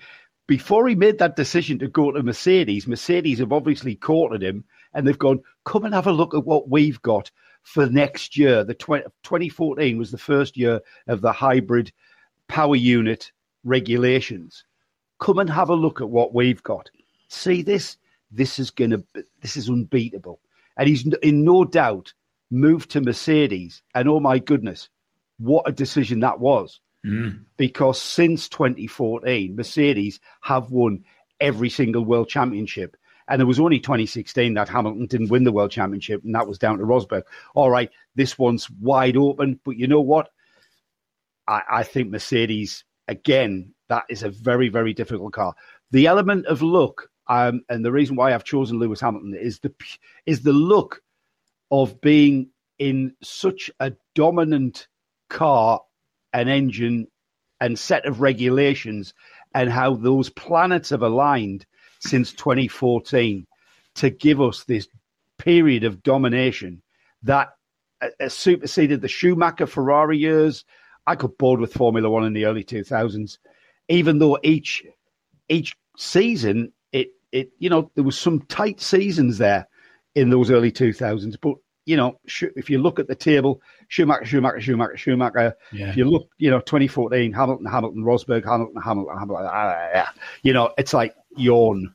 before 0.51 0.89
he 0.89 0.97
made 0.97 1.19
that 1.19 1.37
decision 1.37 1.79
to 1.79 1.87
go 1.87 2.11
to 2.11 2.25
Mercedes, 2.25 2.89
Mercedes 2.89 3.39
have 3.39 3.53
obviously 3.53 3.95
courted 3.95 4.43
him 4.43 4.65
and 4.93 5.07
they've 5.07 5.17
gone, 5.17 5.41
come 5.65 5.85
and 5.85 5.95
have 5.95 6.09
a 6.09 6.13
look 6.13 6.35
at 6.35 6.45
what 6.45 6.69
we've 6.69 7.01
got 7.03 7.31
for 7.63 7.87
next 7.87 8.37
year. 8.37 8.65
The 8.65 8.75
20, 8.75 9.05
2014 9.23 9.97
was 9.97 10.11
the 10.11 10.19
first 10.19 10.57
year 10.57 10.81
of 11.07 11.21
the 11.21 11.31
hybrid 11.31 11.93
power 12.49 12.75
unit 12.75 13.31
regulations. 13.63 14.65
Come 15.21 15.39
and 15.39 15.49
have 15.49 15.69
a 15.69 15.75
look 15.77 16.01
at 16.01 16.11
what 16.11 16.35
we've 16.35 16.65
got. 16.65 16.91
See 17.29 17.63
this? 17.63 17.97
This 18.33 18.59
is 18.59 18.71
going 18.71 18.91
to, 18.91 19.05
this 19.43 19.57
is 19.57 19.71
unbeatable. 19.71 20.41
And 20.77 20.89
he's 20.89 21.07
in 21.23 21.45
no 21.45 21.65
doubt 21.65 22.13
moved 22.51 22.91
to 22.91 23.01
Mercedes, 23.01 23.83
and 23.95 24.09
oh 24.09 24.19
my 24.19 24.41
goodness, 24.41 24.89
what 25.41 25.69
a 25.69 25.73
decision 25.73 26.21
that 26.21 26.39
was! 26.39 26.81
Mm. 27.05 27.45
Because 27.57 28.01
since 28.01 28.49
2014, 28.49 29.57
Mercedes 29.57 30.21
have 30.43 30.71
won 30.71 31.05
every 31.41 31.71
single 31.71 32.05
world 32.05 32.29
championship. 32.29 32.97
And 33.29 33.41
it 33.41 33.47
was 33.47 33.61
only 33.61 33.79
2016 33.79 34.55
that 34.55 34.69
Hamilton 34.69 35.07
didn't 35.07 35.31
win 35.31 35.45
the 35.45 35.53
world 35.53 35.71
championship, 35.71 36.23
and 36.25 36.35
that 36.35 36.49
was 36.49 36.59
down 36.59 36.79
to 36.79 36.85
Rosberg. 36.85 37.23
All 37.55 37.71
right, 37.71 37.91
this 38.17 38.39
one's 38.39 38.69
wide 38.69 39.17
open, 39.17 39.61
but 39.65 39.77
you 39.77 39.87
know 39.87 40.01
what? 40.01 40.31
I, 41.47 41.63
I 41.71 41.83
think 41.85 42.11
Mercedes, 42.11 42.85
again, 43.07 43.73
that 43.89 44.05
is 44.09 44.25
a 44.25 44.31
very, 44.31 44.69
very 44.69 44.93
difficult 44.93 45.33
car. 45.33 45.55
The 45.93 46.07
element 46.07 46.47
of 46.47 46.61
luck, 46.61 47.09
um, 47.29 47.63
and 47.69 47.85
the 47.85 47.93
reason 47.93 48.17
why 48.17 48.35
I've 48.35 48.45
chosen 48.45 48.79
Lewis 48.79 49.01
Hamilton 49.01 49.37
is 49.41 49.61
the 49.61 49.73
is 50.27 50.43
the 50.43 50.53
look 50.53 51.01
of 51.71 52.01
being 52.01 52.51
in 52.81 53.15
such 53.23 53.71
a 53.79 53.93
dominant 54.17 54.89
car 55.31 55.81
and 56.35 56.51
engine 56.51 57.07
and 57.61 57.79
set 57.79 58.05
of 58.05 58.21
regulations 58.21 59.15
and 59.55 59.71
how 59.71 59.95
those 59.95 60.29
planets 60.31 60.91
have 60.91 61.03
aligned 61.03 61.65
since 62.01 62.33
2014 62.33 63.47
to 63.95 64.11
give 64.11 64.41
us 64.41 64.65
this 64.65 64.89
period 65.39 65.85
of 65.85 66.03
domination 66.03 66.83
that 67.23 67.49
uh, 68.03 68.29
superseded 68.29 69.01
the 69.01 69.09
Schumacher 69.09 69.67
Ferrari 69.67 70.19
years. 70.19 70.65
I 71.07 71.17
got 71.17 71.39
bored 71.39 71.61
with 71.61 71.73
Formula 71.73 72.09
One 72.09 72.25
in 72.25 72.33
the 72.33 72.45
early 72.45 72.65
2000s, 72.65 73.39
even 73.89 74.19
though 74.19 74.39
each 74.43 74.85
each 75.49 75.77
season 75.97 76.73
it 76.93 77.09
it 77.33 77.51
you 77.59 77.69
know 77.69 77.91
there 77.95 78.05
was 78.05 78.19
some 78.19 78.41
tight 78.43 78.81
seasons 78.81 79.39
there 79.39 79.67
in 80.15 80.31
those 80.31 80.51
early 80.51 80.73
2000s, 80.73 81.37
but 81.41 81.57
you 81.87 81.97
know 81.97 82.19
if 82.25 82.71
you 82.71 82.79
look 82.79 82.99
at 82.99 83.09
the 83.09 83.15
table, 83.15 83.61
Schumacher, 83.89 84.25
Schumacher, 84.25 84.61
Schumacher, 84.61 84.97
Schumacher. 84.97 85.57
Yeah. 85.73 85.91
If 85.91 85.97
you 85.97 86.05
look, 86.05 86.29
you 86.39 86.51
know 86.51 86.61
2014, 86.61 87.33
Hamilton, 87.33 87.67
Hamilton, 87.67 88.05
Rosberg, 88.05 88.45
Hamilton, 88.45 88.81
Hamilton, 88.83 89.19
Hamilton. 89.19 89.49
Ah. 89.51 90.13
You 90.43 90.53
know 90.53 90.73
it's 90.79 90.93
like 90.93 91.15
yawn. 91.37 91.95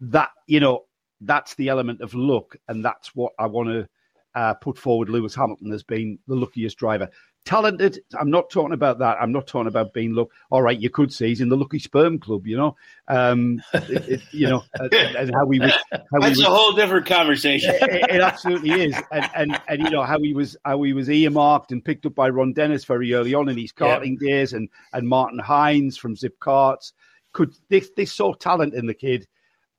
That 0.00 0.30
you 0.46 0.60
know 0.60 0.84
that's 1.20 1.54
the 1.54 1.68
element 1.68 2.00
of 2.00 2.14
luck, 2.14 2.56
and 2.68 2.84
that's 2.84 3.14
what 3.14 3.32
I 3.38 3.46
want 3.46 3.68
to 3.68 3.88
uh, 4.34 4.54
put 4.54 4.78
forward. 4.78 5.08
Lewis 5.08 5.34
Hamilton 5.34 5.72
as 5.72 5.82
being 5.82 6.18
the 6.26 6.34
luckiest 6.34 6.78
driver. 6.78 7.08
Talented, 7.44 8.00
I'm 8.18 8.30
not 8.30 8.50
talking 8.50 8.72
about 8.72 9.00
that. 9.00 9.16
I'm 9.20 9.32
not 9.32 9.48
talking 9.48 9.66
about 9.66 9.92
being 9.92 10.14
luck. 10.14 10.28
All 10.50 10.62
right, 10.62 10.78
you 10.78 10.90
could 10.90 11.12
say 11.12 11.28
he's 11.28 11.40
in 11.40 11.48
the 11.48 11.56
lucky 11.56 11.80
sperm 11.80 12.20
club, 12.20 12.46
you 12.46 12.56
know. 12.56 12.76
Um, 13.08 13.60
it, 13.74 14.08
it, 14.08 14.20
you 14.30 14.48
know, 14.48 14.62
and, 14.74 14.92
and 15.16 15.34
how 15.34 15.44
we 15.44 15.58
was. 15.58 15.72
How 15.92 16.20
That's 16.20 16.38
we 16.38 16.44
a 16.44 16.48
whole 16.48 16.72
different 16.72 17.06
conversation. 17.06 17.74
it, 17.74 18.10
it 18.10 18.20
absolutely 18.20 18.70
is, 18.70 18.96
and, 19.10 19.30
and 19.34 19.60
and 19.66 19.82
you 19.82 19.90
know 19.90 20.04
how 20.04 20.20
he 20.20 20.32
was 20.32 20.56
how 20.64 20.82
he 20.82 20.92
was 20.92 21.10
earmarked 21.10 21.72
and 21.72 21.84
picked 21.84 22.06
up 22.06 22.14
by 22.14 22.28
Ron 22.28 22.52
Dennis 22.52 22.84
very 22.84 23.12
early 23.12 23.34
on 23.34 23.48
in 23.48 23.58
his 23.58 23.72
karting 23.72 24.18
days, 24.20 24.52
and 24.52 24.68
and 24.92 25.08
Martin 25.08 25.40
Hines 25.40 25.96
from 25.96 26.14
Zip 26.14 26.38
Karts 26.38 26.92
could 27.32 27.54
they, 27.68 27.80
they 27.96 28.04
saw 28.04 28.32
talent 28.34 28.74
in 28.74 28.86
the 28.86 28.94
kid, 28.94 29.26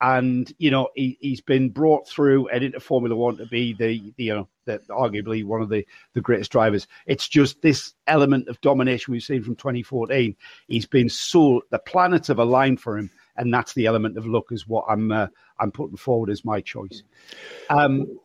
and 0.03 0.53
you 0.57 0.69
know 0.69 0.89
he, 0.95 1.17
he's 1.21 1.39
been 1.39 1.69
brought 1.69 2.07
through 2.07 2.49
and 2.49 2.63
into 2.63 2.79
Formula 2.79 3.15
One 3.15 3.37
to 3.37 3.45
be 3.45 3.73
the, 3.73 4.13
the 4.17 4.23
you 4.25 4.35
know 4.35 4.49
the, 4.65 4.79
arguably 4.89 5.45
one 5.45 5.61
of 5.61 5.69
the 5.69 5.87
the 6.13 6.21
greatest 6.21 6.51
drivers. 6.51 6.87
It's 7.07 7.27
just 7.27 7.61
this 7.61 7.93
element 8.05 8.49
of 8.49 8.59
domination 8.61 9.13
we've 9.13 9.23
seen 9.23 9.43
from 9.43 9.55
2014. 9.55 10.35
He's 10.67 10.85
been 10.85 11.07
so 11.09 11.63
the 11.71 11.79
planets 11.79 12.27
have 12.27 12.39
aligned 12.39 12.81
for 12.81 12.97
him, 12.97 13.09
and 13.37 13.53
that's 13.53 13.73
the 13.73 13.85
element 13.85 14.17
of 14.17 14.27
luck 14.27 14.51
is 14.51 14.67
what 14.67 14.85
I'm 14.89 15.11
uh, 15.11 15.27
I'm 15.57 15.71
putting 15.71 15.97
forward 15.97 16.29
as 16.29 16.43
my 16.43 16.59
choice. 16.59 17.01
Um, 17.69 18.19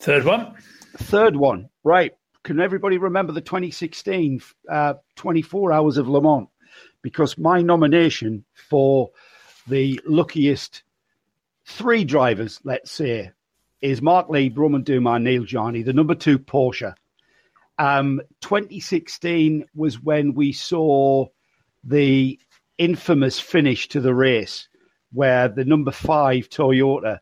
Third 0.00 0.24
one. 0.24 0.54
Third 0.96 1.34
one, 1.34 1.68
right? 1.82 2.12
Can 2.44 2.60
everybody 2.60 2.98
remember 2.98 3.32
the 3.32 3.40
2016 3.40 4.40
uh, 4.70 4.94
24 5.16 5.72
Hours 5.72 5.98
of 5.98 6.08
Le 6.08 6.22
Mans? 6.22 6.46
Because 7.02 7.36
my 7.36 7.60
nomination 7.60 8.44
for 8.54 9.10
the 9.66 10.00
luckiest 10.06 10.84
three 11.68 12.04
drivers, 12.04 12.60
let's 12.64 12.90
say, 12.90 13.30
is 13.80 14.02
Mark 14.02 14.28
Lieb, 14.28 14.58
Romain 14.58 14.82
Dumas, 14.82 15.20
Neel 15.20 15.44
Jani, 15.44 15.82
the 15.82 15.92
number 15.92 16.14
two 16.14 16.38
Porsche. 16.38 16.94
Um, 17.78 18.20
2016 18.40 19.66
was 19.74 20.02
when 20.02 20.34
we 20.34 20.52
saw 20.52 21.26
the 21.84 22.40
infamous 22.78 23.38
finish 23.38 23.88
to 23.88 24.00
the 24.00 24.14
race 24.14 24.68
where 25.12 25.48
the 25.48 25.64
number 25.64 25.92
five 25.92 26.48
Toyota, 26.48 27.18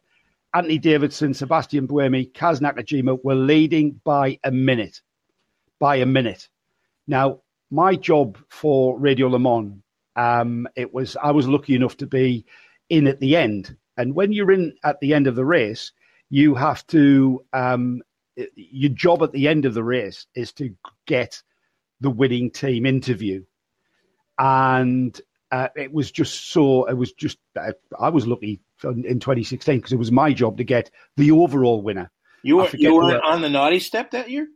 Anthony 0.54 0.78
Davidson, 0.78 1.34
Sebastian 1.34 1.86
Buemi, 1.86 2.32
Kaz 2.32 2.60
Nakajima 2.60 3.18
were 3.22 3.34
leading 3.34 4.00
by 4.04 4.38
a 4.44 4.50
minute. 4.50 5.02
By 5.78 5.96
a 5.96 6.06
minute. 6.06 6.48
Now, 7.06 7.40
my 7.70 7.96
job 7.96 8.38
for 8.48 8.98
Radio 8.98 9.28
Le 9.28 9.38
Mans, 9.38 9.82
um, 10.14 10.66
it 10.76 10.94
was 10.94 11.16
I 11.22 11.32
was 11.32 11.46
lucky 11.46 11.74
enough 11.74 11.98
to 11.98 12.06
be 12.06 12.46
in 12.88 13.06
at 13.06 13.20
the 13.20 13.36
end. 13.36 13.76
And 13.96 14.14
when 14.14 14.32
you're 14.32 14.52
in 14.52 14.74
at 14.84 15.00
the 15.00 15.14
end 15.14 15.26
of 15.26 15.36
the 15.36 15.44
race, 15.44 15.92
you 16.30 16.54
have 16.54 16.86
to 16.88 17.44
um, 17.52 18.02
your 18.54 18.90
job 18.92 19.22
at 19.22 19.32
the 19.32 19.48
end 19.48 19.64
of 19.64 19.74
the 19.74 19.84
race 19.84 20.26
is 20.34 20.52
to 20.52 20.74
get 21.06 21.42
the 22.00 22.10
winning 22.10 22.50
team 22.50 22.84
interview 22.84 23.42
and 24.38 25.20
uh, 25.52 25.68
it 25.76 25.92
was 25.92 26.10
just 26.10 26.50
so 26.50 26.84
it 26.86 26.94
was 26.94 27.12
just 27.12 27.38
uh, 27.58 27.72
i 27.98 28.08
was 28.08 28.26
lucky 28.26 28.60
in 28.84 29.18
2016 29.18 29.78
because 29.78 29.92
it 29.92 29.98
was 29.98 30.12
my 30.12 30.32
job 30.32 30.58
to 30.58 30.64
get 30.64 30.90
the 31.16 31.30
overall 31.30 31.80
winner 31.80 32.10
You 32.42 32.56
were 32.58 32.68
you 32.74 32.94
were 32.94 33.20
on 33.22 33.40
the 33.40 33.48
naughty 33.48 33.78
step 33.80 34.10
that 34.10 34.28
year. 34.28 34.46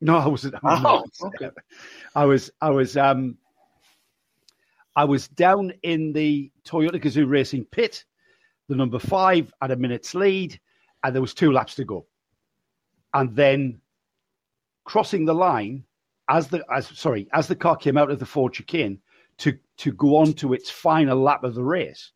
no 0.00 0.16
i 0.16 0.28
wasn't 0.28 0.54
I 0.62 0.80
was, 0.80 1.10
Oh, 1.20 1.26
okay. 1.26 1.50
I 2.14 2.24
was 2.26 2.50
i 2.60 2.70
was 2.70 2.96
um 2.96 3.36
i 4.94 5.04
was 5.04 5.26
down 5.28 5.72
in 5.82 6.12
the 6.12 6.52
toyota 6.64 7.02
gazoo 7.02 7.28
racing 7.28 7.64
pit 7.64 8.04
the 8.68 8.76
number 8.76 8.98
five 8.98 9.52
had 9.60 9.70
a 9.70 9.76
minute's 9.76 10.14
lead 10.14 10.58
and 11.02 11.14
there 11.14 11.22
was 11.22 11.34
two 11.34 11.52
laps 11.52 11.74
to 11.74 11.84
go 11.84 12.06
and 13.12 13.34
then 13.36 13.80
crossing 14.84 15.24
the 15.24 15.34
line 15.34 15.84
as 16.28 16.48
the 16.48 16.64
as 16.72 16.86
sorry 16.88 17.28
as 17.32 17.48
the 17.48 17.56
car 17.56 17.76
came 17.76 17.96
out 17.96 18.10
of 18.10 18.18
the 18.18 18.26
Ford 18.26 18.52
chicane 18.52 19.00
to 19.38 19.58
to 19.78 19.92
go 19.92 20.16
on 20.16 20.32
to 20.34 20.52
its 20.52 20.70
final 20.70 21.20
lap 21.20 21.44
of 21.44 21.54
the 21.54 21.64
race, 21.64 22.12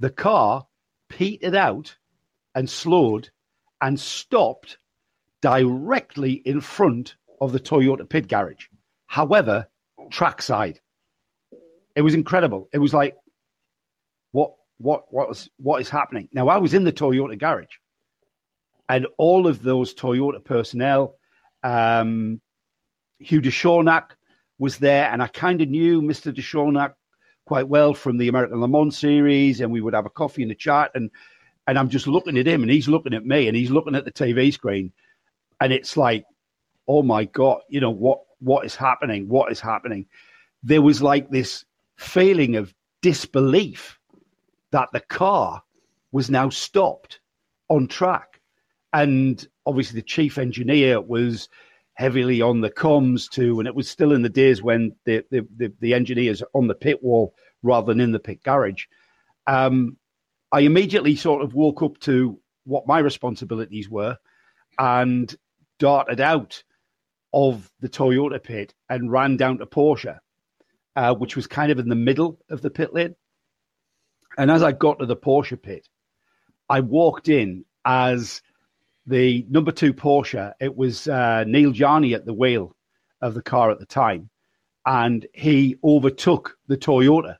the 0.00 0.10
car 0.10 0.66
petered 1.08 1.54
out 1.54 1.96
and 2.54 2.68
slowed 2.68 3.30
and 3.80 3.98
stopped 3.98 4.78
directly 5.40 6.32
in 6.32 6.60
front 6.60 7.16
of 7.40 7.52
the 7.52 7.60
Toyota 7.60 8.08
pit 8.08 8.28
garage. 8.28 8.66
However, 9.06 9.68
trackside. 10.10 10.80
It 11.94 12.02
was 12.02 12.14
incredible. 12.14 12.68
It 12.72 12.78
was 12.78 12.94
like, 12.94 13.16
what 14.30 14.54
what 14.82 15.12
what 15.12 15.28
was 15.28 15.48
what 15.58 15.80
is 15.80 15.88
happening? 15.88 16.28
Now 16.32 16.48
I 16.48 16.58
was 16.58 16.74
in 16.74 16.84
the 16.84 16.92
Toyota 16.92 17.38
garage 17.38 17.76
and 18.88 19.06
all 19.16 19.46
of 19.46 19.62
those 19.62 19.94
Toyota 19.94 20.44
personnel, 20.44 21.16
um, 21.62 22.40
Hugh 23.18 23.40
de 23.40 23.50
Chaunac 23.50 24.10
was 24.58 24.76
there, 24.78 25.10
and 25.10 25.22
I 25.22 25.28
kind 25.28 25.62
of 25.62 25.68
knew 25.68 26.02
Mr. 26.02 26.34
de 26.34 26.42
Chaunac 26.42 26.92
quite 27.46 27.68
well 27.68 27.94
from 27.94 28.18
the 28.18 28.28
American 28.28 28.60
Le 28.60 28.68
Mans 28.68 28.96
series, 28.96 29.60
and 29.60 29.72
we 29.72 29.80
would 29.80 29.94
have 29.94 30.06
a 30.06 30.10
coffee 30.10 30.42
in 30.42 30.48
the 30.48 30.54
chat, 30.54 30.90
and 30.94 31.10
and 31.66 31.78
I'm 31.78 31.88
just 31.88 32.06
looking 32.06 32.36
at 32.36 32.46
him, 32.46 32.62
and 32.62 32.70
he's 32.70 32.88
looking 32.88 33.14
at 33.14 33.24
me, 33.24 33.48
and 33.48 33.56
he's 33.56 33.70
looking 33.70 33.94
at 33.94 34.04
the 34.04 34.12
TV 34.12 34.52
screen, 34.52 34.92
and 35.60 35.72
it's 35.72 35.96
like, 35.96 36.24
oh 36.86 37.02
my 37.02 37.24
god, 37.24 37.60
you 37.68 37.80
know 37.80 37.90
what 37.90 38.20
what 38.40 38.66
is 38.66 38.76
happening? 38.76 39.28
What 39.28 39.50
is 39.52 39.60
happening? 39.60 40.06
There 40.62 40.82
was 40.82 41.00
like 41.00 41.30
this 41.30 41.64
feeling 41.96 42.56
of 42.56 42.74
disbelief 43.00 43.98
that 44.72 44.88
the 44.92 45.00
car 45.00 45.62
was 46.10 46.28
now 46.28 46.48
stopped 46.48 47.20
on 47.68 47.86
track 47.86 48.40
and 48.92 49.46
obviously 49.64 50.00
the 50.00 50.06
chief 50.06 50.38
engineer 50.38 51.00
was 51.00 51.48
heavily 51.94 52.40
on 52.40 52.60
the 52.60 52.70
comms 52.70 53.28
too, 53.28 53.58
and 53.58 53.68
it 53.68 53.74
was 53.74 53.88
still 53.88 54.12
in 54.12 54.22
the 54.22 54.28
days 54.28 54.62
when 54.62 54.94
the 55.04 55.24
the, 55.30 55.46
the, 55.56 55.72
the 55.80 55.94
engineers 55.94 56.42
on 56.54 56.66
the 56.66 56.74
pit 56.74 57.02
wall 57.02 57.34
rather 57.62 57.92
than 57.92 58.00
in 58.00 58.12
the 58.12 58.18
pit 58.18 58.42
garage. 58.42 58.84
Um, 59.46 59.96
I 60.50 60.60
immediately 60.60 61.16
sort 61.16 61.42
of 61.42 61.54
woke 61.54 61.82
up 61.82 61.98
to 62.00 62.38
what 62.64 62.86
my 62.86 62.98
responsibilities 62.98 63.88
were 63.88 64.18
and 64.78 65.34
darted 65.78 66.20
out 66.20 66.62
of 67.32 67.70
the 67.80 67.88
Toyota 67.88 68.42
pit 68.42 68.74
and 68.88 69.10
ran 69.10 69.36
down 69.36 69.58
to 69.58 69.66
Porsche, 69.66 70.18
uh, 70.96 71.14
which 71.14 71.34
was 71.34 71.46
kind 71.46 71.72
of 71.72 71.78
in 71.78 71.88
the 71.88 71.94
middle 71.94 72.38
of 72.50 72.60
the 72.60 72.70
pit 72.70 72.92
lane. 72.92 73.16
And 74.38 74.50
as 74.50 74.62
I 74.62 74.72
got 74.72 74.98
to 74.98 75.06
the 75.06 75.16
Porsche 75.16 75.60
pit, 75.60 75.88
I 76.68 76.80
walked 76.80 77.28
in 77.28 77.64
as 77.84 78.42
the 79.06 79.46
number 79.50 79.72
two 79.72 79.92
Porsche. 79.92 80.52
It 80.60 80.76
was 80.76 81.08
uh, 81.08 81.44
Neel 81.46 81.72
Jani 81.72 82.14
at 82.14 82.24
the 82.24 82.32
wheel 82.32 82.74
of 83.20 83.34
the 83.34 83.42
car 83.42 83.70
at 83.70 83.78
the 83.78 83.86
time, 83.86 84.30
and 84.86 85.26
he 85.32 85.76
overtook 85.84 86.56
the 86.66 86.76
Toyota 86.76 87.36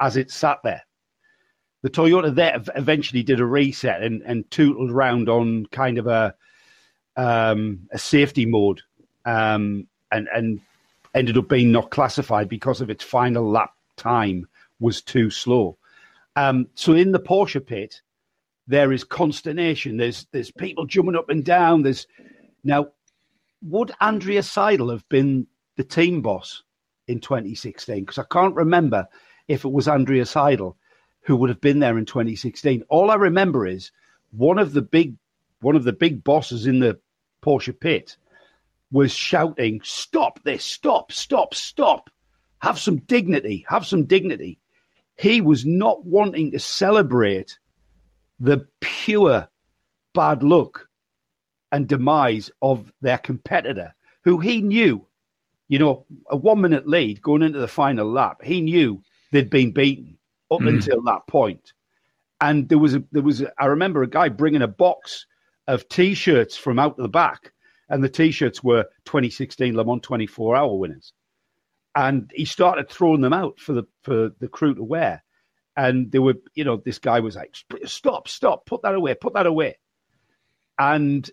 as 0.00 0.16
it 0.16 0.30
sat 0.30 0.58
there. 0.64 0.82
The 1.82 1.90
Toyota 1.90 2.34
there 2.34 2.62
eventually 2.74 3.22
did 3.22 3.40
a 3.40 3.46
reset 3.46 4.02
and, 4.02 4.22
and 4.22 4.50
tootled 4.50 4.90
around 4.90 5.28
on 5.28 5.66
kind 5.66 5.98
of 5.98 6.06
a 6.06 6.34
um, 7.16 7.88
a 7.92 7.98
safety 7.98 8.46
mode, 8.46 8.80
um, 9.24 9.86
and 10.10 10.28
and 10.34 10.60
ended 11.14 11.38
up 11.38 11.48
being 11.48 11.70
not 11.70 11.90
classified 11.90 12.48
because 12.48 12.80
of 12.80 12.90
its 12.90 13.04
final 13.04 13.48
lap 13.48 13.72
time 13.96 14.48
was 14.80 15.00
too 15.00 15.30
slow. 15.30 15.78
Um, 16.36 16.68
so 16.74 16.92
in 16.92 17.12
the 17.12 17.20
Porsche 17.20 17.64
pit, 17.64 18.00
there 18.66 18.92
is 18.92 19.04
consternation. 19.04 19.96
There's 19.96 20.26
there's 20.32 20.50
people 20.50 20.86
jumping 20.86 21.16
up 21.16 21.28
and 21.28 21.44
down. 21.44 21.82
There's 21.82 22.06
now, 22.64 22.88
would 23.62 23.92
Andreas 24.00 24.52
Seidl 24.52 24.90
have 24.90 25.08
been 25.08 25.46
the 25.76 25.84
team 25.84 26.22
boss 26.22 26.62
in 27.06 27.20
2016? 27.20 28.00
Because 28.00 28.18
I 28.18 28.24
can't 28.30 28.54
remember 28.54 29.06
if 29.48 29.64
it 29.64 29.72
was 29.72 29.86
Andreas 29.86 30.32
Seidl 30.32 30.76
who 31.24 31.36
would 31.36 31.50
have 31.50 31.60
been 31.60 31.78
there 31.78 31.98
in 31.98 32.04
2016. 32.04 32.82
All 32.88 33.10
I 33.10 33.14
remember 33.14 33.66
is 33.66 33.90
one 34.32 34.58
of 34.58 34.72
the 34.72 34.82
big 34.82 35.16
one 35.60 35.76
of 35.76 35.84
the 35.84 35.92
big 35.92 36.24
bosses 36.24 36.66
in 36.66 36.80
the 36.80 36.98
Porsche 37.42 37.78
pit 37.78 38.16
was 38.90 39.12
shouting, 39.12 39.80
"Stop 39.84 40.42
this! 40.42 40.64
Stop! 40.64 41.12
Stop! 41.12 41.54
Stop! 41.54 42.10
Have 42.58 42.78
some 42.78 42.98
dignity! 42.98 43.64
Have 43.68 43.86
some 43.86 44.04
dignity!" 44.04 44.58
He 45.16 45.40
was 45.40 45.64
not 45.64 46.04
wanting 46.04 46.52
to 46.52 46.58
celebrate 46.58 47.58
the 48.40 48.66
pure 48.80 49.48
bad 50.12 50.42
luck 50.42 50.88
and 51.72 51.88
demise 51.88 52.50
of 52.62 52.92
their 53.00 53.18
competitor, 53.18 53.94
who 54.22 54.38
he 54.38 54.60
knew, 54.60 55.06
you 55.68 55.78
know, 55.78 56.06
a 56.30 56.36
one 56.36 56.60
minute 56.60 56.86
lead 56.86 57.20
going 57.20 57.42
into 57.42 57.58
the 57.58 57.68
final 57.68 58.10
lap, 58.10 58.42
he 58.42 58.60
knew 58.60 59.02
they'd 59.32 59.50
been 59.50 59.72
beaten 59.72 60.16
up 60.50 60.60
mm. 60.60 60.68
until 60.68 61.02
that 61.02 61.26
point. 61.26 61.72
And 62.40 62.68
there 62.68 62.78
was 62.78 62.94
a, 62.94 63.02
there 63.12 63.22
was, 63.22 63.40
a, 63.40 63.52
I 63.58 63.66
remember 63.66 64.02
a 64.02 64.08
guy 64.08 64.28
bringing 64.28 64.62
a 64.62 64.68
box 64.68 65.26
of 65.66 65.88
t 65.88 66.14
shirts 66.14 66.56
from 66.56 66.78
out 66.78 66.96
the 66.96 67.08
back, 67.08 67.52
and 67.88 68.04
the 68.04 68.08
t 68.08 68.30
shirts 68.30 68.62
were 68.62 68.84
2016 69.06 69.74
Le 69.74 69.84
Mans 69.84 70.02
24 70.02 70.56
hour 70.56 70.78
winners. 70.78 71.12
And 71.96 72.30
he 72.34 72.44
started 72.44 72.88
throwing 72.88 73.20
them 73.20 73.32
out 73.32 73.60
for 73.60 73.72
the 73.72 73.84
for 74.02 74.30
the 74.40 74.48
crew 74.48 74.74
to 74.74 74.82
wear 74.82 75.22
and 75.76 76.10
they 76.12 76.18
were, 76.18 76.34
you 76.54 76.64
know, 76.64 76.76
this 76.76 76.98
guy 76.98 77.20
was 77.20 77.36
like, 77.36 77.56
"Stop, 77.84 78.28
stop, 78.28 78.66
put 78.66 78.82
that 78.82 78.94
away, 78.94 79.14
put 79.14 79.34
that 79.34 79.46
away," 79.46 79.76
and 80.78 81.28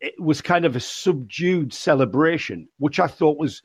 it 0.00 0.20
was 0.20 0.42
kind 0.42 0.64
of 0.64 0.76
a 0.76 0.80
subdued 0.80 1.72
celebration, 1.72 2.68
which 2.78 3.00
I 3.00 3.06
thought 3.06 3.38
was 3.38 3.62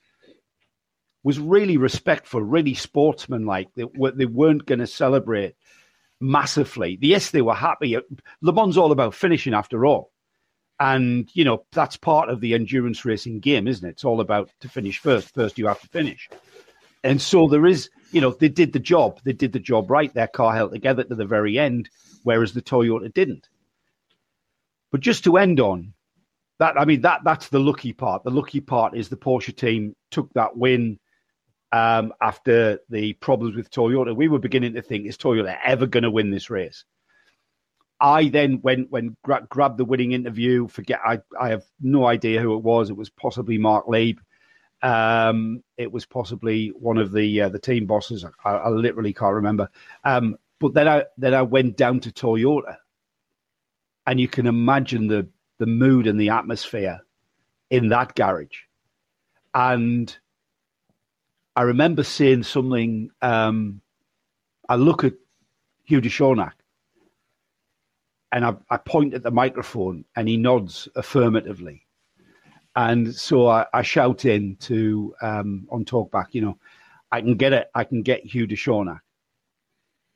was 1.23 1.39
really 1.39 1.77
respectful, 1.77 2.41
really 2.41 2.73
sportsmanlike. 2.73 3.69
They, 3.76 3.85
they 4.15 4.26
weren't 4.26 4.65
going 4.65 4.80
to 4.80 4.88
celebrate 4.88 5.55
massively. 6.19 6.97
Yes, 7.01 7.30
they 7.31 7.43
were 7.43 7.53
happy. 7.53 7.95
Le 8.41 8.53
Mans 8.53 8.77
all 8.77 8.91
about 8.91 9.13
finishing, 9.13 9.53
after 9.53 9.85
all, 9.85 10.10
and 10.82 11.30
you 11.34 11.45
know 11.45 11.64
that's 11.72 11.95
part 11.95 12.30
of 12.30 12.41
the 12.41 12.53
endurance 12.53 13.06
racing 13.06 13.40
game, 13.40 13.68
isn't 13.68 13.88
it? 13.88 13.91
It's 13.91 14.06
all 14.06 14.20
about 14.20 14.49
to 14.60 14.68
finish 14.68 14.99
first. 14.99 15.34
First, 15.34 15.58
you 15.58 15.68
have 15.68 15.80
to 15.80 15.88
finish, 15.88 16.30
and 17.03 17.22
so 17.22 17.48
there 17.48 17.66
is 17.66 17.90
you 18.12 18.22
know, 18.22 18.32
they 18.32 18.49
did 18.49 18.74
the 18.74 18.80
job. 18.80 19.20
They 19.24 19.34
did 19.34 19.53
the 19.53 19.60
job 19.60 19.90
right. 19.90 20.14
Their 20.14 20.28
car 20.28 20.53
held 20.53 20.72
together 20.72 21.03
to 21.03 21.16
the 21.16 21.26
very 21.26 21.58
end, 21.58 21.90
whereas 22.24 22.53
the 22.53 22.62
Toyota 22.62 23.14
didn't. 23.14 23.48
But 24.91 25.02
just 25.02 25.24
to 25.24 25.38
end 25.38 25.60
on 25.60 25.94
that, 26.60 26.80
I 26.80 26.86
mean, 26.86 27.02
that 27.02 27.22
that's 27.24 27.48
the 27.48 27.60
lucky 27.60 27.94
part. 27.94 28.24
The 28.24 28.32
lucky 28.32 28.60
part 28.60 28.95
is 28.95 29.10
the 29.10 29.18
Porsche 29.18 29.56
team 29.56 29.95
took 30.12 30.32
that 30.34 30.58
win 30.58 30.99
um, 31.72 32.14
after 32.22 32.80
the 32.90 33.14
problems 33.14 33.56
with 33.56 33.72
Toyota. 33.72 34.16
We 34.16 34.28
were 34.28 34.40
beginning 34.40 34.74
to 34.74 34.82
think, 34.82 35.08
is 35.08 35.18
Toyota 35.18 35.58
ever 35.64 35.88
going 35.88 36.03
to 36.03 36.12
win 36.12 36.30
this 36.30 36.49
race? 36.49 36.84
I 38.02 38.30
then 38.30 38.60
went 38.61 38.91
when 38.91 39.15
gra- 39.23 39.45
grabbed 39.48 39.78
the 39.78 39.86
winning 39.86 40.11
interview. 40.11 40.68
Forget 40.68 40.99
I 41.06 41.19
I 41.40 41.49
have 41.49 41.64
no 41.80 42.07
idea 42.07 42.41
who 42.41 42.56
it 42.56 42.64
was. 42.64 42.90
It 42.90 42.98
was 42.98 43.10
possibly 43.10 43.57
Mark 43.60 43.88
Lieb. 43.88 44.19
Um, 44.82 45.64
it 45.78 45.91
was 45.91 46.07
possibly 46.07 46.69
one 46.69 46.98
of 46.98 47.11
the 47.11 47.41
uh, 47.41 47.49
the 47.49 47.60
team 47.60 47.86
bosses. 47.86 48.26
I, 48.44 48.49
I, 48.49 48.69
literally 48.69 49.14
can't 49.14 49.36
remember. 49.36 49.69
Um, 50.03 50.38
but 50.60 50.73
then 50.73 50.88
I 50.88 51.06
then 51.18 51.36
I 51.36 51.44
went 51.44 51.78
down 51.78 51.99
to 51.99 52.11
Toyota, 52.11 52.78
and 54.07 54.19
you 54.19 54.28
can 54.28 54.48
imagine 54.48 55.07
the 55.07 55.28
the 55.60 55.68
mood 55.68 56.07
and 56.07 56.19
the 56.19 56.30
atmosphere 56.30 56.99
in 57.69 57.90
that 57.90 58.15
garage. 58.15 58.64
And 59.53 60.15
I 61.56 61.61
remember 61.61 62.03
seeing 62.03 62.41
something. 62.41 63.11
Um, 63.22 63.82
I 64.68 64.76
look 64.76 65.03
at 65.03 65.14
Hugh 65.84 66.02
de 66.02 66.10
Chaunac, 66.10 66.53
and 68.32 68.45
I, 68.45 68.56
I 68.70 68.78
point 68.78 69.14
at 69.14 69.24
the 69.24 69.32
microphone, 69.32 70.06
and 70.16 70.28
he 70.28 70.38
nods 70.38 70.88
affirmatively. 70.95 71.86
And 72.76 73.14
so 73.14 73.48
I, 73.48 73.66
I 73.74 73.82
shout 73.82 74.24
in 74.26 74.56
to 74.58 75.14
um, 75.22 75.68
on 75.70 75.84
talkback, 75.84 76.28
you 76.32 76.41
know, 76.41 76.58
I 77.12 77.20
can 77.20 77.36
get 77.36 77.52
it. 77.52 77.70
I 77.76 77.84
can 77.84 78.02
get 78.02 78.26
Hugh 78.26 78.48
de. 78.48 79.02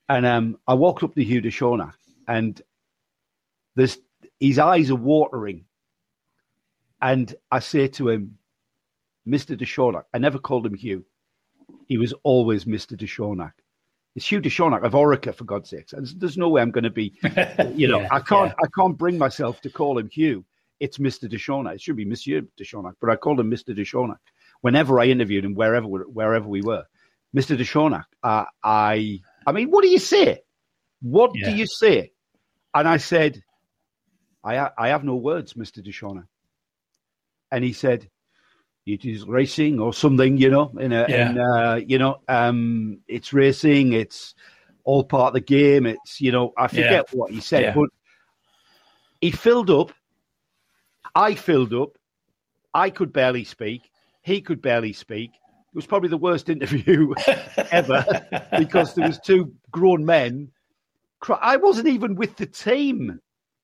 And 0.08 0.26
um, 0.26 0.58
I 0.68 0.76
walked 0.76 1.04
up 1.04 1.16
to 1.16 1.24
Hugh 1.24 1.42
de 1.42 1.94
and 2.28 2.62
his 4.40 4.60
eyes 4.60 4.90
are 4.92 4.96
watering. 4.96 5.66
And 7.02 7.36
I 7.52 7.60
say 7.60 7.88
to 7.90 8.10
him, 8.10 8.38
Mr. 9.28 9.58
de. 9.58 10.06
I 10.14 10.18
never 10.18 10.40
called 10.40 10.66
him 10.66 10.76
Hugh. 10.76 11.04
He 11.88 11.98
was 11.98 12.14
always 12.24 12.64
Mr. 12.66 12.96
de. 12.96 13.54
It's 14.16 14.32
Hugh 14.32 14.40
de 14.40 14.50
Chaunac 14.50 14.84
of 14.84 14.94
Oreca, 14.94 15.36
for 15.36 15.44
God's 15.44 15.70
sakes. 15.70 15.92
There's, 15.92 16.16
there's 16.16 16.38
no 16.38 16.50
way 16.50 16.62
I'm 16.62 16.72
going 16.72 16.86
to 16.86 16.90
be, 16.90 17.14
you 17.74 17.88
know, 17.88 18.00
yeah, 18.00 18.08
I 18.12 18.20
can't, 18.20 18.50
yeah. 18.50 18.64
I 18.64 18.68
can't 18.74 18.98
bring 18.98 19.18
myself 19.18 19.60
to 19.62 19.70
call 19.70 19.98
him 19.98 20.10
Hugh 20.10 20.46
it's 20.80 20.98
Mr. 20.98 21.30
de 21.30 21.38
Chaunac. 21.38 21.76
It 21.76 21.82
should 21.82 21.96
be 21.96 22.06
Monsieur 22.06 22.42
de 22.42 22.64
Chaunac, 22.64 22.94
but 23.00 23.10
I 23.10 23.16
called 23.16 23.40
him 23.40 23.50
Mr. 23.50 23.76
de 23.76 23.84
Chaunac 23.84 24.20
whenever 24.62 25.00
I 25.00 25.06
interviewed 25.06 25.46
him, 25.46 25.56
wherever 25.56 25.88
wherever 25.88 26.48
we 26.48 26.62
were. 26.62 26.84
Mr. 27.36 27.58
de 27.58 27.64
Chaunac, 27.64 28.06
uh, 28.24 28.46
I, 28.64 29.20
I 29.46 29.52
mean, 29.52 29.70
what 29.70 29.84
do 29.84 29.90
you 29.90 30.00
say? 30.00 30.42
What 31.02 31.32
yeah. 31.36 31.50
do 31.50 31.56
you 31.56 31.68
say? 31.68 32.12
And 32.74 32.88
I 32.88 32.98
said, 32.98 33.42
I, 34.44 34.70
I 34.78 34.90
have 34.90 35.04
no 35.04 35.16
words, 35.16 35.54
Mr. 35.54 35.84
de 35.84 35.92
Chaunac. 35.92 36.28
And 37.52 37.64
he 37.64 37.74
said, 37.74 38.10
it 38.86 39.06
is 39.06 39.26
racing 39.26 39.80
or 39.80 39.94
something, 39.94 40.38
you 40.38 40.50
know, 40.50 40.72
in 40.80 40.92
a, 40.92 41.06
yeah. 41.10 41.30
in, 41.30 41.40
uh, 41.40 41.76
you 41.76 41.98
know, 41.98 42.22
um, 42.28 43.00
it's 43.08 43.34
racing. 43.34 43.94
It's 43.94 44.36
all 44.84 45.04
part 45.04 45.30
of 45.30 45.34
the 45.34 45.42
game. 45.42 45.86
It's, 45.86 46.22
you 46.22 46.32
know, 46.32 46.54
I 46.58 46.68
forget 46.68 47.08
yeah. 47.12 47.20
what 47.20 47.32
he 47.32 47.40
said, 47.40 47.64
yeah. 47.64 47.74
but 47.74 47.90
he 49.22 49.32
filled 49.32 49.70
up 49.70 49.92
I 51.16 51.34
filled 51.34 51.74
up. 51.74 51.98
I 52.74 52.90
could 52.90 53.14
barely 53.14 53.46
speak. 53.46 53.90
He 54.22 54.42
could 54.42 54.62
barely 54.62 54.92
speak. 54.92 55.32
It 55.34 55.76
was 55.76 55.86
probably 55.86 56.10
the 56.10 56.18
worst 56.18 56.50
interview 56.50 57.14
ever 57.72 58.06
because 58.58 58.94
there 58.94 59.08
was 59.08 59.20
two 59.20 59.54
grown 59.72 60.06
men. 60.06 60.52
I 61.42 61.56
wasn't 61.56 61.88
even 61.88 62.16
with 62.16 62.36
the 62.36 62.46
team. 62.46 63.20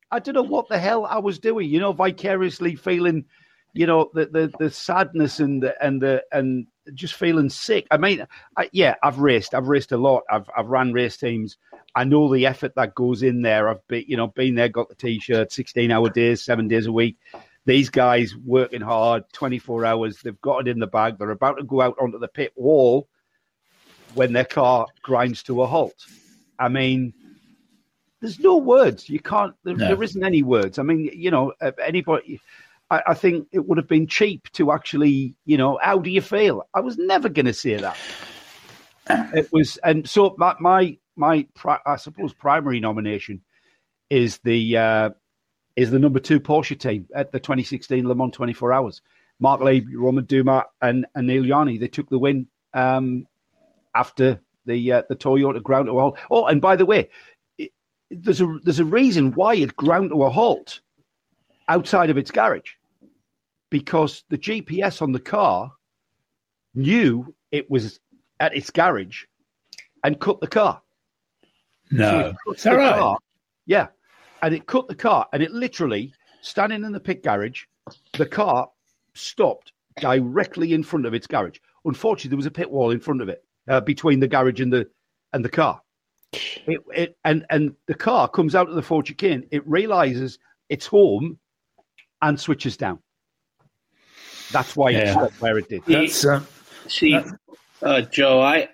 I 0.10 0.20
don't 0.20 0.36
know 0.36 0.42
what 0.42 0.70
the 0.70 0.80
hell 0.80 1.06
I 1.06 1.20
was 1.20 1.40
doing. 1.40 1.70
You 1.70 1.80
know, 1.80 1.92
vicariously 1.92 2.76
feeling, 2.76 3.26
you 3.74 3.86
know, 3.86 4.10
the 4.14 4.26
the, 4.26 4.54
the 4.60 4.70
sadness 4.70 5.40
and 5.40 5.64
the 5.64 5.76
and 5.84 6.02
the 6.02 6.24
and 6.32 6.68
just 6.94 7.16
feeling 7.16 7.50
sick. 7.50 7.88
I 7.92 7.98
mean, 7.98 8.26
I, 8.58 8.70
yeah, 8.72 8.96
I've 9.04 9.20
raced. 9.20 9.54
I've 9.54 9.68
raced 9.68 9.92
a 9.92 9.98
lot. 9.98 10.24
I've 10.30 10.50
I've 10.56 10.68
ran 10.68 10.94
race 10.94 11.18
teams. 11.18 11.58
I 11.96 12.04
know 12.04 12.34
the 12.34 12.46
effort 12.46 12.74
that 12.76 12.96
goes 12.96 13.24
in 13.24 13.42
there. 13.42 13.70
I've 13.70 13.86
been, 13.88 14.06
you 14.08 14.18
know, 14.18 14.28
been 14.28 14.56
there, 14.56 14.70
got 14.70 14.88
the 14.88 14.96
t-shirt, 14.96 15.52
16 15.52 15.92
hour 15.92 16.10
days, 16.10 16.42
seven 16.42 16.70
days 16.70 16.86
a 16.86 16.92
week. 16.92 17.18
These 17.66 17.90
guys 17.90 18.34
working 18.46 18.82
hard, 18.82 19.24
24 19.34 19.86
hours. 19.86 20.18
They've 20.22 20.40
got 20.42 20.68
it 20.68 20.72
in 20.72 20.80
the 20.80 20.88
bag. 20.88 21.18
They're 21.18 21.32
about 21.32 21.58
to 21.58 21.64
go 21.64 21.82
out 21.82 21.98
onto 22.00 22.18
the 22.18 22.30
pit 22.30 22.54
wall 22.56 23.08
when 24.14 24.34
their 24.34 24.46
car 24.46 24.88
grinds 25.02 25.44
to 25.44 25.62
a 25.62 25.68
halt. 25.68 26.06
I 26.58 26.70
mean, 26.70 27.14
there's 28.22 28.40
no 28.40 28.58
words. 28.58 29.10
You 29.10 29.20
can't. 29.20 29.54
There, 29.64 29.76
no. 29.76 29.88
there 29.88 30.04
isn't 30.04 30.24
any 30.24 30.44
words. 30.44 30.80
I 30.80 30.84
mean, 30.84 31.10
you 31.14 31.32
know, 31.32 31.54
uh, 31.60 31.72
anybody. 31.84 32.40
I, 32.92 33.02
I, 33.08 33.14
think 33.16 33.48
it 33.52 33.66
would 33.66 33.78
have 33.78 33.88
been 33.88 34.06
cheap 34.06 34.52
to 34.52 34.72
actually, 34.72 35.36
you 35.46 35.58
know, 35.58 35.80
how 35.82 35.98
do 35.98 36.12
you 36.12 36.22
feel? 36.22 36.68
I 36.74 36.82
was 36.82 36.98
never 36.98 37.30
going 37.30 37.48
to 37.48 37.54
say 37.54 37.78
that. 37.78 37.98
It 39.34 39.52
was, 39.52 39.78
and 39.78 40.08
so 40.08 40.36
my 40.38 40.56
my 40.60 40.98
my, 41.16 41.48
I 41.86 41.96
suppose, 41.96 42.34
primary 42.34 42.80
nomination 42.80 43.42
is 44.10 44.38
the 44.44 44.78
uh, 44.78 45.10
is 45.76 45.90
the 45.92 46.00
number 46.00 46.20
two 46.20 46.40
Porsche 46.40 46.80
team 46.80 47.08
at 47.14 47.32
the 47.32 47.40
2016 47.40 48.08
Le 48.08 48.16
Mans 48.16 48.32
24 48.32 48.72
Hours. 48.72 49.02
Mark 49.42 49.60
Lieb, 49.60 49.88
Romain 49.94 50.26
Dumas, 50.26 50.64
and, 50.82 51.08
and 51.16 51.28
Neel 51.28 51.46
Jani. 51.46 51.80
They 51.80 51.88
took 51.88 52.08
the 52.10 52.20
win 52.20 52.48
um, 52.76 53.26
after 53.96 54.40
the 54.66 54.92
uh, 54.92 55.02
the 55.10 55.16
Toyota 55.16 55.62
ground 55.62 55.88
to 55.88 55.98
a 55.98 56.02
halt. 56.02 56.20
Oh, 56.30 56.46
and 56.46 56.62
by 56.62 56.76
the 56.76 56.86
way, 56.86 57.10
it, 57.58 57.72
there's 58.12 58.40
a 58.40 58.60
there's 58.64 58.80
a 58.80 58.86
reason 58.86 59.32
why 59.34 59.56
it 59.56 59.76
ground 59.76 60.12
to 60.12 60.24
a 60.24 60.30
halt 60.30 60.82
outside 61.68 62.12
of 62.12 62.18
its 62.18 62.30
garage, 62.30 62.74
because 63.72 64.24
the 64.30 64.38
GPS 64.38 65.02
on 65.02 65.12
the 65.12 65.20
car 65.20 65.72
knew 66.76 67.34
it 67.52 67.70
was 67.72 68.00
at 68.40 68.56
its 68.56 68.70
garage 68.70 69.24
and 70.04 70.20
cut 70.20 70.40
the 70.40 70.48
car. 70.48 70.80
No, 71.90 72.34
so 72.46 72.52
is 72.52 72.64
that 72.64 72.74
right? 72.74 73.00
Car, 73.00 73.18
yeah, 73.66 73.88
and 74.44 74.54
it 74.54 74.68
cut 74.68 74.88
the 74.88 74.96
car, 74.96 75.28
and 75.34 75.42
it 75.42 75.52
literally 75.52 76.14
standing 76.42 76.84
in 76.84 76.92
the 76.92 77.00
pit 77.00 77.24
garage 77.24 77.64
the 78.18 78.26
car 78.26 78.70
stopped 79.14 79.74
directly 80.00 80.74
in 80.74 80.84
front 80.84 81.06
of 81.06 81.14
its 81.14 81.28
garage. 81.28 81.58
Unfortunately, 81.86 82.30
there 82.30 82.38
was 82.38 82.46
a 82.46 82.52
pit 82.52 82.70
wall 82.70 82.92
in 82.92 83.00
front 83.00 83.22
of 83.22 83.30
it 83.30 83.44
uh, 83.68 83.82
between 83.82 84.20
the 84.20 84.28
garage 84.28 84.60
and 84.60 84.72
the 84.72 84.88
and 85.34 85.44
the 85.44 85.50
car. 85.50 85.82
It, 86.34 86.82
it 86.94 87.18
and 87.26 87.46
and 87.50 87.76
the 87.88 87.96
car 87.96 88.28
comes 88.28 88.56
out 88.56 88.70
of 88.70 88.76
the 88.76 88.82
Ford 88.82 89.06
chicane. 89.06 89.48
It 89.52 89.68
realizes 89.68 90.40
it's 90.70 90.86
home 90.86 91.40
and 92.22 92.40
switches 92.40 92.78
down. 92.78 93.00
That's 94.52 94.76
why 94.76 94.92
it 94.92 94.94
Yeah. 95.06 95.14
stopped 95.14 95.42
where 95.42 95.58
it 95.58 95.70
did. 95.70 95.84
That's, 95.86 96.26
uh, 96.26 96.42
See, 96.88 97.18
uh, 97.82 98.02
Joe, 98.02 98.42
I 98.42 98.70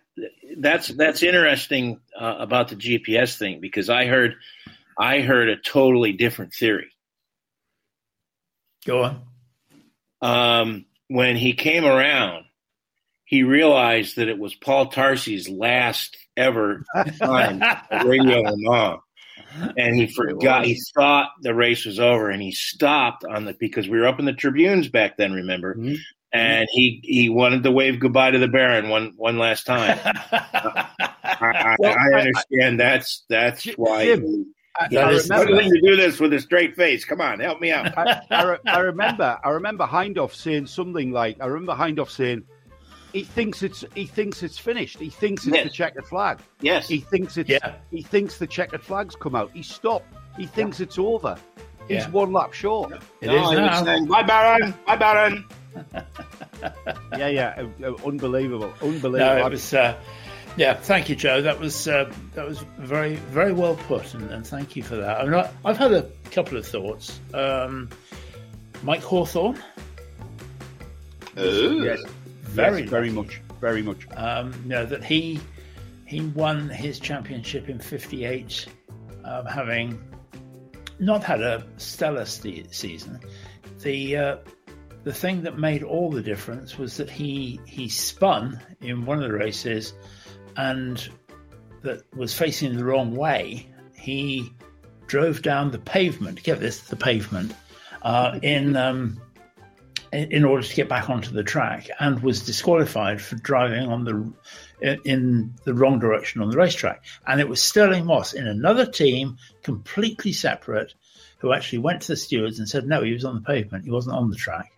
that's 0.58 0.88
that's 0.88 1.22
interesting 1.24 2.00
uh, 2.20 2.36
about 2.40 2.70
the 2.70 2.76
GPS 2.76 3.38
thing 3.38 3.60
because 3.62 3.90
I 3.90 4.06
heard 4.06 4.36
I 4.98 5.20
heard 5.22 5.50
a 5.50 5.58
totally 5.58 6.14
different 6.14 6.54
theory. 6.54 6.90
go 8.86 9.04
on. 9.04 9.22
Um, 10.22 10.86
when 11.10 11.36
he 11.36 11.54
came 11.54 11.86
around, 11.86 12.46
he 13.26 13.44
realized 13.44 14.16
that 14.16 14.30
it 14.30 14.40
was 14.40 14.56
Paul 14.56 14.90
Truswell's 14.90 15.48
last 15.50 16.18
ever 16.36 16.84
time 17.22 17.62
at 17.62 18.04
Radio 18.06 18.42
Le 18.42 18.54
Mans. 18.58 19.00
And 19.78 19.96
he 19.96 20.08
forgot. 20.08 20.66
He 20.66 20.80
thought 20.94 21.30
the 21.42 21.54
race 21.56 21.86
was 21.86 22.00
over, 22.00 22.30
and 22.30 22.42
he 22.42 22.52
stopped 22.52 23.26
on 23.26 23.46
the 23.46 23.56
because 23.60 23.88
we 23.90 23.98
were 24.00 24.08
up 24.08 24.20
in 24.20 24.26
the 24.26 24.34
tribunes 24.34 24.88
back 24.90 25.18
then. 25.18 25.34
Remember, 25.34 25.76
Mhm. 25.76 25.98
and 26.34 26.68
he 26.72 27.00
he 27.04 27.30
wanted 27.30 27.64
to 27.64 27.72
wave 27.72 28.00
goodbye 28.00 28.32
to 28.32 28.40
the 28.40 28.48
Baron 28.48 28.90
one 28.90 29.14
one 29.16 29.38
last 29.40 29.66
time. 29.66 29.98
I, 30.32 30.86
I, 31.24 31.76
Well, 31.80 31.94
I 31.98 32.16
I- 32.16 32.20
understand 32.20 32.80
that's 32.80 33.26
that's 33.30 33.64
Jim, 33.64 33.76
why. 33.78 34.06
Jim, 34.06 34.46
I, 34.80 34.88
Yeah, 34.92 35.08
I 35.08 35.12
remember. 35.44 35.64
to 35.64 35.82
do 35.82 35.96
this 35.96 36.20
with 36.20 36.34
a 36.34 36.40
straight 36.40 36.76
face. 36.76 37.04
Come 37.06 37.20
on, 37.22 37.40
help 37.40 37.60
me 37.60 37.72
out. 37.72 37.98
I, 37.98 38.22
I, 38.30 38.58
I 38.68 38.80
remember. 38.80 39.40
I 39.44 39.50
remember 39.50 39.86
Hindhaugh 39.86 40.32
saying 40.34 40.68
something 40.68 41.12
like, 41.12 41.38
"I 41.42 41.48
remember 41.48 41.74
Hindhaugh 41.74 42.10
saying." 42.10 42.44
He 43.18 43.24
thinks 43.24 43.64
it's 43.64 43.84
he 43.96 44.06
thinks 44.06 44.44
it's 44.44 44.60
finished. 44.60 45.00
He 45.00 45.10
thinks 45.10 45.48
it's 45.48 45.56
Yes. 45.56 45.64
the 45.64 45.70
checkered 45.72 46.06
flag. 46.06 46.38
Yes, 46.62 46.88
He 46.88 47.00
thinks 47.00 47.36
it's 47.36 47.50
Yeah. 47.50 47.74
he 47.90 48.04
thinks 48.04 48.38
the 48.38 48.46
checkered 48.46 48.84
flag's 48.84 49.16
come 49.16 49.34
out. 49.34 49.50
He 49.56 49.64
stopped. 49.64 50.06
He 50.38 50.46
thinks 50.46 50.80
it's 50.80 51.00
over. 51.00 51.36
He's 51.88 52.04
Yeah. 52.04 52.10
one 52.12 52.32
lap 52.32 52.54
short. 52.54 52.92
It 53.22 53.26
no, 53.28 53.52
is 53.52 53.58
now. 53.58 53.84
saying, 53.84 54.06
bye, 54.06 54.22
Baron. 54.22 54.76
Bye, 54.86 54.96
Baron. 54.98 55.46
Yeah, 57.18 57.28
yeah, 57.30 57.66
uh, 57.84 57.88
uh, 57.94 58.08
unbelievable, 58.08 58.72
No, 58.82 58.88
unbelievable. 58.88 59.46
it 59.48 59.52
was. 59.52 59.74
Uh, 59.74 59.96
yeah, 60.58 60.74
thank 60.76 61.10
you, 61.10 61.16
Joe. 61.16 61.42
That 61.42 61.60
was 61.60 61.88
uh, 61.88 62.12
that 62.36 62.48
was 62.48 62.60
very 62.78 63.16
very 63.16 63.52
well 63.54 63.76
put, 63.88 64.14
and, 64.14 64.30
and 64.32 64.46
thank 64.46 64.76
you 64.76 64.84
for 64.84 64.96
that. 64.96 65.22
I 65.22 65.24
mean, 65.26 65.34
I, 65.34 65.50
I've 65.66 65.78
had 65.78 65.94
a 65.94 66.06
couple 66.32 66.58
of 66.58 66.68
thoughts. 66.68 67.20
Um, 67.34 67.90
Mike 68.84 69.02
Hawthorn, 69.04 69.58
yes, 71.36 72.02
very 72.58 72.82
yes, 72.82 72.90
very 72.90 73.10
much, 73.12 73.42
very 73.62 73.82
much. 73.82 74.08
um, 74.16 74.54
you 74.64 74.70
know 74.70 74.86
that 74.86 75.04
he 75.04 75.40
he 76.06 76.22
won 76.22 76.70
his 76.70 77.00
championship 77.00 77.70
in 77.70 77.80
'58, 77.80 78.68
um, 79.24 79.46
having 79.46 80.02
not 81.00 81.24
had 81.24 81.42
a 81.42 81.64
stellar 81.78 82.26
ste 82.26 82.74
season. 82.74 83.20
The 83.82 84.18
uh, 84.18 84.38
the 85.04 85.14
thing 85.14 85.44
that 85.44 85.58
made 85.58 85.84
all 85.84 86.12
the 86.12 86.22
difference 86.22 86.78
was 86.78 86.98
that 86.98 87.10
he 87.10 87.60
he 87.66 87.88
spun 87.90 88.60
in 88.82 89.06
one 89.06 89.18
of 89.22 89.24
the 89.30 89.34
races, 89.38 89.94
and 90.56 91.08
that 91.84 92.02
was 92.16 92.34
facing 92.34 92.76
the 92.76 92.84
wrong 92.84 93.16
way. 93.16 93.68
He 93.96 94.52
drove 95.08 95.42
down 95.42 95.72
the 95.72 95.80
pavement. 95.80 96.44
Get 96.44 96.60
this, 96.60 96.82
the 96.82 96.96
pavement 96.96 97.54
uh, 98.02 98.40
in. 98.42 98.76
Um, 98.76 99.22
in 100.12 100.46
order 100.46 100.64
to 100.64 100.76
get 100.76 100.90
back 100.90 101.10
onto 101.10 101.32
the 101.32 101.44
track 101.44 101.90
and 102.00 102.22
was 102.22 102.46
disqualified 102.46 103.22
for 103.22 103.36
driving 103.36 103.90
on 103.90 104.04
the 104.04 104.34
in 104.82 105.56
the 105.66 105.74
wrong 105.74 106.00
direction 106.00 106.42
on 106.42 106.50
the 106.50 106.58
racetrack. 106.58 107.04
And 107.26 107.40
it 107.40 107.50
was 107.50 107.62
Stirling 107.62 108.06
Moss 108.06 108.34
in 108.34 108.48
another 108.48 108.86
team, 108.86 109.38
completely 109.64 110.34
separate, 110.34 110.94
who 111.40 111.54
actually 111.54 111.80
went 111.80 112.04
to 112.04 112.10
the 112.10 112.16
stewards 112.18 112.60
and 112.60 112.70
said, 112.70 112.86
no, 112.86 113.04
he 113.04 113.14
was 113.14 113.26
on 113.26 113.36
the 113.36 113.42
pavement, 113.42 113.86
he 113.86 113.92
wasn't 113.92 114.16
on 114.16 114.30
the 114.30 114.36
track, 114.36 114.72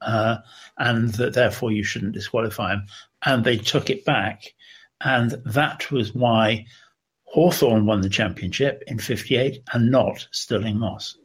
uh, 0.00 0.38
and 0.78 1.10
that 1.14 1.34
therefore 1.34 1.72
you 1.72 1.84
shouldn't 1.84 2.12
disqualify 2.12 2.72
him. 2.72 2.86
And 3.24 3.44
they 3.44 3.58
took 3.58 3.90
it 3.90 4.04
back, 4.04 4.54
and 5.00 5.30
that 5.46 5.90
was 5.90 6.14
why 6.14 6.66
Hawthorn 7.24 7.86
won 7.86 8.00
the 8.00 8.08
championship 8.08 8.82
in 8.86 8.98
'58 8.98 9.62
and 9.72 9.90
not 9.90 10.28
Stirling 10.32 10.78
Moss. 10.78 11.16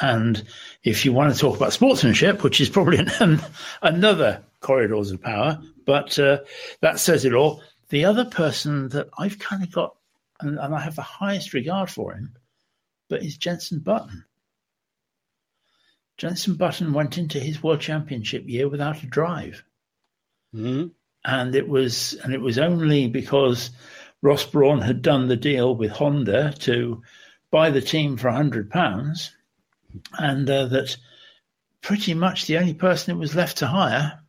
And 0.00 0.42
if 0.82 1.04
you 1.04 1.12
want 1.12 1.32
to 1.32 1.38
talk 1.40 1.56
about 1.56 1.72
sportsmanship, 1.72 2.42
which 2.42 2.60
is 2.60 2.68
probably 2.68 2.98
an, 3.20 3.40
another 3.82 4.42
corridors 4.60 5.10
of 5.12 5.22
power, 5.22 5.60
but 5.86 6.18
uh, 6.18 6.38
that 6.80 6.98
says 6.98 7.24
it 7.24 7.34
all. 7.34 7.62
The 7.88 8.04
other 8.04 8.24
person 8.24 8.88
that 8.90 9.08
I've 9.18 9.38
kind 9.38 9.62
of 9.62 9.70
got, 9.72 9.94
and, 10.40 10.58
and 10.58 10.74
I 10.74 10.80
have 10.80 10.96
the 10.96 11.02
highest 11.02 11.54
regard 11.54 11.90
for 11.90 12.12
him, 12.14 12.34
but 13.08 13.22
is 13.22 13.36
Jenson 13.36 13.78
Button. 13.80 14.24
Jenson 16.18 16.54
Button 16.54 16.92
went 16.92 17.16
into 17.18 17.40
his 17.40 17.62
World 17.62 17.80
Championship 17.80 18.44
year 18.48 18.68
without 18.68 19.02
a 19.02 19.06
drive 19.06 19.64
Mhm. 20.54 20.90
and 21.24 21.54
it 21.54 21.68
was 21.68 22.14
and 22.24 22.34
it 22.34 22.40
was 22.40 22.58
only 22.58 23.06
because 23.08 23.70
Ross 24.20 24.44
Brawn 24.44 24.80
had 24.80 25.00
done 25.00 25.28
the 25.28 25.36
deal 25.36 25.74
with 25.76 25.92
Honda 25.92 26.52
to 26.60 27.02
buy 27.50 27.70
the 27.70 27.80
team 27.80 28.16
for 28.16 28.30
hundred 28.30 28.68
pounds, 28.68 29.30
and 30.18 30.48
uh, 30.48 30.66
that 30.66 30.96
pretty 31.82 32.14
much 32.14 32.46
the 32.46 32.58
only 32.58 32.74
person 32.74 33.14
it 33.14 33.20
was 33.20 33.34
left 33.34 33.58
to 33.58 33.66
hire 33.66 34.20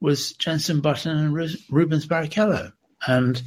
was 0.00 0.32
Jenson 0.34 0.80
Button 0.80 1.16
and 1.16 1.34
Ru- 1.34 1.48
Rubens 1.70 2.06
Barrichello, 2.06 2.72
and 3.06 3.42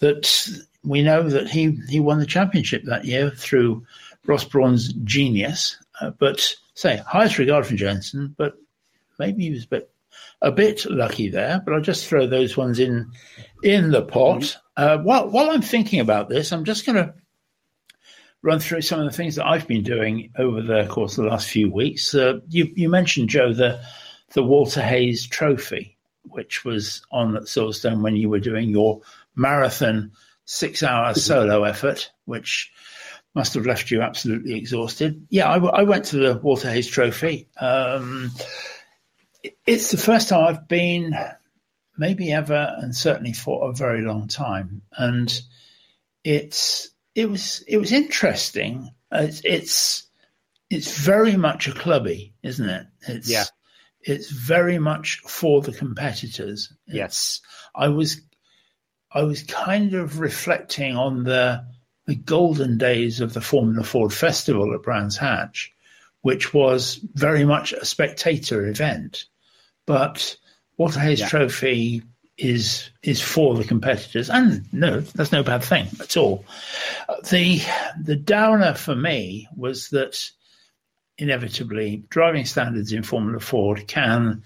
that 0.00 0.48
we 0.84 1.02
know 1.02 1.28
that 1.28 1.48
he 1.48 1.78
he 1.88 2.00
won 2.00 2.18
the 2.18 2.26
championship 2.26 2.84
that 2.84 3.04
year 3.04 3.30
through 3.30 3.86
Ross 4.26 4.44
Brawn's 4.44 4.92
genius. 4.92 5.76
Uh, 6.00 6.10
but 6.10 6.54
say 6.74 6.98
highest 6.98 7.38
regard 7.38 7.66
for 7.66 7.74
Jenson, 7.74 8.34
but 8.36 8.54
maybe 9.18 9.44
he 9.44 9.50
was 9.50 9.64
a 9.64 9.68
bit 9.68 9.90
a 10.40 10.52
bit 10.52 10.84
lucky 10.88 11.28
there, 11.28 11.60
but 11.64 11.74
I'll 11.74 11.80
just 11.80 12.06
throw 12.06 12.26
those 12.26 12.56
ones 12.56 12.78
in 12.78 13.10
in 13.62 13.90
the 13.90 14.02
pot. 14.02 14.56
Uh, 14.76 14.98
while 14.98 15.28
while 15.28 15.50
I'm 15.50 15.62
thinking 15.62 16.00
about 16.00 16.28
this, 16.28 16.52
I'm 16.52 16.64
just 16.64 16.86
going 16.86 16.96
to 16.96 17.14
run 18.42 18.60
through 18.60 18.82
some 18.82 19.00
of 19.00 19.06
the 19.06 19.16
things 19.16 19.36
that 19.36 19.46
I've 19.46 19.66
been 19.66 19.82
doing 19.82 20.32
over 20.38 20.62
the 20.62 20.86
course 20.86 21.18
of 21.18 21.24
the 21.24 21.30
last 21.30 21.48
few 21.48 21.70
weeks. 21.70 22.14
Uh, 22.14 22.40
you 22.48 22.70
you 22.74 22.88
mentioned 22.88 23.28
Joe 23.28 23.52
the 23.52 23.80
the 24.32 24.42
Walter 24.42 24.82
Hayes 24.82 25.26
Trophy, 25.26 25.96
which 26.24 26.64
was 26.64 27.02
on 27.10 27.36
at 27.36 27.44
Silverstone 27.44 28.02
when 28.02 28.16
you 28.16 28.28
were 28.28 28.40
doing 28.40 28.68
your 28.68 29.00
marathon 29.34 30.12
six 30.44 30.82
hour 30.82 31.14
solo 31.14 31.64
effort, 31.64 32.10
which 32.24 32.72
must 33.34 33.54
have 33.54 33.66
left 33.66 33.90
you 33.90 34.02
absolutely 34.02 34.56
exhausted. 34.56 35.26
Yeah, 35.30 35.50
I, 35.50 35.54
w- 35.54 35.72
I 35.72 35.82
went 35.82 36.06
to 36.06 36.16
the 36.16 36.38
Walter 36.38 36.70
Hayes 36.70 36.88
Trophy. 36.88 37.48
Um, 37.60 38.30
it's 39.66 39.90
the 39.90 39.98
first 39.98 40.30
time 40.30 40.46
I've 40.46 40.68
been, 40.68 41.14
maybe 41.96 42.32
ever, 42.32 42.74
and 42.78 42.94
certainly 42.94 43.32
for 43.32 43.68
a 43.68 43.74
very 43.74 44.02
long 44.02 44.28
time. 44.28 44.82
And 44.96 45.40
it's 46.24 46.90
it 47.18 47.28
was 47.28 47.64
it 47.66 47.78
was 47.78 47.92
interesting. 47.92 48.90
It's 49.10 49.40
it's, 49.44 50.06
it's 50.70 50.98
very 50.98 51.36
much 51.36 51.66
a 51.66 51.72
clubby, 51.72 52.32
isn't 52.44 52.68
it? 52.68 52.86
It's, 53.08 53.28
Yeah. 53.28 53.44
It's 54.00 54.30
very 54.30 54.78
much 54.78 55.18
for 55.26 55.60
the 55.60 55.72
competitors. 55.72 56.72
Yes. 56.86 57.40
I 57.74 57.88
was 57.88 58.20
I 59.10 59.22
was 59.22 59.42
kind 59.42 59.94
of 59.94 60.20
reflecting 60.20 60.96
on 60.96 61.24
the 61.24 61.66
the 62.06 62.14
golden 62.14 62.78
days 62.78 63.20
of 63.20 63.34
the 63.34 63.40
Formula 63.40 63.82
Ford 63.82 64.12
Festival 64.12 64.72
at 64.72 64.82
Brands 64.82 65.16
Hatch, 65.16 65.72
which 66.22 66.54
was 66.54 67.00
very 67.14 67.44
much 67.44 67.72
a 67.72 67.84
spectator 67.84 68.64
event. 68.68 69.24
But 69.86 70.36
Hayes 70.78 71.18
Yeah. 71.20 71.28
Trophy 71.28 72.04
is 72.38 72.90
is 73.02 73.20
for 73.20 73.56
the 73.56 73.64
competitors, 73.64 74.30
and 74.30 74.72
no, 74.72 75.00
that's 75.00 75.32
no 75.32 75.42
bad 75.42 75.64
thing 75.64 75.88
at 76.00 76.16
all. 76.16 76.44
The 77.28 77.60
the 78.00 78.16
downer 78.16 78.74
for 78.74 78.94
me 78.94 79.48
was 79.56 79.88
that 79.90 80.30
inevitably 81.18 82.04
driving 82.08 82.44
standards 82.44 82.92
in 82.92 83.02
Formula 83.02 83.40
Ford 83.40 83.88
can, 83.88 84.44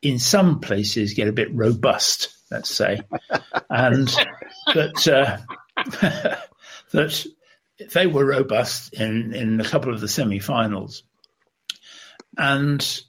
in 0.00 0.20
some 0.20 0.60
places, 0.60 1.14
get 1.14 1.26
a 1.26 1.32
bit 1.32 1.52
robust. 1.52 2.28
Let's 2.50 2.70
say, 2.70 3.00
and 3.70 4.08
that 4.74 5.08
uh, 5.08 6.36
that 6.92 7.26
they 7.92 8.06
were 8.06 8.24
robust 8.24 8.94
in 8.94 9.34
in 9.34 9.60
a 9.60 9.64
couple 9.64 9.92
of 9.92 10.00
the 10.00 10.08
semi-finals, 10.08 11.02
and 12.38 13.02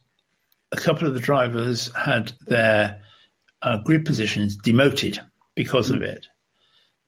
a 0.71 0.77
couple 0.77 1.07
of 1.07 1.13
the 1.13 1.19
drivers 1.19 1.93
had 1.95 2.31
their 2.47 3.02
uh, 3.63 3.77
grid 3.77 4.05
positions 4.05 4.55
demoted 4.55 5.19
because 5.55 5.89
of 5.89 6.01
it, 6.01 6.27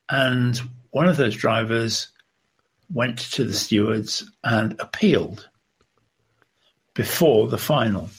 and 0.10 0.60
one 0.92 1.08
of 1.08 1.18
those 1.18 1.36
drivers 1.36 2.10
went 2.94 3.18
to 3.20 3.44
the 3.44 3.54
stewards 3.54 4.30
and 4.44 4.76
appealed 4.80 5.50
before 6.94 7.48
the 7.48 7.58
final. 7.58 8.10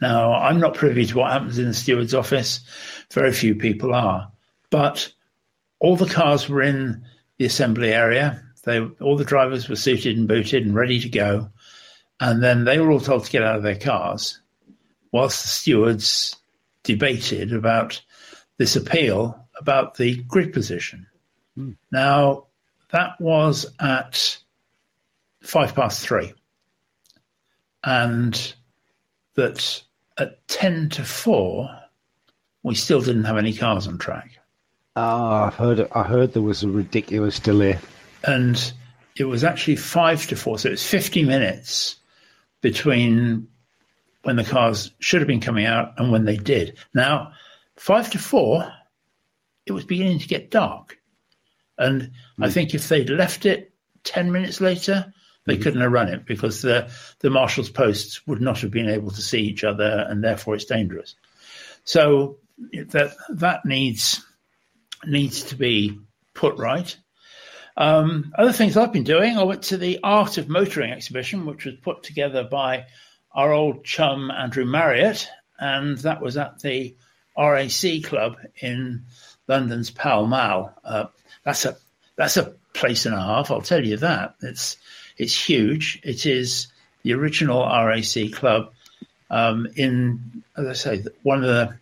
Now, 0.00 0.34
I'm 0.34 0.60
not 0.60 0.74
privy 0.74 1.06
to 1.06 1.16
what 1.16 1.32
happens 1.32 1.58
in 1.58 1.66
the 1.66 1.74
steward's 1.74 2.14
office. 2.14 2.60
Very 3.12 3.32
few 3.32 3.54
people 3.54 3.94
are. 3.94 4.30
But 4.70 5.12
all 5.78 5.96
the 5.96 6.06
cars 6.06 6.48
were 6.48 6.62
in 6.62 7.04
the 7.38 7.46
assembly 7.46 7.92
area. 7.92 8.42
They, 8.64 8.80
all 8.80 9.16
the 9.16 9.24
drivers 9.24 9.68
were 9.68 9.76
suited 9.76 10.16
and 10.16 10.28
booted 10.28 10.66
and 10.66 10.74
ready 10.74 11.00
to 11.00 11.08
go. 11.08 11.50
And 12.20 12.42
then 12.42 12.64
they 12.64 12.78
were 12.78 12.90
all 12.90 13.00
told 13.00 13.24
to 13.24 13.30
get 13.30 13.42
out 13.42 13.56
of 13.56 13.62
their 13.62 13.78
cars 13.78 14.40
whilst 15.12 15.42
the 15.42 15.48
stewards 15.48 16.36
debated 16.86 17.52
about 17.52 18.00
this 18.56 18.76
appeal 18.76 19.46
about 19.58 19.96
the 19.96 20.22
grid 20.24 20.52
position. 20.52 21.06
Mm. 21.58 21.76
Now, 21.90 22.46
that 22.90 23.20
was 23.20 23.66
at 23.80 24.38
five 25.42 25.74
past 25.74 26.06
three. 26.06 26.32
And 27.84 28.54
that 29.34 29.82
at 30.18 30.46
10 30.48 30.88
to 30.90 31.04
4, 31.04 31.68
we 32.62 32.74
still 32.74 33.00
didn't 33.00 33.24
have 33.24 33.36
any 33.36 33.52
cars 33.52 33.86
on 33.86 33.98
track. 33.98 34.38
Ah, 34.96 35.44
oh, 35.44 35.46
I 35.46 35.50
heard. 35.50 35.88
I 35.92 36.02
heard 36.04 36.32
there 36.32 36.42
was 36.42 36.62
a 36.62 36.68
ridiculous 36.68 37.38
delay, 37.38 37.78
and 38.24 38.72
it 39.14 39.24
was 39.24 39.44
actually 39.44 39.76
five 39.76 40.26
to 40.28 40.36
four, 40.36 40.58
so 40.58 40.70
it's 40.70 40.88
fifty 40.88 41.22
minutes 41.22 41.96
between 42.62 43.46
when 44.26 44.36
the 44.36 44.44
cars 44.44 44.90
should 44.98 45.20
have 45.20 45.28
been 45.28 45.40
coming 45.40 45.66
out 45.66 45.94
and 45.98 46.10
when 46.10 46.24
they 46.24 46.36
did. 46.36 46.76
Now, 46.92 47.32
five 47.76 48.10
to 48.10 48.18
four, 48.18 48.72
it 49.64 49.72
was 49.72 49.84
beginning 49.84 50.18
to 50.18 50.28
get 50.28 50.50
dark, 50.50 50.98
and 51.78 52.02
mm. 52.02 52.10
I 52.40 52.46
hmm. 52.46 52.52
think 52.52 52.74
if 52.74 52.88
they'd 52.88 53.08
left 53.08 53.46
it 53.46 53.72
ten 54.02 54.32
minutes 54.32 54.60
later, 54.60 55.12
they 55.44 55.54
mm-hmm. 55.54 55.62
couldn't 55.62 55.80
have 55.80 55.92
run 55.92 56.08
it 56.08 56.26
because 56.26 56.60
the 56.60 56.90
the 57.20 57.30
marshals' 57.30 57.70
posts 57.70 58.26
would 58.26 58.40
not 58.40 58.60
have 58.60 58.70
been 58.70 58.88
able 58.88 59.10
to 59.12 59.22
see 59.22 59.40
each 59.40 59.62
other, 59.62 60.06
and 60.08 60.22
therefore 60.22 60.56
it's 60.56 60.64
dangerous. 60.64 61.14
So 61.84 62.38
that 62.72 63.14
that 63.28 63.64
needs 63.64 64.24
needs 65.04 65.44
to 65.44 65.56
be 65.56 65.98
put 66.34 66.58
right. 66.58 66.96
Um, 67.76 68.32
other 68.36 68.52
things 68.52 68.76
I've 68.76 68.92
been 68.92 69.04
doing, 69.04 69.36
I 69.36 69.42
went 69.42 69.64
to 69.64 69.76
the 69.76 70.00
Art 70.02 70.38
of 70.38 70.48
Motoring 70.48 70.92
exhibition, 70.92 71.44
which 71.44 71.66
was 71.66 71.74
put 71.76 72.02
together 72.02 72.42
by 72.42 72.86
our 73.36 73.52
old 73.52 73.84
chum 73.84 74.30
Andrew 74.30 74.64
Marriott, 74.64 75.28
and 75.60 75.98
that 75.98 76.22
was 76.22 76.36
at 76.36 76.58
the 76.60 76.96
RAC 77.38 78.02
Club 78.02 78.38
in 78.60 79.04
London's 79.46 79.90
Pall 79.90 80.26
Mall. 80.26 80.74
Uh, 80.82 81.06
that's 81.44 81.64
a 81.66 81.76
that's 82.16 82.38
a 82.38 82.54
place 82.72 83.04
and 83.06 83.14
a 83.14 83.20
half. 83.20 83.50
I'll 83.50 83.60
tell 83.60 83.84
you 83.84 83.98
that. 83.98 84.34
It's 84.40 84.78
it's 85.18 85.38
huge. 85.38 86.00
It 86.02 86.24
is 86.24 86.68
the 87.02 87.12
original 87.12 87.60
RAC 87.60 88.32
club 88.32 88.72
um, 89.30 89.68
in, 89.76 90.42
as 90.56 90.66
I 90.66 90.72
say, 90.72 91.04
one 91.22 91.44
of 91.44 91.48
the 91.48 91.76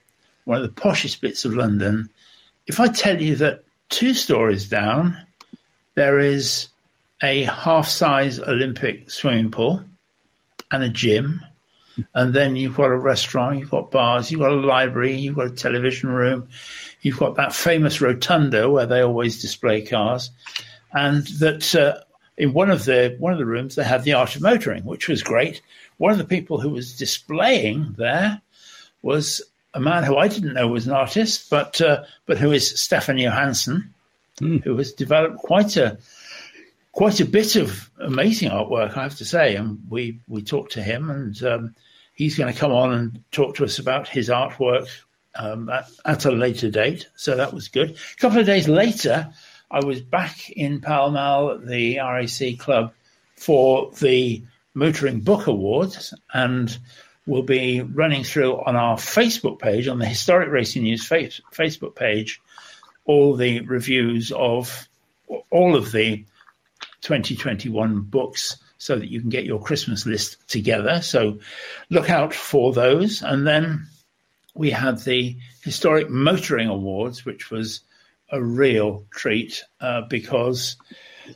one 0.45 0.61
of 0.61 0.65
the 0.65 0.81
poshest 0.81 1.21
bits 1.21 1.45
of 1.45 1.55
London. 1.55 2.11
If 2.67 2.81
I 2.81 2.89
tell 2.89 3.23
you 3.23 3.37
that 3.37 3.65
two 3.91 4.13
stories 4.13 4.69
down, 4.69 5.17
there 5.95 6.19
is 6.19 6.69
a 7.23 7.45
half-size 7.45 8.41
Olympic 8.41 9.09
swimming 9.09 9.51
pool 9.51 9.85
and 10.71 10.83
a 10.83 10.89
gym, 10.89 11.43
and 12.15 12.35
then 12.35 12.57
you've 12.57 12.77
got 12.77 12.91
a 12.91 12.97
restaurant, 12.97 13.59
you've 13.59 13.71
got 13.71 13.91
bars, 13.91 14.31
you've 14.31 14.41
got 14.41 14.51
a 14.53 14.57
library, 14.57 15.17
you've 15.17 15.37
got 15.37 15.47
a 15.47 15.51
television 15.51 16.11
room, 16.11 16.49
you've 17.03 17.19
got 17.19 17.37
that 17.37 17.55
famous 17.55 18.01
rotunda 18.01 18.69
where 18.69 18.87
they 18.87 19.01
always 19.01 19.41
display 19.41 19.83
cars, 19.83 20.31
and 20.93 21.27
that 21.39 21.75
uh, 21.75 22.01
in 22.37 22.53
one 22.53 22.71
of 22.71 22.85
the 22.85 23.17
one 23.19 23.33
of 23.33 23.39
the 23.39 23.47
rooms 23.47 23.75
they 23.75 23.85
had 23.85 24.05
the 24.05 24.15
art 24.15 24.37
of 24.37 24.43
motoring, 24.43 24.85
which 24.85 25.09
was 25.09 25.23
great. 25.23 25.61
One 25.97 26.13
of 26.13 26.19
the 26.19 26.25
people 26.25 26.61
who 26.61 26.71
was 26.71 26.97
displaying 26.97 27.95
there 27.97 28.41
was 29.03 29.43
a 29.73 29.81
man 29.81 30.05
who 30.05 30.17
I 30.17 30.29
didn't 30.29 30.55
know 30.55 30.69
was 30.69 30.87
an 30.87 30.93
artist, 30.93 31.51
but 31.51 31.81
uh, 31.81 32.05
but 32.27 32.39
who 32.39 32.53
is 32.53 32.81
Stefan 32.81 33.19
Johansson, 33.19 33.95
mm. 34.41 34.63
who 34.63 34.77
has 34.79 34.93
developed 34.93 35.39
quite 35.39 35.77
a 35.77 35.99
quite 36.95 37.21
a 37.21 37.25
bit 37.25 37.57
of 37.57 37.91
amazing 37.99 38.51
artwork, 38.51 38.97
I 38.97 39.03
have 39.03 39.17
to 39.17 39.25
say. 39.25 39.57
And 39.57 39.81
we 39.91 40.21
we 40.29 40.43
talked 40.43 40.73
to 40.73 40.83
him, 40.83 41.11
and 41.11 41.43
um, 41.43 41.75
he's 42.15 42.39
going 42.39 42.53
to 42.53 42.59
come 42.59 42.73
on 42.73 42.93
and 42.93 43.23
talk 43.31 43.57
to 43.57 43.65
us 43.65 43.79
about 43.79 44.09
his 44.09 44.29
artwork 44.29 44.89
um, 45.35 45.69
at, 45.69 45.91
at, 46.05 46.25
a 46.25 46.31
later 46.31 46.71
date. 46.71 47.09
So 47.17 47.37
that 47.37 47.53
was 47.53 47.69
good. 47.69 47.91
A 47.91 48.21
couple 48.21 48.39
of 48.39 48.47
days 48.47 48.69
later, 48.69 49.33
I 49.71 49.85
was 49.85 50.01
back 50.01 50.51
in 50.51 50.81
Pall 50.81 51.11
Mall 51.11 51.51
at 51.51 51.67
the 51.67 51.99
RAC 51.99 52.59
Club 52.59 52.93
for 53.37 53.91
the 54.01 54.45
Motoring 54.73 55.21
Book 55.21 55.49
Awards, 55.49 56.15
and 56.33 56.77
we'll 57.27 57.43
be 57.43 57.81
running 57.81 58.23
through 58.23 58.63
on 58.65 58.77
our 58.77 58.97
Facebook 58.97 59.59
page, 59.59 59.89
on 59.89 59.99
the 59.99 60.07
Historic 60.07 60.51
Racing 60.51 60.85
News 60.85 61.05
face- 61.05 61.41
Facebook 61.53 61.97
page, 61.97 62.41
all 63.05 63.35
the 63.35 63.61
reviews 63.61 64.31
of 64.31 64.89
all 65.51 65.75
of 65.75 65.91
the 65.91 66.25
2021 67.05 68.01
books 68.01 68.57
so 68.79 68.99
that 68.99 69.09
you 69.09 69.21
can 69.21 69.31
get 69.31 69.45
your 69.45 69.63
Christmas 69.63 70.05
list 70.05 70.37
together. 70.49 71.01
So 71.01 71.39
look 71.91 72.11
out 72.11 72.35
for 72.35 72.73
those. 72.73 73.23
And 73.23 73.47
then 73.47 73.87
we 74.55 74.71
had 74.71 74.99
the 75.01 75.37
Historic 75.63 76.11
Motoring 76.11 76.69
Awards, 76.69 77.25
which 77.25 77.51
was 77.51 77.81
a 78.31 78.43
real 78.43 79.05
treat 79.11 79.65
uh, 79.81 80.03
because 80.03 80.77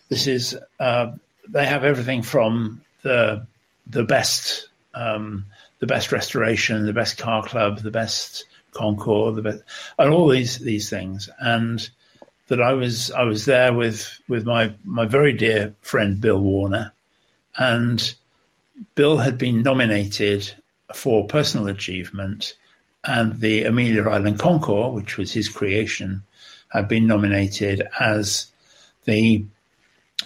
this 0.09 0.27
is 0.27 0.59
uh, 0.81 1.13
they 1.49 1.65
have 1.65 1.85
everything 1.85 2.23
from 2.23 2.83
the 3.03 3.47
the 3.87 4.05
best 4.05 4.69
um, 4.95 5.47
the 5.79 5.87
best 5.87 6.13
restoration, 6.13 6.87
the 6.87 6.93
best 6.93 7.19
car 7.19 7.43
club, 7.45 7.79
the 7.79 7.91
best 7.91 8.45
concours, 8.73 9.37
the 9.37 9.43
best, 9.43 9.63
and 9.99 10.13
all 10.13 10.29
these 10.29 10.59
these 10.59 10.91
things. 10.91 11.29
And 11.39 11.89
that 12.49 12.61
I 12.61 12.73
was 12.73 13.11
I 13.13 13.23
was 13.23 13.45
there 13.45 13.73
with 13.73 14.21
with 14.29 14.45
my 14.45 14.75
my 14.85 15.07
very 15.07 15.33
dear 15.33 15.75
friend 15.81 16.21
Bill 16.21 16.41
Warner, 16.41 16.93
and 17.57 18.15
Bill 18.95 19.19
had 19.19 19.39
been 19.39 19.63
nominated 19.63 20.53
for 20.95 21.27
personal 21.27 21.69
achievement, 21.69 22.55
and 23.05 23.41
the 23.41 23.65
Amelia 23.65 24.09
Island 24.09 24.39
Concours, 24.39 24.95
which 24.95 25.17
was 25.17 25.33
his 25.33 25.49
creation, 25.49 26.23
had 26.71 26.89
been 26.89 27.07
nominated 27.07 27.87
as 28.01 28.47
the 29.05 29.45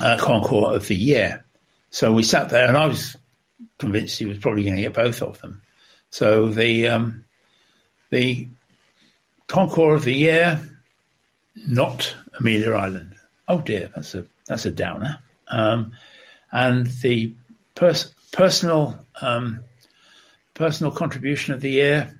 uh, 0.00 0.16
Concours 0.18 0.76
of 0.76 0.88
the 0.88 0.96
Year. 0.96 1.44
So 1.90 2.12
we 2.12 2.22
sat 2.22 2.48
there, 2.48 2.68
and 2.68 2.76
I 2.76 2.86
was 2.86 3.16
convinced 3.78 4.18
he 4.18 4.26
was 4.26 4.38
probably 4.38 4.62
going 4.62 4.76
to 4.76 4.82
get 4.82 4.94
both 4.94 5.22
of 5.22 5.40
them. 5.40 5.60
So 6.10 6.48
the 6.48 6.88
um, 6.88 7.24
the 8.10 8.48
Concours 9.48 10.00
of 10.00 10.04
the 10.04 10.14
Year, 10.14 10.60
not 11.54 12.14
Amelia 12.38 12.72
Island. 12.72 13.14
Oh 13.48 13.60
dear, 13.60 13.90
that's 13.94 14.14
a 14.14 14.26
that's 14.46 14.66
a 14.66 14.70
downer. 14.70 15.18
Um, 15.48 15.92
and 16.50 16.86
the 16.86 17.34
pers- 17.74 18.14
personal 18.32 18.98
um, 19.20 19.60
personal 20.54 20.92
contribution 20.92 21.54
of 21.54 21.60
the 21.60 21.70
year, 21.70 22.18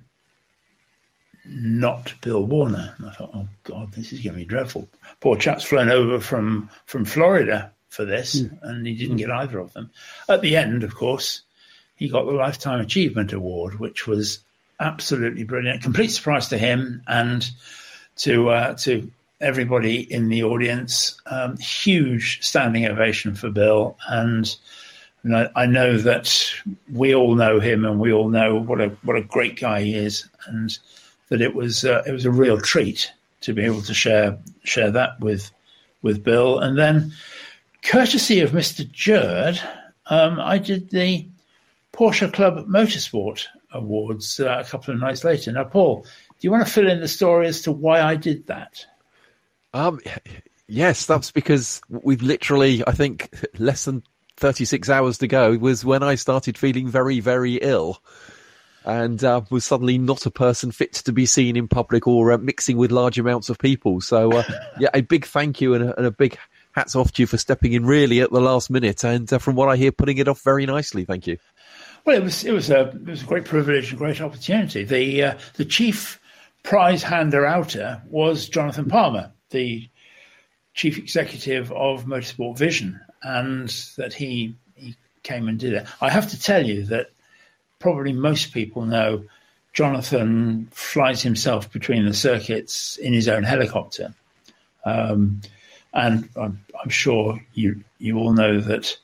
not 1.45 2.13
Bill 2.21 2.45
Warner. 2.45 2.95
And 2.97 3.09
I 3.09 3.13
thought, 3.13 3.31
oh 3.33 3.47
God, 3.63 3.93
this 3.93 4.13
is 4.13 4.21
going 4.21 4.33
to 4.33 4.39
be 4.39 4.45
dreadful. 4.45 4.87
Poor 5.19 5.35
chap's 5.35 5.63
flown 5.63 5.89
over 5.89 6.19
from 6.19 6.69
from 6.85 7.05
Florida 7.05 7.71
for 7.89 8.05
this, 8.05 8.41
mm. 8.41 8.57
and 8.63 8.85
he 8.85 8.95
didn't 8.95 9.17
get 9.17 9.31
either 9.31 9.59
of 9.59 9.73
them. 9.73 9.91
At 10.27 10.41
the 10.41 10.55
end, 10.57 10.83
of 10.83 10.95
course, 10.95 11.41
he 11.95 12.09
got 12.09 12.25
the 12.25 12.31
Lifetime 12.31 12.79
Achievement 12.79 13.33
Award, 13.33 13.79
which 13.79 14.07
was 14.07 14.39
absolutely 14.79 15.43
brilliant. 15.43 15.83
Complete 15.83 16.09
surprise 16.09 16.49
to 16.49 16.57
him 16.57 17.03
and 17.07 17.49
to 18.17 18.49
uh, 18.49 18.73
to 18.75 19.11
everybody 19.43 20.11
in 20.11 20.29
the 20.29 20.43
audience. 20.43 21.19
Um, 21.25 21.57
huge 21.57 22.41
standing 22.41 22.85
ovation 22.85 23.35
for 23.35 23.49
Bill, 23.49 23.97
and 24.07 24.55
I, 25.31 25.49
I 25.55 25.65
know 25.65 25.97
that 25.97 26.51
we 26.91 27.13
all 27.13 27.35
know 27.35 27.59
him, 27.59 27.85
and 27.85 27.99
we 27.99 28.11
all 28.11 28.29
know 28.29 28.55
what 28.55 28.81
a 28.81 28.89
what 29.03 29.17
a 29.17 29.23
great 29.23 29.59
guy 29.59 29.81
he 29.81 29.95
is, 29.95 30.27
and 30.47 30.77
that 31.29 31.41
it 31.41 31.55
was 31.55 31.85
uh, 31.85 32.03
it 32.07 32.11
was 32.11 32.25
a 32.25 32.31
real 32.31 32.59
treat 32.59 33.11
to 33.41 33.53
be 33.53 33.63
able 33.63 33.81
to 33.83 33.93
share 33.93 34.37
share 34.63 34.91
that 34.91 35.19
with 35.19 35.51
with 36.01 36.23
Bill. 36.23 36.59
And 36.59 36.77
then, 36.77 37.13
courtesy 37.83 38.39
of 38.41 38.51
Mr. 38.51 38.89
Jurd, 38.91 39.59
um, 40.07 40.39
I 40.39 40.57
did 40.57 40.89
the 40.89 41.27
Porsche 41.93 42.31
Club 42.31 42.67
Motorsport 42.67 43.45
Awards 43.71 44.39
uh, 44.39 44.63
a 44.65 44.69
couple 44.69 44.93
of 44.93 44.99
nights 44.99 45.23
later. 45.23 45.51
Now, 45.51 45.63
Paul, 45.63 46.03
do 46.03 46.37
you 46.47 46.51
want 46.51 46.65
to 46.65 46.71
fill 46.71 46.89
in 46.89 46.99
the 46.99 47.07
story 47.07 47.47
as 47.47 47.61
to 47.63 47.71
why 47.71 48.01
I 48.01 48.15
did 48.15 48.47
that? 48.47 48.85
Um, 49.73 49.99
yes, 50.67 51.05
that's 51.05 51.31
because 51.31 51.81
we've 51.89 52.21
literally, 52.21 52.83
I 52.85 52.91
think, 52.91 53.29
less 53.57 53.85
than 53.85 54.03
36 54.37 54.89
hours 54.89 55.17
to 55.19 55.27
go 55.27 55.57
was 55.57 55.85
when 55.85 56.03
I 56.03 56.15
started 56.15 56.57
feeling 56.57 56.87
very, 56.87 57.19
very 57.19 57.55
ill 57.55 58.01
and 58.85 59.23
uh, 59.23 59.41
was 59.49 59.65
suddenly 59.65 59.97
not 59.97 60.25
a 60.25 60.31
person 60.31 60.71
fit 60.71 60.93
to 60.93 61.13
be 61.13 61.25
seen 61.25 61.55
in 61.55 61.67
public 61.67 62.07
or 62.07 62.31
uh, 62.31 62.37
mixing 62.37 62.77
with 62.77 62.91
large 62.91 63.17
amounts 63.17 63.49
of 63.49 63.57
people. 63.57 64.01
So, 64.01 64.31
uh, 64.31 64.43
yeah, 64.79 64.89
a 64.93 65.01
big 65.01 65.25
thank 65.25 65.61
you 65.61 65.73
and 65.73 65.83
a, 65.85 65.97
and 65.97 66.05
a, 66.05 66.11
big 66.11 66.37
hats 66.73 66.95
off 66.95 67.11
to 67.13 67.21
you 67.21 67.27
for 67.27 67.37
stepping 67.37 67.73
in 67.73 67.85
really 67.85 68.21
at 68.21 68.31
the 68.31 68.41
last 68.41 68.69
minute. 68.69 69.03
And 69.03 69.31
uh, 69.31 69.37
from 69.37 69.55
what 69.55 69.69
I 69.69 69.77
hear, 69.77 69.91
putting 69.91 70.17
it 70.17 70.27
off 70.27 70.41
very 70.41 70.65
nicely. 70.65 71.05
Thank 71.05 71.27
you. 71.27 71.37
Well, 72.05 72.17
it 72.17 72.23
was 72.23 72.43
it 72.43 72.51
was 72.51 72.69
a 72.69 72.89
it 72.89 73.05
was 73.05 73.21
a 73.21 73.25
great 73.25 73.45
privilege 73.45 73.91
and 73.91 73.97
great 73.97 74.19
opportunity. 74.19 74.83
The 74.83 75.23
uh, 75.23 75.37
the 75.53 75.63
chief 75.63 76.19
prize 76.63 77.03
hander 77.03 77.45
outer 77.45 78.01
was 78.09 78.49
Jonathan 78.49 78.89
Palmer, 78.89 79.31
the 79.53 79.87
chief 80.73 80.97
executive 80.97 81.71
of 81.71 82.05
Motorsport 82.05 82.57
Vision, 82.57 82.99
and 83.21 83.69
that 83.97 84.13
he 84.13 84.55
he 84.75 84.97
came 85.21 85.47
and 85.47 85.57
did 85.57 85.73
it. 85.73 85.87
I 86.01 86.09
have 86.09 86.29
to 86.31 86.41
tell 86.41 86.65
you 86.65 86.83
that 86.87 87.11
probably 87.79 88.11
most 88.11 88.53
people 88.53 88.85
know 88.85 89.23
Jonathan 89.71 90.67
flies 90.71 91.21
himself 91.21 91.71
between 91.71 92.05
the 92.05 92.13
circuits 92.13 92.97
in 92.97 93.13
his 93.13 93.29
own 93.29 93.43
helicopter, 93.43 94.13
um, 94.83 95.41
and 95.93 96.27
I'm, 96.35 96.65
I'm 96.81 96.89
sure 96.89 97.39
you 97.53 97.83
you 97.99 98.17
all 98.17 98.33
know 98.33 98.59
that 98.59 98.97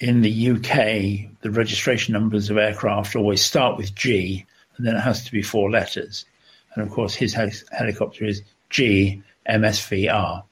in 0.00 0.20
the 0.20 0.50
UK 0.50 1.30
the 1.40 1.50
registration 1.50 2.12
numbers 2.12 2.50
of 2.50 2.58
aircraft 2.58 3.16
always 3.16 3.42
start 3.42 3.78
with 3.78 3.94
G, 3.94 4.44
and 4.76 4.86
then 4.86 4.96
it 4.96 5.00
has 5.00 5.24
to 5.24 5.32
be 5.32 5.42
four 5.42 5.70
letters. 5.70 6.26
And 6.74 6.84
of 6.84 6.92
course, 6.92 7.14
his 7.14 7.32
hel- 7.32 7.50
helicopter 7.70 8.24
is 8.24 8.42
G 8.68 9.22
MSVR, 9.48 10.42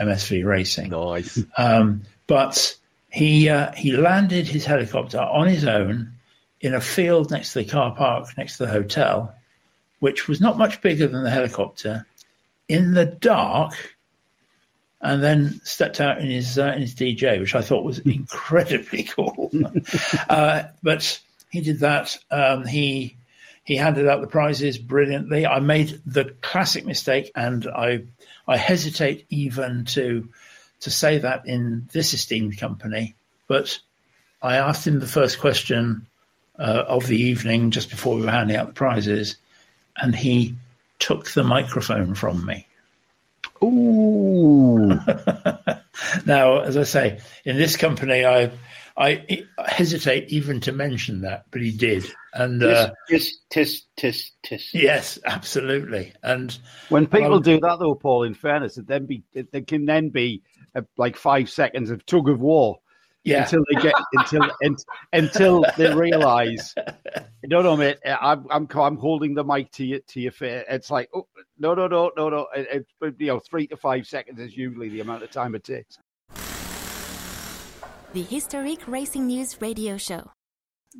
MSV 0.00 0.44
Racing. 0.44 0.90
Nice. 0.90 1.42
Um, 1.56 2.02
but 2.26 2.76
he 3.10 3.48
uh, 3.48 3.72
he 3.72 3.92
landed 3.92 4.46
his 4.46 4.64
helicopter 4.64 5.20
on 5.20 5.46
his 5.46 5.64
own 5.64 6.12
in 6.60 6.74
a 6.74 6.80
field 6.80 7.30
next 7.30 7.52
to 7.52 7.60
the 7.60 7.64
car 7.64 7.94
park 7.94 8.36
next 8.36 8.56
to 8.56 8.66
the 8.66 8.72
hotel, 8.72 9.34
which 10.00 10.26
was 10.28 10.40
not 10.40 10.58
much 10.58 10.80
bigger 10.80 11.06
than 11.06 11.22
the 11.22 11.30
helicopter, 11.30 12.06
in 12.68 12.94
the 12.94 13.04
dark, 13.04 13.74
and 15.00 15.22
then 15.22 15.60
stepped 15.64 16.00
out 16.00 16.18
in 16.18 16.30
his 16.30 16.58
uh, 16.58 16.72
in 16.74 16.80
his 16.80 16.94
DJ, 16.94 17.38
which 17.38 17.54
I 17.54 17.60
thought 17.60 17.84
was 17.84 17.98
incredibly 18.04 19.04
cool. 19.04 19.50
uh, 20.28 20.64
but 20.82 21.20
he 21.50 21.60
did 21.60 21.80
that. 21.80 22.18
Um, 22.30 22.66
he 22.66 23.16
he 23.64 23.76
handed 23.76 24.08
out 24.08 24.20
the 24.20 24.26
prizes 24.26 24.76
brilliantly. 24.76 25.46
I 25.46 25.60
made 25.60 26.00
the 26.04 26.34
classic 26.40 26.84
mistake, 26.84 27.30
and 27.34 27.66
I 27.66 28.04
I 28.46 28.56
hesitate 28.56 29.26
even 29.30 29.84
to 29.86 30.28
to 30.80 30.90
say 30.90 31.18
that 31.18 31.46
in 31.46 31.88
this 31.92 32.12
esteemed 32.12 32.58
company, 32.58 33.14
but 33.46 33.78
I 34.42 34.56
asked 34.56 34.86
him 34.86 35.00
the 35.00 35.06
first 35.06 35.40
question 35.40 36.06
uh, 36.58 36.84
of 36.86 37.06
the 37.06 37.16
evening 37.16 37.70
just 37.70 37.88
before 37.88 38.16
we 38.16 38.22
were 38.22 38.30
handing 38.30 38.56
out 38.56 38.66
the 38.66 38.72
prizes, 38.74 39.36
and 39.96 40.14
he 40.14 40.54
took 40.98 41.30
the 41.30 41.44
microphone 41.44 42.14
from 42.14 42.44
me. 42.44 42.66
Ooh. 43.62 44.88
now, 46.26 46.60
as 46.60 46.76
I 46.76 46.84
say, 46.84 47.20
in 47.44 47.56
this 47.56 47.76
company, 47.76 48.24
I 48.26 48.50
I 48.96 49.44
hesitate 49.66 50.28
even 50.28 50.60
to 50.60 50.72
mention 50.72 51.22
that, 51.22 51.46
but 51.50 51.60
he 51.62 51.72
did, 51.72 52.04
and 52.32 52.62
uh, 52.62 52.92
tis 53.08 53.38
tis 53.50 53.82
tis 53.96 54.30
tis. 54.44 54.72
yes, 54.72 55.18
absolutely. 55.26 56.12
And 56.22 56.56
When 56.90 57.06
people 57.06 57.30
Well- 57.30 57.40
do 57.40 57.58
that, 57.60 57.78
though, 57.80 57.96
Paul, 57.96 58.22
in 58.22 58.34
fairness, 58.34 58.78
it 58.78 58.86
then 58.86 59.06
be 59.06 59.24
it, 59.32 59.50
there 59.50 59.62
can 59.62 59.84
then 59.84 60.10
be 60.10 60.42
uh 60.76 60.82
like 60.96 61.16
five 61.16 61.50
seconds 61.50 61.90
of 61.90 62.06
tug 62.06 62.28
of 62.28 62.40
war 62.40 62.78
yeah, 63.24 63.42
until 63.42 63.64
they 63.72 63.80
get 63.80 63.94
until 64.12 64.42
un, 64.64 64.76
until 65.12 65.64
they 65.76 65.92
realise. 65.94 66.74
No, 67.42 67.62
no, 67.62 67.76
mate. 67.76 67.98
I'm 68.04 68.46
I'm 68.50 68.68
I'm 68.74 68.96
holding 68.96 69.34
the 69.34 69.44
mic 69.44 69.72
to 69.72 69.84
you 69.84 70.00
to 70.08 70.20
your 70.20 70.32
face. 70.32 70.64
It's 70.68 70.90
like, 70.90 71.08
oh, 71.14 71.26
no, 71.58 71.74
no, 71.74 71.88
no, 71.88 72.12
no, 72.16 72.28
no. 72.28 72.46
It, 72.54 72.86
it, 73.02 73.14
you 73.18 73.26
know, 73.28 73.40
three 73.40 73.66
to 73.68 73.76
five 73.76 74.06
seconds 74.06 74.38
is 74.38 74.56
usually 74.56 74.90
the 74.90 75.00
amount 75.00 75.22
of 75.22 75.30
time 75.30 75.54
it 75.54 75.64
takes. 75.64 75.98
The 78.14 78.22
Historic 78.22 78.86
Racing 78.86 79.26
News 79.26 79.60
Radio 79.60 79.96
Show. 79.96 80.30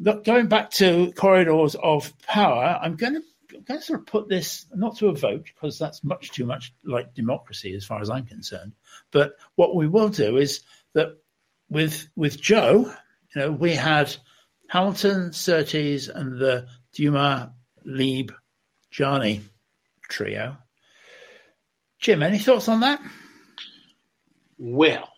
Look, 0.00 0.24
going 0.24 0.48
back 0.48 0.70
to 0.72 1.12
corridors 1.12 1.76
of 1.76 2.12
power, 2.18 2.76
I'm 2.82 2.96
going 2.96 3.14
to. 3.14 3.22
I'm 3.54 3.62
going 3.62 3.78
to 3.78 3.86
sort 3.86 4.00
of 4.00 4.06
put 4.06 4.28
this 4.28 4.66
not 4.74 4.96
to 4.96 5.06
a 5.06 5.14
vote 5.14 5.44
because 5.44 5.78
that's 5.78 6.02
much 6.02 6.32
too 6.32 6.44
much 6.44 6.74
like 6.82 7.14
democracy 7.14 7.72
as 7.76 7.84
far 7.84 8.00
as 8.00 8.10
I'm 8.10 8.26
concerned. 8.26 8.72
But 9.12 9.34
what 9.54 9.76
we 9.76 9.86
will 9.86 10.08
do 10.08 10.38
is 10.38 10.62
that 10.94 11.16
with 11.70 12.08
with 12.16 12.40
Joe, 12.40 12.92
you 13.32 13.40
know, 13.40 13.52
we 13.52 13.76
had 13.76 14.12
Hamilton, 14.68 15.32
Surtees, 15.32 16.08
and 16.08 16.40
the 16.40 16.66
Dumas, 16.94 17.50
Lieb, 17.84 18.32
Jani 18.92 19.42
trio. 20.08 20.56
Jim, 22.00 22.24
any 22.24 22.40
thoughts 22.40 22.68
on 22.68 22.80
that? 22.80 23.00
Well, 24.58 25.13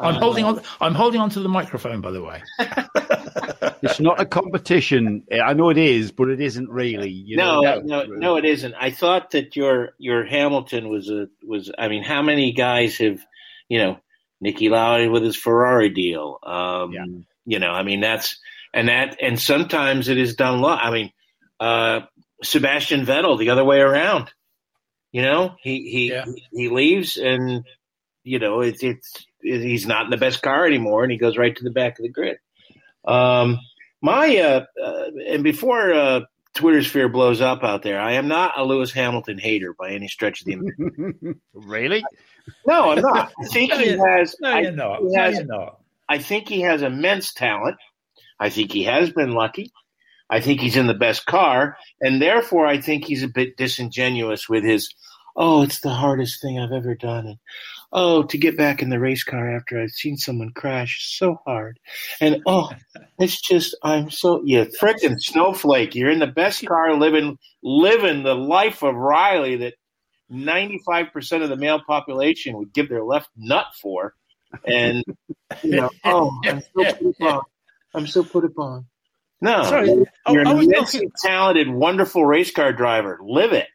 I'm 0.00 0.16
Uh, 0.16 0.20
holding 0.20 0.44
on. 0.44 0.60
I'm 0.80 0.94
holding 0.94 1.20
on 1.20 1.30
to 1.30 1.40
the 1.40 1.48
microphone, 1.48 2.00
by 2.00 2.10
the 2.10 2.22
way. 2.22 2.42
It's 3.82 4.00
not 4.00 4.18
a 4.20 4.24
competition. 4.24 5.22
I 5.32 5.52
know 5.52 5.68
it 5.70 5.76
is, 5.78 6.10
but 6.10 6.28
it 6.28 6.40
isn't 6.40 6.68
really. 6.70 7.10
You 7.10 7.36
no, 7.36 7.60
know? 7.60 7.80
no, 7.80 8.02
no, 8.04 8.36
it 8.36 8.44
isn't. 8.44 8.74
I 8.74 8.90
thought 8.90 9.30
that 9.32 9.54
your 9.54 9.90
your 9.98 10.24
Hamilton 10.24 10.88
was 10.88 11.08
a 11.10 11.28
was. 11.44 11.70
I 11.78 11.88
mean, 11.88 12.02
how 12.02 12.22
many 12.22 12.52
guys 12.52 12.96
have, 12.98 13.20
you 13.68 13.78
know, 13.78 14.00
Niki 14.44 14.70
Lauda 14.70 15.10
with 15.10 15.22
his 15.22 15.36
Ferrari 15.36 15.90
deal? 15.90 16.38
Um, 16.42 16.92
Yeah. 16.92 17.04
You 17.48 17.58
know, 17.60 17.70
I 17.70 17.82
mean, 17.84 18.00
that's 18.00 18.38
and 18.74 18.88
that 18.88 19.18
and 19.22 19.38
sometimes 19.38 20.08
it 20.08 20.18
is 20.18 20.34
done. 20.34 20.60
Lo- 20.60 20.70
I 20.70 20.90
mean, 20.90 21.12
uh, 21.60 22.00
Sebastian 22.42 23.06
Vettel 23.06 23.38
the 23.38 23.50
other 23.50 23.64
way 23.64 23.78
around. 23.80 24.32
You 25.12 25.22
know, 25.22 25.54
he 25.62 25.88
he 25.90 26.08
Yeah. 26.10 26.24
he 26.52 26.68
leaves 26.70 27.16
and 27.18 27.64
you 28.26 28.38
know 28.38 28.60
it's 28.60 28.82
it's 28.82 29.26
he's 29.40 29.86
not 29.86 30.04
in 30.04 30.10
the 30.10 30.16
best 30.16 30.42
car 30.42 30.66
anymore, 30.66 31.02
and 31.02 31.12
he 31.12 31.18
goes 31.18 31.36
right 31.38 31.56
to 31.56 31.64
the 31.64 31.70
back 31.70 31.98
of 31.98 32.02
the 32.02 32.08
grid. 32.10 32.38
Um, 33.04 33.58
my 34.02 34.36
uh, 34.38 34.64
uh, 34.82 35.04
and 35.28 35.42
before 35.44 35.92
uh, 35.94 36.20
Twitter 36.54 36.82
sphere 36.82 37.08
blows 37.08 37.40
up 37.40 37.62
out 37.62 37.82
there, 37.82 38.00
I 38.00 38.12
am 38.14 38.28
not 38.28 38.58
a 38.58 38.64
Lewis 38.64 38.92
Hamilton 38.92 39.38
hater 39.38 39.74
by 39.78 39.90
any 39.92 40.08
stretch 40.08 40.40
of 40.42 40.46
the 40.46 40.52
imagination. 40.54 41.40
really? 41.54 42.04
no, 42.66 42.90
I'm 42.92 43.00
not. 43.02 43.32
I 43.40 43.46
think 43.46 43.70
No, 43.70 43.78
he 43.78 43.88
has. 43.90 44.36
No, 44.40 44.48
I, 44.50 44.64
he 44.64 44.70
No, 44.72 45.10
has- 45.16 45.38
you're. 45.38 45.76
I 46.08 46.18
think 46.18 46.48
he 46.48 46.60
has 46.60 46.82
immense 46.82 47.32
talent. 47.32 47.76
I 48.38 48.50
think 48.50 48.70
he 48.72 48.84
has 48.84 49.10
been 49.10 49.32
lucky. 49.32 49.72
I 50.28 50.40
think 50.40 50.60
he's 50.60 50.76
in 50.76 50.86
the 50.88 50.94
best 50.94 51.24
car, 51.26 51.76
and 52.00 52.20
therefore 52.20 52.66
I 52.66 52.80
think 52.80 53.04
he's 53.04 53.22
a 53.22 53.28
bit 53.28 53.56
disingenuous 53.56 54.48
with 54.48 54.64
his. 54.64 54.92
Oh, 55.36 55.62
it's 55.62 55.80
the 55.80 55.90
hardest 55.90 56.40
thing 56.40 56.58
I've 56.58 56.72
ever 56.72 56.94
done, 56.94 57.26
and 57.26 57.38
oh, 57.92 58.22
to 58.24 58.38
get 58.38 58.56
back 58.56 58.82
in 58.82 58.90
the 58.90 59.00
race 59.00 59.24
car 59.24 59.54
after 59.54 59.80
I've 59.80 59.90
seen 59.90 60.16
someone 60.16 60.52
crash 60.52 61.16
so 61.16 61.38
hard, 61.46 61.78
and 62.20 62.42
oh, 62.46 62.70
it's 63.18 63.40
just 63.40 63.76
I'm 63.82 64.10
so 64.10 64.42
you 64.44 64.66
frickin' 64.80 65.18
snowflake. 65.18 65.94
You're 65.94 66.10
in 66.10 66.18
the 66.18 66.26
best 66.26 66.64
car, 66.66 66.94
living 66.96 67.38
living 67.62 68.22
the 68.22 68.34
life 68.34 68.82
of 68.82 68.94
Riley 68.94 69.56
that 69.56 69.74
ninety 70.28 70.80
five 70.84 71.12
percent 71.12 71.42
of 71.42 71.48
the 71.48 71.56
male 71.56 71.80
population 71.86 72.56
would 72.58 72.72
give 72.72 72.88
their 72.88 73.04
left 73.04 73.30
nut 73.36 73.66
for, 73.80 74.14
and 74.64 75.04
you 75.62 75.76
know, 75.76 75.90
oh, 76.04 76.40
I'm 76.44 76.60
so 76.60 76.94
put 76.94 77.16
upon. 77.20 77.42
I'm 77.94 78.06
so 78.06 78.22
put 78.22 78.44
upon. 78.44 78.86
No, 79.40 79.64
Sorry, 79.64 79.88
you're 79.88 80.06
are- 80.26 80.38
an 80.38 80.46
immensely 80.46 81.10
talented, 81.22 81.68
wonderful 81.68 82.24
race 82.24 82.50
car 82.50 82.72
driver. 82.72 83.18
Live 83.22 83.52
it. 83.52 83.66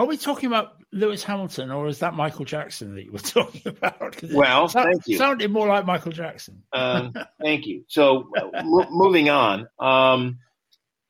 Are 0.00 0.06
we 0.06 0.16
talking 0.16 0.46
about 0.46 0.76
Lewis 0.92 1.22
Hamilton, 1.22 1.70
or 1.70 1.86
is 1.86 1.98
that 1.98 2.14
Michael 2.14 2.46
Jackson 2.46 2.94
that 2.94 3.04
you 3.04 3.12
were 3.12 3.18
talking 3.18 3.60
about? 3.66 4.22
Well, 4.32 4.66
sound- 4.66 4.86
thank 4.94 5.06
you. 5.06 5.18
Sounded 5.18 5.50
more 5.50 5.68
like 5.68 5.84
Michael 5.84 6.10
Jackson. 6.10 6.62
Um, 6.72 7.12
thank 7.38 7.66
you. 7.66 7.84
So, 7.86 8.30
uh, 8.34 8.62
mo- 8.64 8.88
moving 8.90 9.28
on. 9.28 9.68
Um, 9.78 10.38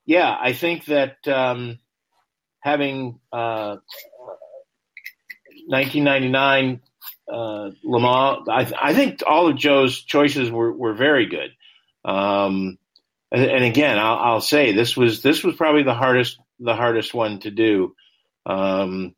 yeah, 0.05 0.35
I 0.37 0.51
think 0.51 0.83
that 0.87 1.25
um, 1.25 1.79
having 2.59 3.21
uh, 3.31 3.77
1999 5.67 6.81
uh, 7.31 7.69
Le 7.85 7.99
Mans, 8.01 8.49
I, 8.49 8.89
I 8.89 8.93
think 8.93 9.23
all 9.25 9.47
of 9.47 9.55
Joe's 9.55 10.01
choices 10.03 10.51
were, 10.51 10.73
were 10.73 10.95
very 10.95 11.27
good. 11.27 11.51
Um, 12.03 12.77
and, 13.31 13.41
and 13.41 13.63
again, 13.63 13.97
I'll, 13.97 14.17
I'll 14.17 14.41
say 14.41 14.73
this 14.73 14.97
was 14.97 15.21
this 15.21 15.45
was 15.45 15.55
probably 15.55 15.83
the 15.83 15.93
hardest 15.93 16.39
the 16.59 16.75
hardest 16.75 17.13
one 17.13 17.39
to 17.39 17.51
do. 17.51 17.95
Um, 18.45 19.15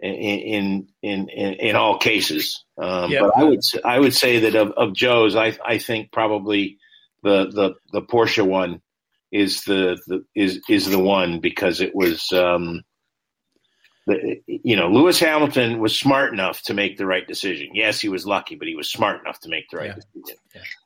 in 0.00 0.86
in 1.02 1.28
in 1.30 1.54
in, 1.54 1.76
all 1.76 1.98
cases. 1.98 2.64
Um, 2.78 3.10
Yeah. 3.10 3.20
But 3.20 3.38
I 3.38 3.44
would 3.44 3.60
I 3.84 3.98
would 3.98 4.14
say 4.14 4.40
that 4.40 4.54
of, 4.54 4.72
of 4.72 4.94
Joe's, 4.94 5.36
I 5.36 5.56
I 5.64 5.78
think 5.78 6.12
probably 6.12 6.78
the 7.22 7.46
the 7.46 7.74
the 7.92 8.02
Porsche 8.02 8.46
one 8.46 8.80
is 9.32 9.62
the, 9.64 9.98
the 10.06 10.24
is 10.34 10.60
is 10.68 10.90
the 10.90 10.98
one 10.98 11.40
because 11.40 11.80
it 11.80 11.94
was 11.94 12.30
um, 12.32 12.82
the, 14.06 14.40
you 14.46 14.76
know 14.76 14.88
Lewis 14.88 15.18
Hamilton 15.18 15.80
was 15.80 15.98
smart 15.98 16.32
enough 16.32 16.60
to 16.62 16.74
make 16.74 16.98
the 16.98 17.06
right 17.06 17.26
decision. 17.26 17.70
Yes, 17.72 18.00
he 18.00 18.08
was 18.08 18.26
lucky, 18.26 18.56
but 18.56 18.68
he 18.68 18.74
was 18.76 18.90
smart 18.90 19.20
enough 19.20 19.40
to 19.40 19.48
make 19.48 19.70
the 19.70 19.78
right 19.78 19.86
Yeah. 19.88 19.94
decision. 19.94 20.38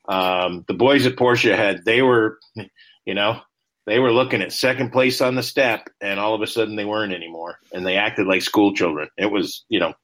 Um, 0.08 0.64
the 0.68 0.74
boys 0.74 1.06
at 1.06 1.16
Porsche 1.16 1.56
had 1.56 1.84
they 1.84 2.02
were 2.02 2.38
you 3.04 3.14
know 3.14 3.40
they 3.88 3.98
were 3.98 4.12
looking 4.12 4.42
at 4.42 4.52
second 4.52 4.90
place 4.90 5.20
on 5.22 5.34
the 5.34 5.42
step, 5.42 5.88
and 6.00 6.20
all 6.20 6.34
of 6.34 6.42
a 6.42 6.46
sudden 6.46 6.76
they 6.76 6.84
weren't 6.84 7.14
anymore, 7.14 7.58
and 7.72 7.86
they 7.86 7.96
acted 7.96 8.26
like 8.26 8.42
school 8.42 8.74
children. 8.74 9.08
It 9.16 9.32
was, 9.32 9.64
you 9.68 9.80
know, 9.80 9.94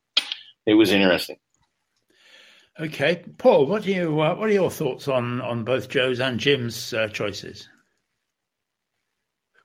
it 0.67 0.75
was 0.75 0.91
interesting. 0.91 1.37
Okay, 2.81 3.23
Paul, 3.39 3.67
what 3.67 3.83
do 3.83 3.93
you 3.93 4.21
uh, 4.21 4.35
what 4.35 4.49
are 4.49 4.53
your 4.53 4.71
thoughts 4.71 5.07
on 5.07 5.41
on 5.43 5.65
both 5.65 5.89
Joe's 5.91 6.19
and 6.19 6.41
Jim's 6.41 6.95
uh, 6.95 7.09
choices? 7.09 7.69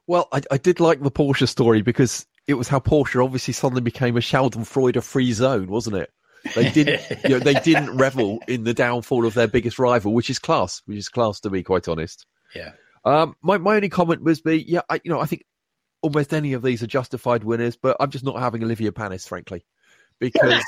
Well, 0.05 0.27
I, 0.31 0.41
I 0.51 0.57
did 0.57 0.79
like 0.79 1.01
the 1.01 1.11
Porsche 1.11 1.47
story 1.47 1.81
because 1.81 2.25
it 2.45 2.55
was 2.55 2.67
how 2.67 2.79
Porsche 2.79 3.23
obviously 3.23 3.53
suddenly 3.53 3.81
became 3.81 4.17
a 4.17 4.21
Sheldon 4.21 4.63
Schadenfreude 4.63 5.03
free 5.03 5.31
zone, 5.31 5.67
wasn't 5.67 5.95
it? 5.95 6.09
They 6.55 6.69
didn't, 6.71 7.01
you 7.23 7.29
know, 7.29 7.39
they 7.39 7.53
didn't 7.53 7.95
revel 7.95 8.39
in 8.47 8.63
the 8.63 8.73
downfall 8.73 9.25
of 9.25 9.33
their 9.33 9.47
biggest 9.47 9.79
rival, 9.79 10.13
which 10.13 10.29
is 10.29 10.39
class, 10.39 10.81
which 10.85 10.97
is 10.97 11.09
class 11.09 11.39
to 11.41 11.49
be 11.49 11.63
quite 11.63 11.87
honest. 11.87 12.25
Yeah. 12.53 12.71
Um, 13.05 13.35
my 13.41 13.57
my 13.57 13.75
only 13.75 13.89
comment 13.89 14.23
was 14.23 14.41
be, 14.41 14.61
yeah, 14.61 14.81
I, 14.89 15.01
you 15.03 15.11
know, 15.11 15.19
I 15.19 15.25
think 15.25 15.45
almost 16.01 16.33
any 16.33 16.53
of 16.53 16.61
these 16.61 16.83
are 16.83 16.87
justified 16.87 17.43
winners, 17.43 17.75
but 17.75 17.97
I'm 17.99 18.09
just 18.09 18.25
not 18.25 18.39
having 18.39 18.63
Olivier 18.63 18.91
Panis, 18.91 19.27
frankly, 19.27 19.65
because 20.19 20.63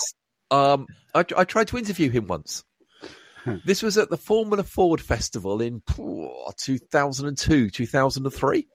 um, 0.49 0.87
I, 1.13 1.25
I 1.35 1.43
tried 1.43 1.67
to 1.69 1.77
interview 1.77 2.09
him 2.09 2.27
once. 2.27 2.63
This 3.65 3.81
was 3.81 3.97
at 3.97 4.09
the 4.09 4.17
Formula 4.17 4.63
Ford 4.63 5.01
Festival 5.01 5.61
in 5.61 5.81
2002, 6.57 7.69
2003. 7.69 8.67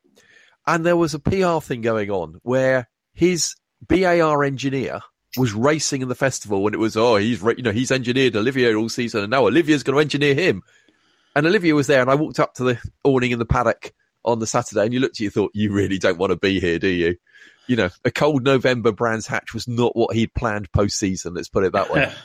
And 0.67 0.85
there 0.85 0.97
was 0.97 1.15
a 1.15 1.21
PR 1.21 1.61
thing 1.61 1.83
going 1.83 2.11
on 2.11 2.41
where 2.43 2.89
his 3.13 3.55
BAR 3.81 4.43
engineer 4.43 5.01
was 5.37 5.53
racing 5.53 6.03
in 6.03 6.09
the 6.09 6.15
festival 6.15 6.67
and 6.67 6.75
it 6.75 6.79
was, 6.79 6.97
oh, 6.97 7.17
he's, 7.17 7.43
you 7.43 7.63
know, 7.63 7.71
he's 7.71 7.93
engineered 7.93 8.35
Olivier 8.35 8.75
all 8.75 8.89
season 8.89 9.23
and 9.23 9.31
now 9.31 9.47
Olivier's 9.47 9.83
going 9.83 9.95
to 9.95 10.01
engineer 10.01 10.35
him. 10.35 10.63
And 11.37 11.47
Olivier 11.47 11.75
was 11.75 11.87
there 11.87 12.01
and 12.01 12.11
I 12.11 12.15
walked 12.15 12.41
up 12.41 12.55
to 12.55 12.65
the 12.65 12.79
awning 13.05 13.31
in 13.31 13.39
the 13.39 13.45
paddock 13.45 13.93
on 14.25 14.39
the 14.39 14.47
Saturday 14.47 14.83
and 14.83 14.95
you 14.95 15.01
looked 15.01 15.17
at 15.17 15.21
you 15.21 15.29
thought, 15.29 15.51
you 15.53 15.71
really 15.71 15.99
don't 15.99 16.17
want 16.17 16.31
to 16.31 16.37
be 16.37 16.59
here, 16.59 16.79
do 16.79 16.89
you? 16.89 17.17
You 17.67 17.77
know, 17.77 17.91
a 18.07 18.11
cold 18.11 18.43
November 18.43 18.91
Brands 18.91 19.27
Hatch 19.27 19.53
was 19.53 19.69
not 19.69 19.95
what 19.95 20.17
he'd 20.17 20.33
planned 20.33 20.73
post-season. 20.73 21.35
Let's 21.35 21.51
put 21.51 21.65
it 21.65 21.75
that 21.75 21.91
way. 21.91 22.11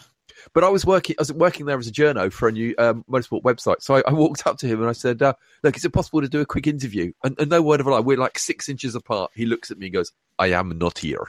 But 0.54 0.64
I 0.64 0.70
was 0.70 0.86
working, 0.86 1.16
I 1.20 1.22
was 1.22 1.32
working 1.32 1.68
there 1.68 1.78
as 1.78 1.88
a 1.88 1.92
journo 1.92 2.34
for 2.34 2.48
a 2.48 2.52
new 2.52 2.74
um, 2.80 3.06
motorsport 3.08 3.44
website. 3.44 3.82
So 3.82 3.98
I, 3.98 4.04
I, 4.08 4.14
walked 4.14 4.48
up 4.48 4.58
to 4.58 4.68
him 4.68 4.80
and 4.80 4.90
I 4.90 4.94
said, 4.94 5.22
uh, 5.22 5.34
"Look, 5.62 5.78
is 5.78 5.86
it 5.86 5.94
possible 5.94 6.20
to 6.20 6.28
do 6.28 6.42
a 6.42 6.48
quick 6.48 6.66
interview?" 6.66 7.14
And, 7.24 7.40
and, 7.40 7.52
no 7.52 7.62
word 7.62 7.80
of 7.80 7.86
a 7.86 7.92
lie, 7.92 8.00
we're 8.00 8.18
like 8.18 8.40
six 8.40 8.68
inches 8.68 8.96
apart. 8.96 9.30
He 9.36 9.46
looks 9.46 9.70
at 9.70 9.78
me 9.78 9.86
and 9.86 9.94
goes, 9.94 10.12
"I 10.40 10.48
am 10.48 10.76
not 10.80 10.98
here." 10.98 11.28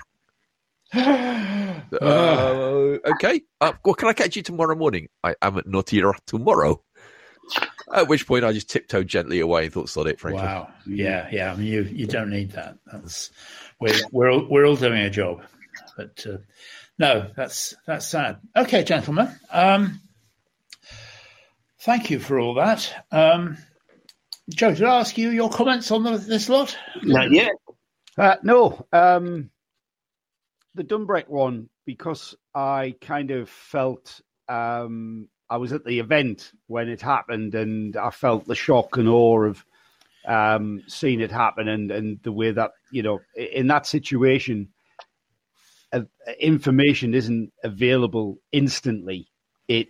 uh, 0.94 1.96
okay. 2.00 3.42
Uh, 3.60 3.72
well, 3.84 3.94
can 3.94 4.08
I 4.08 4.12
catch 4.14 4.34
you 4.34 4.42
tomorrow 4.42 4.74
morning? 4.74 5.08
I 5.22 5.34
am 5.42 5.60
not 5.66 5.90
here 5.90 6.14
tomorrow. 6.26 6.82
At 7.92 8.08
which 8.08 8.26
point, 8.26 8.44
I 8.44 8.52
just 8.52 8.70
tiptoed 8.70 9.06
gently 9.06 9.40
away 9.40 9.64
and 9.64 9.72
thought, 9.72 9.88
"Sod 9.88 10.06
it, 10.06 10.18
frankly." 10.18 10.42
Wow. 10.42 10.72
Yeah, 10.86 11.28
yeah. 11.30 11.52
I 11.52 11.56
mean, 11.56 11.66
you 11.66 11.82
you 11.82 12.06
don't 12.06 12.30
need 12.30 12.52
that. 12.52 12.78
That's 12.90 13.30
we're 13.80 13.94
we're 14.10 14.30
all, 14.30 14.46
we're 14.48 14.66
all 14.66 14.76
doing 14.76 15.02
a 15.02 15.10
job, 15.10 15.42
but 15.96 16.24
uh, 16.26 16.38
no, 16.98 17.30
that's 17.36 17.74
that's 17.86 18.06
sad. 18.06 18.38
Okay, 18.56 18.84
gentlemen. 18.84 19.28
Um, 19.50 20.00
thank 21.80 22.10
you 22.10 22.18
for 22.18 22.38
all 22.38 22.54
that. 22.54 23.06
Um, 23.10 23.58
Joe, 24.48 24.74
did 24.74 24.84
I 24.84 25.00
ask 25.00 25.18
you 25.18 25.30
your 25.30 25.50
comments 25.50 25.90
on 25.90 26.02
the, 26.04 26.16
this 26.16 26.48
lot? 26.48 26.76
Not 27.02 27.30
yet. 27.30 27.52
Uh, 28.16 28.36
no. 28.42 28.86
Um, 28.92 29.50
the 30.74 30.84
Dumbreck 30.84 31.28
one, 31.28 31.68
because 31.84 32.34
I 32.54 32.94
kind 33.00 33.30
of 33.30 33.48
felt 33.48 34.20
um, 34.48 35.28
I 35.52 35.56
was 35.58 35.74
at 35.74 35.84
the 35.84 35.98
event 35.98 36.50
when 36.66 36.88
it 36.88 37.02
happened, 37.02 37.54
and 37.54 37.94
I 37.94 38.08
felt 38.08 38.46
the 38.46 38.54
shock 38.54 38.96
and 38.96 39.06
awe 39.06 39.44
of 39.44 39.66
um, 40.26 40.82
seeing 40.86 41.20
it 41.20 41.30
happen, 41.30 41.68
and 41.68 41.90
and 41.90 42.18
the 42.22 42.32
way 42.32 42.52
that 42.52 42.70
you 42.90 43.02
know 43.02 43.20
in 43.36 43.66
that 43.66 43.86
situation 43.86 44.68
uh, 45.92 46.04
information 46.40 47.12
isn't 47.12 47.52
available 47.62 48.38
instantly. 48.50 49.28
It 49.68 49.88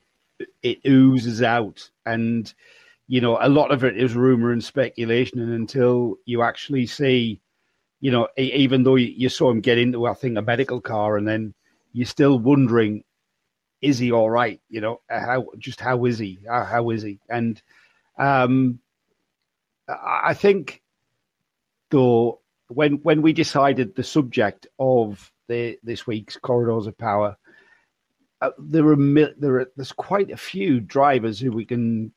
it 0.64 0.80
oozes 0.84 1.42
out, 1.42 1.90
and 2.04 2.52
you 3.06 3.20
know 3.20 3.38
a 3.40 3.48
lot 3.48 3.70
of 3.70 3.84
it 3.84 3.96
is 3.96 4.16
rumor 4.16 4.50
and 4.50 4.64
speculation. 4.64 5.38
And 5.38 5.52
until 5.52 6.16
you 6.24 6.42
actually 6.42 6.86
see, 6.86 7.40
you 8.00 8.10
know, 8.10 8.26
even 8.36 8.82
though 8.82 8.96
you 8.96 9.28
saw 9.28 9.48
him 9.48 9.60
get 9.60 9.78
into, 9.78 10.06
I 10.06 10.14
think, 10.14 10.36
a 10.36 10.42
medical 10.42 10.80
car, 10.80 11.16
and 11.16 11.28
then 11.28 11.54
you're 11.92 12.06
still 12.06 12.36
wondering, 12.36 13.04
is 13.82 13.98
he 13.98 14.12
all 14.12 14.30
right? 14.30 14.60
You 14.70 14.80
know, 14.80 15.00
how 15.10 15.48
just 15.58 15.80
how 15.80 16.04
is 16.06 16.18
he? 16.18 16.38
How, 16.48 16.64
how 16.64 16.90
is 16.90 17.02
he? 17.02 17.18
And 17.28 17.60
um, 18.16 18.78
I 19.88 20.34
think 20.34 20.82
though 21.90 22.40
when 22.68 22.94
when 23.02 23.20
we 23.20 23.32
decided 23.32 23.94
the 23.94 24.04
subject 24.04 24.68
of 24.78 25.30
the, 25.48 25.78
this 25.82 26.06
week's 26.06 26.36
Corridors 26.36 26.86
of 26.86 26.96
Power, 26.96 27.36
uh, 28.40 28.50
there 28.58 28.86
are 28.86 28.96
there 29.36 29.56
are 29.56 29.70
there's 29.76 29.92
quite 29.92 30.30
a 30.30 30.36
few 30.36 30.80
drivers 30.80 31.40
who 31.40 31.50
we 31.50 31.64
can 31.64 32.12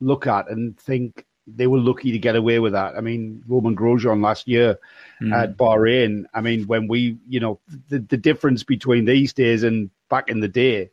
look 0.00 0.26
at 0.26 0.50
and 0.50 0.78
think 0.78 1.24
they 1.46 1.66
were 1.66 1.78
lucky 1.78 2.12
to 2.12 2.18
get 2.18 2.36
away 2.36 2.58
with 2.58 2.72
that. 2.72 2.96
I 2.96 3.00
mean, 3.00 3.42
Romain 3.46 3.76
Grosjean 3.76 4.22
last 4.22 4.48
year 4.48 4.78
mm. 5.22 5.32
at 5.32 5.56
Bahrain. 5.56 6.24
I 6.34 6.40
mean, 6.40 6.66
when 6.66 6.88
we, 6.88 7.18
you 7.28 7.38
know, 7.38 7.60
the, 7.88 8.00
the 8.00 8.16
difference 8.16 8.64
between 8.64 9.04
these 9.04 9.32
days 9.32 9.62
and 9.62 9.88
back 10.10 10.28
in 10.28 10.40
the 10.40 10.48
day 10.48 10.90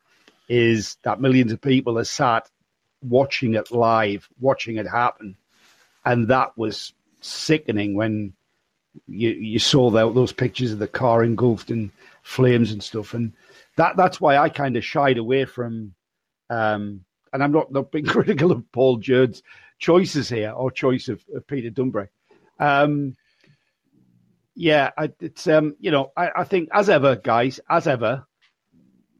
is 0.48 0.98
that 1.04 1.22
millions 1.22 1.52
of 1.52 1.62
people 1.62 1.98
are 1.98 2.04
sat 2.04 2.50
watching 3.02 3.54
it 3.56 3.72
live, 3.72 4.28
watching 4.40 4.78
it 4.78 4.88
happen, 4.88 5.36
and 6.06 6.28
that 6.30 6.58
was 6.58 6.94
sickening 7.22 7.96
when 7.96 8.34
you 9.08 9.30
you 9.30 9.60
saw 9.60 9.90
that, 9.92 10.14
those 10.14 10.34
pictures 10.34 10.72
of 10.72 10.80
the 10.80 10.88
car 10.88 11.24
engulfed 11.24 11.72
in 11.72 11.92
flames 12.22 12.72
and 12.72 12.84
stuff, 12.84 13.14
and 13.14 13.34
that 13.76 13.98
that's 13.98 14.22
why 14.22 14.38
I 14.38 14.50
kind 14.50 14.78
of 14.78 14.86
shied 14.86 15.18
away 15.18 15.46
from. 15.46 15.94
Um, 16.50 17.06
and 17.32 17.44
I'm 17.44 17.52
not 17.52 17.72
not 17.72 17.92
being 17.92 18.06
critical 18.16 18.52
of 18.52 18.72
Paul 18.72 18.98
Jurd's 18.98 19.42
choices 19.80 20.30
here 20.30 20.52
or 20.52 20.72
choice 20.72 21.10
of, 21.10 21.24
of 21.36 21.46
Peter 21.48 21.70
Dumbreck. 21.70 22.10
Um, 22.60 23.16
yeah, 24.56 24.92
I, 24.98 25.12
it's 25.20 25.48
um, 25.48 25.76
you 25.80 25.92
know, 25.92 26.12
I, 26.16 26.30
I 26.38 26.44
think 26.44 26.70
as 26.72 26.90
ever, 26.90 27.16
guys, 27.16 27.60
as 27.70 27.88
ever, 27.88 28.26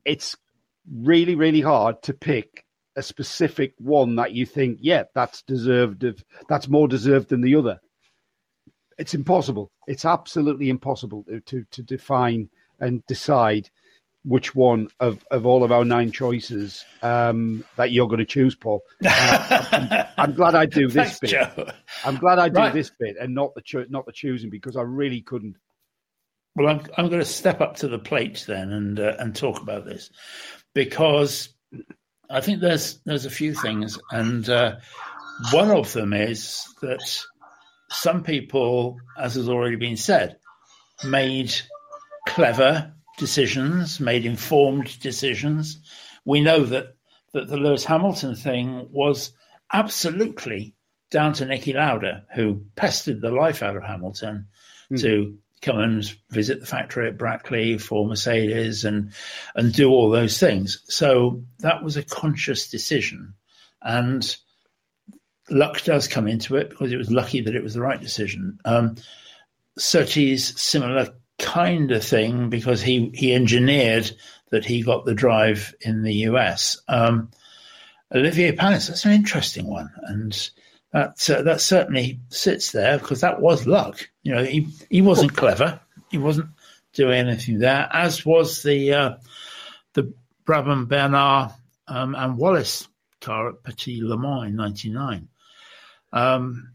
it's 0.06 0.38
really 0.92 1.36
really 1.36 1.62
hard 1.62 2.02
to 2.04 2.14
pick 2.14 2.66
a 2.96 3.02
specific 3.02 3.74
one 3.80 4.18
that 4.18 4.34
you 4.34 4.46
think, 4.46 4.78
yeah, 4.82 5.04
that's 5.16 5.42
deserved 5.44 6.04
of 6.04 6.24
that's 6.48 6.68
more 6.68 6.88
deserved 6.88 7.30
than 7.30 7.42
the 7.42 7.56
other 7.56 7.80
it's 8.98 9.14
impossible. 9.14 9.72
It's 9.88 10.06
absolutely 10.06 10.70
impossible 10.70 11.24
to, 11.24 11.40
to, 11.42 11.66
to 11.72 11.84
define 11.84 12.50
and 12.80 13.06
decide 13.08 13.70
which 14.26 14.56
one 14.56 14.88
of, 15.00 15.26
of 15.32 15.46
all 15.46 15.64
of 15.64 15.72
our 15.72 15.84
nine 15.84 16.12
choices 16.12 16.86
um, 17.02 17.66
that 17.76 17.92
you're 17.92 18.08
going 18.08 18.20
to 18.20 18.26
choose, 18.26 18.56
Paul. 18.56 18.82
Uh, 19.06 19.66
I'm, 19.72 20.30
I'm, 20.30 20.34
glad 20.34 20.56
I 20.56 20.66
do 20.66 20.88
this 20.88 20.94
Thanks, 20.94 21.20
bit. 21.20 21.30
Joe. 21.32 21.70
I'm 22.06 22.16
glad 22.16 22.40
I 22.40 22.48
do 22.50 22.60
right. 22.60 22.74
this 22.74 22.92
bit 22.98 23.18
and 23.20 23.36
not 23.36 23.54
the 23.56 23.62
cho- 23.62 23.86
not 23.90 24.06
the 24.06 24.14
choosing 24.14 24.50
because 24.50 24.78
I 24.78 24.82
really 24.82 25.22
couldn't. 25.22 25.58
Well, 26.56 26.70
I'm 26.70 26.82
I'm 26.98 27.10
going 27.10 27.20
to 27.20 27.26
step 27.26 27.62
up 27.62 27.78
to 27.78 27.88
the 27.88 28.00
plate 28.00 28.46
then 28.48 28.72
and 28.72 29.00
uh, 29.00 29.16
and 29.20 29.36
talk 29.36 29.62
about 29.62 29.86
this 29.86 30.10
because 30.74 31.50
I 32.30 32.42
think 32.42 32.62
there's 32.62 33.00
there's 33.06 33.26
a 33.26 33.32
few 33.32 33.54
things 33.54 34.00
and 34.12 34.48
uh, 34.50 34.76
one 35.52 35.72
of 35.72 35.94
them 35.94 36.14
is 36.14 36.64
that 36.82 37.02
some 37.90 38.24
people, 38.24 38.98
as 39.18 39.36
has 39.36 39.50
already 39.50 39.76
been 39.76 39.98
said, 39.98 40.38
made 41.04 41.54
clever 42.28 42.94
decisions, 43.18 44.00
made 44.00 44.26
informed 44.26 45.00
decisions. 45.00 45.80
We 46.26 46.42
know 46.42 46.64
that, 46.66 46.96
that 47.34 47.48
the 47.48 47.58
Lewis 47.58 47.86
Hamilton 47.86 48.36
thing 48.36 48.88
was 48.92 49.32
absolutely 49.72 50.76
down 51.12 51.34
to 51.34 51.46
Niki 51.46 51.76
Lauda, 51.76 52.26
who 52.34 52.66
pestered 52.76 53.22
the 53.22 53.32
life 53.32 53.62
out 53.62 53.78
of 53.78 53.84
Hamilton 53.84 54.48
mm. 54.92 55.02
to 55.02 55.38
come 55.64 55.80
and 55.80 56.04
visit 56.30 56.60
the 56.60 56.66
factory 56.66 57.08
at 57.08 57.18
Brackley 57.18 57.78
for 57.78 58.08
Mercedes 58.08 58.86
and 58.86 59.12
and 59.56 59.74
do 59.74 59.90
all 59.90 60.10
those 60.10 60.40
things. 60.40 60.84
So 60.86 61.44
that 61.60 61.84
was 61.84 61.98
a 61.98 62.04
conscious 62.04 62.70
decision. 62.70 63.34
And 63.82 64.36
luck 65.50 65.82
does 65.84 66.08
come 66.08 66.28
into 66.28 66.56
it 66.56 66.70
because 66.70 66.92
it 66.92 66.98
was 66.98 67.12
lucky 67.12 67.42
that 67.42 67.56
it 67.56 67.64
was 67.64 67.74
the 67.74 67.82
right 67.82 68.00
decision. 68.00 68.60
Um, 68.66 68.96
Surtees 69.78 70.60
similar 70.62 71.10
kind 71.40 71.92
of 71.92 72.04
thing 72.04 72.50
because 72.50 72.82
he 72.82 73.10
he 73.14 73.34
engineered 73.34 74.12
that 74.52 74.66
he 74.66 74.84
got 74.84 75.06
the 75.06 75.16
drive 75.16 75.74
in 75.82 76.04
the 76.04 76.14
US. 76.28 76.80
Um, 76.88 77.32
Olivier 78.14 78.52
Panis, 78.52 78.88
that's 78.88 79.06
an 79.06 79.14
interesting 79.14 79.66
one, 79.66 79.90
and 80.04 80.50
that 80.94 81.30
uh, 81.30 81.42
that 81.42 81.60
certainly 81.60 82.20
sits 82.30 82.72
there 82.72 83.00
because 83.00 83.22
that 83.22 83.42
was 83.42 83.68
luck. 83.68 84.08
You 84.22 84.36
know, 84.36 84.44
he 84.44 84.68
he 84.90 85.02
wasn't 85.02 85.36
clever. 85.36 85.82
He 86.10 86.20
wasn't 86.20 86.50
doing 86.94 87.28
anything 87.28 87.58
there. 87.58 87.90
As 87.92 88.26
was 88.26 88.62
the 88.62 88.94
uh, 88.94 89.16
the 89.94 90.14
Brabham 90.46 90.88
Bernard 90.88 91.52
um, 91.88 92.16
and 92.16 92.38
Wallace 92.38 92.88
car 93.20 93.50
at 93.50 93.64
Petit 93.64 94.02
Le 94.04 94.18
Mans 94.18 94.48
in 94.48 94.56
'99. 94.56 95.28
Um, 96.14 96.74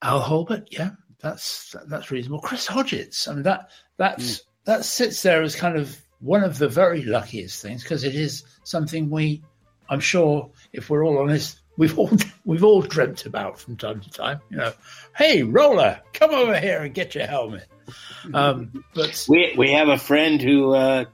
Al 0.00 0.22
Holbert, 0.22 0.68
yeah, 0.70 0.90
that's 1.20 1.74
that's 1.88 2.12
reasonable. 2.12 2.40
Chris 2.40 2.68
Hodgetts, 2.68 3.28
I 3.28 3.34
mean 3.34 3.42
that 3.42 3.70
that's 3.96 4.38
mm. 4.38 4.42
that 4.64 4.84
sits 4.84 5.20
there 5.22 5.42
as 5.42 5.56
kind 5.56 5.76
of 5.76 6.00
one 6.20 6.44
of 6.44 6.58
the 6.58 6.68
very 6.68 7.02
luckiest 7.02 7.60
things 7.60 7.82
because 7.82 8.04
it 8.04 8.14
is 8.14 8.44
something 8.62 9.10
we 9.10 9.42
I'm 9.88 10.00
sure 10.00 10.50
if 10.72 10.88
we're 10.88 11.04
all 11.04 11.18
honest, 11.18 11.60
we've 11.76 11.98
all 11.98 12.10
we've 12.44 12.64
all 12.64 12.82
dreamt 12.82 13.26
about 13.26 13.58
from 13.58 13.76
time 13.76 14.00
to 14.00 14.10
time. 14.10 14.40
You 14.50 14.58
know, 14.58 14.72
hey 15.16 15.42
roller, 15.42 16.00
come 16.12 16.30
over 16.30 16.58
here 16.58 16.82
and 16.82 16.94
get 16.94 17.14
your 17.14 17.26
helmet. 17.26 17.66
Um, 18.32 18.84
but 18.94 19.26
we 19.28 19.54
we 19.56 19.72
have 19.72 19.88
a 19.88 19.98
friend 19.98 20.40
who 20.40 20.74
uh, 20.74 21.04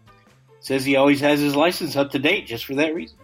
says 0.61 0.85
he 0.85 0.97
always 0.97 1.21
has 1.21 1.41
his 1.41 1.57
license 1.57 1.97
up 1.97 2.11
to 2.13 2.19
date 2.19 2.47
just 2.47 2.65
for 2.67 2.75
that 2.77 2.95
reason. 2.95 3.19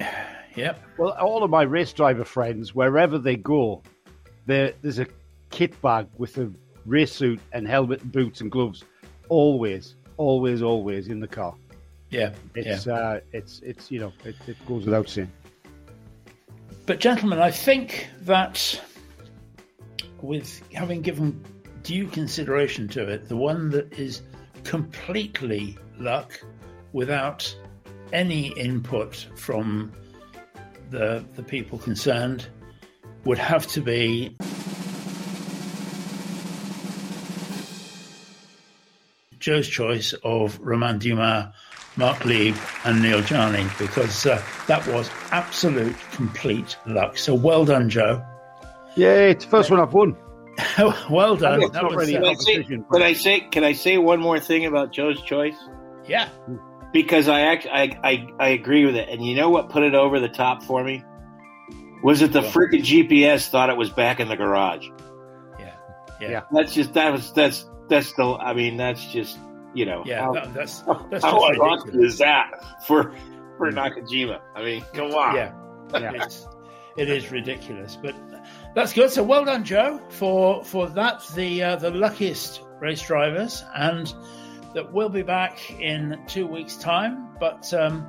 Yep. 0.54 0.82
Well, 0.98 1.12
all 1.12 1.42
of 1.44 1.48
my 1.48 1.62
race 1.62 1.94
driver 1.94 2.26
friends, 2.26 2.74
wherever 2.74 3.16
they 3.16 3.36
go, 3.36 3.82
there 4.44 4.74
there's 4.82 4.98
a 4.98 5.06
kit 5.48 5.80
bag 5.80 6.08
with 6.18 6.36
a 6.36 6.52
race 6.84 7.10
suit 7.10 7.40
and 7.52 7.66
helmet 7.66 8.02
and 8.02 8.12
boots 8.12 8.42
and 8.42 8.50
gloves, 8.50 8.84
always, 9.30 9.94
always, 10.18 10.60
always 10.60 11.08
in 11.08 11.20
the 11.20 11.26
car. 11.26 11.54
Yeah, 12.10 12.34
it's 12.54 12.84
yeah. 12.84 12.92
Uh, 12.92 13.20
it's 13.32 13.60
it's 13.64 13.90
you 13.90 13.98
know 13.98 14.12
it, 14.26 14.36
it 14.46 14.56
goes 14.66 14.84
without 14.84 15.08
saying. 15.08 15.32
But 16.84 16.98
gentlemen, 16.98 17.38
I 17.38 17.52
think 17.52 18.08
that 18.22 18.80
with 20.20 20.62
having 20.72 21.02
given 21.02 21.44
due 21.82 22.06
consideration 22.08 22.88
to 22.88 23.08
it, 23.08 23.28
the 23.28 23.36
one 23.36 23.70
that 23.70 23.92
is 23.92 24.22
completely 24.64 25.78
luck 25.98 26.40
without 26.92 27.54
any 28.12 28.48
input 28.58 29.28
from 29.36 29.92
the 30.90 31.24
the 31.34 31.42
people 31.42 31.78
concerned 31.78 32.46
would 33.24 33.38
have 33.38 33.66
to 33.68 33.80
be 33.80 34.36
Joe's 39.38 39.68
choice 39.68 40.12
of 40.22 40.58
Romain 40.60 40.98
Dumas, 40.98 41.52
Marc 41.96 42.24
Lieb, 42.24 42.56
and 42.84 43.02
Neel 43.02 43.22
Jani 43.22 43.66
because 43.78 44.26
uh, 44.26 44.42
that 44.66 44.86
was 44.88 45.10
absolute 45.30 45.94
complete 46.12 46.76
luck. 46.86 47.18
So 47.18 47.34
well 47.34 47.64
done, 47.64 47.90
Joe. 47.90 48.24
Yeah, 48.96 49.14
it's 49.14 49.44
the 49.44 49.50
first 49.50 49.70
one 49.70 49.80
I've 49.80 49.92
won. 49.92 50.16
well 51.10 51.36
done. 51.36 51.62
It's 51.62 51.72
not 51.72 51.94
was, 51.94 51.96
really 51.96 52.16
uh, 52.16 52.20
Can 52.20 52.30
I, 52.30 52.34
say, 52.34 52.62
can 52.92 53.02
I 53.02 53.12
say 53.12 53.40
can 53.40 53.64
I 53.64 53.72
say 53.72 53.98
one 53.98 54.20
more 54.20 54.38
thing 54.38 54.66
about 54.66 54.92
Joe's 54.92 55.20
choice? 55.22 55.56
yeah. 56.06 56.28
Because 56.92 57.26
I 57.26 57.40
act 57.40 57.66
I, 57.72 57.98
I 58.04 58.28
I 58.38 58.48
agree 58.48 58.84
with 58.84 58.96
it. 58.96 59.08
And 59.08 59.24
you 59.24 59.34
know 59.34 59.48
what 59.48 59.70
put 59.70 59.82
it 59.82 59.94
over 59.94 60.20
the 60.20 60.28
top 60.28 60.62
for 60.62 60.84
me? 60.84 61.02
Was 62.02 62.20
it 62.20 62.32
the 62.32 62.40
freaking 62.40 62.82
GPS 62.82 63.48
thought 63.48 63.70
it 63.70 63.76
was 63.76 63.88
back 63.88 64.20
in 64.20 64.28
the 64.28 64.36
garage? 64.36 64.88
Yeah. 65.58 65.74
Yeah. 66.20 66.30
Yeah. 66.30 66.42
That's 66.52 66.74
just 66.74 66.92
that 66.94 67.12
was 67.12 67.32
that's 67.32 67.66
that's 67.88 68.12
the 68.12 68.24
I 68.24 68.52
mean 68.52 68.76
that's 68.76 69.06
just 69.06 69.38
you 69.74 69.84
know 69.86 70.02
Yeah, 70.06 70.22
how, 70.22 70.32
that- 70.32 70.54
that's 70.54 70.80
that's 71.10 71.24
how 71.24 71.42
ironic 71.48 71.84
ridiculous. 71.86 72.12
is 72.14 72.18
that 72.18 72.50
for 72.86 73.14
for 73.58 73.70
Nakajima? 73.70 74.40
I 74.54 74.62
mean, 74.62 74.84
come 74.94 75.12
on. 75.12 75.36
Yeah, 75.36 75.52
It's, 76.14 76.46
it 76.96 77.08
is 77.10 77.30
ridiculous, 77.30 77.96
but 78.00 78.14
that's 78.74 78.92
good. 78.92 79.10
So 79.10 79.22
well 79.22 79.44
done, 79.44 79.64
Joe, 79.64 80.00
for 80.10 80.64
for 80.64 80.88
that. 80.90 81.22
The 81.34 81.62
uh, 81.62 81.76
the 81.76 81.90
luckiest 81.90 82.62
race 82.80 83.02
drivers, 83.06 83.62
and 83.74 84.12
that 84.74 84.92
we'll 84.92 85.08
be 85.10 85.22
back 85.22 85.70
in 85.80 86.18
two 86.26 86.46
weeks' 86.46 86.76
time. 86.76 87.28
But 87.38 87.72
um, 87.74 88.06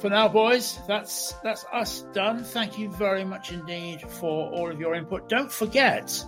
for 0.00 0.10
now, 0.10 0.28
boys, 0.28 0.78
that's 0.88 1.32
that's 1.44 1.64
us 1.72 2.02
done. 2.12 2.42
Thank 2.44 2.78
you 2.78 2.90
very 2.90 3.24
much 3.24 3.52
indeed 3.52 4.02
for 4.02 4.50
all 4.52 4.70
of 4.70 4.78
your 4.80 4.94
input. 4.94 5.28
Don't 5.28 5.50
forget 5.50 6.24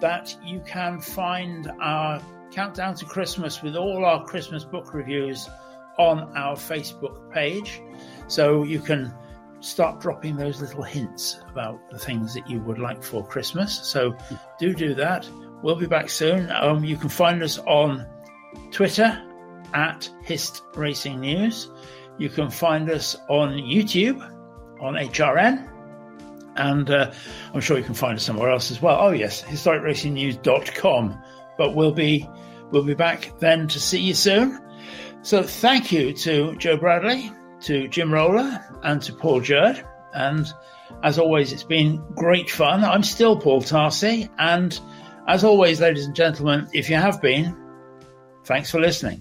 that 0.00 0.34
you 0.42 0.60
can 0.66 1.00
find 1.00 1.70
our 1.80 2.20
countdown 2.50 2.94
to 2.96 3.04
Christmas 3.04 3.62
with 3.62 3.76
all 3.76 4.04
our 4.04 4.24
Christmas 4.24 4.64
book 4.64 4.92
reviews 4.94 5.48
on 5.98 6.36
our 6.36 6.56
Facebook 6.56 7.30
page. 7.30 7.80
So 8.28 8.64
you 8.64 8.80
can 8.80 9.14
start 9.60 10.00
dropping 10.00 10.36
those 10.36 10.60
little 10.60 10.82
hints 10.82 11.40
about 11.50 11.78
the 11.90 11.98
things 11.98 12.34
that 12.34 12.48
you 12.48 12.60
would 12.60 12.78
like 12.78 13.02
for 13.02 13.26
Christmas. 13.26 13.80
So 13.86 14.16
do 14.58 14.74
do 14.74 14.94
that. 14.94 15.28
We'll 15.62 15.76
be 15.76 15.86
back 15.86 16.08
soon. 16.08 16.50
Um, 16.50 16.84
you 16.84 16.96
can 16.96 17.10
find 17.10 17.42
us 17.42 17.58
on 17.58 18.06
Twitter 18.70 19.22
at 19.74 20.10
Hist 20.22 20.62
Racing 20.74 21.20
News. 21.20 21.70
You 22.18 22.28
can 22.28 22.50
find 22.50 22.90
us 22.90 23.16
on 23.28 23.50
YouTube 23.50 24.20
on 24.80 24.94
HRN. 24.94 25.68
And 26.56 26.90
uh, 26.90 27.12
I'm 27.54 27.60
sure 27.60 27.78
you 27.78 27.84
can 27.84 27.94
find 27.94 28.16
us 28.16 28.24
somewhere 28.24 28.50
else 28.50 28.70
as 28.70 28.82
well. 28.82 28.98
Oh 29.00 29.10
yes, 29.10 29.42
historicracingnews.com. 29.42 31.22
But 31.60 31.74
we'll 31.74 31.92
be 31.92 32.26
we'll 32.70 32.84
be 32.84 32.94
back 32.94 33.38
then 33.38 33.68
to 33.68 33.78
see 33.78 34.00
you 34.00 34.14
soon. 34.14 34.58
So 35.20 35.42
thank 35.42 35.92
you 35.92 36.14
to 36.14 36.56
Joe 36.56 36.78
Bradley, 36.78 37.30
to 37.64 37.86
Jim 37.88 38.10
Roller, 38.10 38.64
and 38.82 39.02
to 39.02 39.12
Paul 39.12 39.42
Jurd. 39.42 39.86
And 40.14 40.50
as 41.02 41.18
always, 41.18 41.52
it's 41.52 41.62
been 41.62 42.02
great 42.14 42.48
fun. 42.48 42.82
I'm 42.82 43.02
still 43.02 43.38
Paul 43.38 43.60
Tarsi. 43.60 44.30
And 44.38 44.80
as 45.28 45.44
always, 45.44 45.82
ladies 45.82 46.06
and 46.06 46.16
gentlemen, 46.16 46.66
if 46.72 46.88
you 46.88 46.96
have 46.96 47.20
been, 47.20 47.54
thanks 48.46 48.70
for 48.70 48.80
listening. 48.80 49.20